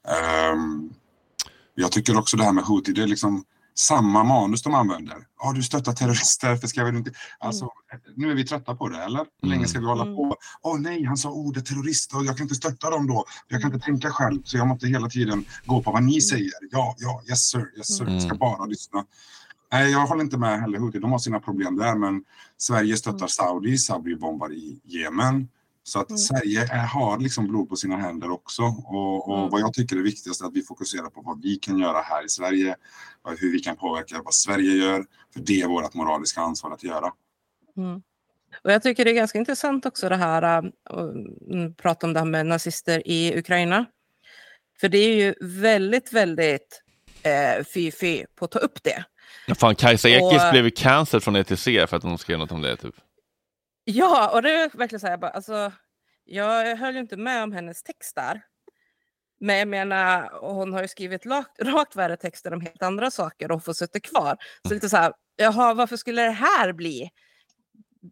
Ehm, 0.08 0.90
jag 1.74 1.92
tycker 1.92 2.18
också 2.18 2.36
det 2.36 2.44
här 2.44 2.52
med 2.52 2.64
Houthi, 2.64 2.92
det 2.92 3.02
är 3.02 3.06
liksom 3.06 3.44
samma 3.78 4.24
manus 4.24 4.62
de 4.62 4.74
använder. 4.74 5.16
Ja, 5.42 5.52
du 5.52 5.62
stöttar 5.62 5.92
terrorister, 5.92 6.56
för 6.56 6.66
ska 6.66 6.84
vi 6.84 6.98
inte... 6.98 7.10
Alltså, 7.38 7.70
nu 8.16 8.30
är 8.30 8.34
vi 8.34 8.44
trötta 8.44 8.76
på 8.76 8.88
det, 8.88 9.02
eller? 9.02 9.24
Hur 9.42 9.48
länge 9.48 9.66
ska 9.68 9.80
vi 9.80 9.86
hålla 9.86 10.04
på? 10.04 10.36
Åh 10.62 10.78
nej, 10.80 11.04
han 11.04 11.16
sa 11.16 11.30
ordet 11.30 11.66
terrorist 11.66 12.14
och 12.14 12.24
jag 12.24 12.36
kan 12.36 12.44
inte 12.44 12.54
stötta 12.54 12.90
dem 12.90 13.06
då. 13.06 13.24
Jag 13.48 13.60
kan 13.62 13.72
inte 13.74 13.84
tänka 13.86 14.10
själv, 14.10 14.42
så 14.44 14.56
jag 14.56 14.66
måste 14.68 14.86
hela 14.86 15.08
tiden 15.08 15.44
gå 15.66 15.82
på 15.82 15.90
vad 15.92 16.02
ni 16.02 16.20
säger. 16.20 16.52
Ja, 16.70 16.94
ja, 16.98 17.22
yes 17.28 17.48
sir, 17.48 17.72
yes 17.76 17.96
sir. 17.96 18.06
Jag 18.08 18.22
ska 18.22 18.28
Mm. 18.30 18.38
bara 18.38 18.64
lyssna. 18.64 19.04
Nej, 19.72 19.90
jag 19.92 20.06
håller 20.06 20.24
inte 20.24 20.38
med 20.38 20.60
heller. 20.60 21.00
De 21.00 21.12
har 21.12 21.18
sina 21.18 21.40
problem 21.40 21.76
där, 21.76 21.94
men 21.94 22.24
Sverige 22.58 22.96
stöttar 22.96 23.26
Saudi. 23.26 23.78
Saudi 23.78 24.16
bombar 24.16 24.52
i 24.52 24.80
Jemen. 24.84 25.48
Så 25.88 26.00
att 26.00 26.20
Sverige 26.20 26.62
är, 26.62 26.86
har 26.86 27.18
liksom 27.18 27.48
blod 27.48 27.68
på 27.68 27.76
sina 27.76 27.96
händer 27.96 28.30
också. 28.30 28.62
Och, 28.62 29.28
och 29.28 29.38
Mm. 29.38 29.50
vad 29.50 29.60
jag 29.60 29.72
tycker 29.74 29.96
är 29.96 30.00
viktigast 30.02 30.40
är 30.40 30.46
att 30.46 30.54
vi 30.54 30.62
fokuserar 30.62 31.10
på 31.10 31.20
vad 31.22 31.42
vi 31.42 31.56
kan 31.56 31.78
göra 31.78 32.00
här 32.00 32.24
i 32.24 32.28
Sverige. 32.28 32.76
Hur 33.38 33.52
vi 33.52 33.58
kan 33.58 33.76
påverka 33.76 34.22
vad 34.24 34.34
Sverige 34.34 34.72
gör. 34.72 35.04
För 35.32 35.40
det 35.40 35.60
är 35.60 35.66
vårt 35.66 35.94
moraliska 35.94 36.40
ansvar 36.40 36.70
att 36.70 36.82
göra. 36.82 37.12
Mm. 37.76 38.02
Och 38.64 38.72
jag 38.72 38.82
tycker 38.82 39.04
det 39.04 39.10
är 39.10 39.14
ganska 39.14 39.38
intressant 39.38 39.86
också 39.86 40.08
det 40.08 40.16
här 40.16 40.42
äh, 40.42 40.70
att 40.84 41.14
mm, 41.50 41.74
prata 41.74 42.06
om 42.06 42.12
det 42.12 42.18
här 42.18 42.26
med 42.26 42.46
nazister 42.46 43.02
i 43.08 43.38
Ukraina. 43.38 43.86
För 44.80 44.88
det 44.88 44.98
är 44.98 45.14
ju 45.16 45.34
väldigt, 45.40 46.12
väldigt 46.12 46.82
eh, 47.22 47.64
fy-fy 47.74 48.24
på 48.38 48.44
att 48.44 48.50
ta 48.50 48.58
upp 48.58 48.82
det. 48.82 49.04
Ja, 49.46 49.54
fan, 49.54 49.74
Kajsa 49.74 50.08
Ekis 50.08 50.42
Och- 50.44 50.50
blev 50.50 50.64
ju 50.64 50.70
cancelled 50.70 51.22
från 51.22 51.36
ETC 51.36 51.64
för 51.64 51.94
att 51.96 52.02
hon 52.02 52.18
skrev 52.18 52.38
något 52.38 52.52
om 52.52 52.62
det. 52.62 52.76
Typ. 52.76 52.94
Ja, 53.88 54.30
och 54.34 54.42
det 54.42 54.50
är 54.50 54.78
verkligen 54.78 55.00
så 55.00 55.06
här, 55.06 55.12
jag 55.12 55.20
bara, 55.20 55.30
alltså, 55.30 55.72
jag 56.24 56.76
höll 56.76 56.94
ju 56.94 57.00
inte 57.00 57.16
med 57.16 57.42
om 57.42 57.52
hennes 57.52 57.82
text 57.82 58.14
där. 58.14 58.42
Men 59.40 59.58
jag 59.58 59.68
menar, 59.68 60.30
hon 60.40 60.72
har 60.72 60.82
ju 60.82 60.88
skrivit 60.88 61.26
rakt, 61.26 61.62
rakt 61.62 61.96
värre 61.96 62.16
texter 62.16 62.54
om 62.54 62.60
helt 62.60 62.82
andra 62.82 63.10
saker 63.10 63.50
och 63.50 63.64
får 63.64 63.72
sitta 63.72 64.00
kvar. 64.00 64.36
Så 64.68 64.74
lite 64.74 64.88
så 64.88 64.96
här, 64.96 65.12
jaha, 65.36 65.74
varför 65.74 65.96
skulle 65.96 66.22
det 66.22 66.30
här 66.30 66.72
bli 66.72 67.10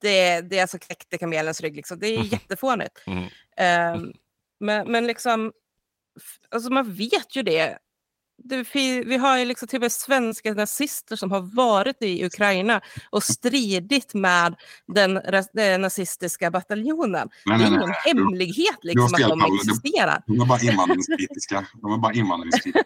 det, 0.01 0.41
det 0.41 0.71
som 0.71 0.81
knäckte 0.81 1.19
kamelens 1.19 1.61
rygg? 1.61 1.77
Liksom? 1.77 1.99
Det 1.99 2.07
är 2.07 2.23
ju 2.23 2.29
jättefånigt. 2.29 3.03
Mm. 3.07 3.25
Ehm, 3.57 4.13
men, 4.61 4.93
men 4.93 5.07
liksom, 5.07 5.53
alltså 6.51 6.71
man 6.71 6.95
vet 6.95 7.37
ju 7.37 7.43
det 7.43 7.79
det, 8.37 8.67
vi 9.07 9.17
har 9.17 9.39
ju 9.39 9.45
liksom 9.45 9.69
till 9.69 9.77
och 9.77 9.81
med 9.81 9.93
svenska 9.93 10.55
nazister 10.55 11.17
som 11.17 11.31
har 11.31 11.41
varit 11.57 12.03
i 12.03 12.25
Ukraina 12.27 12.81
och 13.11 13.23
stridit 13.23 14.15
med 14.15 14.55
den, 14.95 15.21
den 15.53 15.81
nazistiska 15.81 16.51
bataljonen. 16.51 17.29
Nej, 17.47 17.59
det 17.59 17.65
är 17.65 17.69
ingen 17.69 17.95
hemlighet 18.05 18.79
liksom, 18.83 19.09
fel, 19.09 19.23
att 19.25 19.31
de 19.31 19.41
Paolo. 19.41 19.57
De- 19.57 19.71
existerar. 19.71 20.23
De 20.27 20.41
är 20.41 20.47
bara 20.47 20.61
invandringskritiska. 20.71 21.67
De 21.83 21.93
är 21.93 21.99
bara 21.99 22.13
invandringskritiska. 22.13 22.85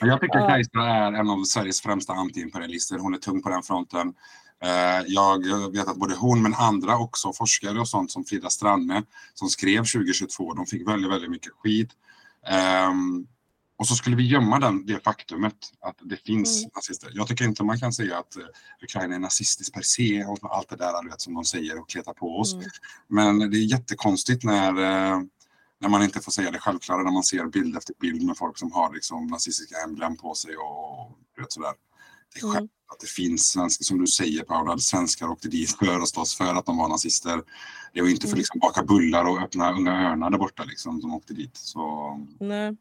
Jag 0.00 0.20
tycker 0.20 0.38
Ja. 0.38 0.48
Kajsa 0.48 0.80
är 0.80 1.12
en 1.12 1.30
av 1.30 1.44
Sveriges 1.44 1.80
främsta 1.80 2.12
antiimperialister. 2.12 2.98
Hon 2.98 3.14
är 3.14 3.18
tung 3.18 3.42
på 3.42 3.48
den 3.48 3.62
fronten. 3.62 4.14
Eh, 4.62 5.02
Jag 5.06 5.46
vet 5.72 5.88
att 5.88 5.96
både 5.96 6.14
hon 6.14 6.42
men 6.42 6.54
andra 6.54 6.98
också, 6.98 7.32
forskare 7.32 7.80
och 7.80 7.88
sånt 7.88 8.10
som 8.10 8.24
Frida 8.24 8.50
Stranne 8.50 9.02
som 9.34 9.48
skrev 9.48 9.78
2022, 9.84 10.54
de 10.54 10.66
fick 10.66 10.88
väldigt, 10.88 11.10
väldigt 11.10 11.30
mycket 11.30 11.52
skit. 11.52 11.90
Ehm, 12.48 13.26
Och 13.78 13.86
så 13.86 13.94
skulle 13.94 14.16
vi 14.16 14.26
gömma 14.26 14.58
den, 14.58 14.86
det 14.86 15.04
faktumet 15.04 15.54
att 15.80 15.96
det 16.02 16.16
finns 16.16 16.58
Mm. 16.62 16.70
nazister. 16.74 17.10
Jag 17.14 17.26
tycker 17.28 17.44
inte 17.44 17.64
man 17.64 17.78
kan 17.78 17.92
säga 17.92 18.18
att 18.18 18.36
eh, 18.36 18.42
Ukraina 18.82 19.14
är 19.14 19.18
nazistiskt 19.18 19.74
per 19.74 19.82
se 19.82 20.24
och 20.24 20.38
allt 20.56 20.68
det 20.68 20.76
där 20.76 21.02
du 21.02 21.08
vet, 21.08 21.20
som 21.20 21.34
de 21.34 21.44
säger 21.44 21.78
och 21.80 21.88
kletar 21.88 22.12
på 22.12 22.38
oss. 22.38 22.54
Mm. 22.54 22.64
Men 23.08 23.50
det 23.50 23.56
är 23.56 23.64
jättekonstigt 23.64 24.44
när, 24.44 24.68
eh, 24.68 25.20
när 25.80 25.88
man 25.88 26.02
inte 26.02 26.20
får 26.20 26.32
säga 26.32 26.50
det 26.50 26.58
självklara, 26.58 27.02
när 27.02 27.10
man 27.10 27.22
ser 27.22 27.44
bild 27.46 27.76
efter 27.76 27.94
bild 28.00 28.22
med 28.22 28.36
folk 28.36 28.58
som 28.58 28.72
har 28.72 28.94
liksom, 28.94 29.26
nazistiska 29.26 29.76
emblem 29.84 30.16
på 30.16 30.34
sig 30.34 30.56
och 30.56 31.18
vet, 31.38 31.52
sådär. 31.52 31.72
Det 32.34 32.40
är 32.40 32.50
Mm. 32.50 32.68
att 32.92 33.00
det 33.00 33.06
finns 33.06 33.48
svenskar, 33.48 33.84
som 33.84 33.98
du 33.98 34.06
säger 34.06 34.42
Paula, 34.42 34.72
att 34.72 34.82
svenskar 34.82 35.28
åkte 35.28 35.48
dit 35.48 35.70
för 35.78 36.00
att 36.00 36.08
slåss 36.08 36.36
för 36.36 36.54
att 36.54 36.66
de 36.66 36.76
var 36.76 36.88
nazister. 36.88 37.42
Det 37.92 38.00
var 38.02 38.08
inte 38.08 38.20
för 38.22 38.28
Mm. 38.28 38.38
liksom 38.38 38.58
baka 38.60 38.82
bullar 38.82 39.24
och 39.24 39.42
öppna 39.42 39.72
Unga 39.72 40.10
Örnar 40.10 40.30
där 40.30 40.38
borta 40.38 40.64
liksom, 40.64 41.00
som 41.00 41.14
åkte 41.14 41.34
dit. 41.34 41.56
Så, 41.56 41.80
Nej. 42.40 42.76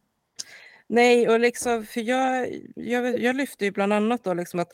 Nej, 0.87 1.29
och 1.29 1.39
liksom, 1.39 1.85
för 1.85 2.01
jag, 2.01 2.49
jag, 2.75 3.19
jag 3.19 3.35
lyfter 3.35 3.65
ju 3.65 3.71
bland 3.71 3.93
annat 3.93 4.23
då 4.23 4.33
liksom 4.33 4.59
att 4.59 4.71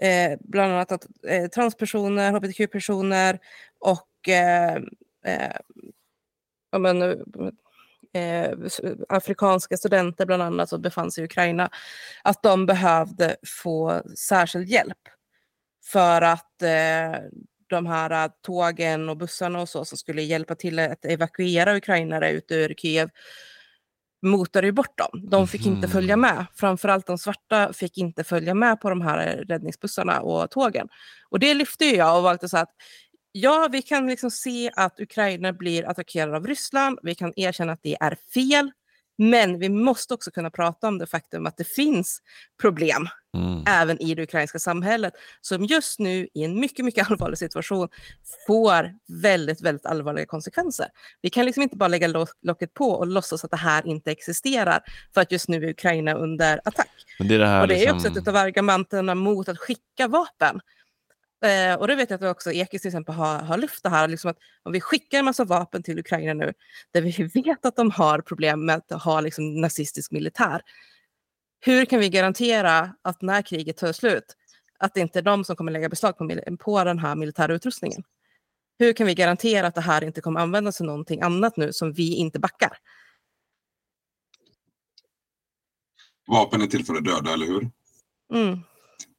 eh, 0.00 0.38
bland 0.40 0.72
annat 0.72 0.92
att 0.92 1.06
eh, 1.28 1.46
transpersoner, 1.46 2.32
hbtq-personer 2.32 3.38
och 3.78 4.28
eh, 4.28 4.74
eh, 5.24 5.56
ja, 6.70 6.78
men, 6.78 7.00
eh, 8.16 8.50
afrikanska 9.08 9.76
studenter 9.76 10.26
bland 10.26 10.42
annat 10.42 10.68
som 10.68 10.82
befann 10.82 11.10
sig 11.10 11.22
i 11.22 11.24
Ukraina, 11.24 11.70
att 12.24 12.42
de 12.42 12.66
behövde 12.66 13.36
få 13.62 14.02
särskild 14.16 14.68
hjälp 14.68 14.98
för 15.84 16.22
att 16.22 16.62
eh, 16.62 17.20
de 17.68 17.86
här 17.86 18.24
eh, 18.24 18.30
tågen 18.42 19.08
och 19.08 19.16
bussarna 19.16 19.60
och 19.60 19.68
så 19.68 19.84
som 19.84 19.98
skulle 19.98 20.22
hjälpa 20.22 20.54
till 20.54 20.78
att 20.78 21.04
evakuera 21.04 21.76
ukrainare 21.76 22.30
ut 22.30 22.50
ur 22.50 22.74
Kiev 22.74 23.10
motade 24.22 24.66
ju 24.66 24.72
bort 24.72 24.98
dem. 24.98 25.30
De 25.30 25.48
fick 25.48 25.66
inte 25.66 25.88
följa 25.88 26.16
med. 26.16 26.46
Framförallt 26.54 27.06
de 27.06 27.18
svarta 27.18 27.72
fick 27.72 27.98
inte 27.98 28.24
följa 28.24 28.54
med 28.54 28.80
på 28.80 28.90
de 28.90 29.00
här 29.00 29.44
räddningsbussarna 29.48 30.20
och 30.20 30.50
tågen. 30.50 30.88
Och 31.28 31.38
det 31.38 31.54
lyfte 31.54 31.84
ju 31.84 31.96
jag 31.96 32.16
och 32.16 32.22
var 32.22 32.32
lite 32.32 32.48
så 32.48 32.56
att 32.56 32.70
ja, 33.40 33.68
vi 33.72 33.82
kan 33.82 34.06
liksom 34.06 34.30
se 34.30 34.70
att 34.76 35.00
Ukraina 35.00 35.52
blir 35.52 35.88
attackerad 35.88 36.34
av 36.34 36.46
Ryssland. 36.46 36.98
Vi 37.02 37.14
kan 37.14 37.32
erkänna 37.36 37.72
att 37.72 37.82
det 37.82 37.96
är 38.00 38.16
fel. 38.34 38.70
Men 39.18 39.58
vi 39.58 39.68
måste 39.68 40.14
också 40.14 40.30
kunna 40.30 40.50
prata 40.50 40.88
om 40.88 40.98
det 40.98 41.06
faktum 41.06 41.46
att 41.46 41.56
det 41.56 41.64
finns 41.68 42.20
problem 42.60 43.08
Mm. 43.36 43.62
även 43.66 44.02
i 44.02 44.14
det 44.14 44.22
ukrainska 44.22 44.58
samhället 44.58 45.12
som 45.40 45.64
just 45.64 45.98
nu 45.98 46.28
i 46.34 46.44
en 46.44 46.60
mycket, 46.60 46.84
mycket 46.84 47.06
allvarlig 47.10 47.38
situation 47.38 47.88
får 48.46 48.94
väldigt, 49.22 49.60
väldigt 49.60 49.86
allvarliga 49.86 50.26
konsekvenser. 50.26 50.86
Vi 51.22 51.30
kan 51.30 51.44
liksom 51.44 51.62
inte 51.62 51.76
bara 51.76 51.88
lägga 51.88 52.06
lo- 52.06 52.26
locket 52.42 52.74
på 52.74 52.90
och 52.90 53.06
låtsas 53.06 53.44
att 53.44 53.50
det 53.50 53.56
här 53.56 53.86
inte 53.86 54.10
existerar 54.10 54.80
för 55.14 55.20
att 55.20 55.32
just 55.32 55.48
nu 55.48 55.64
är 55.64 55.70
Ukraina 55.70 56.14
under 56.14 56.60
attack. 56.64 56.90
Men 57.18 57.28
det 57.28 57.34
är 57.34 57.38
det 57.38 57.46
här 57.46 57.60
och 57.60 57.68
det 57.68 57.74
är 57.74 57.78
liksom... 57.78 57.96
också 57.96 58.20
ett 58.20 58.28
av 58.28 58.36
argumenten 58.36 59.18
mot 59.18 59.48
att 59.48 59.58
skicka 59.58 60.08
vapen. 60.08 60.60
Eh, 61.44 61.74
och 61.74 61.88
det 61.88 61.94
vet 61.94 62.10
jag 62.10 62.24
att 62.24 62.30
också 62.30 62.52
Ekis 62.52 62.82
till 62.82 62.88
exempel 62.88 63.14
har, 63.14 63.38
har 63.38 63.58
lyft 63.58 63.82
det 63.82 63.88
här, 63.88 64.08
liksom 64.08 64.30
att 64.30 64.38
om 64.62 64.72
vi 64.72 64.80
skickar 64.80 65.18
en 65.18 65.24
massa 65.24 65.44
vapen 65.44 65.82
till 65.82 65.98
Ukraina 65.98 66.34
nu, 66.34 66.52
där 66.92 67.00
vi 67.00 67.42
vet 67.42 67.66
att 67.66 67.76
de 67.76 67.90
har 67.90 68.20
problem 68.20 68.66
med 68.66 68.76
att 68.76 69.02
ha 69.02 69.20
liksom, 69.20 69.60
nazistisk 69.60 70.12
militär, 70.12 70.62
hur 71.60 71.84
kan 71.84 72.00
vi 72.00 72.08
garantera 72.08 72.94
att 73.02 73.22
när 73.22 73.42
kriget 73.42 73.76
tar 73.76 73.92
slut, 73.92 74.36
att 74.78 74.94
det 74.94 75.00
inte 75.00 75.18
är 75.18 75.22
de 75.22 75.44
som 75.44 75.56
kommer 75.56 75.72
lägga 75.72 75.88
beslag 75.88 76.18
på, 76.18 76.56
på 76.58 76.84
den 76.84 76.98
här 76.98 77.14
militära 77.14 77.54
utrustningen? 77.54 78.02
Hur 78.78 78.92
kan 78.92 79.06
vi 79.06 79.14
garantera 79.14 79.66
att 79.66 79.74
det 79.74 79.80
här 79.80 80.04
inte 80.04 80.20
kommer 80.20 80.40
användas 80.40 80.76
till 80.76 80.86
någonting 80.86 81.22
annat 81.22 81.56
nu 81.56 81.72
som 81.72 81.92
vi 81.92 82.14
inte 82.14 82.38
backar? 82.38 82.78
vapen 86.26 86.62
är 86.62 86.66
till 86.66 86.84
för 86.84 86.94
att 86.94 87.04
döda, 87.04 87.32
eller 87.32 87.46
hur? 87.46 87.70
Mm. 88.32 88.58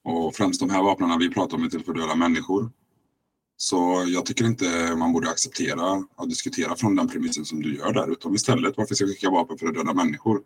Och 0.09 0.35
främst 0.35 0.59
de 0.59 0.69
här 0.69 0.83
vapnen 0.83 1.19
vi 1.19 1.29
pratar 1.29 1.57
om 1.57 1.63
är 1.63 1.69
till 1.69 1.83
för 1.83 1.91
att 1.91 1.97
döda 1.97 2.15
människor. 2.15 2.71
Så 3.57 4.03
jag 4.07 4.25
tycker 4.25 4.45
inte 4.45 4.95
man 4.95 5.13
borde 5.13 5.29
acceptera 5.29 6.05
och 6.15 6.29
diskutera 6.29 6.75
från 6.75 6.95
den 6.95 7.07
premissen 7.07 7.45
som 7.45 7.61
du 7.61 7.75
gör 7.77 7.93
där, 7.93 8.11
utan 8.11 8.35
istället 8.35 8.77
varför 8.77 8.95
ska 8.95 9.05
vi 9.05 9.13
skicka 9.13 9.29
vapen 9.29 9.57
för 9.57 9.67
att 9.67 9.73
döda 9.75 9.93
människor? 9.93 10.41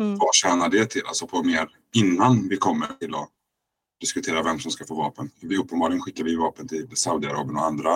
Mm. 0.00 0.18
Vad 0.18 0.34
tjänar 0.34 0.68
det 0.68 0.86
till? 0.86 1.02
Alltså 1.06 1.26
på 1.26 1.42
mer 1.42 1.68
innan 1.94 2.48
vi 2.48 2.56
kommer 2.56 2.86
till 2.86 3.14
att 3.14 3.28
diskutera 4.00 4.42
vem 4.42 4.58
som 4.60 4.70
ska 4.70 4.84
få 4.84 4.94
vapen. 4.94 5.30
Vi 5.40 5.56
uppenbarligen 5.56 6.02
skickar 6.02 6.24
vi 6.24 6.36
vapen 6.36 6.68
till 6.68 6.88
Saudiarabien 6.94 7.56
och 7.56 7.64
andra 7.64 7.94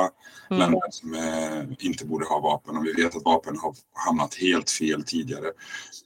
Mm. 0.50 0.60
länder 0.60 0.80
som 0.90 1.14
eh, 1.14 1.86
inte 1.86 2.06
borde 2.06 2.26
ha 2.26 2.40
vapen 2.40 2.76
och 2.76 2.86
vi 2.86 2.92
vet 2.92 3.16
att 3.16 3.24
vapen 3.24 3.58
har 3.58 3.74
hamnat 3.92 4.34
helt 4.34 4.70
fel 4.70 5.04
tidigare. 5.04 5.52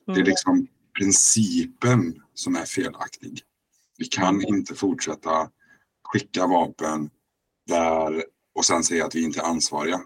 Det 0.06 0.12
är 0.12 0.16
Mm. 0.16 0.26
liksom 0.28 0.66
principen 0.98 2.22
som 2.34 2.56
är 2.56 2.64
felaktig. 2.64 3.40
Vi 3.98 4.04
kan 4.04 4.44
inte 4.44 4.74
fortsätta 4.74 5.50
skicka 6.04 6.46
vapen 6.46 7.10
där 7.66 8.24
och 8.54 8.64
sen 8.64 8.84
säga 8.84 9.06
att 9.06 9.14
vi 9.14 9.24
inte 9.24 9.40
är 9.40 9.44
ansvariga. 9.44 10.00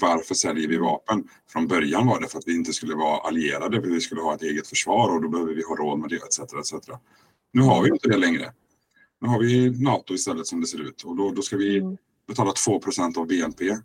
Varför 0.00 0.34
säljer 0.34 0.68
vi 0.68 0.76
vapen? 0.76 1.28
Från 1.48 1.68
början 1.68 2.06
var 2.06 2.20
det 2.20 2.28
för 2.28 2.38
att 2.38 2.48
vi 2.48 2.54
inte 2.54 2.72
skulle 2.72 2.94
vara 2.94 3.20
allierade, 3.20 3.82
för 3.82 3.88
vi 3.88 4.00
skulle 4.00 4.20
ha 4.20 4.34
ett 4.34 4.42
eget 4.42 4.66
försvar 4.66 5.14
och 5.14 5.22
då 5.22 5.28
behöver 5.28 5.54
vi 5.54 5.62
ha 5.62 5.76
råd 5.76 5.98
med 5.98 6.10
det 6.10 6.16
etc. 6.16 6.38
etc. 6.40 6.88
Nu 7.52 7.62
har 7.62 7.82
vi 7.82 7.88
inte 7.90 8.08
det 8.08 8.16
längre. 8.16 8.52
Nu 9.20 9.28
har 9.28 9.38
vi 9.38 9.70
NATO 9.82 10.14
istället 10.14 10.46
som 10.46 10.60
det 10.60 10.66
ser 10.66 10.80
ut 10.80 11.02
och 11.02 11.16
då, 11.16 11.30
då 11.30 11.42
ska 11.42 11.56
vi 11.56 11.78
Mm. 11.78 11.96
betala 12.26 12.52
2% 12.52 13.18
av 13.18 13.26
BNP. 13.26 13.78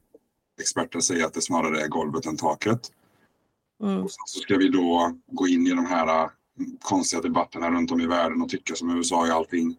Experter 0.62 1.00
säger 1.00 1.26
att 1.26 1.34
det 1.34 1.42
snarare 1.42 1.82
är 1.82 1.88
golvet 1.88 2.26
än 2.26 2.38
taket. 2.38 2.92
Mm. 3.84 4.04
Och 4.04 4.12
så 4.12 4.40
ska 4.40 4.58
vi 4.58 4.70
då 4.70 5.16
gå 5.28 5.48
in 5.48 5.68
i 5.68 5.70
de 5.70 5.86
här 5.86 6.30
konstiga 6.82 7.22
debatterna 7.22 7.72
runt 7.72 7.92
om 7.92 8.02
i 8.02 8.08
världen 8.08 8.42
och 8.42 8.50
tycka 8.50 8.76
som 8.76 8.98
USA 8.98 9.28
i 9.28 9.32
allting. 9.32 9.78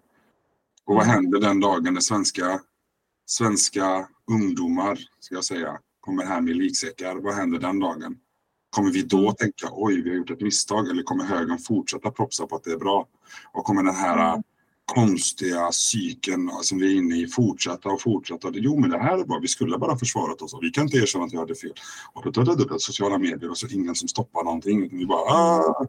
Och 0.85 0.94
vad 0.94 1.05
händer 1.05 1.40
den 1.40 1.61
dagen 1.61 1.94
när 1.94 2.01
svenska, 2.01 2.61
svenska 3.27 4.09
ungdomar, 4.31 4.98
ska 5.20 5.35
jag 5.35 5.44
säga, 5.44 5.78
kommer 6.01 6.24
här 6.24 6.40
med 6.40 6.57
liksäckar? 6.57 7.16
Vad 7.16 7.35
händer 7.35 7.59
den 7.59 7.78
dagen? 7.78 8.16
Kommer 8.70 8.90
vi 8.90 9.03
då 9.03 9.32
tänka 9.32 9.69
oj, 9.73 10.03
vi 10.03 10.11
har 10.11 10.16
gjort 10.16 10.31
ett 10.31 10.40
misstag 10.40 10.89
eller 10.89 11.03
kommer 11.03 11.24
högern 11.24 11.59
fortsätta 11.59 12.11
propsa 12.11 12.47
på 12.47 12.57
att 12.57 12.65
det 12.65 12.73
är 12.73 12.77
bra? 12.77 13.09
Och 13.53 13.65
kommer 13.65 13.82
den 13.82 13.94
här 13.94 14.35
äh, 14.35 14.40
konstiga 14.85 15.73
cykeln 15.73 16.51
som 16.62 16.78
vi 16.78 16.93
är 16.93 16.97
inne 16.97 17.16
i 17.16 17.27
fortsätta 17.27 17.89
och 17.89 18.01
fortsätta? 18.01 18.51
Jo, 18.53 18.81
men 18.81 18.90
det 18.90 18.98
här 18.98 19.19
är 19.19 19.24
bra. 19.24 19.39
Vi 19.39 19.48
skulle 19.48 19.78
bara 19.78 19.98
försvarat 19.98 20.43
oss 20.43 20.55
och 20.55 20.62
vi 20.62 20.70
kan 20.70 20.85
inte 20.85 20.97
erkänna 20.97 21.24
att 21.24 21.32
vi 21.32 21.36
hade 21.36 21.55
fel. 21.55 21.74
Och 22.12 22.32
då, 22.32 22.43
då, 22.43 22.55
då 22.55 22.78
sociala 22.78 23.19
medier 23.19 23.51
och 23.51 23.59
så 23.59 23.66
ingen 23.66 23.94
som 23.94 24.09
stoppar 24.09 24.44
någonting. 24.44 24.82
Utan 24.82 24.98
vi 24.98 25.07
bara 25.07 25.20
ah, 25.20 25.86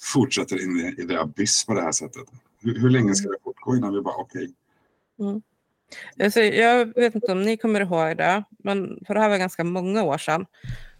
fortsätter 0.00 0.62
in 0.62 0.80
i, 0.80 1.02
i 1.02 1.04
det 1.04 1.20
abyss 1.20 1.66
på 1.66 1.74
det 1.74 1.82
här 1.82 1.92
sättet. 1.92 2.28
Hur, 2.60 2.78
hur 2.78 2.90
länge 2.90 3.14
ska 3.14 3.28
det 3.28 3.38
fortgå 3.44 3.76
innan 3.76 3.94
vi 3.94 4.00
bara 4.00 4.16
okej? 4.16 4.54
Mm. 5.18 5.42
Alltså, 6.22 6.40
jag 6.40 6.94
vet 6.94 7.14
inte 7.14 7.32
om 7.32 7.42
ni 7.42 7.56
kommer 7.56 7.80
ihåg 7.80 8.16
det, 8.16 8.44
men 8.58 9.04
för 9.06 9.14
det 9.14 9.20
här 9.20 9.28
var 9.28 9.38
ganska 9.38 9.64
många 9.64 10.02
år 10.02 10.18
sedan. 10.18 10.46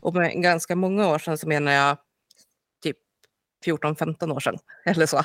Och 0.01 0.15
med 0.15 0.43
ganska 0.43 0.77
många 0.77 1.09
år 1.09 1.19
sedan 1.19 1.39
så 1.39 1.49
menar 1.49 1.73
jag 1.73 1.99
typ 2.83 2.97
14-15 3.67 4.33
år 4.33 4.41
sedan 4.41 4.59
eller 4.85 5.07
så. 5.07 5.19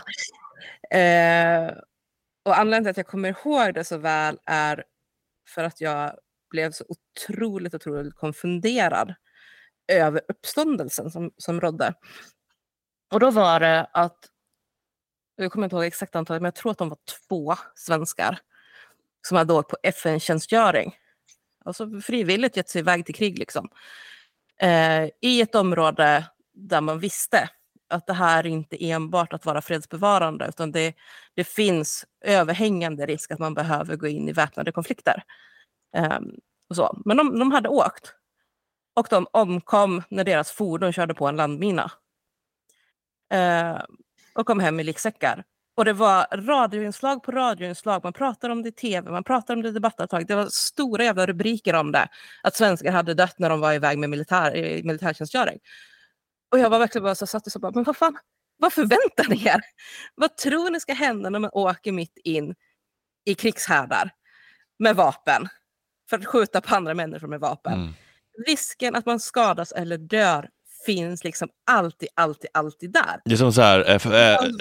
Eh, 0.98 1.78
och 2.46 2.60
anledningen 2.60 2.84
till 2.84 2.92
att 2.92 2.98
jag 2.98 3.08
kommer 3.08 3.30
ihåg 3.30 3.74
det 3.74 3.84
så 3.84 3.98
väl 3.98 4.40
är 4.46 4.84
för 5.48 5.64
att 5.64 5.82
jag 5.82 6.18
blev 6.50 6.72
så 6.72 6.86
otroligt, 6.88 7.74
otroligt 7.74 8.16
konfunderad 8.16 9.16
över 9.88 10.22
uppståndelsen 10.28 11.12
som, 11.12 11.32
som 11.38 11.62
rådde. 11.62 11.94
Och 13.12 13.20
då 13.20 13.32
var 13.32 13.60
det 13.60 13.88
att, 13.92 14.18
jag 15.36 15.52
kommer 15.52 15.66
inte 15.66 15.76
ihåg 15.76 15.86
exakt 15.86 16.16
antalet, 16.16 16.42
men 16.42 16.48
jag 16.48 16.56
tror 16.56 16.72
att 16.72 16.78
de 16.78 16.90
var 16.90 16.98
två 17.28 17.56
svenskar 17.76 18.40
som 19.28 19.38
hade 19.38 19.54
åkt 19.54 19.70
på 19.70 19.78
FN-tjänstgöring. 19.84 20.96
Alltså 21.66 22.02
frivilligt 22.02 22.58
gett 22.58 22.70
sig 22.70 22.80
iväg 22.80 23.06
till 23.06 23.16
krig 23.16 23.40
liksom. 23.40 23.70
Eh, 24.60 25.10
I 25.22 25.42
ett 25.42 25.56
område 25.56 26.26
där 26.54 26.82
man 26.82 27.00
visste 27.00 27.50
att 27.90 28.08
det 28.08 28.14
här 28.14 28.46
inte 28.46 28.86
enbart 28.90 29.34
att 29.34 29.46
vara 29.46 29.62
fredsbevarande 29.62 30.48
utan 30.48 30.72
det, 30.72 30.96
det 31.34 31.44
finns 31.44 32.06
överhängande 32.22 33.06
risk 33.06 33.32
att 33.32 33.40
man 33.40 33.54
behöver 33.54 33.96
gå 33.96 34.08
in 34.08 34.30
i 34.30 34.32
väpnade 34.32 34.72
konflikter. 34.72 35.24
Eh, 35.96 36.20
och 36.70 36.76
så. 36.76 37.02
Men 37.06 37.18
de, 37.18 37.40
de 37.40 37.52
hade 37.52 37.70
åkt 37.70 38.14
och 38.94 39.08
de 39.10 39.28
omkom 39.32 40.04
när 40.10 40.24
deras 40.24 40.52
fordon 40.52 40.94
körde 40.94 41.14
på 41.14 41.28
en 41.28 41.36
landmina. 41.36 41.92
Eh, 43.34 43.82
och 44.36 44.46
kom 44.46 44.60
hem 44.60 44.80
i 44.80 44.84
liksäckar. 44.84 45.44
Och 45.78 45.86
det 45.86 45.94
var 45.94 46.28
radioinslag 46.32 47.24
på 47.24 47.32
radioinslag. 47.32 48.04
Man 48.04 48.14
pratade 48.14 48.54
om 48.54 48.64
det 48.64 48.70
i 48.70 48.72
tv, 48.72 49.12
man 49.12 49.24
pratade 49.24 49.58
om 49.58 49.64
det 49.64 49.70
i 49.70 49.72
debattavtalet. 49.72 50.28
Det 50.28 50.36
var 50.36 50.48
stora 50.48 51.04
jävla 51.04 51.26
rubriker 51.26 51.74
om 51.74 51.92
det. 51.92 52.08
Att 52.44 52.56
svenskar 52.56 52.92
hade 52.92 53.14
dött 53.14 53.40
när 53.40 53.50
de 53.50 53.60
var 53.60 53.74
iväg 53.74 53.98
med 53.98 54.10
militär, 54.10 54.56
i 54.56 54.84
militärtjänstgöring. 54.84 55.60
Och 56.52 56.60
jag 56.60 56.70
var 56.70 56.80
verkligen 56.80 57.04
bara 57.04 57.16
så 57.16 57.28
satt 57.28 57.46
och 57.46 57.52
så 57.52 57.60
bara, 57.60 57.72
men 57.72 57.84
vad 57.84 57.98
fan, 57.98 58.18
vad 58.58 58.74
förväntar 58.74 59.30
ni 59.30 59.48
er? 59.48 59.62
Vad 60.16 60.38
tror 60.38 60.70
ni 60.70 60.80
ska 60.80 60.94
hända 60.94 61.30
när 61.30 61.40
man 61.40 61.50
åker 61.54 61.92
mitt 61.92 62.18
in 62.24 62.56
i 63.26 63.36
krigshärdar 63.36 64.12
med 64.80 64.96
vapen? 64.96 65.48
För 66.10 66.18
att 66.18 66.26
skjuta 66.26 66.62
på 66.62 66.76
andra 66.76 66.94
människor 66.94 67.28
med 67.28 67.40
vapen. 67.40 67.74
Mm. 67.74 67.94
Risken 68.48 68.96
att 68.96 69.06
man 69.06 69.20
skadas 69.20 69.72
eller 69.72 69.98
dör 69.98 70.50
finns 70.86 71.24
liksom 71.24 71.50
alltid, 71.72 72.10
alltid, 72.16 72.50
alltid 72.54 72.92
där. 72.92 73.22
Det 73.26 73.32
är 73.34 73.38
som 73.38 73.54
så 73.54 73.62
här, 73.62 73.90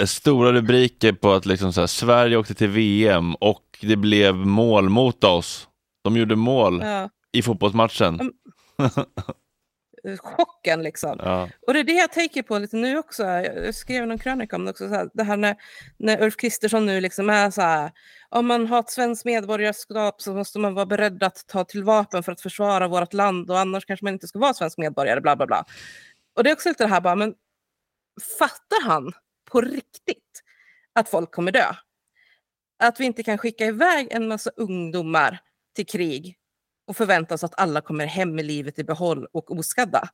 eh, 0.01 0.07
stora 0.07 0.53
rubriker 0.53 1.13
på 1.13 1.33
att 1.33 1.47
liksom 1.47 1.73
så 1.73 1.81
här, 1.81 1.87
Sverige 1.87 2.37
åkte 2.37 2.55
till 2.55 2.69
VM 2.69 3.35
och 3.35 3.79
det 3.81 3.97
blev 3.97 4.35
mål 4.35 4.89
mot 4.89 5.25
oss. 5.25 5.69
De 6.05 6.17
gjorde 6.17 6.37
mål 6.37 6.81
Ja. 6.85 7.11
i 7.33 7.43
fotbollsmatchen. 7.43 8.21
Mm. 8.21 8.33
Chocken 10.19 10.83
liksom. 10.83 11.17
ja. 11.23 11.49
Och 11.67 11.73
det 11.75 11.81
är 11.81 11.85
det 11.85 11.93
jag 11.93 12.13
tänker 12.13 12.43
på 12.43 12.59
lite 12.59 12.77
nu 12.77 12.99
också. 12.99 13.23
Jag 13.23 13.75
skrev 13.75 14.07
någon 14.07 14.19
krönika 14.19 14.57
om 14.57 14.65
det 14.65 14.71
också. 14.71 14.89
Så 14.89 14.95
här, 14.95 15.09
det 15.15 15.23
här 15.25 15.37
när, 15.37 15.57
när 15.99 16.23
Ulf 16.23 16.37
Kristersson 16.37 16.87
nu 16.87 17.01
liksom 17.01 17.31
är 17.31 17.51
så 17.51 17.61
här. 17.63 17.91
Om 18.29 18.47
man 18.47 18.67
har 18.67 18.81
ett 18.81 18.91
svenskt 18.91 19.25
medborgarskap 19.25 20.23
så 20.23 20.35
måste 20.35 20.59
man 20.59 20.75
vara 20.75 20.87
beredd 20.87 21.23
att 21.23 21.47
ta 21.47 21.65
till 21.65 21.85
vapen 21.85 22.23
för 22.23 22.33
att 22.33 22.41
försvara 22.41 22.89
vårt 22.89 23.13
land 23.13 23.51
och 23.51 23.59
annars 23.59 23.85
kanske 23.87 24.05
man 24.05 24.15
inte 24.15 24.29
ska 24.29 24.39
vara 24.39 24.55
svensk 24.55 24.79
medborgare. 24.79 25.21
Bla 25.21 25.37
bla 25.37 25.47
bla. 25.47 25.65
Och 26.35 26.45
det 26.45 26.51
är 26.51 26.55
också 26.55 26.69
lite 26.69 26.85
det 26.85 26.89
här 26.89 27.01
bara, 27.01 27.15
men 27.15 27.35
fattar 28.39 28.85
han 28.85 29.13
på 29.51 29.61
riktigt 29.61 30.43
att 30.93 31.09
folk 31.09 31.31
kommer 31.31 31.53
dö? 31.53 31.73
Att 32.79 33.01
vi 33.01 33.05
inte 33.05 33.23
kan 33.23 33.39
skicka 33.39 33.67
iväg 33.67 34.09
en 34.11 34.29
massa 34.29 34.51
ungdomar 34.51 35.41
till 35.75 35.87
krig 35.87 36.39
och 36.87 36.97
förvänta 36.97 37.35
oss 37.35 37.45
att 37.45 37.61
alla 37.61 37.81
kommer 37.81 38.07
hem 38.07 38.35
med 38.35 38.45
livet 38.45 38.79
i 38.79 38.85
behåll 38.85 39.27
och 39.33 39.51
oskadda. 39.51 40.09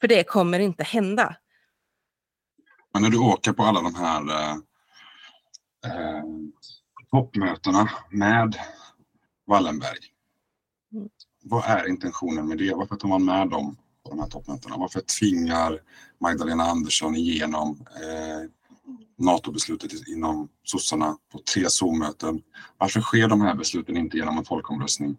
För 0.00 0.08
det 0.08 0.24
kommer 0.24 0.58
inte 0.58 0.84
hända. 0.84 1.36
Men 2.92 3.02
när 3.02 3.10
du 3.10 3.18
åker 3.18 3.52
på 3.52 3.62
alla 3.62 3.80
de 3.82 3.94
här 3.94 4.30
eh, 4.30 4.56
eh, 5.86 6.24
toppmötena 7.10 7.90
med 8.10 8.56
Wallenberg. 9.46 9.98
Mm. 10.92 11.08
Vad 11.42 11.64
är 11.64 11.88
intentionen 11.88 12.48
med 12.48 12.58
det? 12.58 12.74
Varför 12.74 12.96
tar 12.96 13.08
man 13.08 13.24
med 13.24 13.48
dem 13.48 13.76
på 14.04 14.10
de 14.10 14.18
här 14.18 14.26
toppmötena? 14.28 14.76
Varför 14.76 15.00
tvingar 15.00 15.78
Magdalena 16.20 16.64
Andersson 16.64 17.16
igenom 17.16 17.78
eh, 17.80 18.50
NATO-beslutet 19.18 20.08
inom 20.08 20.48
sossarna 20.64 21.16
på 21.32 21.38
tre 21.54 21.70
Zoom-möten? 21.70 22.42
Varför 22.78 23.00
sker 23.00 23.28
de 23.28 23.40
här 23.40 23.54
besluten 23.54 23.96
inte 23.96 24.16
genom 24.16 24.38
en 24.38 24.44
folkomröstning? 24.44 25.16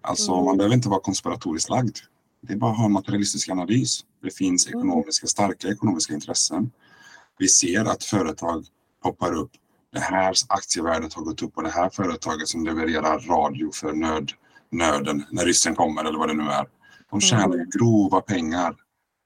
Alltså 0.00 0.32
Mm. 0.32 0.44
man 0.44 0.56
behöver 0.56 0.74
inte 0.74 0.88
vara 0.88 1.00
konspiratoriskt 1.00 1.70
lagd. 1.70 1.96
Det 2.40 2.52
är 2.52 2.56
bara 2.56 2.70
att 2.70 2.76
ha 2.78 2.84
en 2.84 2.92
materialistisk 2.92 3.48
analys. 3.48 4.00
Det 4.22 4.30
finns 4.36 4.66
Mm. 4.66 4.78
ekonomiska, 4.78 5.26
starka 5.26 5.68
ekonomiska 5.68 6.14
intressen. 6.14 6.70
Vi 7.38 7.48
ser 7.48 7.84
att 7.84 8.04
företag 8.04 8.66
poppar 9.02 9.34
upp. 9.34 9.50
Det 9.92 10.00
här 10.00 10.34
aktievärdet 10.48 11.14
har 11.14 11.22
gått 11.22 11.42
upp 11.42 11.54
på 11.54 11.62
det 11.62 11.70
här 11.70 11.90
företaget 11.90 12.48
som 12.48 12.64
levererar 12.64 13.18
radio 13.20 13.70
för 13.72 13.92
nöd, 13.92 14.32
nöden 14.70 15.24
när 15.30 15.44
ryssen 15.44 15.74
kommer 15.74 16.04
eller 16.04 16.18
vad 16.18 16.28
det 16.28 16.34
nu 16.34 16.42
är. 16.50 16.66
De 17.12 17.20
tjänar 17.20 17.56
ju 17.56 17.66
grova 17.78 18.20
pengar 18.20 18.76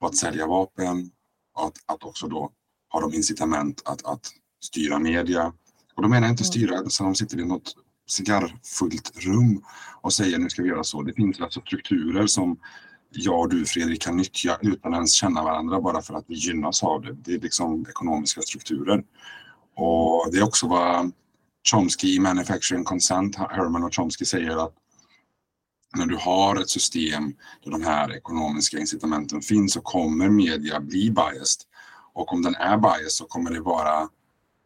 på 0.00 0.06
att 0.06 0.16
sälja 0.16 0.46
vapen 0.46 1.10
och 1.54 1.66
att, 1.66 1.78
att 1.86 2.04
också 2.04 2.28
då 2.28 2.52
ha 2.92 3.00
de 3.00 3.14
incitament 3.14 3.82
att, 3.84 4.04
att 4.06 4.30
styra 4.60 4.98
media. 4.98 5.52
Och 5.94 6.02
då 6.02 6.08
menar 6.08 6.26
jag 6.26 6.32
inte 6.32 6.44
styra, 6.44 6.88
så 6.88 7.04
de 7.04 7.14
sitter 7.14 7.40
i 7.40 7.44
något 7.44 7.74
cigarrfullt 8.08 9.12
rum 9.24 9.62
och 10.00 10.12
säger 10.12 10.38
nu 10.38 10.48
ska 10.48 10.62
vi 10.62 10.68
göra 10.68 10.84
så. 10.84 11.02
Det 11.02 11.12
finns 11.12 11.40
alltså 11.40 11.60
strukturer 11.60 12.26
som 12.26 12.58
jag 13.10 13.40
och 13.40 13.48
du 13.48 13.64
Fredrik 13.64 14.02
kan 14.02 14.16
nyttja 14.16 14.58
utan 14.62 14.94
ens 14.94 15.12
känna 15.12 15.42
varandra 15.42 15.80
bara 15.80 16.02
för 16.02 16.14
att 16.14 16.24
vi 16.28 16.34
gynnas 16.34 16.82
av 16.82 17.02
det. 17.02 17.12
Det 17.12 17.34
är 17.34 17.40
liksom 17.40 17.86
ekonomiska 17.88 18.40
strukturer. 18.40 19.04
Och 19.76 20.28
det 20.32 20.38
är 20.38 20.44
också 20.44 20.68
vad 20.68 21.12
Chomsky 21.70 22.14
i 22.14 22.18
Manufacturing 22.18 22.84
Consent, 22.84 23.36
Herman 23.36 23.84
och 23.84 23.94
Chomsky 23.94 24.24
säger 24.24 24.64
att 24.64 24.74
när 25.94 26.06
du 26.06 26.16
har 26.16 26.56
ett 26.56 26.70
system 26.70 27.34
där 27.64 27.70
de 27.70 27.82
här 27.82 28.16
ekonomiska 28.16 28.78
incitamenten 28.78 29.42
finns 29.42 29.72
så 29.72 29.80
kommer 29.80 30.28
media 30.28 30.80
bli 30.80 31.10
biased. 31.10 31.62
Och 32.12 32.32
om 32.32 32.42
den 32.42 32.54
är 32.54 32.76
biased 32.76 33.10
så 33.10 33.24
kommer 33.24 33.50
det 33.50 33.60
vara, 33.60 34.00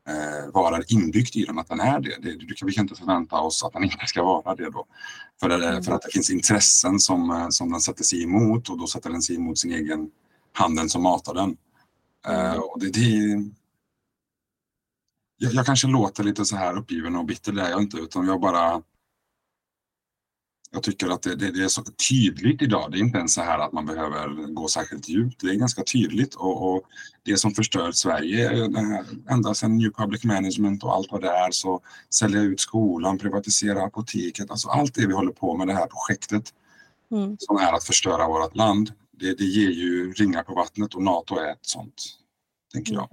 eh, 0.09 0.53
vara 0.53 0.83
inbyggt 0.89 1.37
i 1.37 1.45
den 1.45 1.59
att 1.59 1.69
den 1.69 1.81
är 1.81 2.01
det. 2.01 2.17
det 2.23 2.37
du 2.37 2.55
kan, 2.55 2.67
vi 2.67 2.73
kan 2.73 2.85
inte 2.85 2.95
förvänta 2.95 3.41
oss 3.41 3.65
att 3.65 3.73
den 3.73 3.85
inte 3.85 4.07
ska 4.07 4.23
vara 4.23 4.55
det 4.55 4.71
då. 4.71 4.87
För, 5.41 5.49
det, 5.49 5.83
för 5.83 5.93
att 5.93 6.03
det 6.03 6.11
finns 6.13 6.31
intressen 6.31 7.01
som, 7.01 7.31
eh, 7.31 7.49
som 7.49 7.71
den 7.73 7.81
sätter 7.81 8.05
sig 8.05 8.23
emot 8.23 8.69
och 8.69 8.79
då 8.79 8.87
sätter 8.87 9.11
den 9.11 9.23
sig 9.23 9.37
emot 9.37 9.59
sin 9.59 9.73
egen 9.73 10.11
handen 10.53 10.89
som 10.89 11.03
matar 11.03 11.35
den. 11.35 11.57
Eh, 12.27 12.55
och 12.55 12.81
det, 12.81 12.91
det, 12.91 13.51
jag, 15.39 15.53
jag 15.53 15.67
kanske 15.67 15.87
låter 15.87 16.25
lite 16.25 16.45
så 16.45 16.57
här 16.57 16.77
uppgiven 16.77 17.17
och 17.17 17.25
bitter, 17.25 17.53
det 17.53 17.63
är 17.63 17.71
jag 17.71 17.83
inte, 17.83 17.97
utan 17.97 18.27
jag 18.27 18.41
bara 18.41 18.83
jag 20.73 20.83
tycker 20.83 21.09
att 21.09 21.23
det, 21.23 21.35
det, 21.35 21.51
det, 21.51 21.65
är 21.65 21.69
så 21.69 21.83
tydligt 22.09 22.63
idag. 22.63 22.93
Det 22.93 22.99
är 22.99 23.01
inte 23.01 23.19
ens 23.19 23.35
så 23.35 23.41
här 23.41 23.59
att 23.59 23.73
man 23.73 23.87
behöver 23.87 24.53
gå 24.55 24.69
särskilt 24.69 25.09
djupt. 25.09 25.41
Det 25.41 25.47
är 25.47 25.55
ganska 25.55 25.83
tydligt 25.83 26.35
och, 26.35 26.75
och 26.75 26.83
det 27.23 27.37
som 27.37 27.51
förstör 27.51 27.93
Sverige, 27.93 28.51
ända 29.31 29.55
sedan 29.55 29.79
New 29.79 29.91
Public 29.91 30.25
Management 30.25 30.85
och 30.85 30.95
allt 30.95 31.13
vad 31.13 31.21
det 31.21 31.31
är, 31.31 31.51
så 31.51 31.81
sälja 32.11 32.41
ut 32.41 32.61
skolan, 32.61 33.19
privatisera 33.19 33.83
apoteket, 33.83 34.51
alltså 34.51 34.69
allt 34.69 34.95
det 34.95 35.07
vi 35.07 35.13
håller 35.15 35.33
på 35.33 35.57
med 35.57 35.67
det 35.67 35.75
här 35.75 35.87
projektet 35.87 36.53
Mm. 37.13 37.37
som 37.39 37.57
är 37.57 37.73
att 37.73 37.85
förstöra 37.85 38.29
vårt 38.29 38.57
land. 38.57 38.93
Det, 39.11 39.39
det 39.39 39.45
ger 39.45 39.71
ju 39.71 40.13
ringar 40.13 40.43
på 40.43 40.55
vattnet 40.55 40.95
och 40.95 41.03
NATO 41.03 41.37
är 41.37 41.53
ett 41.53 41.67
sånt, 41.67 42.03
tänker 42.73 42.93
jag. 42.93 43.09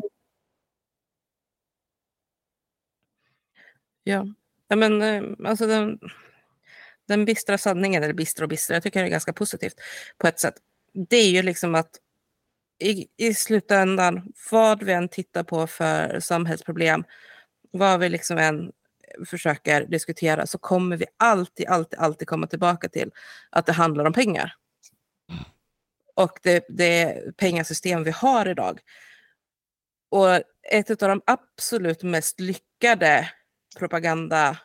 Ja, 4.04 4.28
ja 4.68 4.76
men 4.76 5.02
eh, 5.02 5.50
alltså 5.50 5.68
den, 5.68 6.00
den 7.08 7.26
bistra 7.26 7.58
sanningen, 7.58 8.04
eller 8.04 8.14
bistra 8.14 8.46
och 8.46 8.50
bistra, 8.50 8.76
jag 8.76 8.84
tycker 8.84 9.00
det 9.00 9.08
är 9.08 9.12
ganska 9.12 9.34
positivt 9.34 9.76
på 10.18 10.28
ett 10.28 10.40
sätt. 10.40 10.56
Det 11.10 11.18
är 11.18 11.30
ju 11.30 11.42
liksom 11.42 11.76
att 11.76 11.90
i, 12.80 13.08
i 13.18 13.34
slutändan, 13.34 14.34
vad 14.52 14.84
vi 14.84 14.94
än 14.94 15.10
tittar 15.10 15.44
på 15.44 15.68
för 15.68 16.20
samhällsproblem, 16.20 17.04
vad 17.72 18.00
vi 18.00 18.10
liksom 18.10 18.38
än 18.38 18.72
försöker 19.26 19.86
diskutera, 19.86 20.48
så 20.48 20.58
kommer 20.58 20.98
vi 20.98 21.06
alltid, 21.18 21.68
alltid, 21.68 22.00
alltid 22.00 22.28
komma 22.28 22.48
tillbaka 22.48 22.90
till 22.90 23.12
att 23.50 23.66
det 23.66 23.74
handlar 23.74 24.06
om 24.06 24.14
pengar. 24.14 24.54
Och 26.16 26.40
det, 26.44 26.66
det 26.70 27.24
pengasystem 27.38 28.04
vi 28.04 28.12
har 28.12 28.48
idag. 28.48 28.80
Och 30.10 30.42
ett 30.72 31.04
av 31.04 31.10
de 31.10 31.22
absolut 31.26 32.04
mest 32.04 32.40
lyckade 32.40 33.32
propagandakrigen, 33.78 34.60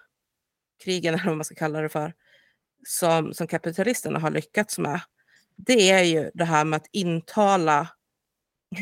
eller 1.14 1.26
vad 1.26 1.36
man 1.36 1.44
ska 1.44 1.54
kalla 1.54 1.80
det 1.80 1.88
för, 1.88 2.14
som, 2.86 3.34
som 3.34 3.46
kapitalisterna 3.46 4.18
har 4.18 4.30
lyckats 4.30 4.78
med, 4.78 5.00
det 5.56 5.90
är 5.90 6.02
ju 6.02 6.30
det 6.34 6.44
här 6.44 6.64
med 6.64 6.76
att 6.76 6.86
intala 6.92 7.80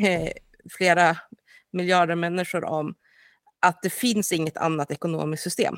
eh, 0.03 0.33
flera 0.71 1.17
miljarder 1.73 2.15
människor 2.15 2.65
om 2.65 2.95
att 3.61 3.83
det 3.83 3.91
finns 3.91 4.33
inget 4.33 4.57
annat 4.57 4.91
ekonomiskt 4.91 5.43
system. 5.43 5.77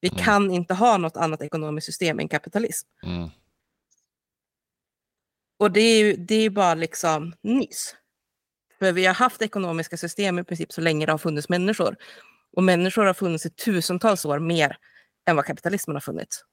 Vi 0.00 0.08
kan 0.08 0.50
inte 0.50 0.74
ha 0.74 0.96
något 0.96 1.16
annat 1.16 1.42
ekonomiskt 1.42 1.84
system 1.84 2.18
än 2.20 2.28
kapitalism. 2.28 2.88
Mm. 3.02 3.28
Och 5.58 5.70
det 5.70 5.80
är 5.80 6.04
ju 6.04 6.16
det 6.16 6.34
är 6.34 6.50
bara 6.50 6.74
liksom 6.74 7.34
nys. 7.42 7.94
För 8.78 8.92
vi 8.92 9.06
har 9.06 9.14
haft 9.14 9.42
ekonomiska 9.42 9.96
system 9.96 10.38
i 10.38 10.44
princip 10.44 10.72
så 10.72 10.80
länge 10.80 11.06
det 11.06 11.12
har 11.12 11.18
funnits 11.18 11.48
människor. 11.48 11.96
Och 12.56 12.62
människor 12.62 13.04
har 13.04 13.14
funnits 13.14 13.46
i 13.46 13.50
tusentals 13.50 14.24
år 14.24 14.38
mer 14.38 14.76
än 15.26 15.36
vad 15.36 15.44
kapitalismen 15.44 15.96
har 15.96 16.00
funnits. 16.00 16.44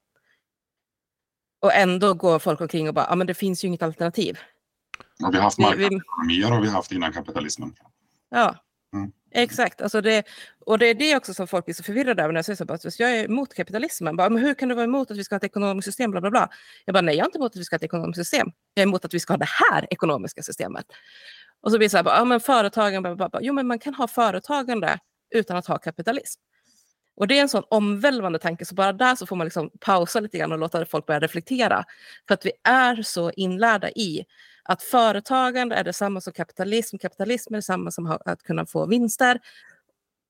Och 1.59 1.73
ändå 1.73 2.13
går 2.13 2.39
folk 2.39 2.61
omkring 2.61 2.87
och 2.87 2.93
bara, 2.93 3.05
ja 3.09 3.15
men 3.15 3.27
det 3.27 3.33
finns 3.33 3.63
ju 3.63 3.67
inget 3.67 3.81
alternativ. 3.83 4.37
Och 5.23 5.33
vi 5.33 5.37
har 5.37 5.43
haft 5.43 5.57
marknadsekonomier 5.59 6.47
har 6.47 6.61
vi 6.61 6.67
haft 6.69 6.91
innan 6.91 7.13
kapitalismen. 7.13 7.73
Ja, 8.29 8.55
Mm. 8.93 9.11
exakt. 9.31 9.81
Alltså 9.81 10.01
det, 10.01 10.23
och 10.65 10.79
det 10.79 10.85
är 10.85 10.93
det 10.93 11.15
också 11.15 11.33
som 11.33 11.47
folk 11.47 11.65
blir 11.65 11.75
så 11.75 11.83
förvirrade 11.83 12.23
över 12.23 12.33
när 12.33 12.37
jag 12.37 12.45
säger 12.45 12.57
så. 12.57 12.65
Bara, 12.65 12.77
"Så 12.77 13.03
jag 13.03 13.11
är 13.19 13.25
emot 13.25 13.53
kapitalismen. 13.53 14.15
Bara, 14.15 14.29
men 14.29 14.43
hur 14.43 14.53
kan 14.53 14.69
du 14.69 14.75
vara 14.75 14.83
emot 14.85 15.11
att 15.11 15.17
vi 15.17 15.23
ska 15.23 15.35
ha 15.35 15.37
ett 15.37 15.43
ekonomiskt 15.43 15.85
system? 15.85 16.11
Bla, 16.11 16.21
bla, 16.21 16.29
bla. 16.31 16.49
Jag 16.85 16.93
bara, 16.93 17.01
nej, 17.01 17.15
jag 17.15 17.23
är 17.23 17.27
inte 17.27 17.37
emot 17.37 17.51
att 17.51 17.55
vi 17.59 17.63
ska 17.63 17.73
ha 17.73 17.77
ett 17.77 17.83
ekonomiskt 17.83 18.17
system. 18.19 18.51
Jag 18.73 18.81
är 18.81 18.87
emot 18.87 19.05
att 19.05 19.13
vi 19.13 19.19
ska 19.19 19.33
ha 19.33 19.37
det 19.37 19.49
här 19.71 19.87
ekonomiska 19.93 20.43
systemet. 20.43 20.85
Och 21.61 21.71
så 21.71 21.77
blir 21.77 21.85
det 21.85 21.89
så 21.89 21.97
här, 21.97 22.03
bara, 22.03 22.17
ja, 22.17 22.25
men 22.25 22.39
företagen, 22.39 23.01
bla, 23.03 23.15
bla, 23.15 23.29
bla. 23.29 23.39
jo 23.43 23.53
men 23.53 23.67
man 23.67 23.79
kan 23.79 23.93
ha 23.93 24.07
företagande 24.07 24.99
utan 25.35 25.57
att 25.57 25.67
ha 25.67 25.77
kapitalism. 25.77 26.41
Och 27.17 27.27
det 27.27 27.37
är 27.37 27.41
en 27.41 27.49
sån 27.49 27.63
omvälvande 27.69 28.39
tanke, 28.39 28.65
så 28.65 28.75
bara 28.75 28.93
där 28.93 29.15
så 29.15 29.25
får 29.25 29.35
man 29.35 29.45
liksom 29.45 29.69
pausa 29.79 30.19
lite 30.19 30.37
grann 30.37 30.51
och 30.51 30.57
låta 30.57 30.85
folk 30.85 31.05
börja 31.05 31.19
reflektera. 31.19 31.85
För 32.27 32.33
att 32.33 32.45
vi 32.45 32.51
är 32.63 33.01
så 33.01 33.31
inlärda 33.31 33.89
i 33.89 34.25
Att 34.63 34.83
företagande 34.83 35.75
är 35.75 35.83
detsamma 35.83 36.21
som 36.21 36.33
kapitalism, 36.33 36.97
kapitalism 36.97 37.53
är 37.53 37.57
detsamma 37.57 37.91
som 37.91 38.17
att 38.25 38.43
kunna 38.43 38.65
få 38.65 38.85
vinster. 38.85 39.39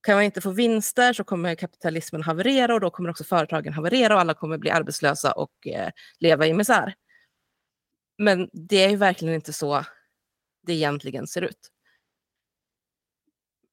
Kan 0.04 0.16
man 0.16 0.24
inte 0.24 0.42
få 0.42 0.52
vinster 0.52 1.14
så 1.14 1.24
kommer 1.24 1.56
kapitalismen 1.56 2.24
haverera 2.24 2.74
och 2.74 2.80
då 2.80 2.90
kommer 2.90 3.10
också 3.10 3.24
företagen 3.24 3.74
haverera 3.74 4.16
och 4.16 4.22
alla 4.22 4.34
kommer 4.34 4.58
bli 4.58 4.70
arbetslösa 4.70 5.32
och 5.32 5.68
eh, 5.68 5.90
leva 6.20 6.48
i 6.48 6.54
misär. 6.54 6.94
Men 8.18 8.50
det 8.54 8.84
är 8.86 8.90
ju 8.90 8.96
verkligen 8.96 9.36
inte 9.36 9.54
så 9.54 9.86
det 10.68 10.74
egentligen 10.74 11.28
ser 11.28 11.42
ut. 11.42 11.72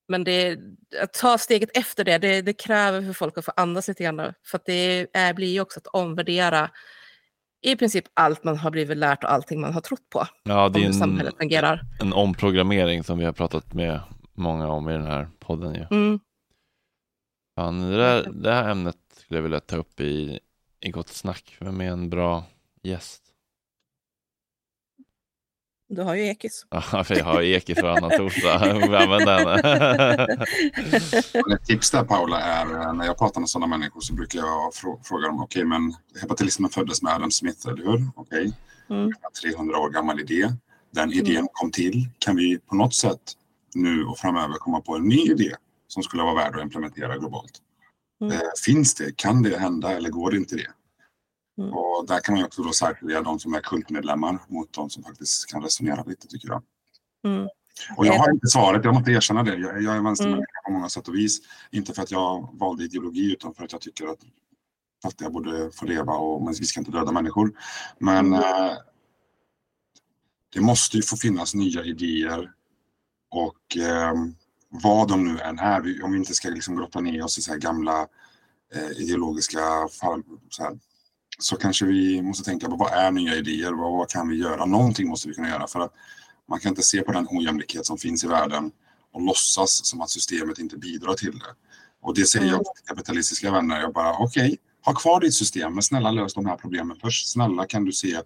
Men 0.09 0.25
det, 0.25 0.59
att 1.03 1.13
ta 1.13 1.39
steget 1.39 1.77
efter 1.77 2.05
det, 2.05 2.19
det, 2.19 2.43
det 2.43 2.53
kräver 2.53 3.03
för 3.03 3.13
folk 3.13 3.39
att 3.39 3.45
få 3.45 3.53
andas 3.57 3.89
lite 3.89 4.05
grann. 4.05 4.33
För 4.47 4.59
att 4.59 4.67
det 4.67 5.07
är, 5.13 5.35
blir 5.35 5.53
ju 5.53 5.61
också 5.61 5.81
att 5.81 5.87
omvärdera 5.87 6.71
i 7.63 7.77
princip 7.77 8.05
allt 8.15 8.45
man 8.45 8.57
har 8.57 8.71
blivit 8.71 8.97
lärt 8.97 9.25
och 9.25 9.33
allting 9.33 9.61
man 9.61 9.73
har 9.73 9.81
trott 9.81 10.11
på. 10.11 10.27
Ja, 10.43 10.69
det 10.69 10.85
är 10.85 11.03
en, 11.03 11.81
en 12.01 12.13
omprogrammering 12.13 13.05
som 13.05 13.19
vi 13.19 13.25
har 13.25 13.33
pratat 13.33 13.75
med 13.75 14.01
många 14.35 14.69
om 14.69 14.89
i 14.89 14.93
den 14.93 15.07
här 15.07 15.29
podden. 15.39 15.75
Ju. 15.75 15.87
Mm. 15.91 16.21
Fan, 17.57 17.91
det, 17.91 17.97
där, 17.97 18.31
det 18.31 18.53
här 18.53 18.71
ämnet 18.71 18.97
skulle 19.17 19.39
jag 19.39 19.43
vilja 19.43 19.61
ta 19.61 19.77
upp 19.77 20.01
i, 20.01 20.41
i 20.81 20.91
Gott 20.91 21.09
Snack. 21.09 21.57
Vem 21.61 21.81
är 21.81 21.91
en 21.91 22.11
bra 22.11 22.45
gäst? 22.83 23.24
Du 25.95 26.03
har 26.03 26.15
ju 26.15 26.23
Ekis. 26.27 26.67
Ja, 26.71 27.05
för 27.05 27.17
jag 27.19 27.25
har 27.25 27.43
Ekis 27.43 27.83
varannan 27.83 28.11
torsdag. 28.11 28.55
Använd 28.55 29.27
den. 29.27 29.45
Men 31.35 31.53
Ett 31.57 31.65
tips 31.67 31.91
där 31.91 32.05
Paula 32.05 32.41
är 32.41 32.67
eh, 32.87 32.93
när 32.93 33.05
jag 33.07 33.19
pratar 33.19 33.41
med 33.41 33.49
sådana 33.49 33.67
människor 33.77 34.01
så 34.01 34.15
brukar 34.15 34.39
jag 34.39 34.73
frå- 34.73 35.01
fråga 35.05 35.27
dem, 35.27 35.43
okej 35.43 35.65
men 35.65 35.95
hepatilismen 36.21 36.71
föddes 36.71 37.03
med 37.03 37.13
Adam 37.15 37.31
Smith, 37.31 37.69
eller 37.69 37.83
hur? 37.85 38.09
Okej, 38.17 38.53
Mm. 38.91 39.13
300 39.43 39.79
år 39.79 39.91
gammal 39.91 40.21
idé. 40.21 40.49
Den 40.91 41.13
idén 41.13 41.49
kom 41.53 41.71
till. 41.71 42.09
Kan 42.19 42.37
vi 42.37 42.59
på 42.59 42.75
något 42.77 42.95
sätt 42.95 43.21
nu 43.75 44.05
och 44.05 44.19
framöver 44.19 44.55
komma 44.55 44.81
på 44.81 44.97
en 44.97 45.03
ny 45.09 45.17
idé 45.23 45.51
som 45.89 46.03
skulle 46.03 46.23
vara 46.23 46.35
värd 46.35 46.57
att 46.57 46.63
implementera 46.63 47.19
globalt? 47.19 47.53
Mm. 48.21 48.33
Eh, 48.33 48.39
Finns 48.65 48.95
det? 48.95 49.17
Kan 49.17 49.43
det 49.43 49.59
hända 49.59 49.91
eller 49.97 50.09
går 50.11 50.31
det 50.31 50.37
inte 50.37 50.57
det? 50.57 50.67
Mm. 51.59 51.73
Och 51.73 52.05
där 52.07 52.21
kan 52.21 52.33
man 52.33 52.41
ju 52.41 52.47
också 52.47 52.63
då 52.63 52.73
särskilja 52.73 53.23
de 53.23 53.39
som 53.39 53.55
är 53.55 53.61
kultmedlemmar 53.61 54.39
mot 54.49 54.73
de 54.73 54.91
som 54.91 55.03
faktiskt 55.03 55.47
kan 55.51 55.63
resonera 55.63 56.03
lite 56.05 56.29
tycker 56.29 56.49
jag. 56.49 56.63
Mm. 57.27 57.49
Och 57.97 58.07
jag 58.07 58.15
Eh, 58.15 58.21
har 58.21 58.31
inte 58.33 58.47
svaret, 58.47 58.85
jag 58.85 58.95
måste 58.95 59.11
erkänna 59.11 59.43
det. 59.43 59.57
Jag, 59.57 59.83
jag 59.83 59.97
är 59.97 60.01
vänstermänniska 60.03 60.37
Mm. 60.59 60.65
på 60.65 60.71
många 60.73 60.89
sätt 60.89 61.09
och 61.09 61.15
vis. 61.15 61.41
Inte 61.71 61.93
för 61.95 62.03
att 62.03 62.11
jag 62.11 62.49
valde 62.53 62.85
ideologi 62.85 63.33
utan 63.33 63.55
för 63.55 63.65
att 63.65 63.73
jag 63.73 63.81
tycker 63.81 64.07
att 64.07 64.19
fattiga 65.03 65.31
borde 65.31 65.71
få 65.73 65.85
leva 65.87 66.13
och 66.13 66.43
men 66.43 66.55
vi 66.55 66.65
ska 66.67 66.81
inte 66.81 66.91
döda 66.93 67.13
människor. 67.13 67.53
Men 67.99 68.27
Mm. 68.27 68.41
eh, 68.41 68.73
det 70.53 70.61
måste 70.61 70.97
ju 70.97 71.03
få 71.03 71.17
finnas 71.17 71.55
nya 71.55 71.85
idéer 71.85 72.53
och 73.31 73.77
eh, 73.77 74.15
vad 74.69 75.09
de 75.09 75.25
nu 75.25 75.39
än 75.41 75.59
är. 75.59 75.81
Vi- 75.81 76.03
Om 76.03 76.13
vi 76.13 76.19
inte 76.19 76.35
ska 76.35 76.49
liksom 76.49 76.77
grotta 76.77 77.01
ner 77.01 77.25
oss 77.25 77.39
i 77.39 77.43
så 77.43 77.51
här 77.53 77.59
gamla 77.59 78.07
eh, 78.75 78.91
ideologiska 79.03 79.89
fall, 80.01 80.23
så, 80.51 80.63
här, 80.63 80.79
så 81.39 81.57
kanske 81.57 81.85
vi 81.85 82.23
måste 82.23 82.45
tänka 82.45 82.69
på 82.69 82.77
vad 82.77 82.93
är 82.93 83.11
nya 83.11 83.35
idéer? 83.35 83.73
Vad, 83.73 83.93
vad 83.93 84.09
kan 84.09 84.29
vi 84.29 84.37
göra? 84.37 84.67
Någonting 84.67 85.09
måste 85.09 85.29
vi 85.29 85.35
kunna 85.35 85.49
göra 85.49 85.67
för 85.67 85.81
att 85.81 85.93
man 86.49 86.61
kan 86.61 86.69
inte 86.69 86.83
se 86.83 87.03
på 87.03 87.13
den 87.13 87.27
ojämlikhet 87.31 87.87
som 87.87 87.99
finns 87.99 88.25
i 88.25 88.27
världen 88.27 88.73
och 89.13 89.23
låtsas 89.23 89.87
som 89.87 90.01
att 90.01 90.11
systemet 90.11 90.59
inte 90.59 90.77
bidrar 90.77 91.15
till 91.15 91.39
det. 91.39 91.55
Och 92.03 92.15
det 92.15 92.25
säger 92.27 92.47
jag 92.47 92.59
till 92.59 92.85
kapitalistiska 92.87 93.51
vänner. 93.51 93.81
Jag 93.81 93.93
bara 93.93 94.17
okej, 94.19 94.59
ha 94.85 94.95
kvar 94.95 95.21
ditt 95.21 95.35
system 95.35 95.75
men 95.75 95.83
snälla 95.83 96.11
lös 96.11 96.35
de 96.35 96.47
här 96.47 96.57
problemen 96.57 96.97
först. 97.01 97.29
Snälla 97.29 97.67
kan 97.67 97.85
du 97.85 97.93
se, 97.93 98.21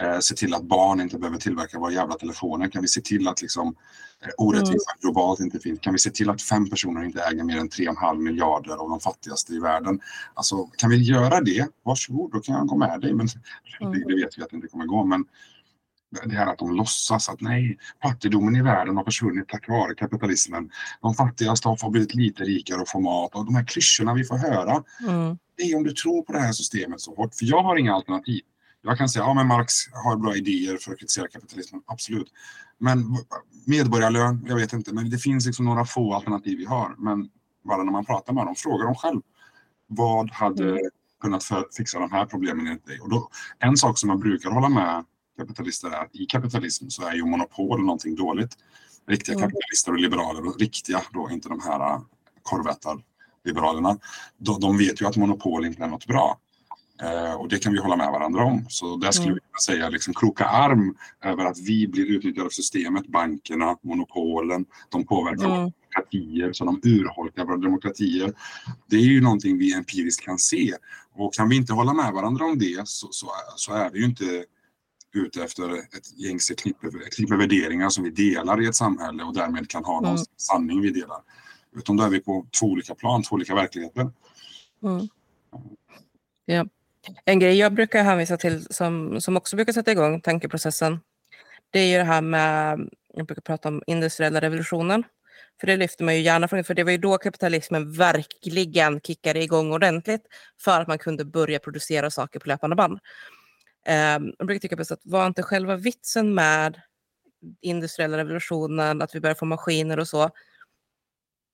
eh, 0.00 0.18
se 0.18 0.34
till 0.34 0.54
att 0.54 0.62
barn 0.62 1.00
inte 1.00 1.18
behöver 1.18 1.38
tillverka 1.38 1.78
våra 1.78 1.92
jävla 1.92 2.14
telefoner. 2.14 2.68
Kan 2.68 2.82
vi 2.82 2.88
se 2.88 3.00
till 3.00 3.28
att 3.28 3.42
liksom, 3.42 3.74
eh, 4.22 4.28
orättvisa 4.38 4.90
globalt 5.00 5.40
inte 5.40 5.58
finns? 5.58 5.80
Kan 5.80 5.92
vi 5.92 5.98
se 5.98 6.10
till 6.10 6.30
att 6.30 6.42
fem 6.42 6.70
personer 6.70 7.04
inte 7.04 7.22
äger 7.22 7.44
mer 7.44 7.58
än 7.58 7.68
3,5 7.68 8.22
miljarder 8.22 8.70
av 8.70 8.90
de 8.90 9.00
fattigaste 9.00 9.52
i 9.52 9.58
världen? 9.58 10.00
Alltså 10.34 10.64
kan 10.64 10.90
vi 10.90 10.96
göra 10.96 11.40
det? 11.40 11.68
Varsågod, 11.82 12.32
då 12.32 12.40
kan 12.40 12.54
jag 12.54 12.66
gå 12.66 12.76
med 12.76 13.00
dig. 13.00 13.12
Men 13.12 13.26
det, 13.80 14.04
det 14.08 14.14
vet 14.14 14.38
vi 14.38 14.42
att 14.42 14.50
det 14.50 14.56
inte 14.56 14.68
kommer 14.68 14.84
gå. 14.84 15.04
Men 15.04 15.24
det 16.10 16.34
här 16.34 16.46
att 16.46 16.58
de 16.58 16.76
låtsas 16.76 17.28
att 17.28 17.40
nej, 17.40 17.78
fattigdomen 18.02 18.56
i 18.56 18.62
världen 18.62 18.96
har 18.96 19.04
försvunnit 19.04 19.48
tack 19.48 19.68
vare 19.68 19.94
kapitalismen. 19.94 20.70
De 21.02 21.14
fattigaste 21.14 21.68
har 21.68 21.90
blivit 21.90 22.14
lite 22.14 22.44
rikare 22.44 22.80
och 22.80 22.88
få 22.88 23.00
mat. 23.00 23.34
Och 23.34 23.44
de 23.44 23.54
här 23.54 23.64
klyschorna 23.64 24.14
vi 24.14 24.24
får 24.24 24.36
höra. 24.36 24.82
Mm. 25.08 25.38
Det 25.56 25.62
är 25.62 25.76
om 25.76 25.84
du 25.84 25.92
tror 25.92 26.22
på 26.22 26.32
det 26.32 26.38
här 26.38 26.52
systemet 26.52 27.00
så 27.00 27.14
hårt. 27.14 27.34
För 27.34 27.46
jag 27.46 27.62
har 27.62 27.76
inga 27.76 27.94
alternativ. 27.94 28.40
Jag 28.82 28.98
kan 28.98 29.08
säga, 29.08 29.24
ja 29.24 29.34
men 29.34 29.46
Marx 29.46 29.72
har 29.92 30.16
bra 30.16 30.36
idéer 30.36 30.78
för 30.80 30.92
att 30.92 30.98
kritisera 30.98 31.28
kapitalismen. 31.28 31.82
Absolut. 31.86 32.32
Men 32.78 33.16
medborgarlön, 33.66 34.44
jag 34.48 34.56
vet 34.56 34.72
inte. 34.72 34.94
Men 34.94 35.10
det 35.10 35.18
finns 35.18 35.46
liksom 35.46 35.64
några 35.64 35.84
få 35.84 36.14
alternativ 36.14 36.58
vi 36.58 36.64
har. 36.64 36.94
Men 36.98 37.28
bara 37.64 37.82
när 37.82 37.92
man 37.92 38.04
pratar 38.04 38.32
med 38.32 38.46
dem, 38.46 38.54
fråga 38.54 38.84
dem 38.84 38.94
själv. 38.94 39.20
Vad 39.86 40.30
hade 40.30 40.80
kunnat 41.20 41.44
för, 41.44 41.68
fixa 41.76 41.98
de 41.98 42.12
här 42.12 42.26
problemen 42.26 42.66
enligt 42.66 42.86
dig? 42.86 43.00
Och 43.00 43.10
då, 43.10 43.28
en 43.58 43.76
sak 43.76 43.98
som 43.98 44.06
man 44.08 44.20
brukar 44.20 44.50
hålla 44.50 44.68
med 44.68 45.04
kapitalister 45.38 45.88
är 45.88 46.02
att 46.02 46.16
i 46.16 46.26
kapitalism 46.26 46.88
så 46.88 47.06
är 47.06 47.14
ju 47.14 47.24
monopol 47.24 47.80
någonting 47.80 48.14
dåligt. 48.14 48.56
Riktiga 49.06 49.34
Mm. 49.34 49.50
kapitalister 49.50 49.92
och 49.92 49.98
liberaler, 49.98 50.46
och 50.46 50.58
riktiga 50.60 51.02
då, 51.12 51.30
inte 51.30 51.48
de 51.48 51.60
här 51.60 51.80
äh, 51.80 52.00
korvätar-liberalerna, 52.42 53.98
de, 54.38 54.60
de 54.60 54.78
vet 54.78 55.00
ju 55.00 55.06
att 55.06 55.16
monopol 55.16 55.64
inte 55.66 55.82
är 55.82 55.88
något 55.88 56.06
bra. 56.06 56.38
Eh, 57.02 57.34
och 57.34 57.48
det 57.48 57.58
kan 57.58 57.72
vi 57.72 57.78
hålla 57.78 57.96
med 57.96 58.06
varandra 58.12 58.44
om. 58.44 58.66
Så 58.68 58.96
där 58.96 59.10
skulle 59.10 59.26
Mm. 59.26 59.34
vi 59.34 59.40
kunna 59.40 59.60
säga 59.76 59.88
liksom 59.88 60.14
kroka 60.14 60.44
arm 60.44 60.96
över 61.24 61.44
att 61.44 61.58
vi 61.58 61.88
blir 61.88 62.06
utnyttjade 62.06 62.46
av 62.46 62.50
systemet, 62.50 63.06
bankerna, 63.06 63.76
monopolen, 63.82 64.66
de 64.88 65.04
påverkar 65.06 65.44
våra 65.48 65.56
Mm. 65.58 65.72
demokratier 65.92 66.52
så 66.52 66.64
de 66.64 66.80
urholkar 66.84 67.44
våra 67.44 67.56
demokratier. 67.56 68.32
Det 68.86 68.96
är 68.96 69.00
ju 69.00 69.20
någonting 69.20 69.58
vi 69.58 69.74
empiriskt 69.74 70.24
kan 70.24 70.38
se. 70.38 70.74
Och 71.14 71.34
kan 71.34 71.48
vi 71.48 71.56
inte 71.56 71.72
hålla 71.72 71.92
med 71.92 72.12
varandra 72.12 72.44
om 72.44 72.58
det 72.58 72.88
så, 72.88 73.08
så, 73.10 73.26
så 73.56 73.72
är 73.72 73.90
vi 73.90 73.98
ju 73.98 74.04
inte 74.04 74.44
ute 75.14 75.42
efter 75.44 75.78
ett 75.78 76.18
gängse 76.18 76.54
knippe, 76.54 76.86
knippe 77.16 77.36
värderingar 77.36 77.88
som 77.88 78.04
vi 78.04 78.10
delar 78.10 78.62
i 78.62 78.66
ett 78.66 78.74
samhälle 78.76 79.22
och 79.22 79.34
därmed 79.34 79.68
kan 79.70 79.84
ha 79.84 80.00
någon 80.00 80.10
Mm. 80.10 80.24
sanning 80.36 80.80
vi 80.80 80.90
delar. 80.90 81.18
Utan 81.76 81.96
då 81.96 82.04
är 82.04 82.08
vi 82.08 82.20
på 82.20 82.46
två 82.60 82.66
olika 82.66 82.94
plan, 82.94 83.22
två 83.22 83.34
olika 83.34 83.54
verkligheter. 83.54 84.10
Mm. 84.82 85.08
Ja. 86.46 86.66
En 87.24 87.38
grej 87.38 87.58
jag 87.58 87.74
brukar 87.74 88.02
hänvisa 88.02 88.36
till 88.36 88.66
som, 88.70 89.20
som 89.20 89.36
också 89.36 89.56
brukar 89.56 89.72
sätta 89.72 89.92
igång 89.92 90.20
tankeprocessen, 90.20 91.00
det 91.70 91.78
är 91.78 91.86
ju 91.86 91.98
det 91.98 92.04
här 92.04 92.20
med, 92.20 92.88
jag 93.14 93.26
brukar 93.26 93.42
prata 93.42 93.68
om 93.68 93.82
industriella 93.86 94.40
revolutionen. 94.40 95.04
För 95.60 95.66
det 95.66 95.76
lyfter 95.76 96.04
man 96.04 96.14
ju 96.14 96.20
gärna 96.20 96.48
från, 96.48 96.64
för 96.64 96.74
det 96.74 96.84
var 96.84 96.90
ju 96.90 96.98
då 96.98 97.18
kapitalismen 97.18 97.92
verkligen 97.92 99.00
kickade 99.00 99.42
igång 99.42 99.72
ordentligt 99.72 100.22
för 100.60 100.80
att 100.80 100.88
man 100.88 100.98
kunde 100.98 101.24
börja 101.24 101.58
producera 101.58 102.10
saker 102.10 102.40
på 102.40 102.48
löpande 102.48 102.76
band. 102.76 102.92
Um, 103.88 104.34
jag 104.38 104.46
brukar 104.46 104.60
tycka 104.60 104.76
på 104.76 104.84
så 104.84 104.94
att 104.94 105.00
var 105.04 105.26
inte 105.26 105.42
själva 105.42 105.76
vitsen 105.76 106.34
med 106.34 106.80
industriella 107.60 108.18
revolutionen, 108.18 109.02
att 109.02 109.14
vi 109.14 109.20
började 109.20 109.38
få 109.38 109.44
maskiner 109.44 109.98
och 109.98 110.08
så, 110.08 110.30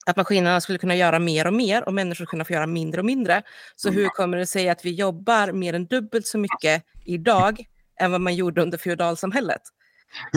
att 0.07 0.17
maskinerna 0.17 0.61
skulle 0.61 0.79
kunna 0.79 0.97
göra 0.97 1.19
mer 1.19 1.47
och 1.47 1.53
mer 1.53 1.85
och 1.85 1.95
människor 1.95 2.27
kunna 2.27 2.45
få 2.45 2.53
göra 2.53 2.67
mindre 2.67 3.01
och 3.01 3.05
mindre. 3.05 3.43
Så 3.77 3.91
hur 3.91 4.09
kommer 4.09 4.37
det 4.37 4.47
sig 4.47 4.69
att 4.69 4.85
vi 4.85 4.91
jobbar 4.91 5.53
mer 5.53 5.75
än 5.75 5.87
dubbelt 5.87 6.27
så 6.27 6.39
mycket 6.39 6.85
idag 7.05 7.65
än 8.01 8.13
vad 8.13 8.21
man 8.21 8.35
gjorde 8.35 8.63
under 8.63 8.79
feodalsamhället? 8.79 9.63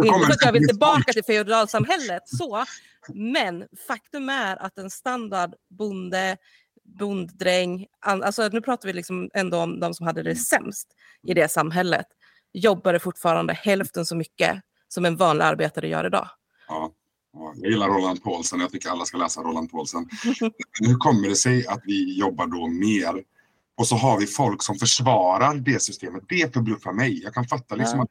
Inte 0.04 0.26
för 0.26 0.34
att 0.34 0.46
jag 0.46 0.52
vill 0.52 0.68
tillbaka 0.68 1.14
till 1.14 1.24
feodalsamhället, 1.24 2.24
så, 2.26 2.66
men 3.14 3.68
faktum 3.88 4.30
är 4.30 4.56
att 4.56 4.78
en 4.78 4.90
standard 4.90 5.54
bonde, 5.70 6.38
bonddräng, 7.00 7.88
alltså 8.00 8.50
nu 8.52 8.62
pratar 8.62 8.88
vi 8.88 8.94
liksom 8.94 9.30
ändå 9.34 9.58
om 9.58 9.80
de 9.80 9.94
som 9.94 10.06
hade 10.06 10.24
det 10.24 10.36
sämst 10.36 10.88
i 11.28 11.34
det 11.34 11.52
samhället, 11.52 12.06
jobbade 12.54 13.00
fortfarande 13.00 13.54
hälften 13.54 14.06
så 14.06 14.16
mycket 14.16 14.62
som 14.88 15.06
en 15.06 15.16
vanlig 15.16 15.46
arbetare 15.46 15.88
gör 15.88 16.06
idag. 16.06 16.30
Ja, 16.68 16.92
jag 17.62 17.72
gillar 17.72 17.88
Roland 17.88 18.24
Paulsen. 18.24 18.60
Jag 18.60 18.72
tycker 18.72 18.90
alla 18.90 19.06
ska 19.06 19.18
läsa 19.18 19.42
Roland 19.42 19.72
Paulsen. 19.72 20.10
Hur 20.80 20.96
kommer 20.98 21.30
det 21.30 21.36
sig 21.36 21.68
att 21.68 21.82
vi 21.86 22.20
jobbar 22.20 22.48
då 22.48 22.68
mer 22.68 23.24
och 23.78 23.88
så 23.88 23.96
har 23.96 24.20
vi 24.20 24.28
folk 24.28 24.64
som 24.64 24.76
försvarar 24.76 25.56
det 25.56 25.82
systemet. 25.82 26.24
Det 26.30 26.54
förbluffar 26.54 26.94
mig. 26.94 27.24
Jag 27.24 27.34
kan 27.34 27.48
fatta 27.48 27.76
liksom 27.76 28.00
att 28.00 28.10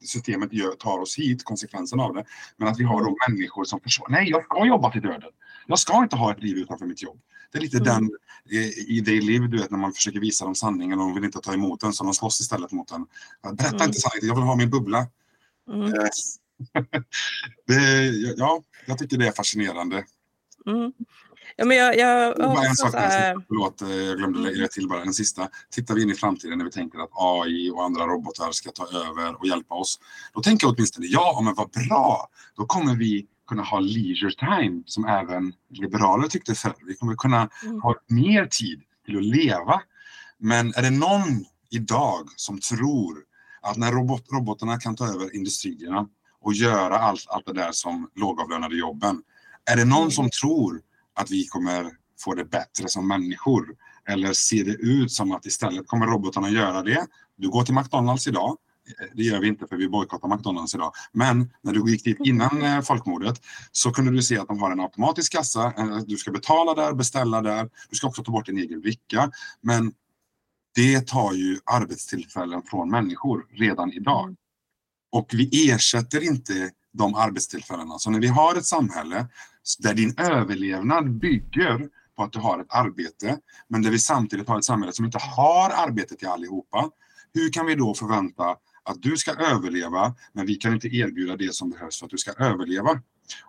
systemet 0.00 0.52
gör, 0.52 0.72
tar 0.72 0.98
oss 0.98 1.18
hit, 1.18 1.44
konsekvensen 1.44 2.00
av 2.00 2.14
det. 2.14 2.24
Men 2.56 2.68
att 2.68 2.78
vi 2.80 2.84
har 2.84 3.04
då 3.04 3.16
människor 3.28 3.64
som 3.64 3.80
försvarar. 3.80 4.10
Nej, 4.10 4.30
jag 4.30 4.44
ska 4.44 4.66
jobba 4.66 4.90
till 4.90 5.02
döden. 5.02 5.30
Jag 5.66 5.78
ska 5.78 6.02
inte 6.02 6.16
ha 6.16 6.32
ett 6.32 6.42
liv 6.42 6.56
utanför 6.56 6.86
mitt 6.86 7.02
jobb. 7.02 7.20
Det 7.52 7.58
är 7.58 7.62
lite 7.62 7.76
Mm. 7.76 7.88
den 7.88 8.10
i, 8.50 8.58
i 8.98 9.04
They 9.04 9.20
Live, 9.20 9.46
du 9.46 9.58
vet, 9.58 9.70
när 9.70 9.78
man 9.78 9.92
försöker 9.92 10.20
visa 10.20 10.44
dem 10.44 10.54
sanningen 10.54 11.00
och 11.00 11.06
de 11.06 11.14
vill 11.14 11.24
inte 11.24 11.38
ta 11.40 11.54
emot 11.54 11.80
den, 11.80 11.92
så 11.92 12.04
de 12.04 12.14
slåss 12.14 12.40
istället 12.40 12.72
mot 12.72 12.88
den. 12.88 13.06
Berätta 13.56 13.74
Mm. 13.76 13.88
inte 13.88 14.00
sanningen, 14.00 14.28
jag 14.28 14.34
vill 14.34 14.44
ha 14.44 14.56
min 14.56 14.70
bubbla. 14.70 15.06
Mm. 15.72 15.92
Det, 17.66 18.08
ja, 18.36 18.62
jag 18.86 18.98
tycker 18.98 19.16
det 19.18 19.26
är 19.26 19.32
fascinerande. 19.32 20.04
Mm. 20.66 20.92
Ja, 21.56 21.64
men 21.64 21.76
jag, 21.76 21.98
jag, 21.98 22.38
Bara 22.38 22.66
en 22.66 22.76
sak, 22.76 22.90
så 22.90 22.96
här- 22.96 23.44
förlåt, 23.48 23.82
eh, 23.82 23.88
jag 23.90 24.18
glömde 24.18 24.38
lägga 24.38 24.68
till 24.68 24.88
bara 24.88 25.02
en 25.02 25.14
sista. 25.14 25.48
Tittar 25.70 25.94
vi 25.94 26.02
in 26.02 26.10
i 26.10 26.14
framtiden 26.14 26.58
när 26.58 26.64
vi 26.64 26.70
tänker 26.70 26.98
att 26.98 27.10
AI 27.12 27.70
och 27.70 27.84
andra 27.84 28.06
robotar 28.06 28.52
ska 28.52 28.70
ta 28.70 28.86
över 28.86 29.40
och 29.40 29.46
hjälpa 29.46 29.74
oss. 29.74 30.00
Då 30.34 30.40
tänker 30.40 30.66
jag 30.66 30.74
åtminstone, 30.74 31.06
ja 31.06 31.40
men 31.44 31.54
vad 31.54 31.70
bra! 31.70 32.28
Då 32.56 32.66
kommer 32.66 32.94
vi 32.94 33.26
kunna 33.48 33.62
ha 33.62 33.80
leisure 33.80 34.30
time 34.32 34.82
som 34.86 35.04
även 35.04 35.52
liberaler 35.70 36.28
tyckte 36.28 36.54
förr. 36.54 36.74
Vi 36.86 36.94
kommer 36.94 37.14
kunna 37.14 37.48
ha 37.82 37.94
mer 38.06 38.46
tid 38.46 38.82
till 39.06 39.16
att 39.16 39.24
leva. 39.24 39.82
Men 40.38 40.74
är 40.74 40.82
det 40.82 40.90
någon 40.90 41.44
idag 41.70 42.28
som 42.36 42.60
tror 42.60 43.18
att 43.60 43.76
när 43.76 43.92
robot, 43.92 44.24
robotarna 44.32 44.80
kan 44.80 44.96
ta 44.96 45.06
över 45.08 45.36
industrierna 45.36 46.08
och 46.44 46.54
göra 46.54 46.98
allt, 46.98 47.24
allt 47.28 47.46
det 47.46 47.52
där 47.52 47.72
som 47.72 48.10
lågavlönade 48.14 48.76
jobben. 48.76 49.22
Är 49.70 49.76
det 49.76 49.84
någon 49.84 50.10
som 50.10 50.30
tror 50.30 50.80
att 51.14 51.30
vi 51.30 51.46
kommer 51.46 51.90
få 52.20 52.34
det 52.34 52.44
bättre 52.44 52.88
som 52.88 53.08
människor? 53.08 53.76
Eller 54.08 54.32
ser 54.32 54.64
det 54.64 54.72
ut 54.72 55.12
som 55.12 55.32
att 55.32 55.46
istället 55.46 55.86
kommer 55.86 56.06
robotarna 56.06 56.50
göra 56.50 56.82
det? 56.82 57.06
Du 57.36 57.48
går 57.50 57.62
till 57.62 57.74
McDonalds 57.74 58.26
idag. 58.26 58.56
Eh, 59.00 59.06
Det 59.14 59.22
gör 59.22 59.40
vi 59.40 59.48
inte 59.48 59.66
för 59.66 59.76
vi 59.76 59.88
bojkottar 59.88 60.28
McDonalds 60.28 60.74
idag. 60.74 60.92
Men 61.12 61.50
när 61.62 61.72
du 61.72 61.90
gick 61.90 62.04
dit 62.04 62.18
innan 62.20 62.62
eh, 62.62 62.80
folkmordet 62.80 63.40
så 63.72 63.90
kunde 63.90 64.12
du 64.12 64.22
se 64.22 64.38
att 64.38 64.48
de 64.48 64.58
har 64.58 64.70
en 64.70 64.80
automatisk 64.80 65.32
kassa. 65.32 65.72
Eh, 65.76 65.96
Du 66.06 66.16
ska 66.16 66.30
betala 66.30 66.74
där, 66.74 66.92
beställa 66.92 67.42
där. 67.42 67.70
Du 67.90 67.96
ska 67.96 68.06
också 68.06 68.22
ta 68.24 68.32
bort 68.32 68.46
din 68.46 68.58
egen 68.58 68.80
bricka. 68.80 69.30
Men 69.60 69.92
det 70.74 71.06
tar 71.06 71.32
ju 71.32 71.58
arbetstillfällen 71.64 72.62
från 72.62 72.90
människor 72.90 73.46
redan 73.50 73.92
idag. 73.92 74.36
Och 75.14 75.30
vi 75.32 75.70
ersätter 75.70 76.24
inte 76.24 76.70
de 76.92 77.14
arbetstillfällena. 77.14 77.98
Så 77.98 78.10
när 78.10 78.20
vi 78.20 78.26
har 78.26 78.56
ett 78.56 78.66
samhälle 78.66 79.26
där 79.78 79.94
din 79.94 80.14
överlevnad 80.18 81.10
bygger 81.10 81.88
på 82.16 82.22
att 82.22 82.32
du 82.32 82.38
har 82.38 82.60
ett 82.60 82.66
arbete, 82.74 83.38
men 83.68 83.82
där 83.82 83.90
vi 83.90 83.98
samtidigt 83.98 84.48
har 84.48 84.58
ett 84.58 84.64
samhälle 84.64 84.92
som 84.92 85.04
inte 85.04 85.18
har 85.18 85.70
arbete 85.70 86.14
till 86.14 86.28
allihopa. 86.28 86.90
Hur 87.34 87.52
kan 87.52 87.66
vi 87.66 87.74
då 87.74 87.94
förvänta 87.94 88.44
att 88.82 89.02
du 89.02 89.16
ska 89.16 89.32
överleva, 89.32 90.14
men 90.32 90.46
vi 90.46 90.54
kan 90.54 90.74
inte 90.74 90.88
erbjuda 90.88 91.36
det 91.36 91.54
som 91.54 91.70
behövs 91.70 91.98
för 91.98 92.06
att 92.06 92.10
du 92.10 92.18
ska 92.18 92.32
överleva? 92.32 93.00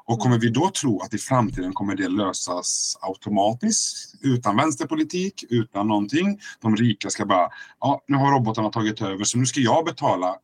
Och 0.05 0.19
kommer 0.19 0.39
vi 0.39 0.49
då 0.49 0.69
tro 0.69 0.99
att 1.01 1.13
i 1.13 1.17
framtiden 1.17 1.73
kommer 1.73 1.95
det 1.95 2.07
lösas 2.07 2.97
automatiskt 3.01 4.15
utan 4.21 4.55
vänsterpolitik, 4.55 5.43
utan 5.49 5.87
någonting? 5.87 6.39
De 6.61 6.75
rika 6.75 7.09
ska 7.09 7.25
bara, 7.25 7.49
ja, 7.79 8.01
nu 8.07 8.17
har 8.17 8.31
robotarna 8.31 8.69
tagit 8.69 9.01
över 9.01 9.23
så 9.23 9.37
nu 9.37 9.45
ska 9.45 9.59
jag 9.59 9.85
betala 9.85 10.35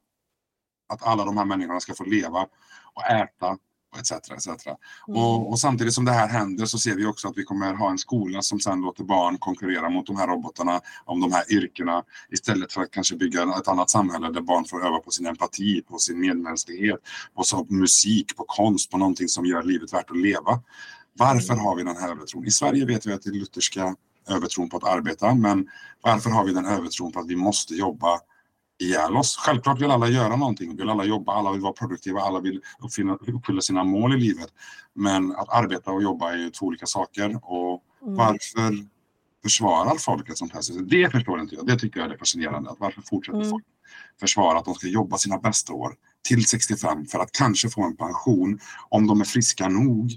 att 0.91 1.03
alla 1.03 1.25
de 1.25 1.37
här 1.37 1.45
människorna 1.45 1.79
ska 1.79 1.93
få 1.93 2.03
leva 2.03 2.45
och 2.93 3.05
äta 3.05 3.57
och 3.91 3.99
etc. 3.99 4.11
etc. 4.11 4.67
Och, 5.07 5.49
och 5.49 5.59
samtidigt 5.59 5.93
som 5.93 6.05
det 6.05 6.11
här 6.11 6.27
händer 6.27 6.65
så 6.65 6.77
ser 6.77 6.95
vi 6.95 7.05
också 7.05 7.27
att 7.27 7.37
vi 7.37 7.43
kommer 7.43 7.73
ha 7.73 7.89
en 7.89 7.97
skola 7.97 8.41
som 8.41 8.59
sen 8.59 8.81
låter 8.81 9.03
barn 9.03 9.37
konkurrera 9.37 9.89
mot 9.89 10.07
de 10.07 10.15
här 10.17 10.27
robotarna 10.27 10.81
om 11.05 11.21
de 11.21 11.31
här 11.31 11.53
yrkena 11.53 12.03
istället 12.29 12.73
för 12.73 12.81
att 12.81 12.91
kanske 12.91 13.15
bygga 13.15 13.43
ett 13.43 13.67
annat 13.67 13.89
samhälle 13.89 14.29
där 14.31 14.41
barn 14.41 14.65
får 14.65 14.85
öva 14.85 14.99
på 14.99 15.11
sin 15.11 15.25
empati, 15.25 15.81
på 15.81 15.97
sin 15.97 16.19
medmänsklighet, 16.19 16.99
på 17.35 17.43
så 17.43 17.65
musik, 17.69 18.35
på 18.37 18.45
konst, 18.47 18.91
på 18.91 18.97
någonting 18.97 19.27
som 19.27 19.45
gör 19.45 19.63
livet 19.63 19.93
värt 19.93 20.11
att 20.11 20.17
leva. 20.17 20.61
Varför 21.13 21.53
har 21.53 21.75
vi 21.75 21.83
den 21.83 21.97
här 21.97 22.11
övertron? 22.11 22.45
I 22.45 22.51
Sverige 22.51 22.85
vet 22.85 23.05
vi 23.05 23.13
att 23.13 23.21
det 23.21 23.29
är 23.29 23.33
lutherska 23.33 23.95
övertron 24.29 24.69
på 24.69 24.77
att 24.77 24.83
arbeta, 24.83 25.35
men 25.35 25.67
varför 26.01 26.29
har 26.29 26.45
vi 26.45 26.53
den 26.53 26.65
övertron 26.65 27.11
på 27.11 27.19
att 27.19 27.27
vi 27.27 27.35
måste 27.35 27.75
jobba 27.75 28.19
ihjäl 28.81 29.17
oss. 29.17 29.35
Självklart 29.37 29.81
vill 29.81 29.91
alla 29.91 30.07
göra 30.07 30.35
någonting, 30.35 30.75
vill 30.77 30.89
alla 30.89 31.03
jobba, 31.05 31.33
alla 31.33 31.51
vill 31.51 31.61
vara 31.61 31.73
produktiva, 31.73 32.21
alla 32.21 32.39
vill 32.39 32.61
uppfylla, 32.79 33.13
uppfylla 33.15 33.61
sina 33.61 33.83
mål 33.83 34.13
i 34.13 34.17
livet. 34.19 34.47
Men 34.93 35.31
att 35.35 35.49
arbeta 35.49 35.91
och 35.91 36.03
jobba 36.03 36.31
är 36.33 36.37
ju 36.37 36.49
två 36.49 36.65
olika 36.65 36.85
saker 36.85 37.39
och 37.43 37.83
Mm. 38.03 38.15
varför 38.15 38.85
försvarar 39.43 39.95
folk 39.95 40.29
ett 40.29 40.37
sånt 40.37 40.53
här 40.53 40.61
system? 40.61 40.87
Det 40.87 41.09
förstår 41.11 41.39
inte 41.41 41.55
jag. 41.55 41.65
Det 41.67 41.79
tycker 41.79 41.99
jag 41.99 42.11
är 42.11 42.17
fascinerande. 42.17 42.69
Att 42.69 42.79
varför 42.79 43.01
fortsätter 43.01 43.37
Mm. 43.39 43.49
folk 43.49 43.63
försvara 44.19 44.57
att 44.59 44.65
de 44.65 44.73
ska 44.75 44.87
jobba 44.87 45.17
sina 45.17 45.37
bästa 45.37 45.73
år 45.73 45.95
till 46.27 46.45
65 46.45 47.05
för 47.05 47.19
att 47.19 47.31
kanske 47.31 47.69
få 47.69 47.83
en 47.83 47.95
pension 47.97 48.59
om 48.89 49.07
de 49.07 49.21
är 49.21 49.25
friska 49.25 49.67
nog. 49.69 50.11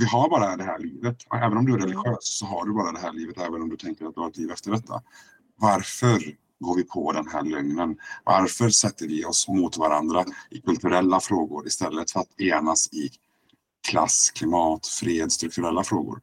Vi 0.00 0.06
har 0.06 0.28
bara 0.30 0.56
det 0.56 0.64
här 0.64 0.78
livet. 0.78 1.16
Även 1.34 1.58
om 1.58 1.66
du 1.66 1.74
är 1.74 1.78
religiös 1.78 2.18
så 2.38 2.46
har 2.46 2.64
du 2.64 2.72
bara 2.72 2.92
det 2.92 2.98
här 2.98 3.12
livet 3.12 3.38
även 3.38 3.62
om 3.62 3.68
du 3.68 3.76
tänker 3.76 4.06
att 4.06 4.14
du 4.14 4.20
har 4.20 4.28
ett 4.28 4.36
liv 4.36 4.50
efter 4.50 4.70
detta. 4.70 5.02
Varför 5.56 6.20
går 6.58 6.76
vi 6.76 6.84
på 6.84 7.12
den 7.12 7.28
här 7.28 7.42
lögnen? 7.42 7.98
Varför 8.24 8.68
sätter 8.68 9.06
vi 9.06 9.24
oss 9.24 9.48
mot 9.48 9.76
varandra 9.76 10.24
i 10.50 10.60
kulturella 10.60 11.20
frågor 11.20 11.66
istället 11.66 12.10
för 12.10 12.20
att 12.20 12.40
enas 12.40 12.92
i 12.92 13.10
klass, 13.88 14.30
klimat, 14.34 14.86
fred, 14.86 15.32
strukturella 15.32 15.84
frågor? 15.84 16.20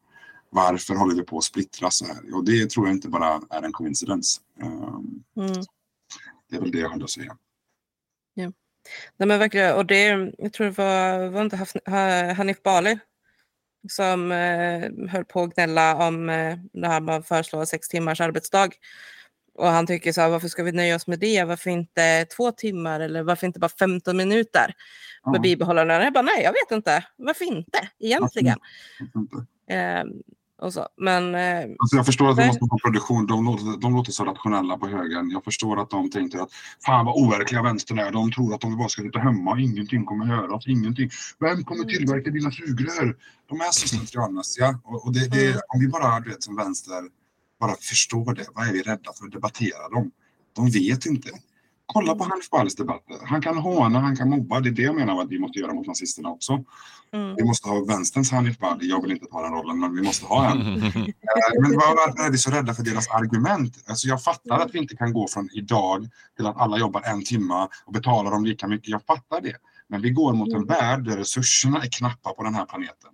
Varför 0.50 0.96
håller 0.96 1.16
vi 1.16 1.24
på 1.24 1.38
att 1.38 1.44
splittra 1.44 1.92
så 1.92 2.06
här? 2.06 2.36
Och 2.36 2.46
det 2.46 2.70
tror 2.70 2.88
jag 2.88 2.96
inte 2.96 3.10
bara 3.10 3.42
är 3.50 3.62
en 3.62 3.74
coincidence. 3.74 4.42
Ehm, 4.62 5.24
Mm. 5.36 5.64
Det 6.50 6.56
är 6.56 6.62
väl 6.62 6.72
det 6.72 6.80
jag 6.80 6.90
hade 6.90 7.04
att 7.04 7.10
säga. 7.10 7.38
Ja. 8.34 8.52
Nej, 9.18 9.28
men 9.28 9.40
verkligen. 9.40 9.76
Och 9.76 9.86
det, 9.86 10.32
jag 10.38 10.54
tror 10.54 10.66
det 10.68 10.78
var, 10.78 11.30
var 11.30 11.42
inte 11.42 11.92
Hanif 12.38 12.64
Bali 12.64 13.00
som 13.90 14.32
eh, 14.32 15.10
höll 15.10 15.26
på 15.26 15.44
att 15.44 15.56
gnälla 15.56 16.08
om 16.08 16.30
eh, 16.30 16.58
det 16.74 16.88
här 16.88 17.02
med 17.02 17.16
att 17.16 17.28
föreslå 17.28 17.66
sex 17.66 17.88
timmars 17.88 18.22
arbetsdag. 18.22 18.70
Och 19.56 19.68
han 19.68 19.88
tycker 19.88 20.12
så 20.14 20.22
här, 20.22 20.30
varför 20.30 20.48
ska 20.48 20.64
vi 20.64 20.72
nöja 20.72 20.96
oss 20.96 21.08
med 21.08 21.20
det? 21.20 21.44
Varför 21.44 21.70
inte 21.70 22.26
två 22.26 22.52
timmar 22.52 23.00
eller 23.00 23.24
varför 23.24 23.48
inte 23.48 23.60
bara 23.60 23.70
15 23.80 24.18
minuter 24.18 24.74
med 25.26 25.36
Ja. 25.36 25.40
bibehålla 25.42 25.84
lönen? 25.84 26.04
Jag 26.04 26.14
bara, 26.14 26.22
nej, 26.22 26.44
jag 26.44 26.52
vet 26.52 26.72
inte. 26.78 27.06
Varför 27.18 27.46
inte 27.46 27.90
egentligen? 28.00 28.58
Eh, 29.70 30.04
och 30.62 30.74
så. 30.74 30.88
Men 30.98 31.36
eh, 31.36 31.66
Alltså 31.80 31.96
jag 31.96 32.06
förstår 32.06 32.30
att 32.30 32.38
Nej. 32.38 32.48
måste 32.48 32.66
ha 32.66 32.78
produktion. 32.86 33.28
De 33.28 33.46
låter, 33.46 33.82
de 33.82 33.96
låter 33.96 34.12
så 34.12 34.26
rationella 34.26 34.78
på 34.78 34.88
högen. 34.88 35.30
Jag 35.30 35.44
förstår 35.44 35.82
att 35.82 35.90
de 35.90 36.10
tänker 36.10 36.40
att 36.40 36.50
fan 36.86 37.06
vad 37.06 37.16
overkliga 37.16 37.62
vänstern 37.64 38.00
är. 38.00 38.12
De 38.12 38.32
tror 38.32 38.56
att 38.56 38.64
om 38.64 38.72
vi 38.72 38.78
bara 38.78 38.90
ska 38.90 39.02
sitta 39.02 39.20
hemma 39.20 39.60
ingenting 39.60 40.06
kommer 40.06 40.26
göras. 40.26 40.68
Ingenting. 40.68 41.10
Vem 41.40 41.64
kommer 41.64 41.84
tillverka 41.84 42.30
dina 42.30 42.52
sugrör? 42.52 43.18
De 43.50 43.62
är 43.62 43.72
så 43.72 43.88
slentrianmässiga. 43.88 44.80
Och, 44.84 45.06
och 45.06 45.14
det, 45.14 45.28
det, 45.28 45.62
om 45.68 45.80
vi 45.80 45.88
bara 45.88 46.20
du 46.20 46.30
vet, 46.30 46.44
som 46.44 46.56
vänster 46.56 47.23
bara 47.68 47.76
förstår 47.76 48.34
det. 48.34 48.46
Vad 48.56 48.68
är 48.68 48.74
vi 48.74 48.82
rädda 48.82 49.14
för 49.18 49.26
att 49.26 49.32
debattera 49.32 49.90
dem? 49.90 50.12
De 50.56 50.70
vet 50.70 51.06
inte. 51.06 51.30
Kolla 51.86 52.16
på 52.16 52.24
Hanif 52.24 52.50
Balis 52.50 52.76
debatter. 52.76 53.18
Han 53.26 53.42
kan 53.42 53.58
håna, 53.58 54.00
han 54.00 54.16
kan 54.16 54.30
mobba. 54.30 54.60
Det 54.60 54.70
är 54.70 54.72
det 54.72 54.82
jag 54.82 54.96
menar 54.96 55.22
att 55.22 55.30
vi 55.30 55.40
måste 55.40 55.60
göra 55.60 55.74
mot 55.74 55.88
nazisterna 55.88 56.30
också. 56.30 56.64
mm. 57.14 57.36
Vi 57.38 57.44
måste 57.44 57.70
ha 57.70 57.86
vänsterns 57.86 58.32
Hanif 58.32 58.58
Bali. 58.60 58.90
Jag 58.90 59.02
vill 59.02 59.12
inte 59.12 59.26
ta 59.26 59.42
den 59.42 59.52
rollen, 59.54 59.80
men 59.80 59.96
vi 59.96 60.02
måste 60.02 60.26
ha 60.26 60.52
en. 60.52 60.58
Eh, 61.36 61.62
Men 61.62 61.72
var- 61.72 61.96
varför 62.08 62.24
är 62.28 62.32
vi 62.32 62.38
så 62.38 62.52
rädda 62.52 62.74
för 62.74 62.84
deras 62.84 63.08
argument? 63.10 63.84
Alltså 63.88 64.08
jag 64.08 64.24
fattar 64.24 64.60
att 64.60 64.76
vi 64.76 64.80
inte 64.80 64.96
kan 64.96 65.14
gå 65.14 65.28
från 65.28 65.50
idag 65.54 66.10
till 66.38 66.46
att 66.48 66.58
alla 66.58 66.78
jobbar 66.78 67.02
en 67.02 67.24
timma 67.24 67.70
och 67.86 67.94
betalar 67.94 68.32
dem 68.32 68.46
lika 68.46 68.68
mycket. 68.68 68.90
Jag 68.90 69.06
fattar 69.06 69.42
det. 69.42 69.56
Men 69.90 70.02
vi 70.02 70.10
går 70.10 70.34
mot 70.34 70.54
en 70.54 70.66
värld 70.66 71.04
där 71.06 71.18
resurserna 71.18 71.82
är 71.84 71.90
knappa 71.98 72.34
på 72.34 72.44
den 72.44 72.56
här 72.56 72.66
planeten. 72.66 73.12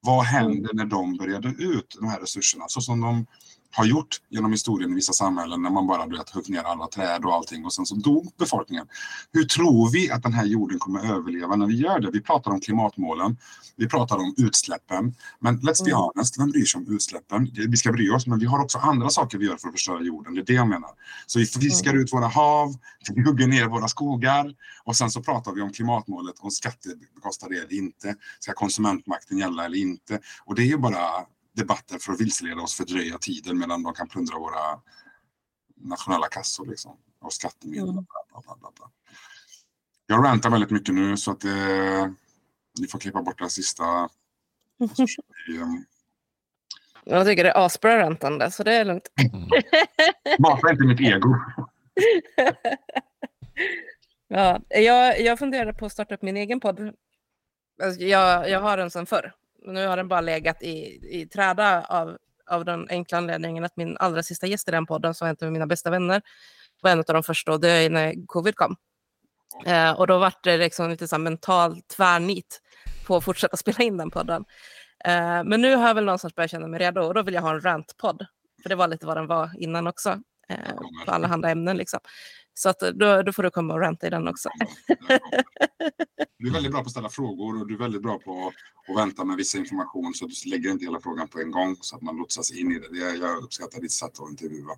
Vad 0.00 0.24
händer 0.24 0.70
när 0.74 0.84
de 0.84 1.16
börjar 1.16 1.46
ut, 1.62 1.96
de 2.00 2.08
här 2.08 2.20
resurserna? 2.20 2.64
Så 2.68 2.80
som 2.80 3.00
de 3.00 3.26
har 3.72 3.84
gjort 3.84 4.20
genom 4.28 4.52
historien 4.52 4.92
i 4.92 4.94
vissa 4.94 5.12
samhällen 5.12 5.62
när 5.62 5.70
man 5.70 5.86
bara 5.86 6.06
du 6.06 6.18
vet, 6.18 6.30
högg 6.30 6.50
ner 6.50 6.62
alla 6.62 6.86
träd 6.86 7.24
och 7.24 7.34
allting 7.34 7.64
och 7.64 7.72
sen 7.72 7.86
så 7.86 7.94
dog 7.94 8.32
befolkningen. 8.38 8.86
Hur 9.32 9.44
tror 9.44 9.90
vi 9.90 10.10
att 10.10 10.22
den 10.22 10.32
här 10.32 10.44
jorden 10.44 10.78
kommer 10.78 11.14
överleva 11.14 11.56
när 11.56 11.66
vi 11.66 11.76
gör 11.76 12.00
det? 12.00 12.10
Vi 12.10 12.20
pratar 12.20 12.50
om 12.50 12.60
klimatmålen, 12.60 13.36
vi 13.76 13.88
pratar 13.88 14.16
om 14.16 14.34
utsläppen. 14.36 15.14
Men 15.40 15.60
let's 15.60 15.84
be 15.84 15.94
honest, 15.94 16.40
vem 16.40 16.50
bryr 16.50 16.64
sig 16.64 16.78
om 16.78 16.94
utsläppen? 16.94 17.50
Vi 17.68 17.76
ska 17.76 17.92
bry 17.92 18.10
oss, 18.10 18.26
men 18.26 18.38
vi 18.38 18.46
har 18.46 18.60
också 18.64 18.78
andra 18.78 19.08
saker 19.08 19.38
vi 19.38 19.46
gör 19.46 19.56
för 19.56 19.68
att 19.68 19.74
förstöra 19.74 20.02
jorden. 20.02 20.34
Det 20.34 20.40
är 20.40 20.44
det 20.44 20.52
jag 20.52 20.68
menar. 20.68 20.90
Så 21.26 21.38
vi 21.38 21.46
fiskar 21.46 21.94
ut 21.94 22.12
våra 22.12 22.26
hav, 22.26 22.74
vi 23.14 23.22
hugger 23.22 23.46
ner 23.46 23.66
våra 23.66 23.88
skogar 23.88 24.54
och 24.84 24.96
sen 24.96 25.10
så 25.10 25.22
pratar 25.22 25.52
vi 25.52 25.62
om 25.62 25.72
klimatmålet 25.72 26.38
och 26.40 26.52
skattebekostar 26.52 27.48
det 27.48 27.56
eller 27.56 27.72
inte. 27.72 28.14
Ska 28.40 28.52
konsumentmakten 28.52 29.38
gälla 29.38 29.64
eller 29.64 29.78
inte? 29.78 30.20
Och 30.44 30.54
det 30.54 30.62
är 30.62 30.66
ju 30.66 30.78
bara 30.78 30.98
debatter 31.52 31.98
för 31.98 32.12
att 32.12 32.20
vilseleda 32.20 32.60
oss, 32.60 32.74
fördröja 32.74 33.18
tiden 33.18 33.58
medan 33.58 33.82
de 33.82 33.94
kan 33.94 34.08
plundra 34.08 34.38
våra 34.38 34.80
nationella 35.76 36.28
kassor 36.28 36.66
liksom, 36.66 36.96
och 37.20 37.32
skattemedel. 37.32 37.88
Mm. 37.88 38.04
Bla, 38.30 38.42
bla, 38.60 38.70
bla. 38.76 38.90
Jag 40.06 40.24
rantar 40.24 40.50
väldigt 40.50 40.70
mycket 40.70 40.94
nu 40.94 41.16
så 41.16 41.30
att 41.30 41.44
eh, 41.44 42.06
ni 42.80 42.88
får 42.88 42.98
klippa 42.98 43.22
bort 43.22 43.38
det 43.38 43.50
sista. 43.50 43.84
Ehm, 43.84 44.08
Jag 47.04 47.26
tycker 47.26 47.44
det 47.44 47.50
är 47.50 47.66
asbra 47.66 47.98
rantande, 47.98 48.50
så 48.50 48.62
det 48.62 48.72
är 48.72 48.84
lugnt. 48.84 49.08
Mata 50.38 50.70
inte 50.70 50.84
mitt 50.84 51.00
ego. 51.00 51.34
Ja, 54.34 54.60
jag, 54.68 55.20
jag 55.20 55.38
funderade 55.38 55.74
på 55.74 55.86
att 55.86 55.92
starta 55.92 56.14
upp 56.14 56.22
min 56.22 56.36
egen 56.36 56.60
podd. 56.60 56.94
Alltså, 57.82 58.00
jag, 58.00 58.50
jag 58.50 58.60
har 58.60 58.76
den 58.76 58.90
sedan 58.90 59.06
förr. 59.06 59.32
Nu 59.66 59.86
har 59.86 59.96
den 59.96 60.08
bara 60.08 60.20
legat 60.20 60.62
i, 60.62 61.00
i 61.20 61.26
träda 61.26 61.84
av, 61.84 62.16
av 62.50 62.64
den 62.64 62.86
enkla 62.90 63.18
anledningen 63.18 63.64
att 63.64 63.76
min 63.76 63.96
allra 63.96 64.22
sista 64.22 64.46
gäst 64.46 64.68
i 64.68 64.70
den 64.70 64.86
podden, 64.86 65.14
som 65.14 65.26
var 65.26 65.36
en 65.40 65.46
av 65.46 65.52
mina 65.52 65.66
bästa 65.66 65.90
vänner, 65.90 66.22
var 66.82 66.90
en 66.90 66.98
av 66.98 67.04
de 67.04 67.22
första 67.22 67.58
det 67.58 67.70
är 67.70 67.90
när 67.90 68.26
covid 68.26 68.56
kom. 68.56 68.76
Eh, 69.66 69.92
och 69.92 70.06
då 70.06 70.18
var 70.18 70.32
det 70.42 70.56
liksom 70.56 70.90
lite 70.90 71.08
så 71.08 71.18
mental 71.18 71.82
tvärnit 71.82 72.60
på 73.06 73.16
att 73.16 73.24
fortsätta 73.24 73.56
spela 73.56 73.84
in 73.84 73.96
den 73.96 74.10
podden. 74.10 74.44
Eh, 75.04 75.44
men 75.44 75.60
nu 75.60 75.74
har 75.76 75.86
jag 75.86 75.94
väl 75.94 76.04
någonstans 76.04 76.34
börjat 76.34 76.50
känna 76.50 76.66
mig 76.66 76.80
redo 76.80 77.00
och 77.00 77.14
då 77.14 77.22
vill 77.22 77.34
jag 77.34 77.42
ha 77.42 77.50
en 77.50 77.60
rantpodd. 77.60 78.26
För 78.62 78.68
det 78.68 78.74
var 78.74 78.88
lite 78.88 79.06
vad 79.06 79.16
den 79.16 79.26
var 79.26 79.50
innan 79.58 79.86
också. 79.86 80.20
Eh, 80.48 80.74
på 81.06 81.12
alla 81.12 81.28
andra 81.28 81.50
ämnen 81.50 81.76
liksom. 81.76 82.00
Så 82.54 82.68
att 82.68 82.80
då, 82.80 83.22
då 83.22 83.32
får 83.32 83.42
du 83.42 83.50
komma 83.50 83.74
och 83.74 83.80
ranta 83.80 84.06
i 84.06 84.10
den 84.10 84.28
också. 84.28 84.48
Du 86.38 86.48
är 86.48 86.52
väldigt 86.52 86.72
bra 86.72 86.80
på 86.80 86.86
att 86.86 86.90
ställa 86.90 87.08
frågor 87.08 87.60
och 87.60 87.66
du 87.66 87.74
är 87.74 87.78
väldigt 87.78 88.02
bra 88.02 88.18
på 88.18 88.52
att 88.88 88.96
vänta 88.96 89.24
med 89.24 89.36
vissa 89.36 89.58
information 89.58 90.14
så 90.14 90.24
att 90.24 90.30
du 90.44 90.50
lägger 90.50 90.70
inte 90.70 90.84
hela 90.84 91.00
frågan 91.00 91.28
på 91.28 91.40
en 91.40 91.50
gång 91.50 91.76
så 91.80 91.96
att 91.96 92.02
man 92.02 92.16
lotsas 92.16 92.52
in 92.52 92.72
i 92.72 92.78
det. 92.78 92.88
det 92.88 93.16
jag 93.16 93.42
uppskattar 93.42 93.80
ditt 93.80 93.92
sätt 93.92 94.20
att 94.20 94.30
intervjua 94.30 94.72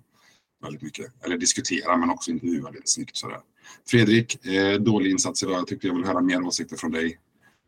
väldigt 0.61 0.81
mycket. 0.81 1.25
Eller 1.25 1.37
diskutera 1.37 1.97
men 1.97 2.09
också 2.09 2.31
intervjua 2.31 2.69
lite 2.69 2.87
snyggt 2.87 3.17
sådär. 3.17 3.39
Fredrik, 3.87 4.45
eh, 4.45 4.79
dålig 4.79 5.11
insats 5.11 5.43
idag. 5.43 5.55
Jag 5.55 5.67
tyckte 5.67 5.87
jag 5.87 5.95
vill 5.95 6.05
höra 6.05 6.21
mer 6.21 6.41
åsikter 6.41 6.77
från 6.77 6.91
dig. 6.91 7.19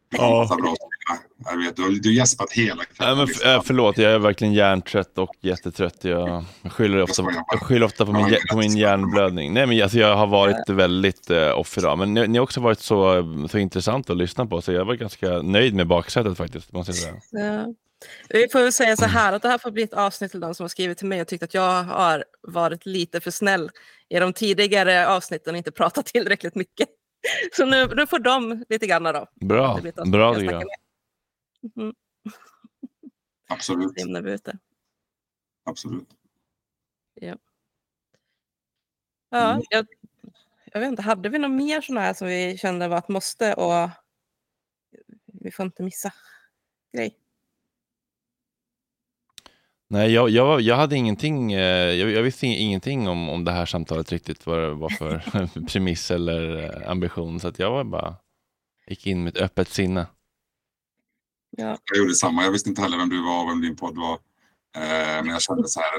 Ja. 0.10 0.58
Bra. 0.62 0.76
Jag 1.46 1.58
vet, 1.58 1.76
du 1.76 1.82
har 1.82 1.90
du 1.90 2.10
har 2.10 2.14
gäspat 2.14 2.52
hela 2.52 2.84
Nej, 3.00 3.16
men 3.16 3.28
f- 3.30 3.46
äh, 3.46 3.62
förlåt, 3.66 3.98
jag 3.98 4.12
är 4.12 4.20
verkligen 4.20 4.54
hjärntrött 4.54 5.18
och 5.18 5.36
jättetrött. 5.42 6.04
Jag 6.04 6.46
skyller 6.72 7.02
ofta, 7.02 7.24
jag 7.52 7.62
skyller 7.62 7.86
ofta 7.86 8.06
på, 8.06 8.12
min, 8.12 8.36
på 8.52 8.58
min 8.58 8.78
hjärnblödning. 8.78 9.54
Nej, 9.54 9.66
men 9.66 9.82
alltså, 9.84 9.98
jag 9.98 10.16
har 10.16 10.28
varit 10.28 10.70
väldigt 10.70 11.32
uh, 11.32 11.60
off 11.60 11.78
idag. 11.78 11.98
Men 11.98 12.14
ni, 12.14 12.28
ni 12.28 12.38
har 12.38 12.44
också 12.44 12.62
varit 12.62 12.80
så, 12.80 13.24
så 13.52 13.58
intressant 13.58 14.10
att 14.10 14.18
lyssna 14.18 14.46
på, 14.46 14.62
så 14.62 14.72
jag 14.72 14.86
var 14.86 14.94
ganska 14.96 15.30
nöjd 15.42 15.74
med 15.76 15.88
baksätet 15.88 16.38
faktiskt. 16.38 16.72
Måste 16.74 16.92
jag 16.92 16.98
säga. 16.98 17.14
Ja. 17.32 17.74
Vi 18.30 18.48
får 18.52 18.60
väl 18.60 18.74
säga 18.74 18.96
så 18.98 19.06
här 19.06 19.34
att 19.34 19.42
det 19.42 19.48
här 19.50 19.58
får 19.58 19.72
bli 19.72 19.84
ett 19.84 19.94
avsnitt 19.94 20.32
till 20.32 20.40
de 20.40 20.56
som 20.56 20.64
har 20.64 20.70
skrivit 20.70 20.98
till 20.98 21.08
mig 21.08 21.22
och 21.22 21.28
tyckt 21.28 21.44
att 21.44 21.54
jag 21.54 21.84
har 21.84 22.24
varit 22.42 22.86
lite 22.86 23.22
för 23.22 23.32
snäll 23.32 23.70
i 24.10 24.20
de 24.20 24.34
tidigare 24.34 25.08
avsnitten 25.08 25.54
och 25.54 25.58
inte 25.58 25.72
pratat 25.72 26.06
tillräckligt 26.06 26.56
mycket. 26.56 26.88
Så 27.58 27.66
nu, 27.66 27.88
nu 27.96 28.08
får 28.08 28.20
de 28.20 28.66
lite 28.70 28.88
grann 28.88 29.04
då. 29.04 29.26
Bra, 29.42 29.80
bra 30.06 30.36
tycker 30.36 30.52
jag. 30.54 30.64
Mhm. 31.76 31.94
Absolut. 33.50 33.98
Lämnar 33.98 34.22
vi 34.22 34.32
ut 34.32 34.44
det. 34.44 34.58
Absolut. 35.64 36.10
Ja. 37.14 37.38
Ja, 39.30 39.62
jag, 39.70 39.88
jag 40.66 40.80
vet 40.80 40.88
inte, 40.88 41.02
hade 41.02 41.30
vi 41.30 41.38
något 41.38 41.52
mer 41.52 41.82
sådana 41.82 42.02
här 42.02 42.14
som 42.14 42.28
vi 42.28 42.58
kände 42.58 42.88
var 42.88 42.98
ett 42.98 43.08
måste 43.08 43.54
och 43.54 43.90
vi 45.26 45.52
får 45.52 45.66
inte 45.66 45.84
missa 45.84 46.14
grej? 46.94 47.18
Nej, 49.90 50.12
jag, 50.12 50.30
jag, 50.30 50.62
jag 50.62 50.76
hade 50.76 50.96
ingenting, 50.96 51.54
eh, 51.54 51.94
jag, 51.94 52.12
jag 52.12 52.24
visste 52.24 52.48
ingenting 52.48 53.08
om, 53.08 53.30
om 53.30 53.46
det 53.46 53.52
här 53.52 53.66
samtalet 53.66 54.12
riktigt, 54.12 54.46
vad 54.46 54.60
det 54.60 54.74
var 54.74 54.90
för 54.90 55.22
premiss 55.68 56.12
eller 56.12 56.64
eh, 56.64 56.92
ambition, 56.92 57.40
så 57.40 57.48
att 57.48 57.60
jag 57.60 57.72
var 57.72 57.84
bara, 57.84 58.16
gick 58.88 59.08
in 59.08 59.24
med 59.24 59.36
ett 59.38 59.42
öppet 59.42 59.70
sinne. 59.70 60.06
Ja. 61.58 61.78
Jag 61.86 61.98
gjorde 61.98 62.16
samma. 62.16 62.44
Jag 62.44 62.52
visste 62.52 62.70
inte 62.70 62.82
heller 62.82 62.98
vem 62.98 63.10
du 63.10 63.24
var 63.24 63.44
och 63.44 63.50
vem 63.50 63.62
din 63.62 63.76
podd 63.76 63.98
var. 63.98 64.14
Eh, 64.76 65.24
men 65.24 65.28
jag 65.28 65.42
kände 65.42 65.68
så 65.68 65.80
här, 65.80 65.90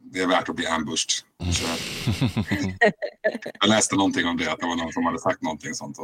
det 0.00 0.20
är 0.20 0.26
värt 0.26 0.48
att 0.48 0.56
bli 0.56 0.66
ambushed. 0.66 1.10
Så, 1.54 1.66
jag 3.60 3.68
läste 3.68 3.96
någonting 3.96 4.26
om 4.28 4.36
det, 4.36 4.52
att 4.52 4.60
det 4.60 4.66
var 4.66 4.76
någon 4.76 4.92
som 4.92 5.04
hade 5.06 5.18
sagt 5.18 5.42
någonting 5.42 5.74
sånt 5.74 5.98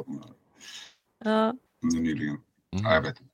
Ja. 1.24 1.52
nyligen. 1.82 2.28
Mm. 2.28 2.40
Ja, 2.70 2.94
jag 2.94 3.02
vet 3.02 3.20
inte. 3.20 3.32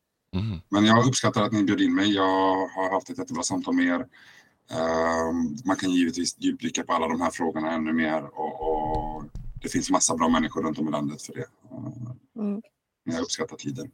Men 0.68 0.84
jag 0.84 1.06
uppskattar 1.06 1.42
att 1.42 1.52
ni 1.52 1.62
bjöd 1.64 1.80
in 1.80 1.94
mig. 1.94 2.14
Jag 2.14 2.66
har 2.68 2.90
haft 2.90 3.10
ett 3.10 3.18
jättebra 3.18 3.42
samtal 3.42 3.74
med 3.74 3.84
er. 3.86 4.06
Eh, 4.70 5.32
man 5.64 5.76
kan 5.76 5.90
givetvis 5.90 6.36
djupdyka 6.38 6.82
på 6.82 6.92
alla 6.92 7.08
de 7.08 7.20
här 7.20 7.30
frågorna 7.30 7.72
ännu 7.72 7.92
mer 7.92 8.22
och, 8.38 8.60
och 9.16 9.24
det 9.62 9.68
finns 9.68 9.90
massa 9.90 10.16
bra 10.16 10.28
människor 10.28 10.62
runt 10.62 10.78
om 10.78 10.88
i 10.88 10.90
landet 10.90 11.22
för 11.22 11.32
det. 11.34 11.40
Eh, 11.40 12.12
Mm. 12.38 12.62
jag 13.04 13.20
uppskattar 13.22 13.56
tiden. 13.56 13.90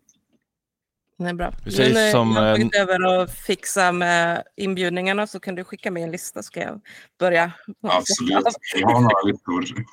Det 1.19 1.29
är 1.29 1.35
bra. 1.35 1.53
Vi 1.65 1.79
Nu 1.79 1.95
när 1.95 2.11
som, 2.11 2.33
jag 2.33 2.43
har 2.43 2.49
eh, 2.49 2.55
tagit 2.55 2.75
över 2.75 3.23
och 3.23 3.31
fixa 3.31 3.93
med 3.93 4.43
inbjudningarna 4.57 5.27
så 5.27 5.41
kan 5.41 5.55
du 5.55 5.65
skicka 5.65 5.91
mig 5.91 6.03
en 6.03 6.11
lista 6.11 6.43
så 6.43 6.47
ska 6.47 6.61
jag 6.61 6.81
börja. 7.19 7.53
Absolut, 7.83 8.47
jag 8.75 8.89
har 8.89 9.01
några 9.01 9.23
listor. 9.25 9.65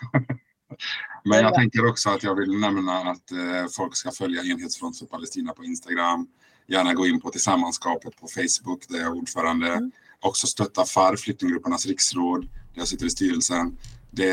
Men 1.23 1.39
jag 1.39 1.53
tänker 1.53 1.85
också 1.85 2.09
att 2.09 2.23
jag 2.23 2.35
vill 2.35 2.59
nämna 2.59 2.97
att 2.97 3.31
eh, 3.31 3.67
folk 3.77 3.95
ska 3.95 4.11
följa 4.11 4.43
Enhetsfront 4.43 4.99
för 4.99 5.05
Palestina 5.05 5.53
på 5.53 5.63
Instagram. 5.63 6.27
Gärna 6.67 6.93
gå 6.93 7.07
in 7.07 7.21
på 7.21 7.29
Tillsammanskapet 7.29 8.15
på 8.21 8.27
Facebook 8.27 8.87
där 8.89 8.97
jag 8.97 9.05
är 9.05 9.11
ordförande. 9.11 9.91
Också 10.19 10.47
stötta 10.47 10.85
FAR, 10.85 11.15
Flyktinggruppernas 11.15 11.85
riksråd, 11.85 12.41
där 12.41 12.49
jag 12.73 12.87
sitter 12.87 13.05
i 13.05 13.09
styrelsen. 13.09 13.77
Det, 14.11 14.31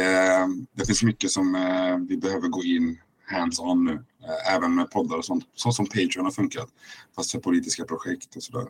det 0.72 0.86
finns 0.86 1.02
mycket 1.02 1.30
som 1.30 1.54
eh, 1.54 1.96
vi 2.08 2.16
behöver 2.16 2.48
gå 2.48 2.64
in 2.64 3.00
hands-on 3.30 3.84
nu. 3.84 4.04
Eh, 4.24 4.54
även 4.54 4.74
med 4.74 4.90
poddar 4.90 5.16
och 5.16 5.24
sånt, 5.24 5.44
så 5.54 5.72
som 5.72 5.86
Patreon 5.86 6.24
har 6.24 6.30
funkat. 6.30 6.68
Fast 7.16 7.30
för 7.32 7.38
politiska 7.38 7.84
projekt 7.84 8.36
och 8.36 8.42
sådär. 8.42 8.68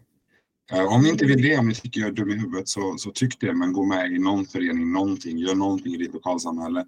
Eh, 0.72 0.84
Om 0.94 1.02
ni 1.02 1.08
inte 1.08 1.24
vill 1.24 1.42
det, 1.42 1.58
om 1.58 1.68
ni 1.68 1.74
tycker 1.74 2.00
jag 2.00 2.08
är 2.08 2.12
dum 2.12 2.30
i 2.30 2.34
huvudet, 2.38 2.68
så, 2.68 2.98
så 2.98 3.10
tyck 3.10 3.40
det. 3.40 3.52
Men 3.54 3.72
gå 3.72 3.84
med 3.84 4.12
i 4.12 4.18
någon 4.18 4.46
förening, 4.46 4.92
någonting. 4.92 5.38
Gör 5.38 5.54
någonting 5.54 5.94
i 5.94 5.96
ditt 5.96 6.12
lokalsamhälle. 6.14 6.80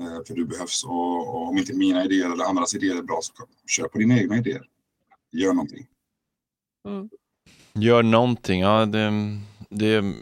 Eh, 0.00 0.24
För 0.26 0.34
du 0.34 0.44
behövs. 0.44 0.84
Och, 0.84 1.28
och 1.28 1.48
om 1.48 1.58
inte 1.58 1.74
mina 1.74 2.04
idéer 2.04 2.32
eller 2.32 2.44
andras 2.44 2.74
idéer 2.74 2.96
är 2.98 3.02
bra, 3.02 3.18
så 3.22 3.32
kör 3.66 3.88
på 3.88 3.98
dina 3.98 4.18
egna 4.18 4.36
idéer. 4.36 4.62
Gör 5.32 5.52
någonting. 5.52 5.86
Mm. 6.88 7.08
Gör 7.74 8.02
någonting, 8.02 8.60
ja 8.60 8.86
det, 8.86 9.12
det 9.78 10.14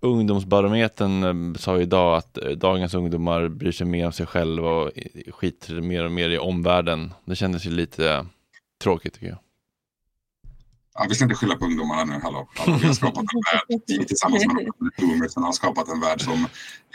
Ungdomsbarometern 0.00 1.22
eh, 1.22 1.58
sa 1.58 1.76
ju 1.76 1.82
idag 1.82 2.16
att 2.16 2.38
eh, 2.38 2.50
dagens 2.50 2.94
ungdomar 2.94 3.48
bryr 3.48 3.72
sig 3.72 3.86
mer 3.86 4.06
om 4.06 4.12
sig 4.12 4.26
själva 4.26 4.68
och 4.68 4.90
skiter 5.30 5.80
mer 5.80 6.04
och 6.04 6.12
mer 6.12 6.30
i 6.30 6.38
omvärlden. 6.38 7.14
Det 7.24 7.36
kändes 7.36 7.66
ju 7.66 7.70
lite 7.70 8.26
tråkigt 8.82 9.14
tycker 9.14 9.26
jag. 9.26 9.38
Ja, 10.94 11.06
vi 11.08 11.14
ska 11.14 11.24
inte 11.24 11.34
skylla 11.34 11.56
på 11.56 11.64
ungdomarna 11.64 12.04
nu. 12.04 12.20
Hallå. 12.22 12.48
Hallå, 12.54 12.78
vi 12.80 12.86
har 12.86 12.94
skapat 12.94 13.16
en 13.18 13.42
värld. 13.52 13.82
Vi 13.86 14.04
tillsammans 14.04 14.46
med 14.46 14.56
de 14.56 15.06
boomersen 15.06 15.42
har 15.42 15.52
skapat 15.52 15.88
en 15.88 16.00
värld 16.00 16.20
som 16.20 16.46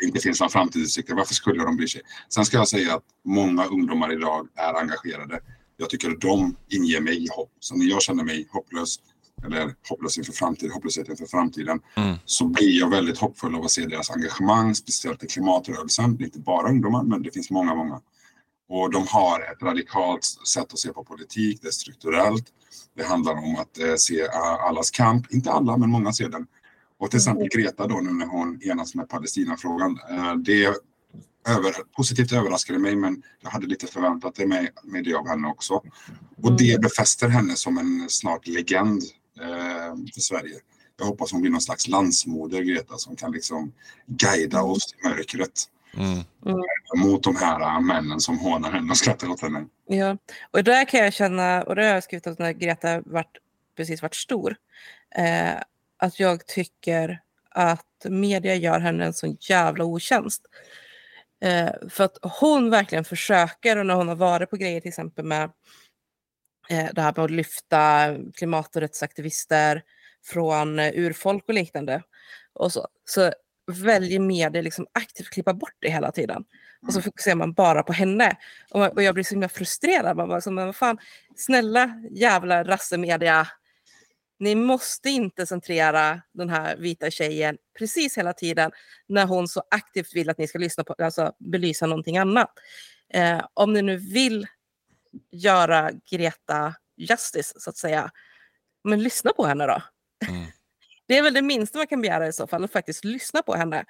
inte 0.03 0.19
finns 0.19 0.39
några 0.39 0.49
framtidsutsikter. 0.49 1.15
Varför 1.15 1.33
skulle 1.33 1.63
de 1.63 1.77
bry 1.77 1.87
sig? 1.87 2.01
Sen 2.29 2.45
ska 2.45 2.57
jag 2.57 2.67
säga 2.67 2.95
att 2.95 3.03
många 3.25 3.65
ungdomar 3.65 4.13
idag 4.13 4.47
är 4.55 4.73
engagerade. 4.73 5.39
Jag 5.77 5.89
tycker 5.89 6.09
att 6.11 6.21
de 6.21 6.55
inger 6.69 7.01
mig 7.01 7.27
hopp. 7.31 7.51
Så 7.59 7.75
när 7.75 7.85
jag 7.85 8.01
känner 8.01 8.23
mig 8.23 8.47
hopplös, 8.51 8.99
eller 9.45 9.75
hopplös 9.89 10.17
inför 10.17 10.33
framtiden, 10.33 10.71
hopplöshet 10.71 11.09
inför 11.09 11.25
framtiden, 11.25 11.79
så 12.25 12.47
blir 12.47 12.79
jag 12.79 12.89
väldigt 12.89 13.17
hoppfull 13.17 13.55
av 13.55 13.63
att 13.63 13.71
se 13.71 13.85
deras 13.85 14.11
engagemang, 14.11 14.75
speciellt 14.75 15.23
i 15.23 15.27
klimatrörelsen. 15.27 16.17
Det 16.17 16.23
är 16.23 16.25
inte 16.25 16.39
bara 16.39 16.69
ungdomar, 16.69 17.03
men 17.03 17.23
det 17.23 17.31
finns 17.31 17.49
många, 17.49 17.75
många. 17.75 18.01
Och 18.69 18.91
de 18.91 19.07
har 19.07 19.39
ett 19.39 19.63
radikalt 19.63 20.23
sätt 20.47 20.73
att 20.73 20.79
se 20.79 20.93
på 20.93 21.03
politik, 21.03 21.59
det 21.61 21.67
är 21.67 21.71
strukturellt. 21.71 22.45
Det 22.95 23.03
handlar 23.03 23.33
om 23.33 23.55
att 23.55 23.79
eh, 23.79 23.95
se 23.97 24.21
eh, 24.21 24.65
allas 24.67 24.91
kamp, 24.91 25.33
inte 25.33 25.51
alla, 25.51 25.77
men 25.77 25.89
många 25.89 26.13
ser 26.13 26.29
den. 26.29 26.47
Och 26.99 27.11
till 27.11 27.17
exempel 27.17 27.47
Greta 27.47 27.87
då 27.87 27.95
nu 27.95 28.11
när 28.13 28.25
hon 28.25 28.59
enas 28.63 28.95
med 28.95 29.09
Palestinafrågan. 29.09 29.99
Eh, 30.09 30.35
det 30.35 30.65
över, 31.47 31.73
positivt 31.97 32.31
överraskade 32.31 32.79
mig, 32.79 32.95
men 32.95 33.23
jag 33.41 33.49
hade 33.49 33.67
lite 33.67 33.87
förväntat 33.87 34.35
det 34.35 34.47
med, 34.47 34.69
med 34.83 35.03
det 35.03 35.13
av 35.13 35.27
henne 35.27 35.47
också. 35.47 35.73
Och 36.43 36.57
det 36.57 36.81
befäster 36.81 37.27
henne 37.27 37.55
som 37.55 37.77
en 37.77 38.05
snart 38.09 38.47
legend 38.47 39.03
eh, 39.41 39.95
för 40.13 40.21
Sverige. 40.21 40.59
Jag 40.99 41.05
hoppas 41.05 41.31
hon 41.31 41.41
blir 41.41 41.51
någon 41.51 41.61
slags 41.61 41.87
landsmoder, 41.87 42.61
Greta, 42.61 42.97
som 42.97 43.15
kan 43.15 43.31
liksom 43.31 43.73
guida 44.05 44.61
oss 44.61 44.93
i 44.93 45.07
mörkret 45.07 45.69
Mm. 45.97 46.23
mot 46.95 47.23
de 47.23 47.35
här 47.35 47.61
äh, 47.61 47.81
männen 47.81 48.19
som 48.19 48.37
hånar 48.37 48.71
henne 48.71 48.91
och 48.91 48.97
skrattar 48.97 49.29
åt 49.29 49.41
henne. 49.41 49.65
Ja, 49.85 50.17
och 50.51 50.63
där 50.63 50.85
kan 50.85 50.99
jag 50.99 51.13
känna, 51.13 51.63
och 51.63 51.75
det 51.75 51.85
har 51.85 51.93
jag 51.93 52.03
skrivit 52.03 52.27
att 52.27 52.39
när 52.39 52.51
Greta 52.51 53.01
vart, 53.05 53.37
precis 53.77 54.01
varit 54.01 54.15
stor, 54.15 54.55
eh, 55.15 55.61
att 55.97 56.19
jag 56.19 56.45
tycker 56.45 57.21
att 57.49 58.05
media 58.09 58.55
gör 58.55 58.79
henne 58.79 59.05
en 59.05 59.13
sån 59.13 59.37
jävla 59.39 59.83
otjänst. 59.83 60.41
Eh, 61.41 61.69
för 61.89 62.03
att 62.03 62.17
hon 62.21 62.69
verkligen 62.69 63.05
försöker, 63.05 63.77
och 63.77 63.85
när 63.85 63.95
hon 63.95 64.07
har 64.07 64.15
varit 64.15 64.49
på 64.49 64.57
grejer 64.57 64.81
till 64.81 64.89
exempel 64.89 65.25
med 65.25 65.43
eh, 65.43 65.49
det 66.69 67.01
här 67.01 67.13
med 67.15 67.19
att 67.25 67.31
lyfta 67.31 68.15
klimat 68.35 68.75
och 68.75 68.81
rättsaktivister 68.81 69.83
från 70.25 70.79
eh, 70.79 70.91
urfolk 70.95 71.43
och 71.47 71.53
liknande, 71.53 72.03
och 72.53 72.73
så, 72.73 72.87
så 73.05 73.31
väljer 73.71 74.19
media 74.19 74.61
liksom 74.61 74.87
aktivt 74.91 75.29
klippa 75.29 75.53
bort 75.53 75.75
det 75.79 75.89
hela 75.89 76.11
tiden. 76.11 76.45
Och 76.87 76.93
så 76.93 77.01
fokuserar 77.01 77.35
man 77.35 77.53
bara 77.53 77.83
på 77.83 77.93
henne. 77.93 78.37
Och, 78.69 78.79
man- 78.79 78.91
och 78.91 79.03
jag 79.03 79.13
blir 79.13 79.23
så 79.23 79.29
himla 79.33 79.49
frustrerad. 79.49 80.17
Man 80.17 80.29
bara, 80.29 80.41
så, 80.41 80.51
men 80.51 80.65
vad 80.65 80.75
fan, 80.75 80.97
snälla 81.35 82.01
jävla 82.11 82.63
rassemedia. 82.63 83.47
Ni 84.39 84.55
måste 84.55 85.09
inte 85.09 85.45
centrera 85.45 86.21
den 86.33 86.49
här 86.49 86.77
vita 86.77 87.11
tjejen 87.11 87.57
precis 87.79 88.17
hela 88.17 88.33
tiden 88.33 88.71
när 89.07 89.25
hon 89.25 89.47
så 89.47 89.63
aktivt 89.71 90.15
vill 90.15 90.29
att 90.29 90.37
ni 90.37 90.47
ska 90.47 90.59
lyssna 90.59 90.83
på, 90.83 90.95
alltså 90.99 91.33
belysa 91.39 91.85
någonting 91.85 92.17
annat. 92.17 92.51
Eh, 93.13 93.41
om 93.53 93.73
ni 93.73 93.81
nu 93.81 93.97
vill 93.97 94.47
göra 95.31 95.91
Greta 96.11 96.75
justice 96.97 97.53
så 97.59 97.69
att 97.69 97.77
säga, 97.77 98.11
men 98.83 99.03
lyssna 99.03 99.33
på 99.33 99.45
henne 99.45 99.65
då. 99.65 99.81
Det 101.07 101.17
är 101.17 101.23
väl 101.23 101.33
det 101.33 101.41
minsta 101.41 101.77
man 101.77 101.87
kan 101.87 102.01
begära 102.01 102.27
i 102.27 102.33
så 102.33 102.47
fall, 102.47 102.63
att 102.63 102.71
faktiskt 102.71 103.03
lyssna 103.05 103.41
på 103.41 103.55
henne. 103.55 103.85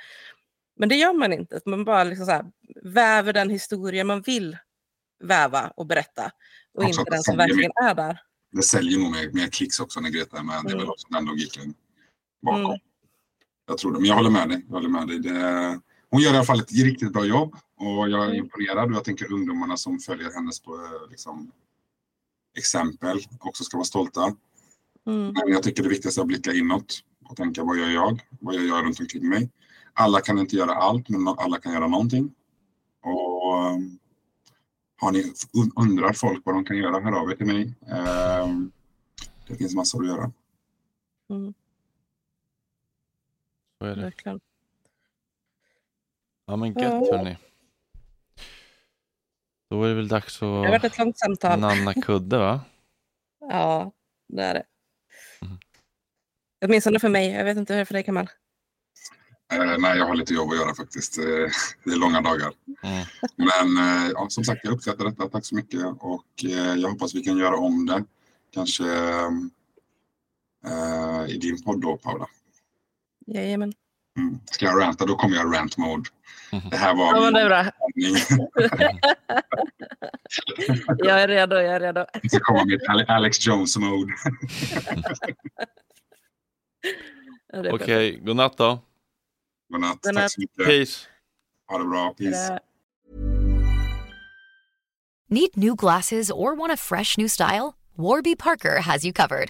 Men 0.80 0.90
det 0.90 0.96
gör 0.96 1.14
man 1.14 1.34
inte. 1.34 1.60
Man 1.66 1.86
bara 1.86 2.04
liksom 2.04 2.26
så 2.26 2.32
här, 2.32 2.46
väver 2.84 3.34
den 3.34 3.50
historia 3.50 4.04
man 4.04 4.22
vill 4.22 4.58
väva 5.24 5.72
och 5.76 5.86
berätta. 5.86 6.32
Och 6.74 6.84
Också 6.84 7.00
inte 7.02 7.12
den 7.12 7.24
som 7.24 7.38
verkligen 7.38 7.72
är 7.84 7.94
där. 7.96 8.22
det 8.52 8.62
säljer 8.64 9.00
nog 9.00 9.12
med, 9.12 9.34
med 9.34 9.54
klicks 9.54 9.80
också 9.80 10.00
när 10.00 10.10
Greta 10.10 10.38
är 10.38 10.44
med. 10.44 10.56
Det 10.64 10.70
är 10.70 10.74
väl 10.74 10.76
Mm. 10.82 10.90
också 10.90 11.08
den 11.10 11.26
logiken 11.26 11.74
bakom. 12.42 12.66
Mm. 12.66 12.80
Jag 13.68 13.78
tror 13.78 13.94
det. 13.94 14.00
Men 14.00 14.08
jag 14.10 14.16
håller 14.16 14.30
med 14.30 14.50
dig. 14.50 14.66
Jag 14.68 14.74
håller 14.76 14.90
med 14.90 15.08
dig. 15.08 15.20
Det, 15.20 15.80
hon 16.10 16.22
gör 16.22 16.34
i 16.34 16.36
alla 16.36 16.46
fall 16.46 16.60
ett 16.60 16.72
riktigt 16.72 17.14
bra 17.14 17.26
jobb 17.26 17.56
och 17.76 18.10
jag 18.10 18.26
är 18.26 18.34
imponerad 18.34 18.90
och 18.90 18.96
jag 18.96 19.04
tänker 19.04 19.34
ungdomarna 19.34 19.78
som 19.78 20.00
följer 20.00 20.32
hennes 20.32 20.60
på, 20.60 20.76
eh, 20.76 21.10
liksom, 21.10 21.52
exempel 22.58 23.18
också 23.40 23.64
ska 23.64 23.78
vara 23.78 23.86
stolta. 23.86 24.36
Mm. 25.06 25.34
Men 25.34 25.48
jag 25.48 25.64
tycker 25.64 25.84
det 25.84 25.90
viktigaste 25.90 26.20
är 26.20 26.24
att 26.24 26.28
blicka 26.28 26.54
inåt 26.54 27.04
och 27.26 27.36
tänka 27.36 27.64
vad 27.64 27.78
gör 27.78 27.90
jag? 27.90 28.28
Vad 28.40 28.56
gör 28.56 28.62
jag 28.64 28.86
runt 28.86 29.00
omkring 29.00 29.30
mig? 29.30 29.50
Alla 29.94 30.22
kan 30.22 30.40
inte 30.40 30.56
göra 30.56 30.72
allt, 30.76 31.10
men 31.10 31.28
alla 31.28 31.60
kan 31.60 31.74
göra 31.74 31.88
någonting. 31.88 32.34
Och 33.02 33.72
um, 33.74 34.00
har 35.00 35.12
ni, 35.12 35.24
un- 35.54 35.72
undrar 35.76 36.14
folk 36.14 36.42
vad 36.46 36.56
de 36.56 36.66
kan 36.66 36.78
göra, 36.78 37.00
hör 37.00 37.12
av 37.22 37.32
er 37.32 37.36
till 37.36 37.46
mig. 37.46 37.74
Ehm, 37.88 38.72
det 39.48 39.56
finns 39.56 39.76
massor 39.76 40.02
att 40.02 40.08
göra. 40.08 40.32
Mm. 41.30 41.54
Så 43.80 43.86
är 43.86 43.96
det. 43.96 44.02
Verkligen. 44.02 44.40
Ja 46.48 46.56
men 46.56 46.74
Ja. 46.74 46.82
gött 46.82 47.12
hörni. 47.12 47.38
Då 49.70 49.84
är 49.84 49.90
det 49.90 49.96
väl 49.96 50.08
dags 50.08 50.40
Det 50.40 50.46
har 50.46 50.68
varit 50.70 50.84
att 50.84 50.92
ett 50.92 50.98
långt 51.00 51.18
samtal. 51.20 51.60
nanna 51.60 51.94
kudde 51.94 52.38
va? 52.38 52.62
Ja, 53.40 53.92
det 54.28 54.44
är 54.44 54.54
det. 54.54 54.64
Mm. 55.42 55.58
Åtminstone 56.66 57.00
för 57.00 57.10
mig. 57.10 57.32
Jag 57.32 57.46
vet 57.46 57.58
inte 57.58 57.74
hur 57.74 57.78
det 57.78 57.82
är 57.82 57.86
för 57.86 57.94
dig 57.94 58.04
Kamal. 58.04 58.30
Eh, 59.54 59.78
nej, 59.80 59.98
jag 59.98 60.06
har 60.06 60.16
lite 60.16 60.34
jobb 60.34 60.50
att 60.52 60.58
göra 60.58 60.76
faktiskt. 60.76 61.18
Eh, 61.18 61.24
det 61.84 61.92
är 61.92 62.00
långa 62.00 62.22
dagar. 62.22 62.54
Mm. 62.84 63.06
Men 63.36 63.78
eh, 63.78 64.12
ja, 64.14 64.28
som 64.30 64.44
sagt, 64.44 64.62
jag 64.64 64.74
uppskattar 64.74 65.06
detta. 65.06 65.30
Tack 65.30 65.46
så 65.46 65.56
mycket. 65.56 65.84
Och 66.00 66.46
eh, 66.46 66.74
jag 66.76 66.90
hoppas 66.90 67.16
vi 67.16 67.24
kan 67.24 67.38
göra 67.38 67.58
om 67.58 67.86
det. 67.86 68.04
Kanske 68.52 68.84
eh, 70.66 71.30
i 71.30 71.38
din 71.38 71.64
podd 71.64 71.82
då, 71.82 71.98
Paula. 71.98 72.28
Jajamän. 73.26 73.74
Ska 74.52 74.66
jag 74.66 74.82
ranta, 74.82 75.06
då 75.06 75.16
kommer 75.16 75.36
jag 75.36 75.56
rant 75.56 75.78
mode. 75.78 76.10
Det 76.72 76.78
här 76.78 76.96
var 76.96 77.16
Ja, 77.16 77.32
det 77.32 77.42
är 77.42 77.50
bra. 77.50 77.66
Jag 80.98 81.22
är 81.22 81.28
redo, 81.28 81.56
jag 81.56 81.76
är 81.76 81.80
redo. 81.80 82.06
Jag 82.22 82.32
ska 82.32 82.40
komma 82.40 82.62
Ale- 82.90 83.06
Alex 83.08 83.48
Jones 83.48 83.78
mode. 83.78 84.14
Ja, 87.54 87.62
det 87.62 87.70
är 87.70 87.74
Okej, 87.74 88.20
godnatt 88.20 88.58
då. 88.58 88.80
Godnatt. 89.70 90.02
Godnatt. 90.02 90.24
Tack 90.24 90.32
så 90.32 90.42
mycket. 90.42 90.66
Peace. 90.66 91.08
Ha 91.68 91.78
det 91.78 91.86
bra. 91.86 92.14
Peace. 92.18 92.48
bra. 92.48 92.60
Need 95.30 95.58
new 95.58 95.76
glasses 95.76 96.32
or 96.32 96.56
want 96.56 96.72
a 96.74 96.78
fresh 96.78 97.18
new 97.18 97.28
style? 97.30 97.74
Warby 97.96 98.36
Parker 98.36 98.82
has 98.82 99.06
you 99.06 99.14
covered. 99.14 99.50